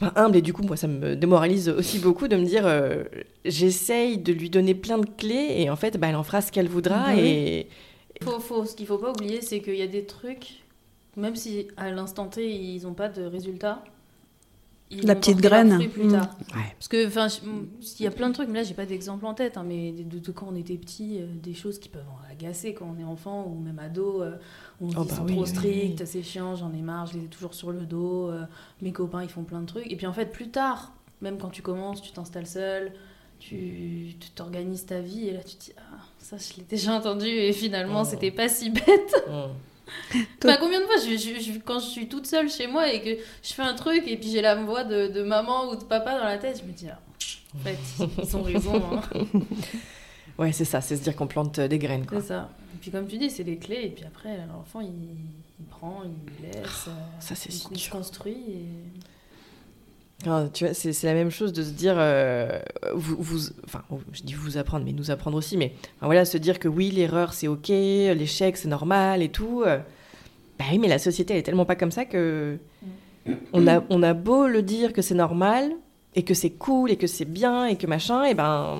enfin, 0.00 0.12
humble, 0.16 0.36
et 0.36 0.42
du 0.42 0.52
coup, 0.52 0.62
moi, 0.62 0.76
ça 0.76 0.88
me 0.88 1.14
démoralise 1.14 1.68
aussi 1.68 1.98
beaucoup 1.98 2.28
de 2.28 2.36
me 2.36 2.44
dire, 2.44 2.66
j'essaye 3.44 4.18
de 4.18 4.32
lui 4.32 4.50
donner 4.50 4.74
plein 4.74 4.98
de 4.98 5.06
clés, 5.06 5.54
et 5.58 5.70
en 5.70 5.76
fait, 5.76 5.96
bah, 5.96 6.08
elle 6.08 6.16
en 6.16 6.24
fera 6.24 6.40
ce 6.40 6.50
qu'elle 6.50 6.68
voudra, 6.68 7.06
bah 7.06 7.16
et... 7.16 7.68
Faut, 8.22 8.40
faut, 8.40 8.64
ce 8.64 8.74
qu'il 8.74 8.86
faut 8.86 8.96
pas 8.96 9.10
oublier, 9.10 9.42
c'est 9.42 9.60
qu'il 9.60 9.76
y 9.76 9.82
a 9.82 9.86
des 9.86 10.06
trucs 10.06 10.65
même 11.16 11.36
si 11.36 11.68
à 11.76 11.90
l'instant 11.90 12.26
T, 12.26 12.54
ils 12.54 12.82
n'ont 12.82 12.94
pas 12.94 13.08
de 13.08 13.22
résultat. 13.22 13.82
La 14.90 15.16
petite 15.16 15.38
graine. 15.38 15.88
Plus 15.88 16.04
mmh. 16.04 16.12
tard. 16.12 16.36
Parce 16.52 16.86
que, 16.88 17.06
enfin, 17.08 17.26
il 17.98 18.04
y 18.04 18.06
a 18.06 18.10
plein 18.12 18.28
de 18.28 18.34
trucs, 18.34 18.48
mais 18.48 18.60
là, 18.60 18.62
j'ai 18.62 18.74
pas 18.74 18.86
d'exemple 18.86 19.26
en 19.26 19.34
tête, 19.34 19.56
hein, 19.56 19.64
mais 19.66 19.90
de, 19.92 20.30
quand 20.30 20.46
on 20.48 20.54
était 20.54 20.76
petit, 20.76 21.18
euh, 21.18 21.26
des 21.42 21.54
choses 21.54 21.80
qui 21.80 21.88
peuvent 21.88 22.04
agacer 22.30 22.72
quand 22.72 22.94
on 22.96 23.00
est 23.00 23.04
enfant 23.04 23.46
ou 23.48 23.58
même 23.58 23.80
ado. 23.80 24.22
Euh, 24.22 24.36
on 24.80 24.90
oh 24.90 25.04
bah 25.04 25.24
trop 25.26 25.44
strict, 25.44 26.04
c'est 26.04 26.22
chiant, 26.22 26.54
j'en 26.54 26.72
ai 26.72 26.82
marre, 26.82 27.06
je 27.06 27.18
les 27.18 27.24
ai 27.24 27.28
toujours 27.28 27.54
sur 27.54 27.72
le 27.72 27.80
dos. 27.80 28.30
Euh, 28.30 28.44
mes 28.80 28.92
copains, 28.92 29.24
ils 29.24 29.28
font 29.28 29.42
plein 29.42 29.60
de 29.60 29.66
trucs. 29.66 29.90
Et 29.90 29.96
puis 29.96 30.06
en 30.06 30.12
fait, 30.12 30.26
plus 30.26 30.50
tard, 30.50 30.92
même 31.20 31.38
quand 31.38 31.50
tu 31.50 31.62
commences, 31.62 32.00
tu 32.00 32.12
t'installes 32.12 32.46
seul, 32.46 32.92
tu 33.40 34.14
t'organises 34.36 34.86
ta 34.86 35.00
vie, 35.00 35.28
et 35.28 35.32
là, 35.32 35.42
tu 35.42 35.56
te 35.56 35.64
dis, 35.64 35.72
ah, 35.78 35.98
ça, 36.18 36.36
je 36.36 36.58
l'ai 36.58 36.62
déjà 36.62 36.92
entendu, 36.92 37.26
et 37.26 37.52
finalement, 37.52 38.02
oh. 38.02 38.08
c'était 38.08 38.30
pas 38.30 38.48
si 38.48 38.70
bête. 38.70 39.24
Oh. 39.28 39.46
bah, 40.42 40.56
combien 40.58 40.80
de 40.80 40.86
fois, 40.86 40.96
je, 40.96 41.58
quand 41.60 41.78
je 41.78 41.86
suis 41.86 42.08
toute 42.08 42.26
seule 42.26 42.50
chez 42.50 42.66
moi 42.66 42.92
et 42.92 43.00
que 43.00 43.22
je 43.42 43.52
fais 43.52 43.62
un 43.62 43.74
truc 43.74 44.04
et 44.06 44.16
puis 44.16 44.30
j'ai 44.30 44.42
la 44.42 44.54
voix 44.56 44.84
de, 44.84 45.22
maman 45.22 45.70
ou 45.70 45.76
de 45.76 45.84
papa 45.84 46.18
dans 46.18 46.24
la 46.24 46.38
tête, 46.38 46.60
je 46.60 46.66
me 46.66 46.72
dis, 46.72 46.88
ah, 46.88 47.00
en 47.54 47.58
fait, 47.58 47.78
ils 48.22 48.36
ont 48.36 48.42
raison. 48.42 48.82
Hein. 48.92 49.02
Ouais, 50.38 50.52
c'est 50.52 50.66
ça, 50.66 50.82
c'est 50.82 50.96
se 50.96 51.02
dire 51.02 51.16
qu'on 51.16 51.26
plante 51.26 51.60
des 51.60 51.78
graines. 51.78 52.04
C'est 52.10 52.20
ça. 52.20 52.50
Et 52.74 52.78
puis 52.78 52.90
comme 52.90 53.06
tu 53.06 53.16
dis, 53.16 53.30
c'est 53.30 53.42
des 53.42 53.56
clés 53.56 53.84
et 53.84 53.88
puis 53.88 54.04
après, 54.04 54.36
l'enfant, 54.46 54.82
il, 54.82 55.64
prend, 55.70 56.02
il 56.04 56.46
laisse, 56.46 56.90
ça, 57.20 57.34
c'est 57.34 57.48
il, 57.48 57.78
il 57.78 57.88
construit. 57.88 58.34
Et 58.34 58.66
tu 60.22 60.64
vois, 60.64 60.74
c'est 60.74 61.02
la 61.04 61.14
même 61.14 61.30
chose 61.30 61.52
de 61.52 61.62
se 61.62 61.70
dire, 61.70 61.94
euh, 61.98 62.58
vous, 62.94 63.16
vous, 63.18 63.38
enfin, 63.64 63.82
je 64.12 64.22
dis 64.22 64.34
vous 64.34 64.56
apprendre, 64.56 64.84
mais 64.84 64.92
nous 64.92 65.10
apprendre 65.10 65.36
aussi, 65.36 65.56
mais 65.56 65.72
voilà, 66.00 66.24
se 66.24 66.38
dire 66.38 66.58
que 66.58 66.68
oui, 66.68 66.90
l'erreur 66.90 67.34
c'est 67.34 67.48
ok, 67.48 67.68
l'échec 67.68 68.56
c'est 68.56 68.68
normal 68.68 69.22
et 69.22 69.28
tout. 69.28 69.62
Euh, 69.66 69.78
bah 70.58 70.64
oui, 70.70 70.78
mais 70.78 70.88
la 70.88 70.98
société 70.98 71.34
elle 71.34 71.40
est 71.40 71.44
tellement 71.44 71.66
pas 71.66 71.76
comme 71.76 71.90
ça 71.90 72.06
que 72.06 72.58
on 73.52 73.66
a, 73.66 73.82
on 73.90 74.02
a 74.02 74.14
beau 74.14 74.46
le 74.46 74.62
dire 74.62 74.92
que 74.92 75.02
c'est 75.02 75.14
normal 75.14 75.72
et 76.14 76.22
que 76.22 76.32
c'est 76.32 76.50
cool 76.50 76.90
et 76.90 76.96
que 76.96 77.06
c'est 77.06 77.26
bien 77.26 77.66
et 77.66 77.76
que 77.76 77.86
machin, 77.86 78.24
et 78.24 78.34
ben. 78.34 78.78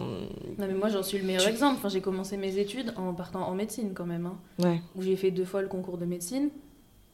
Non 0.59 0.67
mais 0.67 0.75
moi 0.75 0.89
j'en 0.89 1.03
suis 1.03 1.19
le 1.19 1.25
meilleur 1.25 1.47
exemple. 1.47 1.77
Enfin, 1.77 1.91
j'ai 1.91 2.01
commencé 2.01 2.37
mes 2.39 2.59
études 2.59 2.95
en 2.97 3.13
partant 3.13 3.47
en 3.47 3.55
médecine 3.55 3.93
quand 3.95 4.07
même, 4.07 4.27
hein, 4.27 4.39
ouais. 4.65 4.81
où 4.97 5.03
j'ai 5.03 5.17
fait 5.17 5.31
deux 5.31 5.45
fois 5.45 5.61
le 5.61 5.69
concours 5.69 5.99
de 5.99 6.07
médecine. 6.07 6.49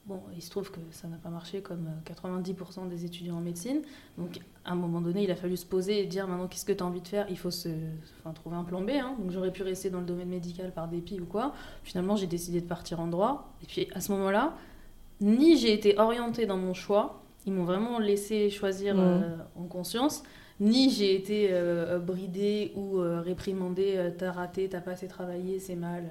Bon, 0.06 0.20
il 0.34 0.42
se 0.42 0.50
trouve 0.50 0.72
que 0.72 0.80
ça 0.90 1.06
n'a 1.06 1.16
pas 1.16 1.28
marché 1.28 1.60
comme 1.60 1.88
90% 2.04 2.86
euh, 2.86 2.88
des 2.88 3.04
étudiants 3.04 3.36
en 3.36 3.40
médecine. 3.40 3.82
Donc, 4.18 4.40
à 4.64 4.72
un 4.72 4.74
moment 4.74 5.00
donné, 5.00 5.22
il 5.22 5.30
a 5.30 5.36
fallu 5.36 5.56
se 5.56 5.64
poser 5.64 6.00
et 6.00 6.06
dire 6.06 6.26
maintenant, 6.26 6.48
qu'est-ce 6.48 6.64
que 6.64 6.72
tu 6.72 6.82
as 6.82 6.86
envie 6.86 7.00
de 7.00 7.06
faire? 7.06 7.26
Il 7.30 7.38
faut 7.38 7.52
se, 7.52 7.68
enfin, 8.18 8.32
trouver 8.32 8.56
un 8.56 8.64
plan 8.64 8.80
B. 8.80 8.90
Hein. 8.90 9.14
Donc, 9.20 9.30
j'aurais 9.30 9.52
pu 9.52 9.62
rester 9.62 9.90
dans 9.90 10.00
le 10.00 10.04
domaine 10.04 10.28
médical 10.28 10.72
par 10.72 10.88
dépit 10.88 11.20
ou 11.20 11.24
quoi. 11.24 11.54
Finalement, 11.84 12.16
j'ai 12.16 12.26
décidé 12.26 12.60
de 12.60 12.66
partir 12.66 12.98
en 12.98 13.06
droit. 13.06 13.54
Et 13.62 13.66
puis, 13.66 13.86
à 13.94 14.00
ce 14.00 14.10
moment-là, 14.10 14.56
ni 15.20 15.56
j'ai 15.56 15.72
été 15.72 15.96
orientée 16.00 16.46
dans 16.46 16.56
mon 16.56 16.74
choix, 16.74 17.22
ils 17.46 17.52
m'ont 17.52 17.64
vraiment 17.64 18.00
laissé 18.00 18.50
choisir 18.50 18.96
mmh. 18.96 19.00
euh, 19.00 19.36
en 19.54 19.64
conscience, 19.66 20.24
ni 20.58 20.90
j'ai 20.90 21.14
été 21.14 21.50
euh, 21.52 22.00
bridée 22.00 22.72
ou 22.74 22.96
réprimandée, 22.98 24.12
t'as 24.18 24.32
raté, 24.32 24.68
t'as 24.68 24.80
pas 24.80 24.92
assez 24.92 25.06
travaillé, 25.06 25.60
c'est 25.60 25.76
mal 25.76 26.10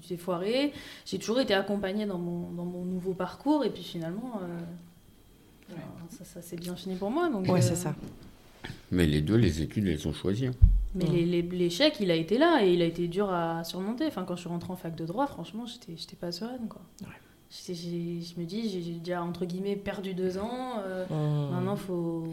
tu 0.00 0.08
t'es 0.08 0.16
foiré. 0.16 0.72
J'ai 1.06 1.18
toujours 1.18 1.40
été 1.40 1.54
accompagnée 1.54 2.06
dans 2.06 2.18
mon, 2.18 2.50
dans 2.50 2.64
mon 2.64 2.84
nouveau 2.84 3.14
parcours 3.14 3.64
et 3.64 3.70
puis 3.70 3.82
finalement, 3.82 4.40
euh, 4.42 5.74
ça, 6.10 6.24
ça 6.24 6.42
s'est 6.42 6.56
bien 6.56 6.76
fini 6.76 6.96
pour 6.96 7.10
moi. 7.10 7.28
Donc, 7.28 7.48
ouais, 7.48 7.60
c'est 7.60 7.72
euh, 7.72 7.76
ça. 7.76 7.94
Mais 8.90 9.06
les 9.06 9.20
deux, 9.20 9.36
les 9.36 9.62
études, 9.62 9.86
elles 9.86 10.08
ont 10.08 10.12
choisi. 10.12 10.46
Hein. 10.46 10.54
Mais 10.94 11.06
l'échec, 11.06 11.96
il 12.00 12.10
a 12.10 12.14
été 12.14 12.38
là 12.38 12.64
et 12.64 12.72
il 12.72 12.82
a 12.82 12.86
été 12.86 13.08
dur 13.08 13.30
à 13.30 13.62
surmonter. 13.64 14.06
Enfin, 14.06 14.24
quand 14.24 14.36
je 14.36 14.40
suis 14.40 14.48
rentrée 14.48 14.72
en 14.72 14.76
fac 14.76 14.94
de 14.96 15.04
droit, 15.04 15.26
franchement, 15.26 15.64
j'étais 15.66 16.16
pas 16.16 16.32
sereine. 16.32 16.66
Quoi. 16.68 16.80
Je 17.50 18.40
me 18.40 18.44
dis, 18.44 18.68
j'ai 18.68 18.92
déjà 18.92 19.22
entre 19.22 19.44
guillemets 19.44 19.76
perdu 19.76 20.14
deux 20.14 20.38
ans. 20.38 20.82
Euh, 20.86 21.06
mmh. 21.06 21.52
Maintenant, 21.52 21.76
faut. 21.76 22.26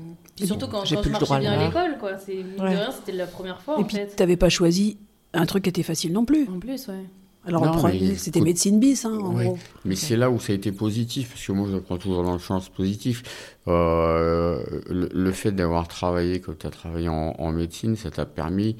surtout 0.43 0.67
quand, 0.67 0.79
quand 0.79 0.85
je 0.85 1.09
marchais 1.09 1.39
bien 1.39 1.53
à 1.53 1.65
l'école, 1.65 1.97
quoi. 1.99 2.17
C'est 2.17 2.43
c'était 2.91 3.11
la 3.11 3.27
première 3.27 3.61
fois. 3.61 3.75
Et 3.77 3.81
en 3.81 3.83
puis, 3.83 3.97
t'avais 4.15 4.37
pas 4.37 4.49
choisi 4.49 4.97
un 5.33 5.45
truc 5.45 5.63
qui 5.63 5.69
était 5.69 5.83
facile 5.83 6.13
non 6.13 6.25
plus. 6.25 6.47
En 6.49 6.59
plus, 6.59 6.87
ouais. 6.87 7.05
Alors, 7.47 7.89
c'était 8.17 8.41
médecine 8.41 8.79
bis, 8.79 9.05
hein, 9.05 9.17
en 9.21 9.33
gros. 9.33 9.57
Mais 9.83 9.95
c'est 9.95 10.17
là 10.17 10.29
où 10.29 10.39
ça 10.39 10.53
a 10.53 10.55
été 10.55 10.71
positif, 10.71 11.29
parce 11.29 11.45
que 11.45 11.51
moi, 11.51 11.67
je 11.71 11.77
prends 11.77 11.97
toujours 11.97 12.23
dans 12.23 12.33
le 12.33 12.39
sens 12.39 12.69
positif. 12.69 13.23
Euh, 13.67 14.63
le, 14.89 15.31
fait 15.31 15.51
d'avoir 15.51 15.87
travaillé, 15.87 16.39
comme 16.39 16.55
tu 16.57 16.65
as 16.67 16.71
travaillé 16.71 17.09
en, 17.09 17.51
médecine, 17.51 17.95
ça 17.95 18.11
t'a 18.11 18.25
permis 18.25 18.77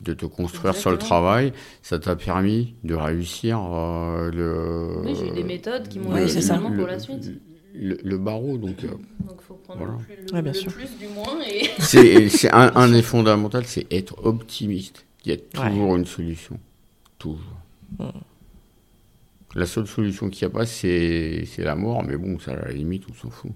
de 0.00 0.14
te 0.14 0.24
construire 0.24 0.74
sur 0.74 0.90
le 0.90 0.96
travail, 0.96 1.52
ça 1.82 1.98
t'a 1.98 2.16
permis 2.16 2.74
de 2.84 2.94
réussir 2.94 3.60
euh, 3.60 4.30
le... 4.30 5.02
Oui, 5.04 5.14
j'ai 5.14 5.28
eu 5.28 5.32
des 5.32 5.44
méthodes 5.44 5.88
qui 5.88 5.98
m'ont 5.98 6.16
aidé 6.16 6.40
pour 6.76 6.86
la 6.86 6.98
suite. 6.98 7.32
Le, 7.74 8.16
barreau, 8.16 8.56
donc... 8.56 8.82
Euh, 8.82 8.88
donc 8.88 9.38
il 9.38 9.44
faut 9.46 9.54
prendre 9.54 9.84
le, 9.84 9.96
plus, 9.98 10.34
le, 10.34 10.42
bien 10.42 10.52
sûr. 10.54 10.72
plus 10.72 10.88
du 10.98 11.06
moins. 11.08 11.38
Et... 11.46 12.28
C'est 12.30 12.50
un, 12.50 12.72
un 12.74 12.88
des 12.88 13.02
fondamentaux, 13.02 13.60
c'est 13.64 13.86
être 13.92 14.24
optimiste. 14.24 15.04
Il 15.24 15.32
y 15.32 15.34
a 15.34 15.36
toujours 15.36 15.96
une 15.96 16.06
solution. 16.06 16.58
Toujours. 17.18 17.59
La 19.56 19.66
seule 19.66 19.86
solution 19.86 20.30
qu'il 20.30 20.46
n'y 20.46 20.52
a 20.52 20.56
pas, 20.56 20.64
c'est 20.64 21.44
la 21.58 21.74
mort, 21.74 22.04
mais 22.04 22.16
bon, 22.16 22.38
ça, 22.38 22.52
à 22.52 22.66
la 22.66 22.72
limite, 22.72 23.04
on 23.10 23.14
s'en 23.14 23.30
fout. 23.30 23.50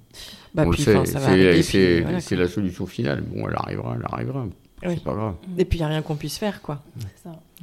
Bah, 0.55 0.65
c'est 0.77 2.37
la 2.37 2.49
solution 2.49 2.87
finale. 2.87 3.23
Bon, 3.23 3.49
elle 3.49 3.55
arrivera, 3.57 3.97
elle 3.97 4.07
arrivera. 4.11 4.47
C'est 4.83 5.05
pas 5.05 5.15
grave. 5.15 5.35
Et 5.57 5.65
puis, 5.65 5.79
il 5.79 5.83
n'y 5.83 5.87
a 5.87 5.89
rien 5.89 6.03
qu'on 6.03 6.17
puisse 6.17 6.37
faire, 6.37 6.63
quoi. 6.63 6.83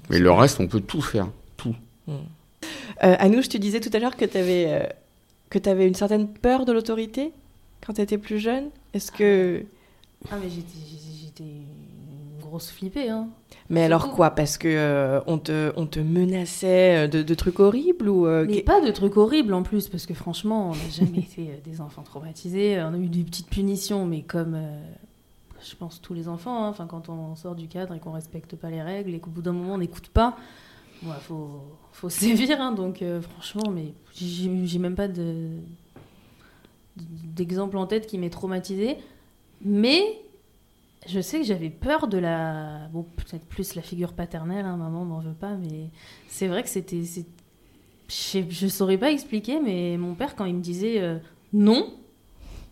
Mais 0.09 0.19
le 0.19 0.31
reste, 0.31 0.59
on 0.59 0.67
peut 0.67 0.79
tout 0.79 1.01
faire. 1.01 1.27
Tout. 1.57 1.75
Mm. 2.07 2.13
Euh, 3.03 3.15
Anouche, 3.19 3.49
tu 3.49 3.59
disais 3.59 3.79
tout 3.79 3.89
à 3.93 3.99
l'heure 3.99 4.15
que 4.15 4.25
tu 4.25 4.37
avais, 4.37 4.65
euh, 4.67 4.87
que 5.49 5.69
avais 5.69 5.87
une 5.87 5.95
certaine 5.95 6.27
peur 6.27 6.65
de 6.65 6.71
l'autorité 6.71 7.31
quand 7.85 7.93
tu 7.93 8.01
étais 8.01 8.17
plus 8.17 8.39
jeune. 8.39 8.65
Est-ce 8.93 9.11
que. 9.11 9.63
Ah, 10.29 10.35
mais 10.41 10.49
j'étais 10.49 10.77
grosse 12.51 12.69
flippée, 12.69 13.09
hein. 13.09 13.29
Mais 13.69 13.83
alors 13.83 14.11
quoi 14.11 14.31
Parce 14.31 14.57
que 14.57 14.67
euh, 14.67 15.21
on, 15.25 15.37
te, 15.37 15.71
on 15.77 15.85
te 15.85 15.99
menaçait 15.99 17.07
de, 17.07 17.33
trucs 17.33 17.59
horribles 17.61 18.09
ou 18.09 18.27
euh, 18.27 18.45
Mais 18.47 18.61
pas 18.61 18.81
de 18.81 18.91
trucs 18.91 19.15
horribles 19.15 19.53
en 19.53 19.63
plus, 19.63 19.87
parce 19.87 20.05
que 20.05 20.13
franchement, 20.13 20.71
on 20.71 20.75
n'a 20.75 20.89
jamais 20.89 21.19
été 21.29 21.49
euh, 21.49 21.55
des 21.63 21.79
enfants 21.79 22.03
traumatisés. 22.03 22.81
On 22.81 22.93
a 22.93 22.97
eu 22.97 23.07
des 23.07 23.23
petites 23.23 23.49
punitions, 23.49 24.05
mais 24.05 24.21
comme 24.21 24.57
je 25.63 25.75
pense 25.75 26.01
tous 26.01 26.13
les 26.13 26.27
enfants, 26.27 26.65
hein, 26.65 26.69
enfin 26.69 26.87
quand 26.87 27.09
on 27.09 27.35
sort 27.35 27.55
du 27.55 27.67
cadre 27.67 27.93
et 27.93 27.99
qu'on 27.99 28.11
respecte 28.11 28.55
pas 28.55 28.69
les 28.69 28.81
règles 28.81 29.13
et 29.13 29.19
qu'au 29.19 29.29
bout 29.29 29.41
d'un 29.41 29.53
moment 29.53 29.75
on 29.75 29.77
n'écoute 29.77 30.09
pas, 30.09 30.35
ouais, 31.03 31.11
faut, 31.21 31.61
faut 31.91 32.09
sévir, 32.09 32.59
hein, 32.59 32.71
donc 32.71 33.01
euh, 33.01 33.21
franchement, 33.21 33.71
mais 33.71 33.93
j'ai 34.13 34.65
j'ai 34.65 34.79
même 34.79 34.95
pas 34.95 35.07
de 35.07 35.49
d'exemple 36.97 37.77
en 37.77 37.87
tête 37.87 38.05
qui 38.05 38.17
m'est 38.17 38.29
traumatisé. 38.29 38.97
Mais 39.63 40.19
je 41.07 41.19
sais 41.19 41.39
que 41.39 41.45
j'avais 41.45 41.69
peur 41.69 42.07
de 42.07 42.17
la. 42.17 42.87
Bon, 42.93 43.03
peut-être 43.03 43.45
plus 43.45 43.75
la 43.75 43.81
figure 43.81 44.13
paternelle, 44.13 44.65
hein, 44.65 44.77
maman 44.77 45.03
m'en 45.05 45.19
veut 45.19 45.33
pas, 45.33 45.55
mais 45.55 45.89
c'est 46.27 46.47
vrai 46.47 46.63
que 46.63 46.69
c'était. 46.69 47.01
Je 48.07 48.41
je 48.49 48.67
saurais 48.67 48.97
pas 48.97 49.11
expliquer, 49.11 49.59
mais 49.59 49.97
mon 49.97 50.15
père, 50.15 50.35
quand 50.35 50.45
il 50.45 50.55
me 50.55 50.61
disait 50.61 50.99
euh, 51.01 51.17
non, 51.53 51.93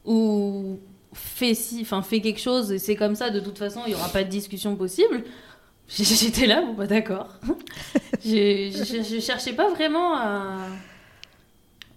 ou 0.05 0.80
fais 1.13 1.53
si, 1.53 1.80
enfin 1.82 2.01
fais 2.01 2.21
quelque 2.21 2.39
chose, 2.41 2.71
et 2.71 2.77
c'est 2.80 2.95
comme 2.95 3.15
ça, 3.15 3.30
de 3.30 3.39
toute 3.39 3.57
façon, 3.57 3.82
il 3.88 3.91
y 3.93 3.95
aura 3.95 4.09
pas 4.09 4.23
de 4.23 4.30
discussion 4.30 4.75
possible. 4.75 5.23
J'étais 5.88 6.45
là, 6.45 6.61
bon 6.61 6.73
bah 6.73 6.88
d'accord. 6.88 7.30
J'ai- 8.23 8.71
je, 8.71 9.01
je 9.01 9.19
cherchais 9.19 9.53
pas 9.53 9.69
vraiment 9.69 10.13
à, 10.15 10.57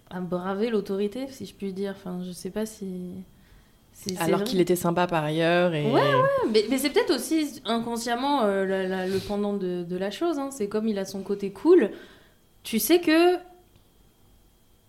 à 0.09 0.19
braver 0.21 0.69
l'autorité, 0.69 1.27
si 1.29 1.45
je 1.45 1.53
puis 1.53 1.73
dire. 1.73 1.93
Enfin, 1.97 2.21
je 2.25 2.31
sais 2.31 2.49
pas 2.49 2.65
si. 2.65 2.85
Alors 4.19 4.43
qu'il 4.43 4.59
était 4.59 4.75
sympa 4.75 5.07
par 5.07 5.23
ailleurs. 5.23 5.73
Et... 5.73 5.89
Ouais, 5.89 6.01
Mais, 6.51 6.65
mais 6.69 6.77
c'est 6.77 6.89
peut-être 6.89 7.13
aussi 7.15 7.61
inconsciemment 7.65 8.43
euh, 8.43 8.65
la- 8.65 8.87
la- 8.87 9.07
le 9.07 9.17
pendant 9.19 9.53
de, 9.53 9.83
de 9.83 9.97
la 9.97 10.11
chose. 10.11 10.39
hein. 10.39 10.49
C'est 10.51 10.67
comme 10.67 10.87
il 10.87 10.99
a 10.99 11.05
son 11.05 11.21
côté 11.21 11.51
cool. 11.51 11.89
Tu 12.63 12.79
sais 12.79 12.99
que. 12.99 13.37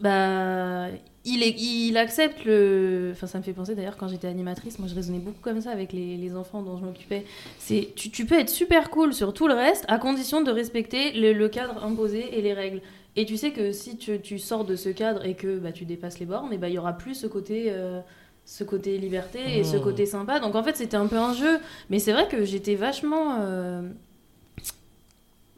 Bah. 0.01 0.89
Il, 1.27 1.43
est, 1.43 1.55
il 1.59 1.97
accepte 1.97 2.45
le. 2.45 3.11
Enfin, 3.13 3.27
ça 3.27 3.39
me 3.39 3.43
fait 3.43 3.55
penser 3.55 3.75
d'ailleurs 3.75 3.97
quand 3.97 4.09
j'étais 4.09 4.27
animatrice, 4.29 4.79
moi 4.79 4.89
je 4.89 4.95
raisonnais 4.95 5.21
beaucoup 5.21 5.41
comme 5.41 5.63
ça 5.63 5.71
avec 5.71 5.95
les, 5.95 6.19
les 6.19 6.37
enfants 6.37 6.61
dont 6.61 6.77
je 6.77 6.85
m'occupais. 6.85 7.25
C'est 7.59 7.93
tu, 7.97 8.11
tu 8.11 8.27
peux 8.27 8.39
être 8.39 8.51
super 8.51 8.91
cool 8.91 9.15
sur 9.15 9.33
tout 9.33 9.49
le 9.49 9.55
reste 9.55 9.87
à 9.89 9.97
condition 9.97 10.43
de 10.43 10.51
respecter 10.51 11.13
le, 11.13 11.33
le 11.33 11.49
cadre 11.49 11.83
imposé 11.83 12.37
et 12.39 12.43
les 12.43 12.53
règles. 12.53 12.83
Et 13.17 13.25
tu 13.25 13.39
sais 13.39 13.53
que 13.53 13.73
si 13.73 13.97
tu, 13.97 14.21
tu 14.21 14.39
sors 14.39 14.67
de 14.67 14.77
ce 14.77 14.91
cadre 14.91 15.25
et 15.25 15.33
que 15.35 15.57
bah, 15.57 15.73
tu 15.73 15.87
dépasses 15.87 16.19
les 16.19 16.27
bornes, 16.27 16.55
bah, 16.59 16.69
il 16.69 16.75
y 16.75 16.79
aura 16.79 16.93
plus 16.93 17.15
ce 17.15 17.27
côté. 17.27 17.67
euh, 17.69 18.01
ce 18.47 18.65
côté 18.65 18.99
liberté 18.99 19.59
et 19.59 19.65
ce 19.65 19.77
Mmh. 19.77 19.81
côté 19.83 20.07
sympa. 20.07 20.41
Donc 20.41 20.55
en 20.55 20.63
fait, 20.63 20.77
c'était 20.77 20.97
un 20.97 21.07
peu 21.07 21.17
un 21.17 21.33
jeu. 21.35 21.59
Mais 21.91 21.99
c'est 21.99 22.13
vrai 22.13 22.29
que 22.29 22.45
j'étais 22.45 22.75
vachement. 22.75 23.39
euh, 23.41 23.83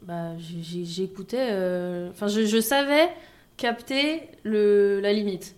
Bah, 0.03 0.31
j'écoutais. 0.37 1.49
euh, 1.51 2.09
Enfin, 2.11 2.27
je, 2.27 2.45
je 2.45 2.59
savais 2.61 3.09
capter 3.57 4.21
le, 4.43 4.99
la 5.01 5.11
limite. 5.11 5.55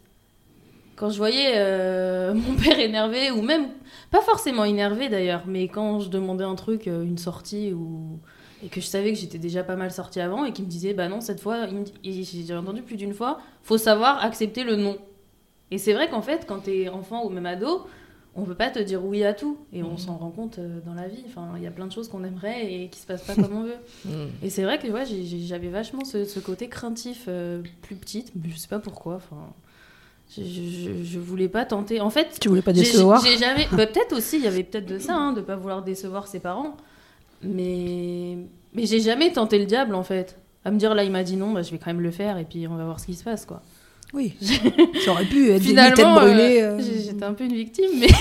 Quand 0.95 1.09
je 1.09 1.17
voyais 1.17 1.53
euh, 1.55 2.33
mon 2.35 2.55
père 2.55 2.79
énervé, 2.79 3.31
ou 3.31 3.41
même. 3.41 3.67
Pas 4.11 4.21
forcément 4.21 4.63
énervé 4.65 5.07
d'ailleurs, 5.07 5.43
mais 5.45 5.67
quand 5.67 5.99
je 5.99 6.09
demandais 6.09 6.43
un 6.43 6.55
truc, 6.55 6.87
une 6.87 7.17
sortie, 7.19 7.73
ou. 7.73 8.19
Et 8.63 8.67
que 8.67 8.81
je 8.81 8.85
savais 8.87 9.13
que 9.13 9.19
j'étais 9.19 9.37
déjà 9.37 9.63
pas 9.63 9.75
mal 9.77 9.91
sortie 9.91 10.19
avant, 10.19 10.45
et 10.45 10.51
qu'il 10.51 10.65
me 10.65 10.69
disait, 10.69 10.93
bah 10.93 11.07
non, 11.07 11.21
cette 11.21 11.39
fois, 11.39 11.67
me 11.67 11.85
j'ai 12.03 12.55
entendu 12.55 12.81
plus 12.81 12.97
d'une 12.97 13.13
fois, 13.13 13.39
faut 13.63 13.77
savoir 13.77 14.23
accepter 14.25 14.63
le 14.63 14.75
non. 14.75 14.97
Et 15.71 15.77
c'est 15.77 15.93
vrai 15.93 16.09
qu'en 16.09 16.21
fait, 16.21 16.45
quand 16.47 16.59
t'es 16.61 16.89
enfant 16.89 17.25
ou 17.25 17.29
même 17.29 17.45
ado, 17.45 17.85
on 18.35 18.43
peut 18.43 18.55
pas 18.55 18.69
te 18.69 18.79
dire 18.79 19.03
oui 19.03 19.23
à 19.23 19.33
tout. 19.33 19.57
Et 19.73 19.83
on 19.83 19.91
Mhm. 19.91 19.97
s'en 19.97 20.17
rend 20.17 20.29
compte 20.31 20.59
euh, 20.59 20.79
dans 20.85 20.93
la 20.93 21.07
vie. 21.07 21.23
Enfin, 21.27 21.49
il 21.57 21.63
y 21.63 21.67
a 21.67 21.71
plein 21.71 21.87
de 21.87 21.91
choses 21.91 22.07
qu'on 22.07 22.23
aimerait 22.23 22.71
et 22.73 22.87
qui 22.89 22.99
se 22.99 23.05
passent 23.07 23.23
pas 23.25 23.35
comme 23.41 23.55
on 23.55 23.63
veut. 23.63 23.75
Mm. 24.05 24.27
Et 24.43 24.49
c'est 24.49 24.63
vrai 24.63 24.79
que 24.79 24.87
ouais, 24.87 25.03
j'avais 25.05 25.69
vachement 25.69 26.05
ce, 26.05 26.25
ce 26.25 26.39
côté 26.39 26.67
craintif 26.69 27.25
euh, 27.27 27.61
plus 27.81 27.95
petite, 27.95 28.31
mais 28.35 28.49
je 28.51 28.57
sais 28.57 28.67
pas 28.67 28.79
pourquoi. 28.79 29.15
Enfin, 29.15 29.53
je, 30.37 30.43
je, 30.43 31.03
je 31.03 31.19
voulais 31.19 31.49
pas 31.49 31.65
tenter. 31.65 32.01
En 32.01 32.09
fait, 32.11 32.37
Tu 32.39 32.49
voulais 32.49 32.61
pas 32.61 32.73
décevoir 32.73 33.23
J'ai 33.25 33.37
jamais. 33.37 33.67
bah, 33.71 33.87
peut-être 33.87 34.15
aussi, 34.15 34.37
il 34.37 34.43
y 34.43 34.47
avait 34.47 34.63
peut-être 34.63 34.85
de 34.85 34.99
ça, 34.99 35.15
hein, 35.15 35.33
de 35.33 35.41
pas 35.41 35.55
vouloir 35.55 35.81
décevoir 35.83 36.27
ses 36.27 36.39
parents. 36.39 36.77
Mais 37.43 38.37
mais 38.73 38.85
j'ai 38.85 38.99
jamais 38.99 39.31
tenté 39.31 39.57
le 39.59 39.65
diable 39.65 39.95
en 39.95 40.03
fait. 40.03 40.37
À 40.65 40.71
me 40.71 40.77
dire 40.77 40.93
là, 40.93 41.03
il 41.03 41.11
m'a 41.11 41.23
dit 41.23 41.35
non, 41.37 41.51
bah, 41.51 41.61
je 41.61 41.71
vais 41.71 41.77
quand 41.77 41.87
même 41.87 42.01
le 42.01 42.11
faire 42.11 42.37
et 42.37 42.43
puis 42.45 42.67
on 42.67 42.75
va 42.75 42.85
voir 42.85 42.99
ce 42.99 43.05
qui 43.05 43.15
se 43.15 43.23
passe 43.23 43.45
quoi. 43.45 43.61
Oui. 44.13 44.33
Ça 45.05 45.11
aurait 45.11 45.25
pu 45.25 45.49
être 45.51 45.61
des 45.61 45.67
Finalement, 45.69 45.95
têtes 45.95 46.05
euh, 46.05 46.15
brûlées. 46.19 46.61
euh. 46.61 46.79
j'étais 46.79 47.23
un 47.23 47.33
peu 47.33 47.43
une 47.45 47.53
victime, 47.53 47.91
mais. 47.99 48.07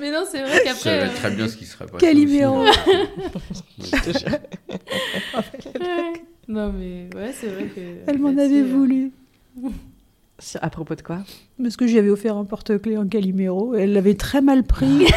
mais 0.00 0.10
non, 0.12 0.24
c'est 0.30 0.42
vrai 0.42 0.58
Je 0.58 0.64
qu'après. 0.64 0.74
savais 0.74 1.02
euh, 1.10 1.14
très 1.14 1.30
bien 1.32 1.48
ce 1.48 1.56
qui 1.56 1.64
serait 1.66 1.86
passé. 1.86 2.06
Ouais. 2.06 2.70
Non, 6.48 6.72
mais 6.72 7.08
ouais, 7.16 7.32
c'est 7.32 7.48
vrai 7.48 7.64
que. 7.74 7.80
Elle 8.06 8.18
m'en 8.20 8.28
avait 8.38 8.62
voulu. 8.62 9.10
Sur- 10.38 10.62
À 10.62 10.70
propos 10.70 10.94
de 10.94 11.02
quoi? 11.02 11.18
Parce 11.60 11.76
que 11.76 11.88
j'avais 11.88 12.08
offert 12.08 12.36
un 12.36 12.44
porte-clés 12.44 12.96
en 12.96 13.08
Calimero 13.08 13.74
et 13.74 13.80
elle 13.80 13.92
l'avait 13.92 14.14
très 14.14 14.40
mal 14.42 14.62
pris. 14.62 15.08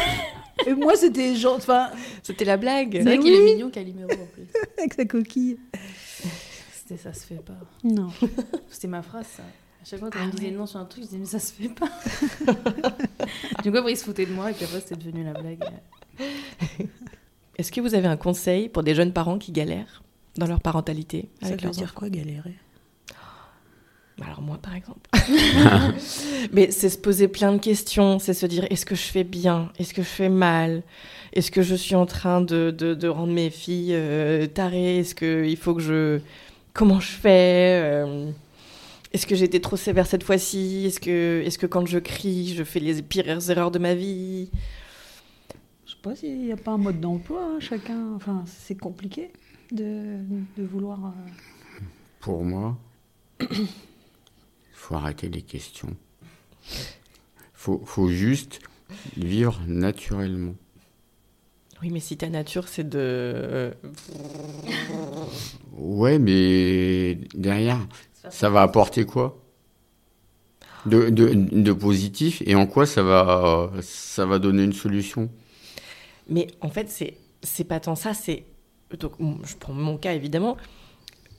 et 0.66 0.74
moi, 0.74 0.96
c'était 0.96 1.36
genre, 1.36 1.54
enfin, 1.56 1.90
C'était 2.24 2.44
la 2.44 2.56
blague. 2.56 2.94
C'est 2.94 3.02
vrai 3.04 3.18
qu'il 3.18 3.32
est 3.32 3.44
mignon, 3.44 3.70
Calimero 3.70 4.10
en 4.10 4.26
plus. 4.34 4.42
avec 4.78 4.94
sa 4.94 5.04
coquille. 5.04 5.58
C'était 6.90 7.02
ça 7.02 7.12
se 7.12 7.24
fait 7.24 7.36
pas. 7.36 7.54
Non. 7.84 8.08
C'était 8.68 8.88
ma 8.88 9.02
phrase, 9.02 9.26
ça. 9.36 9.44
À 9.44 9.84
chaque 9.84 10.00
fois, 10.00 10.10
quand 10.10 10.18
Ah 10.20 10.24
on 10.24 10.26
me 10.26 10.32
disait 10.32 10.46
ouais. 10.46 10.56
non 10.56 10.66
sur 10.66 10.80
un 10.80 10.84
truc, 10.84 11.04
je 11.04 11.08
disais 11.08 11.18
mais 11.18 11.24
ça 11.26 11.38
se 11.38 11.52
fait 11.52 11.68
pas. 11.68 11.88
du 13.62 13.70
coup, 13.70 13.76
après, 13.78 13.92
ils 13.92 13.96
se 13.96 14.04
foutaient 14.04 14.26
de 14.26 14.32
moi 14.32 14.50
et 14.50 14.54
puis 14.54 14.64
après, 14.64 14.80
c'était 14.80 14.96
devenu 14.96 15.22
la 15.22 15.32
blague. 15.32 15.62
Est-ce 17.56 17.70
que 17.70 17.80
vous 17.80 17.94
avez 17.94 18.08
un 18.08 18.16
conseil 18.16 18.68
pour 18.68 18.82
des 18.82 18.96
jeunes 18.96 19.12
parents 19.12 19.38
qui 19.38 19.52
galèrent 19.52 20.02
dans 20.36 20.46
leur 20.46 20.60
parentalité 20.60 21.28
Ça 21.40 21.46
avec 21.48 21.60
veut 21.60 21.66
leurs 21.66 21.74
dire 21.74 21.84
enfants 21.84 21.94
quoi, 21.94 22.10
galérer? 22.10 22.56
Alors 24.20 24.42
moi, 24.42 24.58
par 24.60 24.74
exemple. 24.74 25.08
Mais 26.52 26.70
c'est 26.72 26.90
se 26.90 26.98
poser 26.98 27.28
plein 27.28 27.52
de 27.52 27.58
questions, 27.58 28.18
c'est 28.18 28.34
se 28.34 28.46
dire 28.46 28.66
est-ce 28.68 28.84
que 28.84 28.94
je 28.94 29.02
fais 29.02 29.24
bien? 29.24 29.70
Est-ce 29.78 29.94
que 29.94 30.02
je 30.02 30.08
fais 30.08 30.28
mal? 30.28 30.82
Est-ce 31.32 31.50
que 31.50 31.62
je 31.62 31.74
suis 31.74 31.94
en 31.94 32.04
train 32.04 32.40
de, 32.40 32.70
de, 32.76 32.94
de 32.94 33.08
rendre 33.08 33.32
mes 33.32 33.48
filles 33.48 33.94
euh, 33.94 34.46
tarées? 34.46 34.98
Est-ce 34.98 35.14
qu'il 35.14 35.56
faut 35.56 35.74
que 35.74 35.80
je... 35.80 36.20
Comment 36.74 37.00
je 37.00 37.10
fais 37.10 37.80
Euh, 37.82 38.30
Est-ce 39.12 39.26
que 39.26 39.34
j'ai 39.34 39.44
été 39.44 39.60
trop 39.60 39.76
sévère 39.76 40.06
cette 40.06 40.22
fois-ci 40.22 40.84
Est-ce 40.86 41.00
que, 41.00 41.42
est 41.44 41.56
que 41.58 41.66
quand 41.66 41.86
je 41.86 41.98
crie, 41.98 42.54
je 42.54 42.62
fais 42.64 42.80
les 42.80 43.02
pires 43.02 43.50
erreurs 43.50 43.70
de 43.70 43.78
ma 43.78 43.94
vie? 43.94 44.50
Je 45.86 45.92
sais 45.92 45.98
pas 46.02 46.14
s'il 46.14 46.38
n'y 46.44 46.52
a 46.52 46.56
pas 46.56 46.72
un 46.72 46.78
mode 46.78 47.00
d'emploi, 47.00 47.42
hein, 47.44 47.60
chacun. 47.60 48.14
Enfin, 48.14 48.44
c'est 48.46 48.76
compliqué 48.76 49.30
de, 49.72 50.18
de 50.56 50.64
vouloir. 50.64 50.98
euh, 51.06 51.80
Pour 52.20 52.44
moi, 52.44 52.78
il 53.40 53.48
faut 54.72 54.94
arrêter 54.94 55.28
les 55.28 55.42
questions. 55.42 55.96
faut, 57.52 57.82
faut 57.84 58.08
juste 58.08 58.60
vivre 59.16 59.60
naturellement. 59.66 60.54
Oui, 61.82 61.90
mais 61.90 62.00
si 62.00 62.16
ta 62.16 62.28
nature, 62.28 62.68
c'est 62.68 62.88
de... 62.88 62.98
euh, 62.98 63.72
Ouais, 65.72 66.18
mais 66.18 67.18
derrière, 67.34 67.78
ça 68.28 68.50
va 68.50 68.62
apporter 68.62 69.06
quoi? 69.06 69.42
De, 70.86 71.10
de, 71.10 71.32
de 71.34 71.72
positif 71.72 72.42
et 72.46 72.54
en 72.54 72.66
quoi 72.66 72.86
ça 72.86 73.02
va, 73.02 73.70
ça 73.82 74.24
va 74.24 74.38
donner 74.38 74.64
une 74.64 74.72
solution? 74.72 75.28
Mais 76.28 76.46
en 76.60 76.70
fait, 76.70 76.88
c'est 76.88 77.16
c'est 77.42 77.64
pas 77.64 77.80
tant 77.80 77.94
ça, 77.96 78.14
c'est 78.14 78.44
donc 78.98 79.12
je 79.44 79.56
prends 79.56 79.72
mon 79.72 79.96
cas 79.98 80.14
évidemment. 80.14 80.56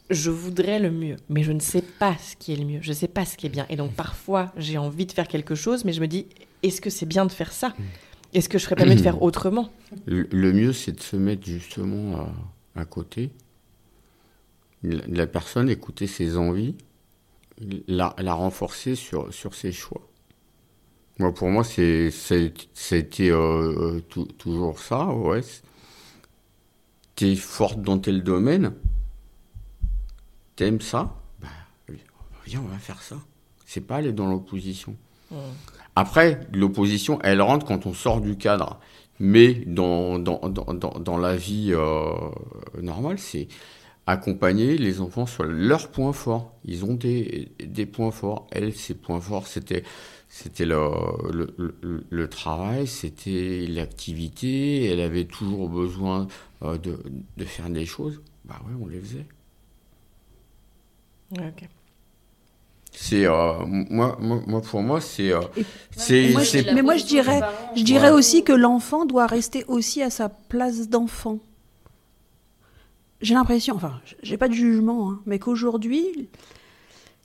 Je 0.09 0.29
voudrais 0.29 0.79
le 0.79 0.91
mieux, 0.91 1.17
mais 1.29 1.43
je 1.43 1.51
ne 1.53 1.59
sais 1.59 1.81
pas 1.81 2.15
ce 2.17 2.35
qui 2.35 2.53
est 2.53 2.55
le 2.55 2.65
mieux. 2.65 2.79
Je 2.81 2.93
sais 2.93 3.07
pas 3.07 3.25
ce 3.25 3.37
qui 3.37 3.45
est 3.45 3.49
bien, 3.49 3.65
et 3.69 3.75
donc 3.75 3.93
parfois 3.93 4.51
j'ai 4.57 4.77
envie 4.77 5.05
de 5.05 5.11
faire 5.11 5.27
quelque 5.27 5.55
chose, 5.55 5.85
mais 5.85 5.93
je 5.93 6.01
me 6.01 6.07
dis 6.07 6.27
est-ce 6.63 6.81
que 6.81 6.89
c'est 6.89 7.05
bien 7.07 7.25
de 7.25 7.31
faire 7.31 7.51
ça? 7.51 7.73
Est-ce 8.33 8.47
que 8.49 8.57
je 8.57 8.63
serais 8.63 8.75
pas 8.75 8.85
mieux 8.85 8.95
de 8.95 9.01
faire 9.01 9.21
autrement? 9.21 9.69
Le, 10.05 10.23
le 10.31 10.53
mieux, 10.53 10.73
c'est 10.73 10.93
de 10.93 11.01
se 11.01 11.15
mettre 11.15 11.45
justement 11.45 12.17
à, 12.75 12.81
à 12.81 12.85
côté 12.85 13.31
de 14.83 14.97
la- 14.97 15.07
la 15.07 15.27
personne, 15.27 15.69
écouter 15.69 16.07
ses 16.07 16.37
envies, 16.37 16.75
la, 17.87 18.15
la 18.17 18.33
renforcer 18.33 18.95
sur, 18.95 19.33
sur 19.33 19.53
ses 19.53 19.71
choix. 19.71 20.07
Moi, 21.19 21.33
pour 21.33 21.49
moi, 21.49 21.63
été 22.99 23.29
euh, 23.29 23.37
euh, 23.97 23.99
tou- 24.01 24.25
toujours 24.37 24.79
ça, 24.79 25.07
ouais. 25.07 25.41
T'es 27.15 27.35
forte 27.35 27.81
dans 27.81 27.99
tel 27.99 28.23
domaine, 28.23 28.73
t'aimes 30.55 30.81
ça, 30.81 31.15
bah, 31.39 31.47
viens, 32.47 32.61
on 32.61 32.67
va 32.67 32.79
faire 32.79 33.01
ça. 33.03 33.17
C'est 33.65 33.81
pas 33.81 33.97
aller 33.97 34.13
dans 34.13 34.27
l'opposition. 34.27 34.95
Après, 35.95 36.39
l'opposition, 36.53 37.19
elle 37.23 37.41
rentre 37.41 37.65
quand 37.65 37.85
on 37.85 37.93
sort 37.93 38.21
du 38.21 38.37
cadre. 38.37 38.79
Mais 39.19 39.53
dans, 39.53 40.17
dans, 40.17 40.39
dans, 40.49 40.73
dans, 40.73 41.17
la 41.17 41.35
vie 41.35 41.73
euh, 41.73 42.11
normale, 42.81 43.19
c'est 43.19 43.47
accompagner 44.07 44.77
les 44.77 44.99
enfants 44.99 45.27
sur 45.27 45.43
leurs 45.43 45.91
points 45.91 46.13
forts. 46.13 46.55
Ils 46.65 46.85
ont 46.85 46.95
des, 46.95 47.51
des 47.63 47.85
points 47.85 48.11
forts. 48.11 48.47
Elle, 48.51 48.73
ses 48.73 48.95
points 48.95 49.21
forts, 49.21 49.45
c'était, 49.45 49.83
le, 50.59 51.53
le, 52.09 52.29
travail, 52.29 52.87
c'était 52.87 53.67
l'activité. 53.67 54.85
Elle 54.85 55.01
avait 55.01 55.25
toujours 55.25 55.69
besoin 55.69 56.27
euh, 56.63 56.79
de, 56.79 56.97
de 57.37 57.45
faire 57.45 57.69
des 57.69 57.85
choses. 57.85 58.21
Bah 58.45 58.59
ouais, 58.65 58.73
on 58.81 58.87
les 58.87 58.99
faisait. 58.99 59.27
C'est 62.93 63.25
euh, 63.25 63.53
moi, 63.65 64.17
moi, 64.19 64.41
moi, 64.45 64.61
pour 64.61 64.81
moi, 64.81 64.99
c'est 64.99 65.31
euh, 65.31 65.39
mais 66.75 66.81
moi, 66.81 66.95
je 66.97 67.05
dirais- 67.05 67.39
Je 67.75 67.83
dirais 67.83 68.07
aussi 68.11 68.43
que 68.43 68.51
l'enfant 68.53 69.05
doit 69.05 69.27
rester 69.27 69.63
aussi 69.67 70.01
à 70.03 70.09
sa 70.09 70.27
place 70.29 70.89
d'enfant. 70.89 71.39
j'ai 73.21 73.33
l'impression, 73.35 73.75
enfin, 73.75 74.01
j'ai 74.23 74.35
pas 74.37 74.47
de 74.49 74.53
jugement, 74.53 75.11
hein, 75.11 75.19
mais 75.27 75.37
qu'aujourd'hui, 75.39 76.07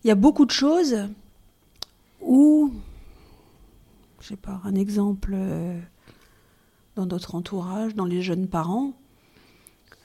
il 0.04 0.08
y 0.08 0.10
a 0.10 0.14
beaucoup 0.14 0.44
de 0.44 0.50
choses 0.50 1.08
où, 2.20 2.70
je 4.20 4.28
sais 4.28 4.36
pas, 4.36 4.60
un 4.64 4.74
exemple 4.74 5.32
euh, 5.34 5.78
dans 6.96 7.06
notre 7.06 7.34
entourage, 7.34 7.94
dans 7.94 8.04
les 8.04 8.20
jeunes 8.22 8.46
parents, 8.46 8.92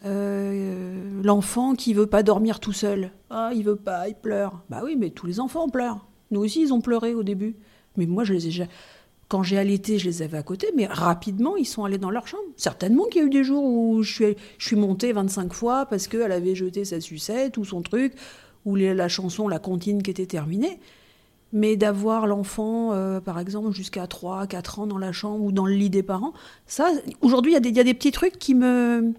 euh, 0.06 1.22
l'enfant 1.24 1.76
qui 1.76 1.94
veut 1.94 2.08
pas 2.08 2.24
dormir 2.24 2.60
tout 2.60 2.74
seul. 2.74 3.12
Ah, 3.30 3.52
il 3.54 3.64
veut 3.64 3.76
pas, 3.76 4.08
il 4.08 4.16
pleure. 4.16 4.62
Bah 4.70 4.82
oui, 4.84 4.96
mais 4.98 5.12
tous 5.12 5.28
les 5.28 5.40
enfants 5.40 5.70
pleurent. 5.70 6.08
Nous 6.32 6.42
aussi, 6.42 6.62
ils 6.62 6.74
ont 6.74 6.82
pleuré 6.82 7.14
au 7.14 7.24
début. 7.24 7.56
Mais 7.98 8.06
moi, 8.06 8.24
je 8.24 8.34
les 8.34 8.48
ai 8.48 8.68
quand 9.32 9.44
j'ai 9.44 9.58
allaité, 9.58 9.98
je 9.98 10.10
les 10.10 10.24
avais 10.24 10.38
à 10.38 10.44
côté, 10.44 10.74
mais 10.76 10.88
rapidement, 10.88 11.56
ils 11.56 11.66
sont 11.66 11.86
allés 11.86 11.98
dans 11.98 12.10
leur 12.10 12.28
chambre. 12.28 12.44
Certainement 12.58 13.06
qu'il 13.06 13.22
y 13.22 13.24
a 13.24 13.28
eu 13.28 13.30
des 13.30 13.46
jours 13.46 13.64
où 13.64 14.04
je 14.04 14.14
suis, 14.14 14.36
je 14.58 14.68
suis 14.68 14.76
montée 14.76 15.14
25 15.14 15.54
fois 15.54 15.86
parce 15.86 16.10
qu'elle 16.10 16.34
avait 16.34 16.54
jeté 16.54 16.84
sa 16.84 17.00
sucette 17.00 17.56
ou 17.56 17.64
son 17.64 17.82
truc, 17.82 18.14
ou 18.66 18.76
la 18.76 19.08
chanson, 19.08 19.48
la 19.48 19.58
comptine 19.58 20.04
qui 20.04 20.12
était 20.12 20.26
terminée. 20.26 20.82
Mais 21.54 21.78
d'avoir 21.78 22.28
l'enfant, 22.28 22.92
euh, 22.92 23.22
par 23.22 23.40
exemple, 23.40 23.72
jusqu'à 23.72 24.06
3, 24.06 24.48
4 24.48 24.80
ans 24.80 24.88
dans 24.88 24.98
la 24.98 25.14
chambre 25.14 25.46
ou 25.46 25.54
dans 25.54 25.66
le 25.66 25.76
lit 25.76 25.90
des 25.90 26.04
parents, 26.04 26.34
ça, 26.68 26.90
aujourd'hui, 27.22 27.54
il 27.54 27.66
y, 27.66 27.72
y, 27.72 27.80
a 27.80 27.84
des 27.86 27.94
petits 27.94 28.12
trucs 28.12 28.38
qui 28.38 28.54
me 28.54 29.14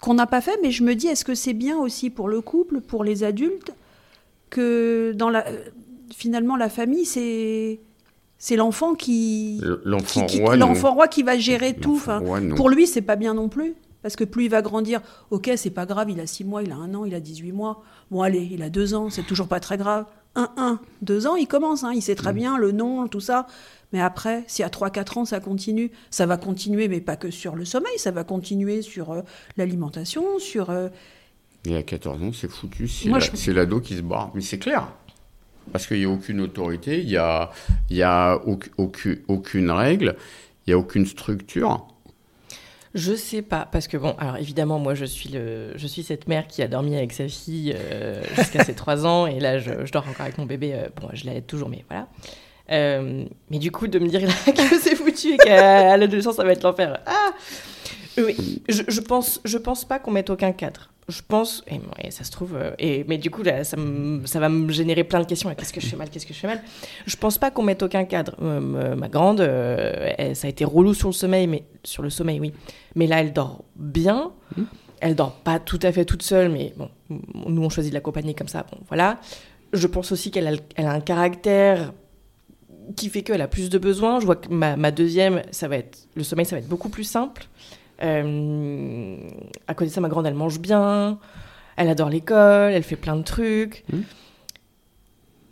qu'on 0.00 0.14
n'a 0.14 0.26
pas 0.26 0.40
fait, 0.40 0.58
mais 0.62 0.70
je 0.70 0.82
me 0.82 0.94
dis, 0.94 1.06
est-ce 1.06 1.24
que 1.24 1.34
c'est 1.34 1.52
bien 1.52 1.78
aussi 1.78 2.10
pour 2.10 2.28
le 2.28 2.40
couple, 2.40 2.80
pour 2.80 3.04
les 3.04 3.24
adultes, 3.24 3.72
que 4.50 5.12
dans 5.14 5.30
la, 5.30 5.44
finalement, 6.14 6.56
la 6.56 6.68
famille, 6.68 7.04
c'est 7.04 7.80
c'est 8.38 8.56
l'enfant 8.56 8.94
qui 8.94 9.62
l'enfant 9.84 10.26
roi, 10.26 10.56
l'enfant 10.56 10.94
roi 10.94 11.06
qui 11.06 11.22
va 11.22 11.38
gérer 11.38 11.74
tout. 11.74 11.94
Enfin, 11.94 12.20
pour 12.56 12.68
lui, 12.68 12.88
c'est 12.88 13.02
pas 13.02 13.14
bien 13.14 13.34
non 13.34 13.48
plus. 13.48 13.76
Parce 14.02 14.16
que 14.16 14.24
plus 14.24 14.46
il 14.46 14.50
va 14.50 14.62
grandir, 14.62 15.00
ok, 15.30 15.52
c'est 15.56 15.70
pas 15.70 15.86
grave, 15.86 16.10
il 16.10 16.18
a 16.18 16.26
6 16.26 16.42
mois, 16.42 16.64
il 16.64 16.72
a 16.72 16.74
un 16.74 16.92
an, 16.94 17.04
il 17.04 17.14
a 17.14 17.20
18 17.20 17.52
mois. 17.52 17.84
Bon, 18.10 18.22
allez, 18.22 18.48
il 18.50 18.62
a 18.62 18.68
2 18.68 18.94
ans, 18.94 19.10
c'est 19.10 19.22
toujours 19.22 19.46
pas 19.46 19.60
très 19.60 19.78
grave. 19.78 20.06
1, 20.34 20.50
1, 20.56 20.80
2 21.02 21.26
ans, 21.28 21.36
il 21.36 21.46
commence, 21.46 21.84
hein, 21.84 21.92
il 21.94 22.02
sait 22.02 22.16
très 22.16 22.32
mm. 22.32 22.36
bien 22.36 22.58
le 22.58 22.72
nom, 22.72 23.06
tout 23.06 23.20
ça. 23.20 23.46
Mais 23.92 24.00
après, 24.00 24.44
si 24.46 24.62
à 24.62 24.68
3-4 24.68 25.18
ans, 25.18 25.24
ça 25.24 25.40
continue, 25.40 25.90
ça 26.10 26.26
va 26.26 26.36
continuer, 26.36 26.88
mais 26.88 27.00
pas 27.00 27.16
que 27.16 27.30
sur 27.30 27.54
le 27.54 27.64
sommeil, 27.64 27.98
ça 27.98 28.10
va 28.10 28.24
continuer 28.24 28.82
sur 28.82 29.10
euh, 29.12 29.22
l'alimentation, 29.56 30.38
sur. 30.38 30.70
Euh, 30.70 30.88
Et 31.66 31.76
à 31.76 31.82
14 31.82 32.22
ans, 32.22 32.32
c'est 32.32 32.50
foutu, 32.50 32.88
c'est 32.88 33.52
l'ado 33.52 33.80
qui 33.80 33.96
se 33.96 34.02
barre. 34.02 34.30
Mais 34.34 34.40
c'est 34.40 34.58
clair 34.58 34.88
parce 35.70 35.86
qu'il 35.86 35.98
n'y 35.98 36.04
a 36.04 36.08
aucune 36.08 36.40
autorité, 36.40 37.00
il 37.00 37.06
n'y 37.06 37.16
a, 37.16 37.50
y 37.90 38.02
a 38.02 38.40
aucune, 38.76 39.18
aucune 39.28 39.70
règle, 39.70 40.16
il 40.66 40.70
n'y 40.70 40.74
a 40.74 40.78
aucune 40.78 41.06
structure. 41.06 41.86
Je 42.94 43.14
sais 43.14 43.40
pas, 43.40 43.66
parce 43.70 43.88
que 43.88 43.96
bon, 43.96 44.14
alors 44.18 44.36
évidemment, 44.36 44.78
moi 44.78 44.94
je 44.94 45.06
suis, 45.06 45.30
le, 45.30 45.72
je 45.76 45.86
suis 45.86 46.02
cette 46.02 46.28
mère 46.28 46.46
qui 46.46 46.62
a 46.62 46.68
dormi 46.68 46.94
avec 46.94 47.12
sa 47.12 47.26
fille 47.26 47.74
euh, 47.74 48.22
jusqu'à 48.36 48.64
ses 48.64 48.74
3 48.74 49.06
ans, 49.06 49.26
et 49.26 49.40
là 49.40 49.58
je, 49.58 49.70
dors 49.90 50.06
encore 50.06 50.22
avec 50.22 50.36
mon 50.36 50.44
bébé, 50.44 50.74
euh, 50.74 50.88
bon, 51.00 51.08
je 51.14 51.24
l'aide 51.24 51.46
toujours, 51.46 51.70
mais 51.70 51.84
voilà. 51.88 52.08
Euh, 52.72 53.24
mais 53.50 53.58
du 53.58 53.70
coup, 53.70 53.86
de 53.86 53.98
me 53.98 54.08
dire 54.08 54.22
que 54.46 54.78
c'est 54.80 54.96
foutu 54.96 55.34
et 55.34 55.36
qu'à 55.36 55.96
l'adolescence 55.96 56.36
ça 56.36 56.44
va 56.44 56.52
être 56.52 56.62
l'enfer. 56.62 57.00
Ah 57.06 57.30
Oui, 58.18 58.62
je, 58.68 58.82
je, 58.88 59.00
pense, 59.00 59.40
je 59.44 59.58
pense 59.58 59.84
pas 59.84 59.98
qu'on 59.98 60.10
mette 60.10 60.30
aucun 60.30 60.52
cadre 60.52 60.92
je 61.08 61.20
pense, 61.26 61.64
et, 61.68 62.10
ça 62.10 62.24
se 62.24 62.30
trouve, 62.30 62.56
euh, 62.56 62.70
et, 62.78 63.04
mais 63.08 63.18
du 63.18 63.30
coup, 63.30 63.42
là, 63.42 63.64
ça, 63.64 63.76
ça, 64.24 64.40
va 64.40 64.48
me 64.48 64.70
générer 64.70 65.04
plein 65.04 65.20
de 65.20 65.26
questions. 65.26 65.52
Qu'est-ce 65.54 65.72
que 65.72 65.80
je 65.80 65.86
fais 65.86 65.96
mal 65.96 66.08
Qu'est-ce 66.08 66.26
que 66.26 66.34
je 66.34 66.38
fais 66.38 66.46
mal? 66.46 66.62
Je 67.06 67.16
pense 67.16 67.38
pas 67.38 67.50
qu'on 67.50 67.62
mette 67.62 67.82
aucun 67.82 68.04
cadre. 68.04 68.34
Euh, 68.40 68.94
ma 68.94 69.08
grande, 69.08 69.40
euh, 69.40 70.34
ça 70.34 70.46
a 70.46 70.50
été 70.50 70.64
relou 70.64 70.94
sur 70.94 71.08
le 71.08 71.14
sommeil, 71.14 71.46
mais 71.46 71.64
sur 71.82 72.02
le 72.02 72.10
sommeil, 72.10 72.40
oui. 72.40 72.52
Mais 72.94 73.06
là, 73.06 73.20
elle 73.20 73.32
dort 73.32 73.64
bien. 73.76 74.32
Mmh. 74.56 74.62
Elle 75.00 75.16
dort 75.16 75.32
pas 75.32 75.58
tout 75.58 75.80
à 75.82 75.90
fait 75.90 76.04
toute 76.04 76.22
seule, 76.22 76.48
mais 76.48 76.72
bon, 76.76 76.88
nous 77.46 77.62
on 77.62 77.68
choisit 77.68 77.90
de 77.90 77.94
l'accompagner 77.94 78.34
comme 78.34 78.46
ça. 78.46 78.64
Bon, 78.70 78.78
voilà. 78.86 79.18
Je 79.72 79.88
pense 79.88 80.12
aussi 80.12 80.30
qu'elle 80.30 80.46
a, 80.46 80.52
elle 80.76 80.86
a 80.86 80.92
un 80.92 81.00
caractère 81.00 81.92
qui 82.96 83.08
fait 83.08 83.22
qu'elle 83.22 83.40
a 83.40 83.48
plus 83.48 83.70
de 83.70 83.78
besoins. 83.78 84.20
Je 84.20 84.26
vois 84.26 84.36
que 84.36 84.48
ma, 84.48 84.76
ma, 84.76 84.90
deuxième, 84.90 85.42
ça 85.50 85.68
va 85.68 85.76
être 85.76 86.08
le 86.14 86.22
sommeil, 86.22 86.46
ça 86.46 86.56
va 86.56 86.60
être 86.60 86.68
beaucoup 86.68 86.88
plus 86.88 87.04
simple. 87.04 87.46
Euh, 88.02 89.16
à 89.68 89.74
côté 89.74 89.90
de 89.90 89.94
ça, 89.94 90.00
ma 90.00 90.08
grande, 90.08 90.26
elle 90.26 90.34
mange 90.34 90.58
bien, 90.58 91.18
elle 91.76 91.88
adore 91.88 92.08
l'école, 92.08 92.72
elle 92.72 92.82
fait 92.82 92.96
plein 92.96 93.16
de 93.16 93.22
trucs. 93.22 93.84
Mmh. 93.92 93.98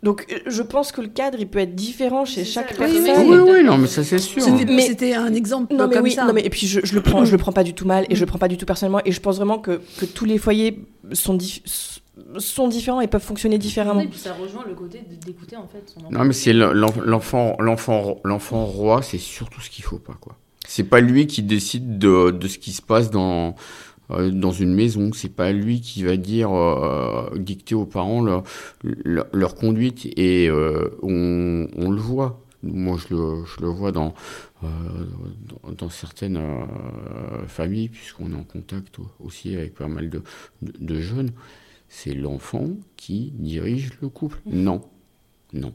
Donc, 0.03 0.25
euh, 0.31 0.39
je 0.47 0.63
pense 0.63 0.91
que 0.91 1.01
le 1.01 1.09
cadre, 1.09 1.37
il 1.39 1.47
peut 1.47 1.59
être 1.59 1.75
différent 1.75 2.25
chez 2.25 2.43
chaque 2.43 2.75
personne. 2.75 3.27
Oui, 3.27 3.37
oui, 3.51 3.63
non, 3.63 3.77
mais 3.77 3.87
ça, 3.87 4.03
c'est 4.03 4.17
sûr. 4.17 4.43
Mais 4.67 4.81
c'était 4.81 5.13
un 5.13 5.33
exemple 5.33 5.75
non, 5.75 5.87
mais 5.87 5.95
comme 5.95 6.09
ça. 6.09 6.25
Non, 6.25 6.33
mais 6.33 6.43
et 6.43 6.49
puis, 6.49 6.65
je, 6.65 6.79
je, 6.83 6.95
le 6.95 7.01
prends, 7.01 7.23
je 7.25 7.31
le 7.31 7.37
prends 7.37 7.51
pas 7.51 7.63
du 7.63 7.73
tout 7.73 7.85
mal 7.85 8.05
et 8.09 8.15
je 8.15 8.21
le 8.21 8.25
prends 8.25 8.39
pas 8.39 8.47
du 8.47 8.57
tout 8.57 8.65
personnellement. 8.65 9.01
Et 9.05 9.11
je 9.11 9.19
pense 9.19 9.37
vraiment 9.37 9.59
que, 9.59 9.79
que 9.99 10.05
tous 10.05 10.25
les 10.25 10.39
foyers 10.39 10.79
sont, 11.13 11.37
sont 12.37 12.67
différents 12.67 13.01
et 13.01 13.07
peuvent 13.07 13.21
fonctionner 13.21 13.57
différemment. 13.57 14.01
Et 14.01 14.07
puis, 14.07 14.19
ça 14.19 14.33
rejoint 14.33 14.63
le 14.67 14.73
côté 14.73 15.03
d'écouter, 15.25 15.55
en 15.55 15.67
fait, 15.67 15.83
son 15.87 15.99
enfant. 16.01 16.11
Non, 16.11 16.25
mais 16.25 16.33
c'est 16.33 16.53
l'enfant, 16.53 17.55
l'enfant, 17.59 18.19
l'enfant 18.23 18.65
roi, 18.65 19.01
c'est 19.01 19.17
surtout 19.17 19.61
ce 19.61 19.69
qu'il 19.69 19.83
faut 19.83 19.99
pas, 19.99 20.17
quoi. 20.19 20.35
C'est 20.67 20.83
pas 20.83 21.01
lui 21.01 21.27
qui 21.27 21.43
décide 21.43 21.97
de, 21.97 22.31
de, 22.31 22.47
ce 22.47 22.57
qui 22.57 22.71
se 22.71 22.81
passe 22.81 23.11
dans, 23.11 23.55
euh, 24.11 24.29
dans 24.29 24.51
une 24.51 24.73
maison. 24.73 25.11
C'est 25.13 25.35
pas 25.35 25.51
lui 25.51 25.81
qui 25.81 26.03
va 26.03 26.17
dire, 26.17 26.51
euh, 26.53 27.29
dicter 27.35 27.75
aux 27.75 27.85
parents 27.85 28.21
leur, 28.21 28.43
leur, 28.83 29.55
conduite. 29.55 30.05
Et 30.17 30.49
euh, 30.49 30.97
on, 31.01 31.67
on, 31.75 31.91
le 31.91 31.99
voit. 31.99 32.39
Moi, 32.63 32.97
je 32.97 33.13
le, 33.15 33.43
je 33.45 33.61
le 33.61 33.69
vois 33.69 33.91
dans, 33.91 34.13
euh, 34.63 34.67
dans, 35.63 35.71
dans, 35.73 35.89
certaines 35.89 36.39
familles, 37.47 37.89
puisqu'on 37.89 38.31
est 38.31 38.35
en 38.35 38.43
contact 38.43 38.97
aussi 39.19 39.55
avec 39.55 39.73
pas 39.73 39.87
mal 39.87 40.09
de, 40.09 40.21
de, 40.61 40.73
de 40.79 41.01
jeunes. 41.01 41.31
C'est 41.93 42.13
l'enfant 42.13 42.69
qui 42.95 43.33
dirige 43.35 43.91
le 44.01 44.07
couple. 44.07 44.39
Non. 44.45 44.81
Non. 45.51 45.73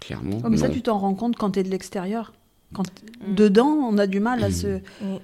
Clairement. 0.00 0.40
Oh, 0.44 0.48
mais 0.48 0.56
ça, 0.56 0.68
tu 0.68 0.82
t'en 0.82 0.98
rends 0.98 1.14
compte 1.14 1.36
quand 1.36 1.52
tu 1.52 1.60
es 1.60 1.62
de 1.62 1.70
l'extérieur 1.70 2.32
quand 2.74 2.82
mm. 2.82 3.34
dedans, 3.34 3.68
on 3.68 3.96
a 3.96 4.06
du 4.06 4.20
mal 4.20 4.44
à 4.44 4.50
se. 4.50 4.78
Mm. 5.00 5.18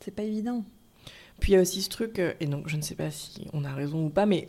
C'est 0.00 0.10
pas 0.10 0.24
évident. 0.24 0.64
Puis 1.40 1.52
il 1.52 1.54
y 1.54 1.58
a 1.58 1.62
aussi 1.62 1.80
ce 1.80 1.88
truc, 1.88 2.18
euh, 2.18 2.34
et 2.40 2.46
donc 2.46 2.68
je 2.68 2.76
ne 2.76 2.82
sais 2.82 2.96
pas 2.96 3.10
si 3.10 3.46
on 3.52 3.64
a 3.64 3.72
raison 3.72 4.06
ou 4.06 4.08
pas, 4.10 4.26
mais 4.26 4.48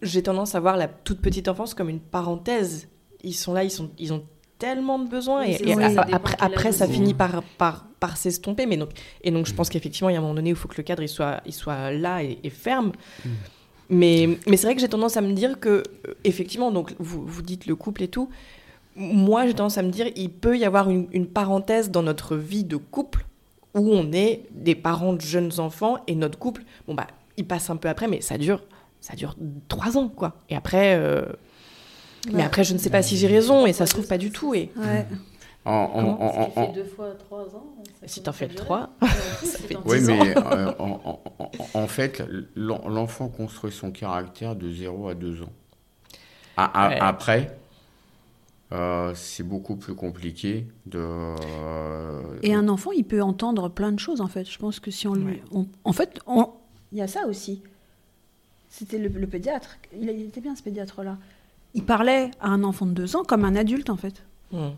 j'ai 0.00 0.22
tendance 0.22 0.54
à 0.54 0.60
voir 0.60 0.76
la 0.76 0.86
toute 0.86 1.20
petite 1.20 1.48
enfance 1.48 1.74
comme 1.74 1.88
une 1.88 2.00
parenthèse. 2.00 2.88
Ils 3.22 3.34
sont 3.34 3.52
là, 3.52 3.64
ils, 3.64 3.70
sont, 3.70 3.90
ils 3.98 4.12
ont 4.12 4.24
tellement 4.60 4.98
de 4.98 5.08
besoins, 5.08 5.42
et, 5.42 5.56
après, 6.12 6.36
après 6.38 6.72
ça 6.72 6.86
finit 6.86 7.14
par, 7.14 7.42
par, 7.58 7.86
par 7.98 8.16
s'estomper. 8.16 8.66
Mais 8.66 8.76
donc, 8.76 8.90
et 9.24 9.32
donc 9.32 9.46
je 9.46 9.54
pense 9.54 9.68
qu'effectivement, 9.68 10.10
il 10.10 10.12
y 10.12 10.16
a 10.16 10.18
un 10.18 10.22
moment 10.22 10.34
donné 10.34 10.50
où 10.50 10.54
il 10.54 10.58
faut 10.58 10.68
que 10.68 10.76
le 10.76 10.84
cadre 10.84 11.02
il 11.02 11.08
soit, 11.08 11.40
il 11.46 11.52
soit 11.52 11.90
là 11.90 12.22
et, 12.22 12.50
ferme. 12.50 12.92
Mm. 13.24 13.28
Mais, 13.92 14.28
mais 14.46 14.56
c'est 14.56 14.68
vrai 14.68 14.76
que 14.76 14.80
j'ai 14.80 14.88
tendance 14.88 15.16
à 15.16 15.20
me 15.20 15.32
dire 15.32 15.58
que, 15.58 15.68
euh, 15.68 16.14
effectivement, 16.22 16.70
donc 16.70 16.94
vous, 17.00 17.26
vous 17.26 17.42
dites 17.42 17.66
le 17.66 17.74
couple 17.74 18.04
et 18.04 18.08
tout, 18.08 18.28
moi, 18.94 19.46
j'ai 19.46 19.54
tendance 19.54 19.78
à 19.78 19.82
me 19.82 19.90
dire, 19.90 20.06
il 20.14 20.30
peut 20.30 20.56
y 20.56 20.64
avoir 20.64 20.90
une, 20.90 21.26
parenthèse 21.26 21.90
dans 21.90 22.02
notre 22.02 22.36
vie 22.36 22.64
de 22.64 22.76
couple 22.76 23.24
où 23.74 23.90
on 23.92 24.12
est 24.12 24.44
des 24.52 24.74
parents 24.74 25.12
de 25.12 25.20
jeunes 25.20 25.58
enfants 25.58 25.98
et 26.06 26.14
notre 26.14 26.38
couple, 26.38 26.62
bon 26.86 26.94
bah, 26.94 27.06
il 27.36 27.46
passe 27.46 27.70
un 27.70 27.76
peu 27.76 27.88
après, 27.88 28.08
mais 28.08 28.20
ça 28.20 28.36
dure, 28.36 28.62
ça 29.00 29.14
dure 29.14 29.36
trois 29.68 29.96
ans, 29.96 30.08
quoi. 30.08 30.34
Et 30.50 30.56
après, 30.56 30.96
euh, 30.96 31.24
mais 32.32 32.42
après, 32.42 32.64
je 32.64 32.74
ne 32.74 32.78
sais 32.78 32.90
pas 32.90 33.02
si 33.02 33.16
j'ai 33.16 33.26
raison 33.26 33.66
et 33.66 33.72
ça 33.72 33.86
se 33.86 33.92
trouve 33.92 34.06
pas 34.06 34.18
du 34.18 34.30
tout. 34.30 34.54
Et 34.54 34.70
ouais. 34.76 35.06
En, 35.64 36.52
en, 36.56 36.72
deux 36.72 36.84
fois 36.84 37.10
trois 37.18 37.54
ans. 37.54 37.66
Si 38.06 38.22
t'en 38.22 38.32
fais 38.32 38.48
trois, 38.48 38.90
ça 39.42 39.58
fait 39.58 39.76
Oui, 39.84 39.98
mais 40.06 40.34
euh, 40.36 40.72
en, 41.74 41.86
fait, 41.86 42.22
l'enfant 42.56 43.28
construit 43.28 43.70
son 43.70 43.90
caractère 43.90 44.56
de 44.56 44.70
0 44.70 45.08
à 45.08 45.14
2 45.14 45.42
ans. 45.42 45.52
Après, 46.56 47.56
euh, 48.72 49.12
c'est 49.14 49.42
beaucoup 49.42 49.76
plus 49.76 49.94
compliqué 49.94 50.66
de. 50.86 50.98
Euh, 50.98 52.38
et 52.42 52.54
un 52.54 52.68
enfant, 52.68 52.92
il 52.92 53.04
peut 53.04 53.22
entendre 53.22 53.68
plein 53.68 53.92
de 53.92 53.98
choses 53.98 54.20
en 54.20 54.28
fait. 54.28 54.48
Je 54.48 54.58
pense 54.58 54.80
que 54.80 54.90
si 54.90 55.08
on 55.08 55.14
lui, 55.14 55.42
en 55.84 55.92
fait, 55.92 56.20
il 56.92 56.98
y 56.98 57.02
a 57.02 57.08
ça 57.08 57.26
aussi. 57.26 57.62
C'était 58.70 58.98
le, 58.98 59.26
pédiatre. 59.26 59.78
Il, 60.00 60.08
était 60.08 60.40
bien 60.40 60.54
ce 60.54 60.62
pédiatre-là. 60.62 61.18
Il 61.74 61.84
parlait 61.84 62.30
à 62.40 62.48
un 62.48 62.64
enfant 62.64 62.86
de 62.86 62.92
deux 62.92 63.16
ans 63.16 63.24
comme 63.24 63.44
un 63.44 63.56
adulte 63.56 63.90
en 63.90 63.96
fait. 63.96 64.24
Mmh. 64.52 64.70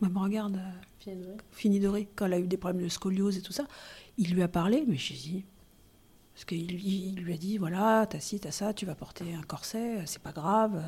me 0.00 0.18
regarde, 0.18 0.60
euh, 1.08 1.36
Fini 1.50 1.80
Doré, 1.80 2.08
quand 2.14 2.26
elle 2.26 2.34
a 2.34 2.38
eu 2.38 2.46
des 2.46 2.56
problèmes 2.56 2.82
de 2.82 2.88
scoliose 2.88 3.38
et 3.38 3.42
tout 3.42 3.52
ça, 3.52 3.66
il 4.18 4.32
lui 4.34 4.42
a 4.42 4.48
parlé, 4.48 4.84
mais 4.86 4.96
j'ai 4.96 5.14
dit, 5.14 5.44
parce 6.32 6.44
qu'il 6.44 6.66
lui, 6.68 7.12
lui, 7.16 7.34
a 7.34 7.36
dit 7.36 7.58
voilà, 7.58 8.06
t'as 8.08 8.20
ci, 8.20 8.40
t'as 8.40 8.52
ça, 8.52 8.72
tu 8.72 8.86
vas 8.86 8.94
porter 8.94 9.34
un 9.34 9.42
corset, 9.42 10.02
c'est 10.06 10.22
pas 10.22 10.32
grave. 10.32 10.82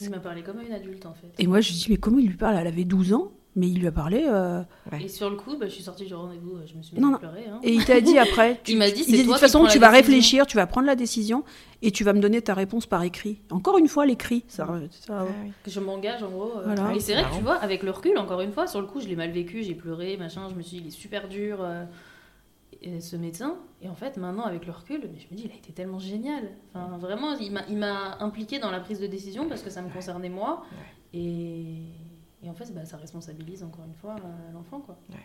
Il 0.00 0.10
m'a 0.10 0.18
parlé 0.18 0.42
comme 0.42 0.60
une 0.60 0.72
adulte 0.72 1.06
en 1.06 1.14
fait. 1.14 1.32
Et 1.38 1.46
moi 1.46 1.60
je 1.60 1.70
lui 1.70 1.78
dis 1.78 1.86
mais 1.88 1.96
comment 1.96 2.18
il 2.18 2.28
lui 2.28 2.36
parle? 2.36 2.56
Elle 2.56 2.66
avait 2.66 2.84
12 2.84 3.14
ans, 3.14 3.32
mais 3.54 3.68
il 3.68 3.80
lui 3.80 3.86
a 3.86 3.92
parlé. 3.92 4.24
Euh, 4.26 4.62
Et 5.00 5.08
sur 5.08 5.28
le 5.28 5.36
coup, 5.36 5.56
bah, 5.58 5.66
je 5.66 5.72
suis 5.72 5.82
sortie 5.82 6.06
du 6.06 6.14
rendez-vous, 6.14 6.56
je 6.66 6.74
me 6.74 6.82
suis 6.82 6.98
mis 6.98 7.14
à 7.14 7.18
pleurer. 7.18 7.46
Hein. 7.50 7.60
Et 7.62 7.72
il 7.72 7.84
t'a 7.84 8.00
dit 8.00 8.18
après 8.18 8.60
Il 8.68 8.78
m'a 8.78 8.90
dit 8.90 9.04
c'est 9.04 9.18
De 9.18 9.24
toute 9.24 9.38
façon, 9.38 9.66
tu 9.66 9.78
vas 9.78 9.90
réfléchir, 9.90 10.46
tu 10.46 10.56
vas 10.56 10.66
prendre 10.66 10.86
la 10.86 10.96
décision 10.96 11.44
et 11.82 11.90
tu 11.90 12.04
vas 12.04 12.12
me 12.12 12.20
donner 12.20 12.40
ta 12.40 12.54
réponse 12.54 12.86
par 12.86 13.02
écrit. 13.02 13.40
Encore 13.50 13.78
une 13.78 13.88
fois, 13.88 14.06
l'écrit. 14.06 14.44
Ça, 14.48 14.66
ça... 14.90 15.26
Que 15.62 15.70
je 15.70 15.80
m'engage 15.80 16.22
en 16.22 16.30
gros. 16.30 16.52
Euh. 16.58 16.90
Et 16.94 17.00
c'est 17.00 17.14
vrai 17.14 17.24
que 17.24 17.36
tu 17.36 17.42
vois, 17.42 17.56
avec 17.56 17.82
le 17.82 17.90
recul, 17.90 18.16
encore 18.18 18.40
une 18.40 18.52
fois, 18.52 18.66
sur 18.66 18.80
le 18.80 18.86
coup, 18.86 19.00
je 19.00 19.08
l'ai 19.08 19.16
mal 19.16 19.30
vécu, 19.30 19.62
j'ai 19.62 19.74
pleuré, 19.74 20.16
machin, 20.16 20.48
je 20.50 20.54
me 20.54 20.62
suis 20.62 20.78
dit 20.78 20.82
il 20.84 20.88
est 20.88 20.90
super 20.90 21.28
dur. 21.28 21.58
Euh, 21.60 21.84
ce 23.00 23.14
médecin. 23.14 23.56
Et 23.80 23.88
en 23.88 23.94
fait, 23.94 24.16
maintenant, 24.16 24.42
avec 24.44 24.66
le 24.66 24.72
recul, 24.72 25.00
mais 25.02 25.20
je 25.20 25.26
me 25.30 25.36
dis, 25.36 25.44
il 25.44 25.52
a 25.52 25.54
été 25.54 25.72
tellement 25.72 26.00
génial. 26.00 26.42
Enfin, 26.74 26.98
vraiment, 26.98 27.36
il 27.38 27.52
m'a- 27.52 27.62
il 27.68 27.76
m'a 27.76 28.16
impliqué 28.18 28.58
dans 28.58 28.72
la 28.72 28.80
prise 28.80 28.98
de 28.98 29.06
décision 29.06 29.48
parce 29.48 29.62
que 29.62 29.70
ça 29.70 29.82
me 29.82 29.88
concernait 29.88 30.28
moi. 30.28 30.64
Et, 31.14 31.76
et 32.44 32.50
en 32.50 32.54
fait, 32.54 32.72
bah, 32.74 32.84
ça 32.84 32.96
responsabilise 32.96 33.62
encore 33.62 33.84
une 33.86 33.94
fois 33.94 34.16
euh, 34.16 34.52
l'enfant. 34.52 34.80
quoi. 34.80 34.96
Ouais. 35.10 35.16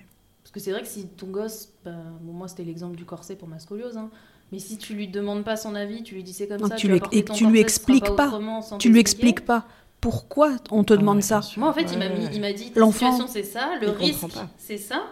Parce 0.43 0.51
que 0.51 0.59
c'est 0.59 0.71
vrai 0.71 0.81
que 0.81 0.87
si 0.87 1.07
ton 1.07 1.27
gosse, 1.27 1.69
bah, 1.83 1.91
bon, 2.21 2.31
moi 2.33 2.47
c'était 2.47 2.63
l'exemple 2.63 2.95
du 2.95 3.05
corset 3.05 3.35
pour 3.35 3.47
ma 3.47 3.59
scoliose, 3.59 3.97
hein, 3.97 4.09
mais 4.51 4.59
si 4.59 4.77
tu 4.77 4.93
lui 4.93 5.07
demandes 5.09 5.43
pas 5.43 5.57
son 5.57 5.75
avis, 5.75 6.03
tu 6.03 6.15
lui 6.15 6.23
dis 6.23 6.31
c'est 6.33 6.47
comme 6.47 6.57
Donc 6.59 6.69
ça, 6.69 6.75
tu 6.75 6.87
lui- 6.87 7.01
et 7.11 7.25
ton 7.25 7.33
tu 7.33 7.43
lui 7.45 7.51
corset, 7.51 7.59
expliques 7.61 8.15
pas. 8.15 8.31
Tu 8.79 8.89
lui 8.89 8.99
expliques 8.99 9.45
pas 9.45 9.65
pourquoi 9.99 10.51
on 10.71 10.83
te 10.85 10.93
demande 10.93 11.17
Ouais, 11.17 11.21
ça. 11.21 11.41
Moi, 11.57 11.67
en 11.69 11.73
fait, 11.73 11.91
il 11.91 11.97
m'a 11.99 12.05
Ouais, 12.07 12.17
mis- 12.17 12.25
ouais. 12.25 12.31
il 12.33 12.39
m'a 12.41 12.53
dit, 12.53 12.71
L'enfant, 12.75 13.11
situation 13.11 13.27
c'est 13.27 13.43
ça, 13.43 13.71
le 13.81 13.89
risque 13.89 14.25
c'est 14.57 14.77
ça. 14.77 15.03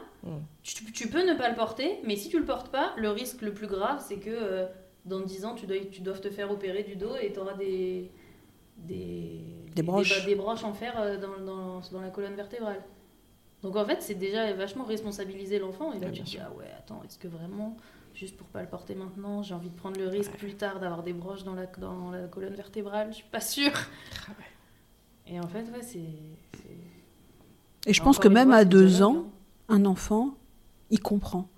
Tu, 0.63 0.83
tu 0.91 1.07
peux 1.09 1.23
ne 1.27 1.35
pas 1.37 1.49
le 1.49 1.55
porter, 1.55 1.99
mais 2.05 2.15
si 2.15 2.29
tu 2.29 2.39
le 2.39 2.45
portes 2.45 2.69
pas, 2.69 2.93
le 2.97 3.09
risque 3.09 3.41
le 3.41 3.53
plus 3.53 3.67
grave, 3.67 4.03
c'est 4.07 4.15
que 4.17 4.29
euh, 4.31 4.65
dans 5.05 5.19
10 5.19 5.45
ans, 5.45 5.53
tu 5.53 5.67
dois, 5.67 5.77
tu 5.91 6.01
dois 6.01 6.17
te 6.17 6.29
faire 6.31 6.49
opérer 6.49 6.81
du 6.83 6.95
dos 6.95 7.11
et 7.21 7.31
tu 7.31 7.39
auras 7.39 7.53
des, 7.53 8.09
des, 8.77 9.41
Des 9.75 9.83
broches. 9.83 10.21
Des, 10.25 10.31
des 10.33 10.35
broches 10.35 10.63
en 10.63 10.73
fer 10.73 10.93
euh, 10.97 11.17
dans, 11.19 11.43
dans, 11.43 11.81
dans 11.91 12.01
la 12.01 12.09
colonne 12.09 12.35
vertébrale. 12.35 12.83
Donc 13.61 13.75
en 13.75 13.85
fait, 13.85 14.01
c'est 14.01 14.15
déjà 14.15 14.53
vachement 14.53 14.83
responsabiliser 14.83 15.59
l'enfant. 15.59 15.91
Et 15.93 15.99
là, 15.99 16.07
Ouais, 16.07 16.11
tu 16.13 16.21
te 16.21 16.27
dis, 16.27 16.37
ah 16.39 16.51
ouais, 16.57 16.69
attends, 16.77 17.01
est-ce 17.03 17.17
que 17.17 17.27
vraiment, 17.27 17.75
juste 18.13 18.37
pour 18.37 18.47
pas 18.47 18.61
le 18.61 18.67
porter 18.69 18.93
maintenant, 18.95 19.41
j'ai 19.41 19.53
envie 19.55 19.69
de 19.69 19.75
prendre 19.75 19.97
le 19.99 20.07
risque 20.07 20.33
plus 20.33 20.55
tard 20.55 20.79
d'avoir 20.79 21.01
des 21.03 21.13
broches 21.13 21.43
dans 21.43 21.55
la, 21.55 21.65
dans 21.65 22.11
la 22.11 22.27
colonne 22.27 22.53
vertébrale? 22.53 23.07
Je 23.09 23.15
suis 23.17 23.29
pas 23.29 23.39
sûre. 23.41 23.71
Ah 24.27 24.31
ouais. 24.37 25.33
Et 25.33 25.39
en 25.39 25.47
fait, 25.47 25.63
ouais, 25.71 25.81
c'est. 25.81 25.99
Et 27.87 27.93
je 27.93 28.01
pense 28.03 28.19
que 28.19 28.27
même 28.27 28.49
fois, 28.49 28.57
à 28.57 28.65
deux 28.65 29.01
ans, 29.01 29.25
un 29.69 29.85
enfant, 29.85 30.35
il 30.91 30.99
comprend. 30.99 31.49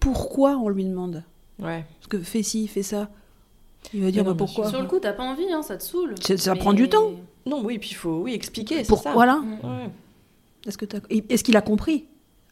Pourquoi 0.00 0.56
on 0.56 0.68
lui 0.68 0.84
demande 0.84 1.24
Ouais. 1.58 1.84
Parce 1.98 2.08
que 2.08 2.18
fais 2.20 2.42
ci, 2.42 2.66
fais 2.68 2.82
ça. 2.82 3.10
Il 3.92 4.02
va 4.02 4.10
dire 4.10 4.24
Mais 4.24 4.30
bah, 4.30 4.34
bien 4.34 4.46
sûr. 4.46 4.54
pourquoi 4.56 4.70
Sur 4.70 4.80
le 4.82 4.88
coup, 4.88 4.98
t'as 4.98 5.12
pas 5.12 5.22
envie, 5.24 5.50
hein, 5.52 5.62
ça 5.62 5.76
te 5.76 5.82
saule. 5.82 6.14
Ça- 6.20 6.52
Mais- 6.54 6.58
prend 6.58 6.72
du 6.72 6.88
temps. 6.88 7.10
Non, 7.46 7.62
oui, 7.64 7.78
puis 7.78 7.90
il 7.90 7.94
faut 7.96 8.20
oui, 8.22 8.32
expliquer, 8.34 8.78
c'est 8.78 8.88
Pour- 8.88 9.02
ça. 9.02 9.12
Voilà. 9.12 9.36
Mm. 9.36 9.52
Ouais. 9.62 9.90
Est-ce 10.66 10.78
que 10.78 10.84
t'as- 10.86 11.00
est-ce 11.10 11.44
qu'il 11.44 11.56
a 11.56 11.60
compris 11.62 12.06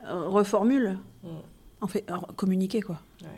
Euh, 0.07 0.29
Reformule. 0.29 0.99
Mm. 1.23 1.29
En 1.81 1.87
fait, 1.87 2.05
alors, 2.09 2.27
communiquer 2.37 2.81
quoi. 2.83 3.01
Ouais. 3.23 3.29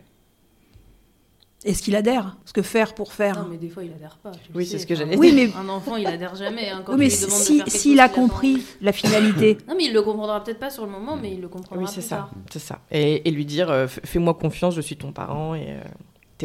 Est-ce 1.64 1.82
qu'il 1.82 1.96
adhère 1.96 2.36
Parce 2.40 2.52
que 2.52 2.60
faire 2.60 2.94
pour 2.94 3.12
faire. 3.14 3.42
Non, 3.42 3.48
mais 3.50 3.56
des 3.56 3.70
fois, 3.70 3.84
il 3.84 3.92
adhère 3.92 4.18
pas. 4.22 4.32
Oui, 4.54 4.66
sais. 4.66 4.72
c'est 4.72 4.78
ce 4.80 4.86
que 4.86 4.94
j'allais 4.94 5.16
Oui, 5.16 5.32
mais, 5.34 5.50
Un 5.58 5.68
enfant, 5.70 5.96
il 5.96 6.06
adhère 6.06 6.34
jamais. 6.36 6.68
hein, 6.68 6.82
quand 6.84 6.92
oui, 6.92 6.98
mais 6.98 7.04
de 7.06 7.10
si- 7.10 7.62
s'il 7.68 7.92
chose 7.92 7.98
a 8.00 8.08
compris 8.10 8.62
la 8.82 8.92
finalité, 8.92 9.56
Non, 9.68 9.74
mais 9.76 9.84
il 9.84 9.94
le 9.94 10.02
comprendra 10.02 10.42
peut-être 10.44 10.58
pas 10.58 10.68
sur 10.68 10.84
le 10.84 10.90
moment, 10.92 11.16
mais 11.16 11.32
il 11.32 11.40
le 11.40 11.48
comprendra 11.48 11.82
Oui, 11.82 11.88
c'est 11.88 12.00
plus 12.00 12.08
ça. 12.08 12.16
tard. 12.16 12.30
C'est 12.52 12.58
ça. 12.58 12.80
Et, 12.90 13.26
et 13.26 13.30
lui 13.30 13.46
dire 13.46 13.70
euh, 13.70 13.86
fais-moi 13.86 14.34
confiance, 14.34 14.74
je 14.74 14.82
suis 14.82 14.96
ton 14.98 15.12
parent 15.12 15.54
et 15.54 15.68
euh, 15.70 15.80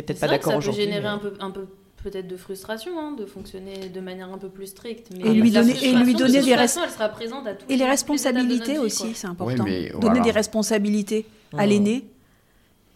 t'es 0.02 0.14
peut-être 0.14 0.20
pas 0.22 0.28
d'accord 0.28 0.52
ça 0.52 0.58
peut 0.58 0.58
aujourd'hui. 0.60 0.84
générer 0.84 1.02
mais- 1.02 1.08
un 1.08 1.18
peu, 1.18 1.34
un 1.40 1.52
peu 1.52 1.68
peut-être 2.04 2.28
de 2.28 2.38
frustration, 2.38 2.98
hein, 3.00 3.12
de 3.18 3.26
fonctionner 3.26 3.90
de 3.90 4.00
manière 4.00 4.32
un 4.32 4.38
peu 4.38 4.48
plus 4.50 4.68
stricte. 4.68 5.10
Mais 5.18 5.30
Et 5.30 5.34
lui 5.34 5.52
donner- 5.52 5.72
et 5.84 5.94
lui 5.94 6.14
de 6.14 6.20
donner 6.20 6.40
toute 6.40 6.46
des 6.48 6.56
façon, 6.56 6.80
elle 6.86 6.90
sera 6.92 7.10
présente 7.10 7.46
à 7.46 7.54
tous 7.56 7.66
et 7.70 7.76
les 7.76 7.84
de 7.84 7.90
responsabilités 7.90 8.78
aussi, 8.78 9.14
c'est 9.16 9.28
important. 9.28 9.64
Donner 9.66 9.92
voilà. 10.00 10.20
des 10.22 10.32
responsabilités 10.32 11.26
à 11.58 11.64
Mhm. 11.66 11.70
l'aîné, 11.70 12.06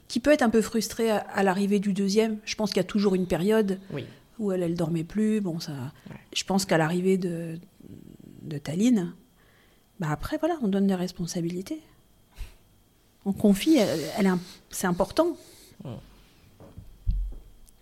qui 0.08 0.20
peut 0.22 0.32
être 0.32 0.42
un 0.44 0.50
peu 0.50 0.62
frustré 0.62 1.10
à, 1.10 1.18
à 1.18 1.44
l'arrivée 1.44 1.80
du 1.80 1.92
deuxième. 1.92 2.38
Je 2.46 2.56
pense 2.56 2.70
qu'il 2.70 2.78
y 2.78 2.82
a 2.82 2.84
toujours 2.86 3.16
une 3.16 3.26
période 3.28 3.78
Oui. 3.92 4.06
où 4.40 4.52
elle, 4.54 4.64
elle 4.64 4.76
dormait 4.76 5.04
plus. 5.04 5.42
Bon, 5.42 5.60
ça. 5.60 5.72
Ouais. 6.10 6.16
Je 6.34 6.44
pense 6.46 6.66
qu'à 6.66 6.78
l'arrivée 6.78 7.18
de, 7.18 7.58
de 8.44 8.58
Taline, 8.58 9.14
bah 10.00 10.08
après, 10.12 10.38
voilà, 10.38 10.56
on 10.62 10.68
donne 10.70 10.88
des 10.88 10.96
responsabilités. 10.96 11.82
On 13.26 13.34
confie, 13.34 13.78
elle, 13.78 14.30
c'est 14.70 14.88
important. 14.88 15.36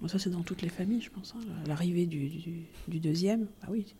Bon, 0.02 0.07
Ça, 0.07 0.18
c'est 0.19 0.30
dans 0.32 0.41
toutes 0.41 0.61
les 0.64 0.69
familles, 0.69 1.02
je 1.02 1.10
pense. 1.11 1.34
hein. 1.38 1.41
L'arrivée 1.68 2.06
du, 2.07 2.28
du- 2.30 2.64
du 2.88 2.99
deuxième, 2.99 3.45
bah 3.61 3.68
oui, 3.69 3.94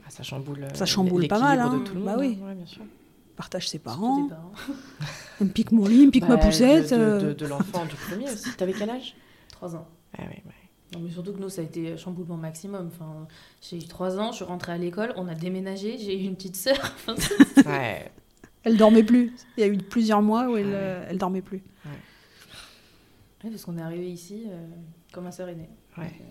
Bah, 0.00 0.06
ça 0.08 0.22
chamboule. 0.24 0.64
euh, 0.64 0.74
Ça 0.74 0.84
chamboule 0.86 1.28
pas 1.28 1.38
mal, 1.38 1.58
l'équilibre 1.58 1.76
hein. 1.76 1.78
de 1.80 1.84
tout 1.88 1.94
le 1.94 2.02
Bah 2.02 2.10
monde, 2.16 2.20
oui. 2.20 2.38
hein. 2.42 2.46
Ouais, 2.48 2.54
bien 2.54 2.66
sûr. 2.66 2.82
partage 3.36 3.68
ses 3.68 3.78
parents. 3.78 4.28
me 5.40 5.46
pique 5.48 5.70
mon 5.72 5.86
lit, 5.86 6.00
il 6.00 6.06
me 6.06 6.10
pique 6.10 6.26
ma 6.28 6.36
Bah, 6.36 6.44
poussette. 6.44 6.90
De, 6.90 6.96
de- 6.96 7.00
euh. 7.00 7.20
de- 7.28 7.32
de 7.34 7.46
l'enfant 7.46 7.84
du 7.86 7.94
premier 7.94 8.24
aussi. 8.30 8.54
T'avais 8.56 8.72
quel 8.72 8.90
âge? 8.90 9.14
Trois 9.50 9.74
ans. 9.76 9.86
Ah 10.18 10.22
oui, 10.28 10.36
ouais. 10.44 10.52
Non, 10.92 11.00
mais 11.00 11.10
surtout 11.10 11.32
que 11.32 11.40
nous, 11.40 11.48
ça 11.48 11.60
a 11.60 11.64
été 11.64 11.96
chamboulement 11.96 12.36
maximum. 12.36 12.88
Enfin, 12.92 13.26
j'ai 13.62 13.76
eu 13.78 13.84
trois 13.84 14.18
ans, 14.18 14.30
je 14.32 14.36
suis 14.36 14.44
rentrée 14.44 14.72
à 14.72 14.78
l'école, 14.78 15.12
on 15.16 15.26
a 15.28 15.34
déménagé, 15.34 15.98
j'ai 15.98 16.20
eu 16.20 16.24
une 16.24 16.34
petite 16.36 16.56
sœur. 16.56 16.76
Enfin, 17.08 17.14
ouais. 17.66 18.10
Elle 18.64 18.76
dormait 18.76 19.02
plus. 19.04 19.32
Il 19.56 19.60
y 19.60 19.64
a 19.64 19.66
eu 19.68 19.76
plusieurs 19.78 20.22
mois 20.22 20.48
où 20.50 20.56
elle, 20.56 20.72
euh, 20.72 21.06
elle 21.08 21.18
dormait 21.18 21.42
plus. 21.42 21.62
Ouais, 23.44 23.50
parce 23.50 23.64
qu'on 23.64 23.76
est 23.76 23.82
arrivé 23.82 24.10
ici 24.10 24.44
euh, 24.48 24.66
comme 25.14 25.24
ma 25.24 25.32
sœur 25.32 25.48
aînée. 25.48 25.70
Ouais. 25.96 26.04
Donc, 26.04 26.12
euh, 26.20 26.24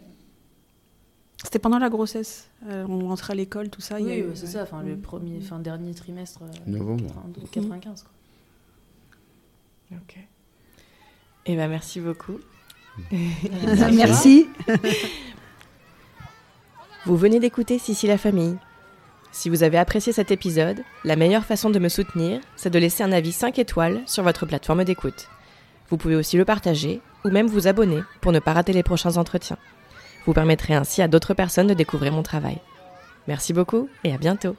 C'était 1.43 1.59
pendant 1.59 1.79
la 1.79 1.89
grossesse. 1.89 2.49
Euh, 2.69 2.85
on 2.87 3.07
rentrait 3.07 3.33
à 3.33 3.35
l'école, 3.35 3.69
tout 3.69 3.81
ça. 3.81 3.95
oui, 3.95 4.03
ouais, 4.03 4.25
c'est 4.35 4.43
ouais. 4.45 4.51
ça, 4.51 4.63
enfin, 4.63 4.81
le 4.83 4.95
Mm. 4.95 5.01
premier, 5.01 5.39
fin, 5.41 5.59
dernier 5.59 5.93
trimestre 5.93 6.41
euh, 6.43 6.47
Novembre. 6.67 7.05
92, 7.07 7.49
95. 7.49 8.03
Quoi. 8.03 8.11
Ok. 10.01 10.17
Eh 11.45 11.55
ben 11.55 11.67
merci 11.69 11.99
beaucoup. 11.99 12.39
Merci. 13.91 14.47
Vous 17.05 17.17
venez 17.17 17.39
d'écouter 17.39 17.79
Sissi 17.79 18.07
la 18.07 18.17
famille. 18.17 18.55
Si 19.31 19.49
vous 19.49 19.63
avez 19.63 19.77
apprécié 19.77 20.13
cet 20.13 20.31
épisode, 20.31 20.83
la 21.03 21.15
meilleure 21.15 21.43
façon 21.43 21.69
de 21.69 21.79
me 21.79 21.89
soutenir, 21.89 22.39
c'est 22.55 22.69
de 22.69 22.79
laisser 22.79 23.03
un 23.03 23.11
avis 23.11 23.31
5 23.31 23.57
étoiles 23.59 24.01
sur 24.05 24.23
votre 24.23 24.45
plateforme 24.45 24.83
d'écoute. 24.83 25.27
Vous 25.89 25.97
pouvez 25.97 26.15
aussi 26.15 26.37
le 26.37 26.45
partager 26.45 27.01
ou 27.25 27.29
même 27.29 27.47
vous 27.47 27.67
abonner 27.67 28.03
pour 28.21 28.31
ne 28.31 28.39
pas 28.39 28.53
rater 28.53 28.73
les 28.73 28.83
prochains 28.83 29.17
entretiens. 29.17 29.57
Vous 30.25 30.33
permettrez 30.33 30.73
ainsi 30.73 31.01
à 31.01 31.07
d'autres 31.07 31.33
personnes 31.33 31.67
de 31.67 31.73
découvrir 31.73 32.13
mon 32.13 32.23
travail. 32.23 32.59
Merci 33.27 33.53
beaucoup 33.53 33.89
et 34.03 34.13
à 34.13 34.17
bientôt. 34.17 34.55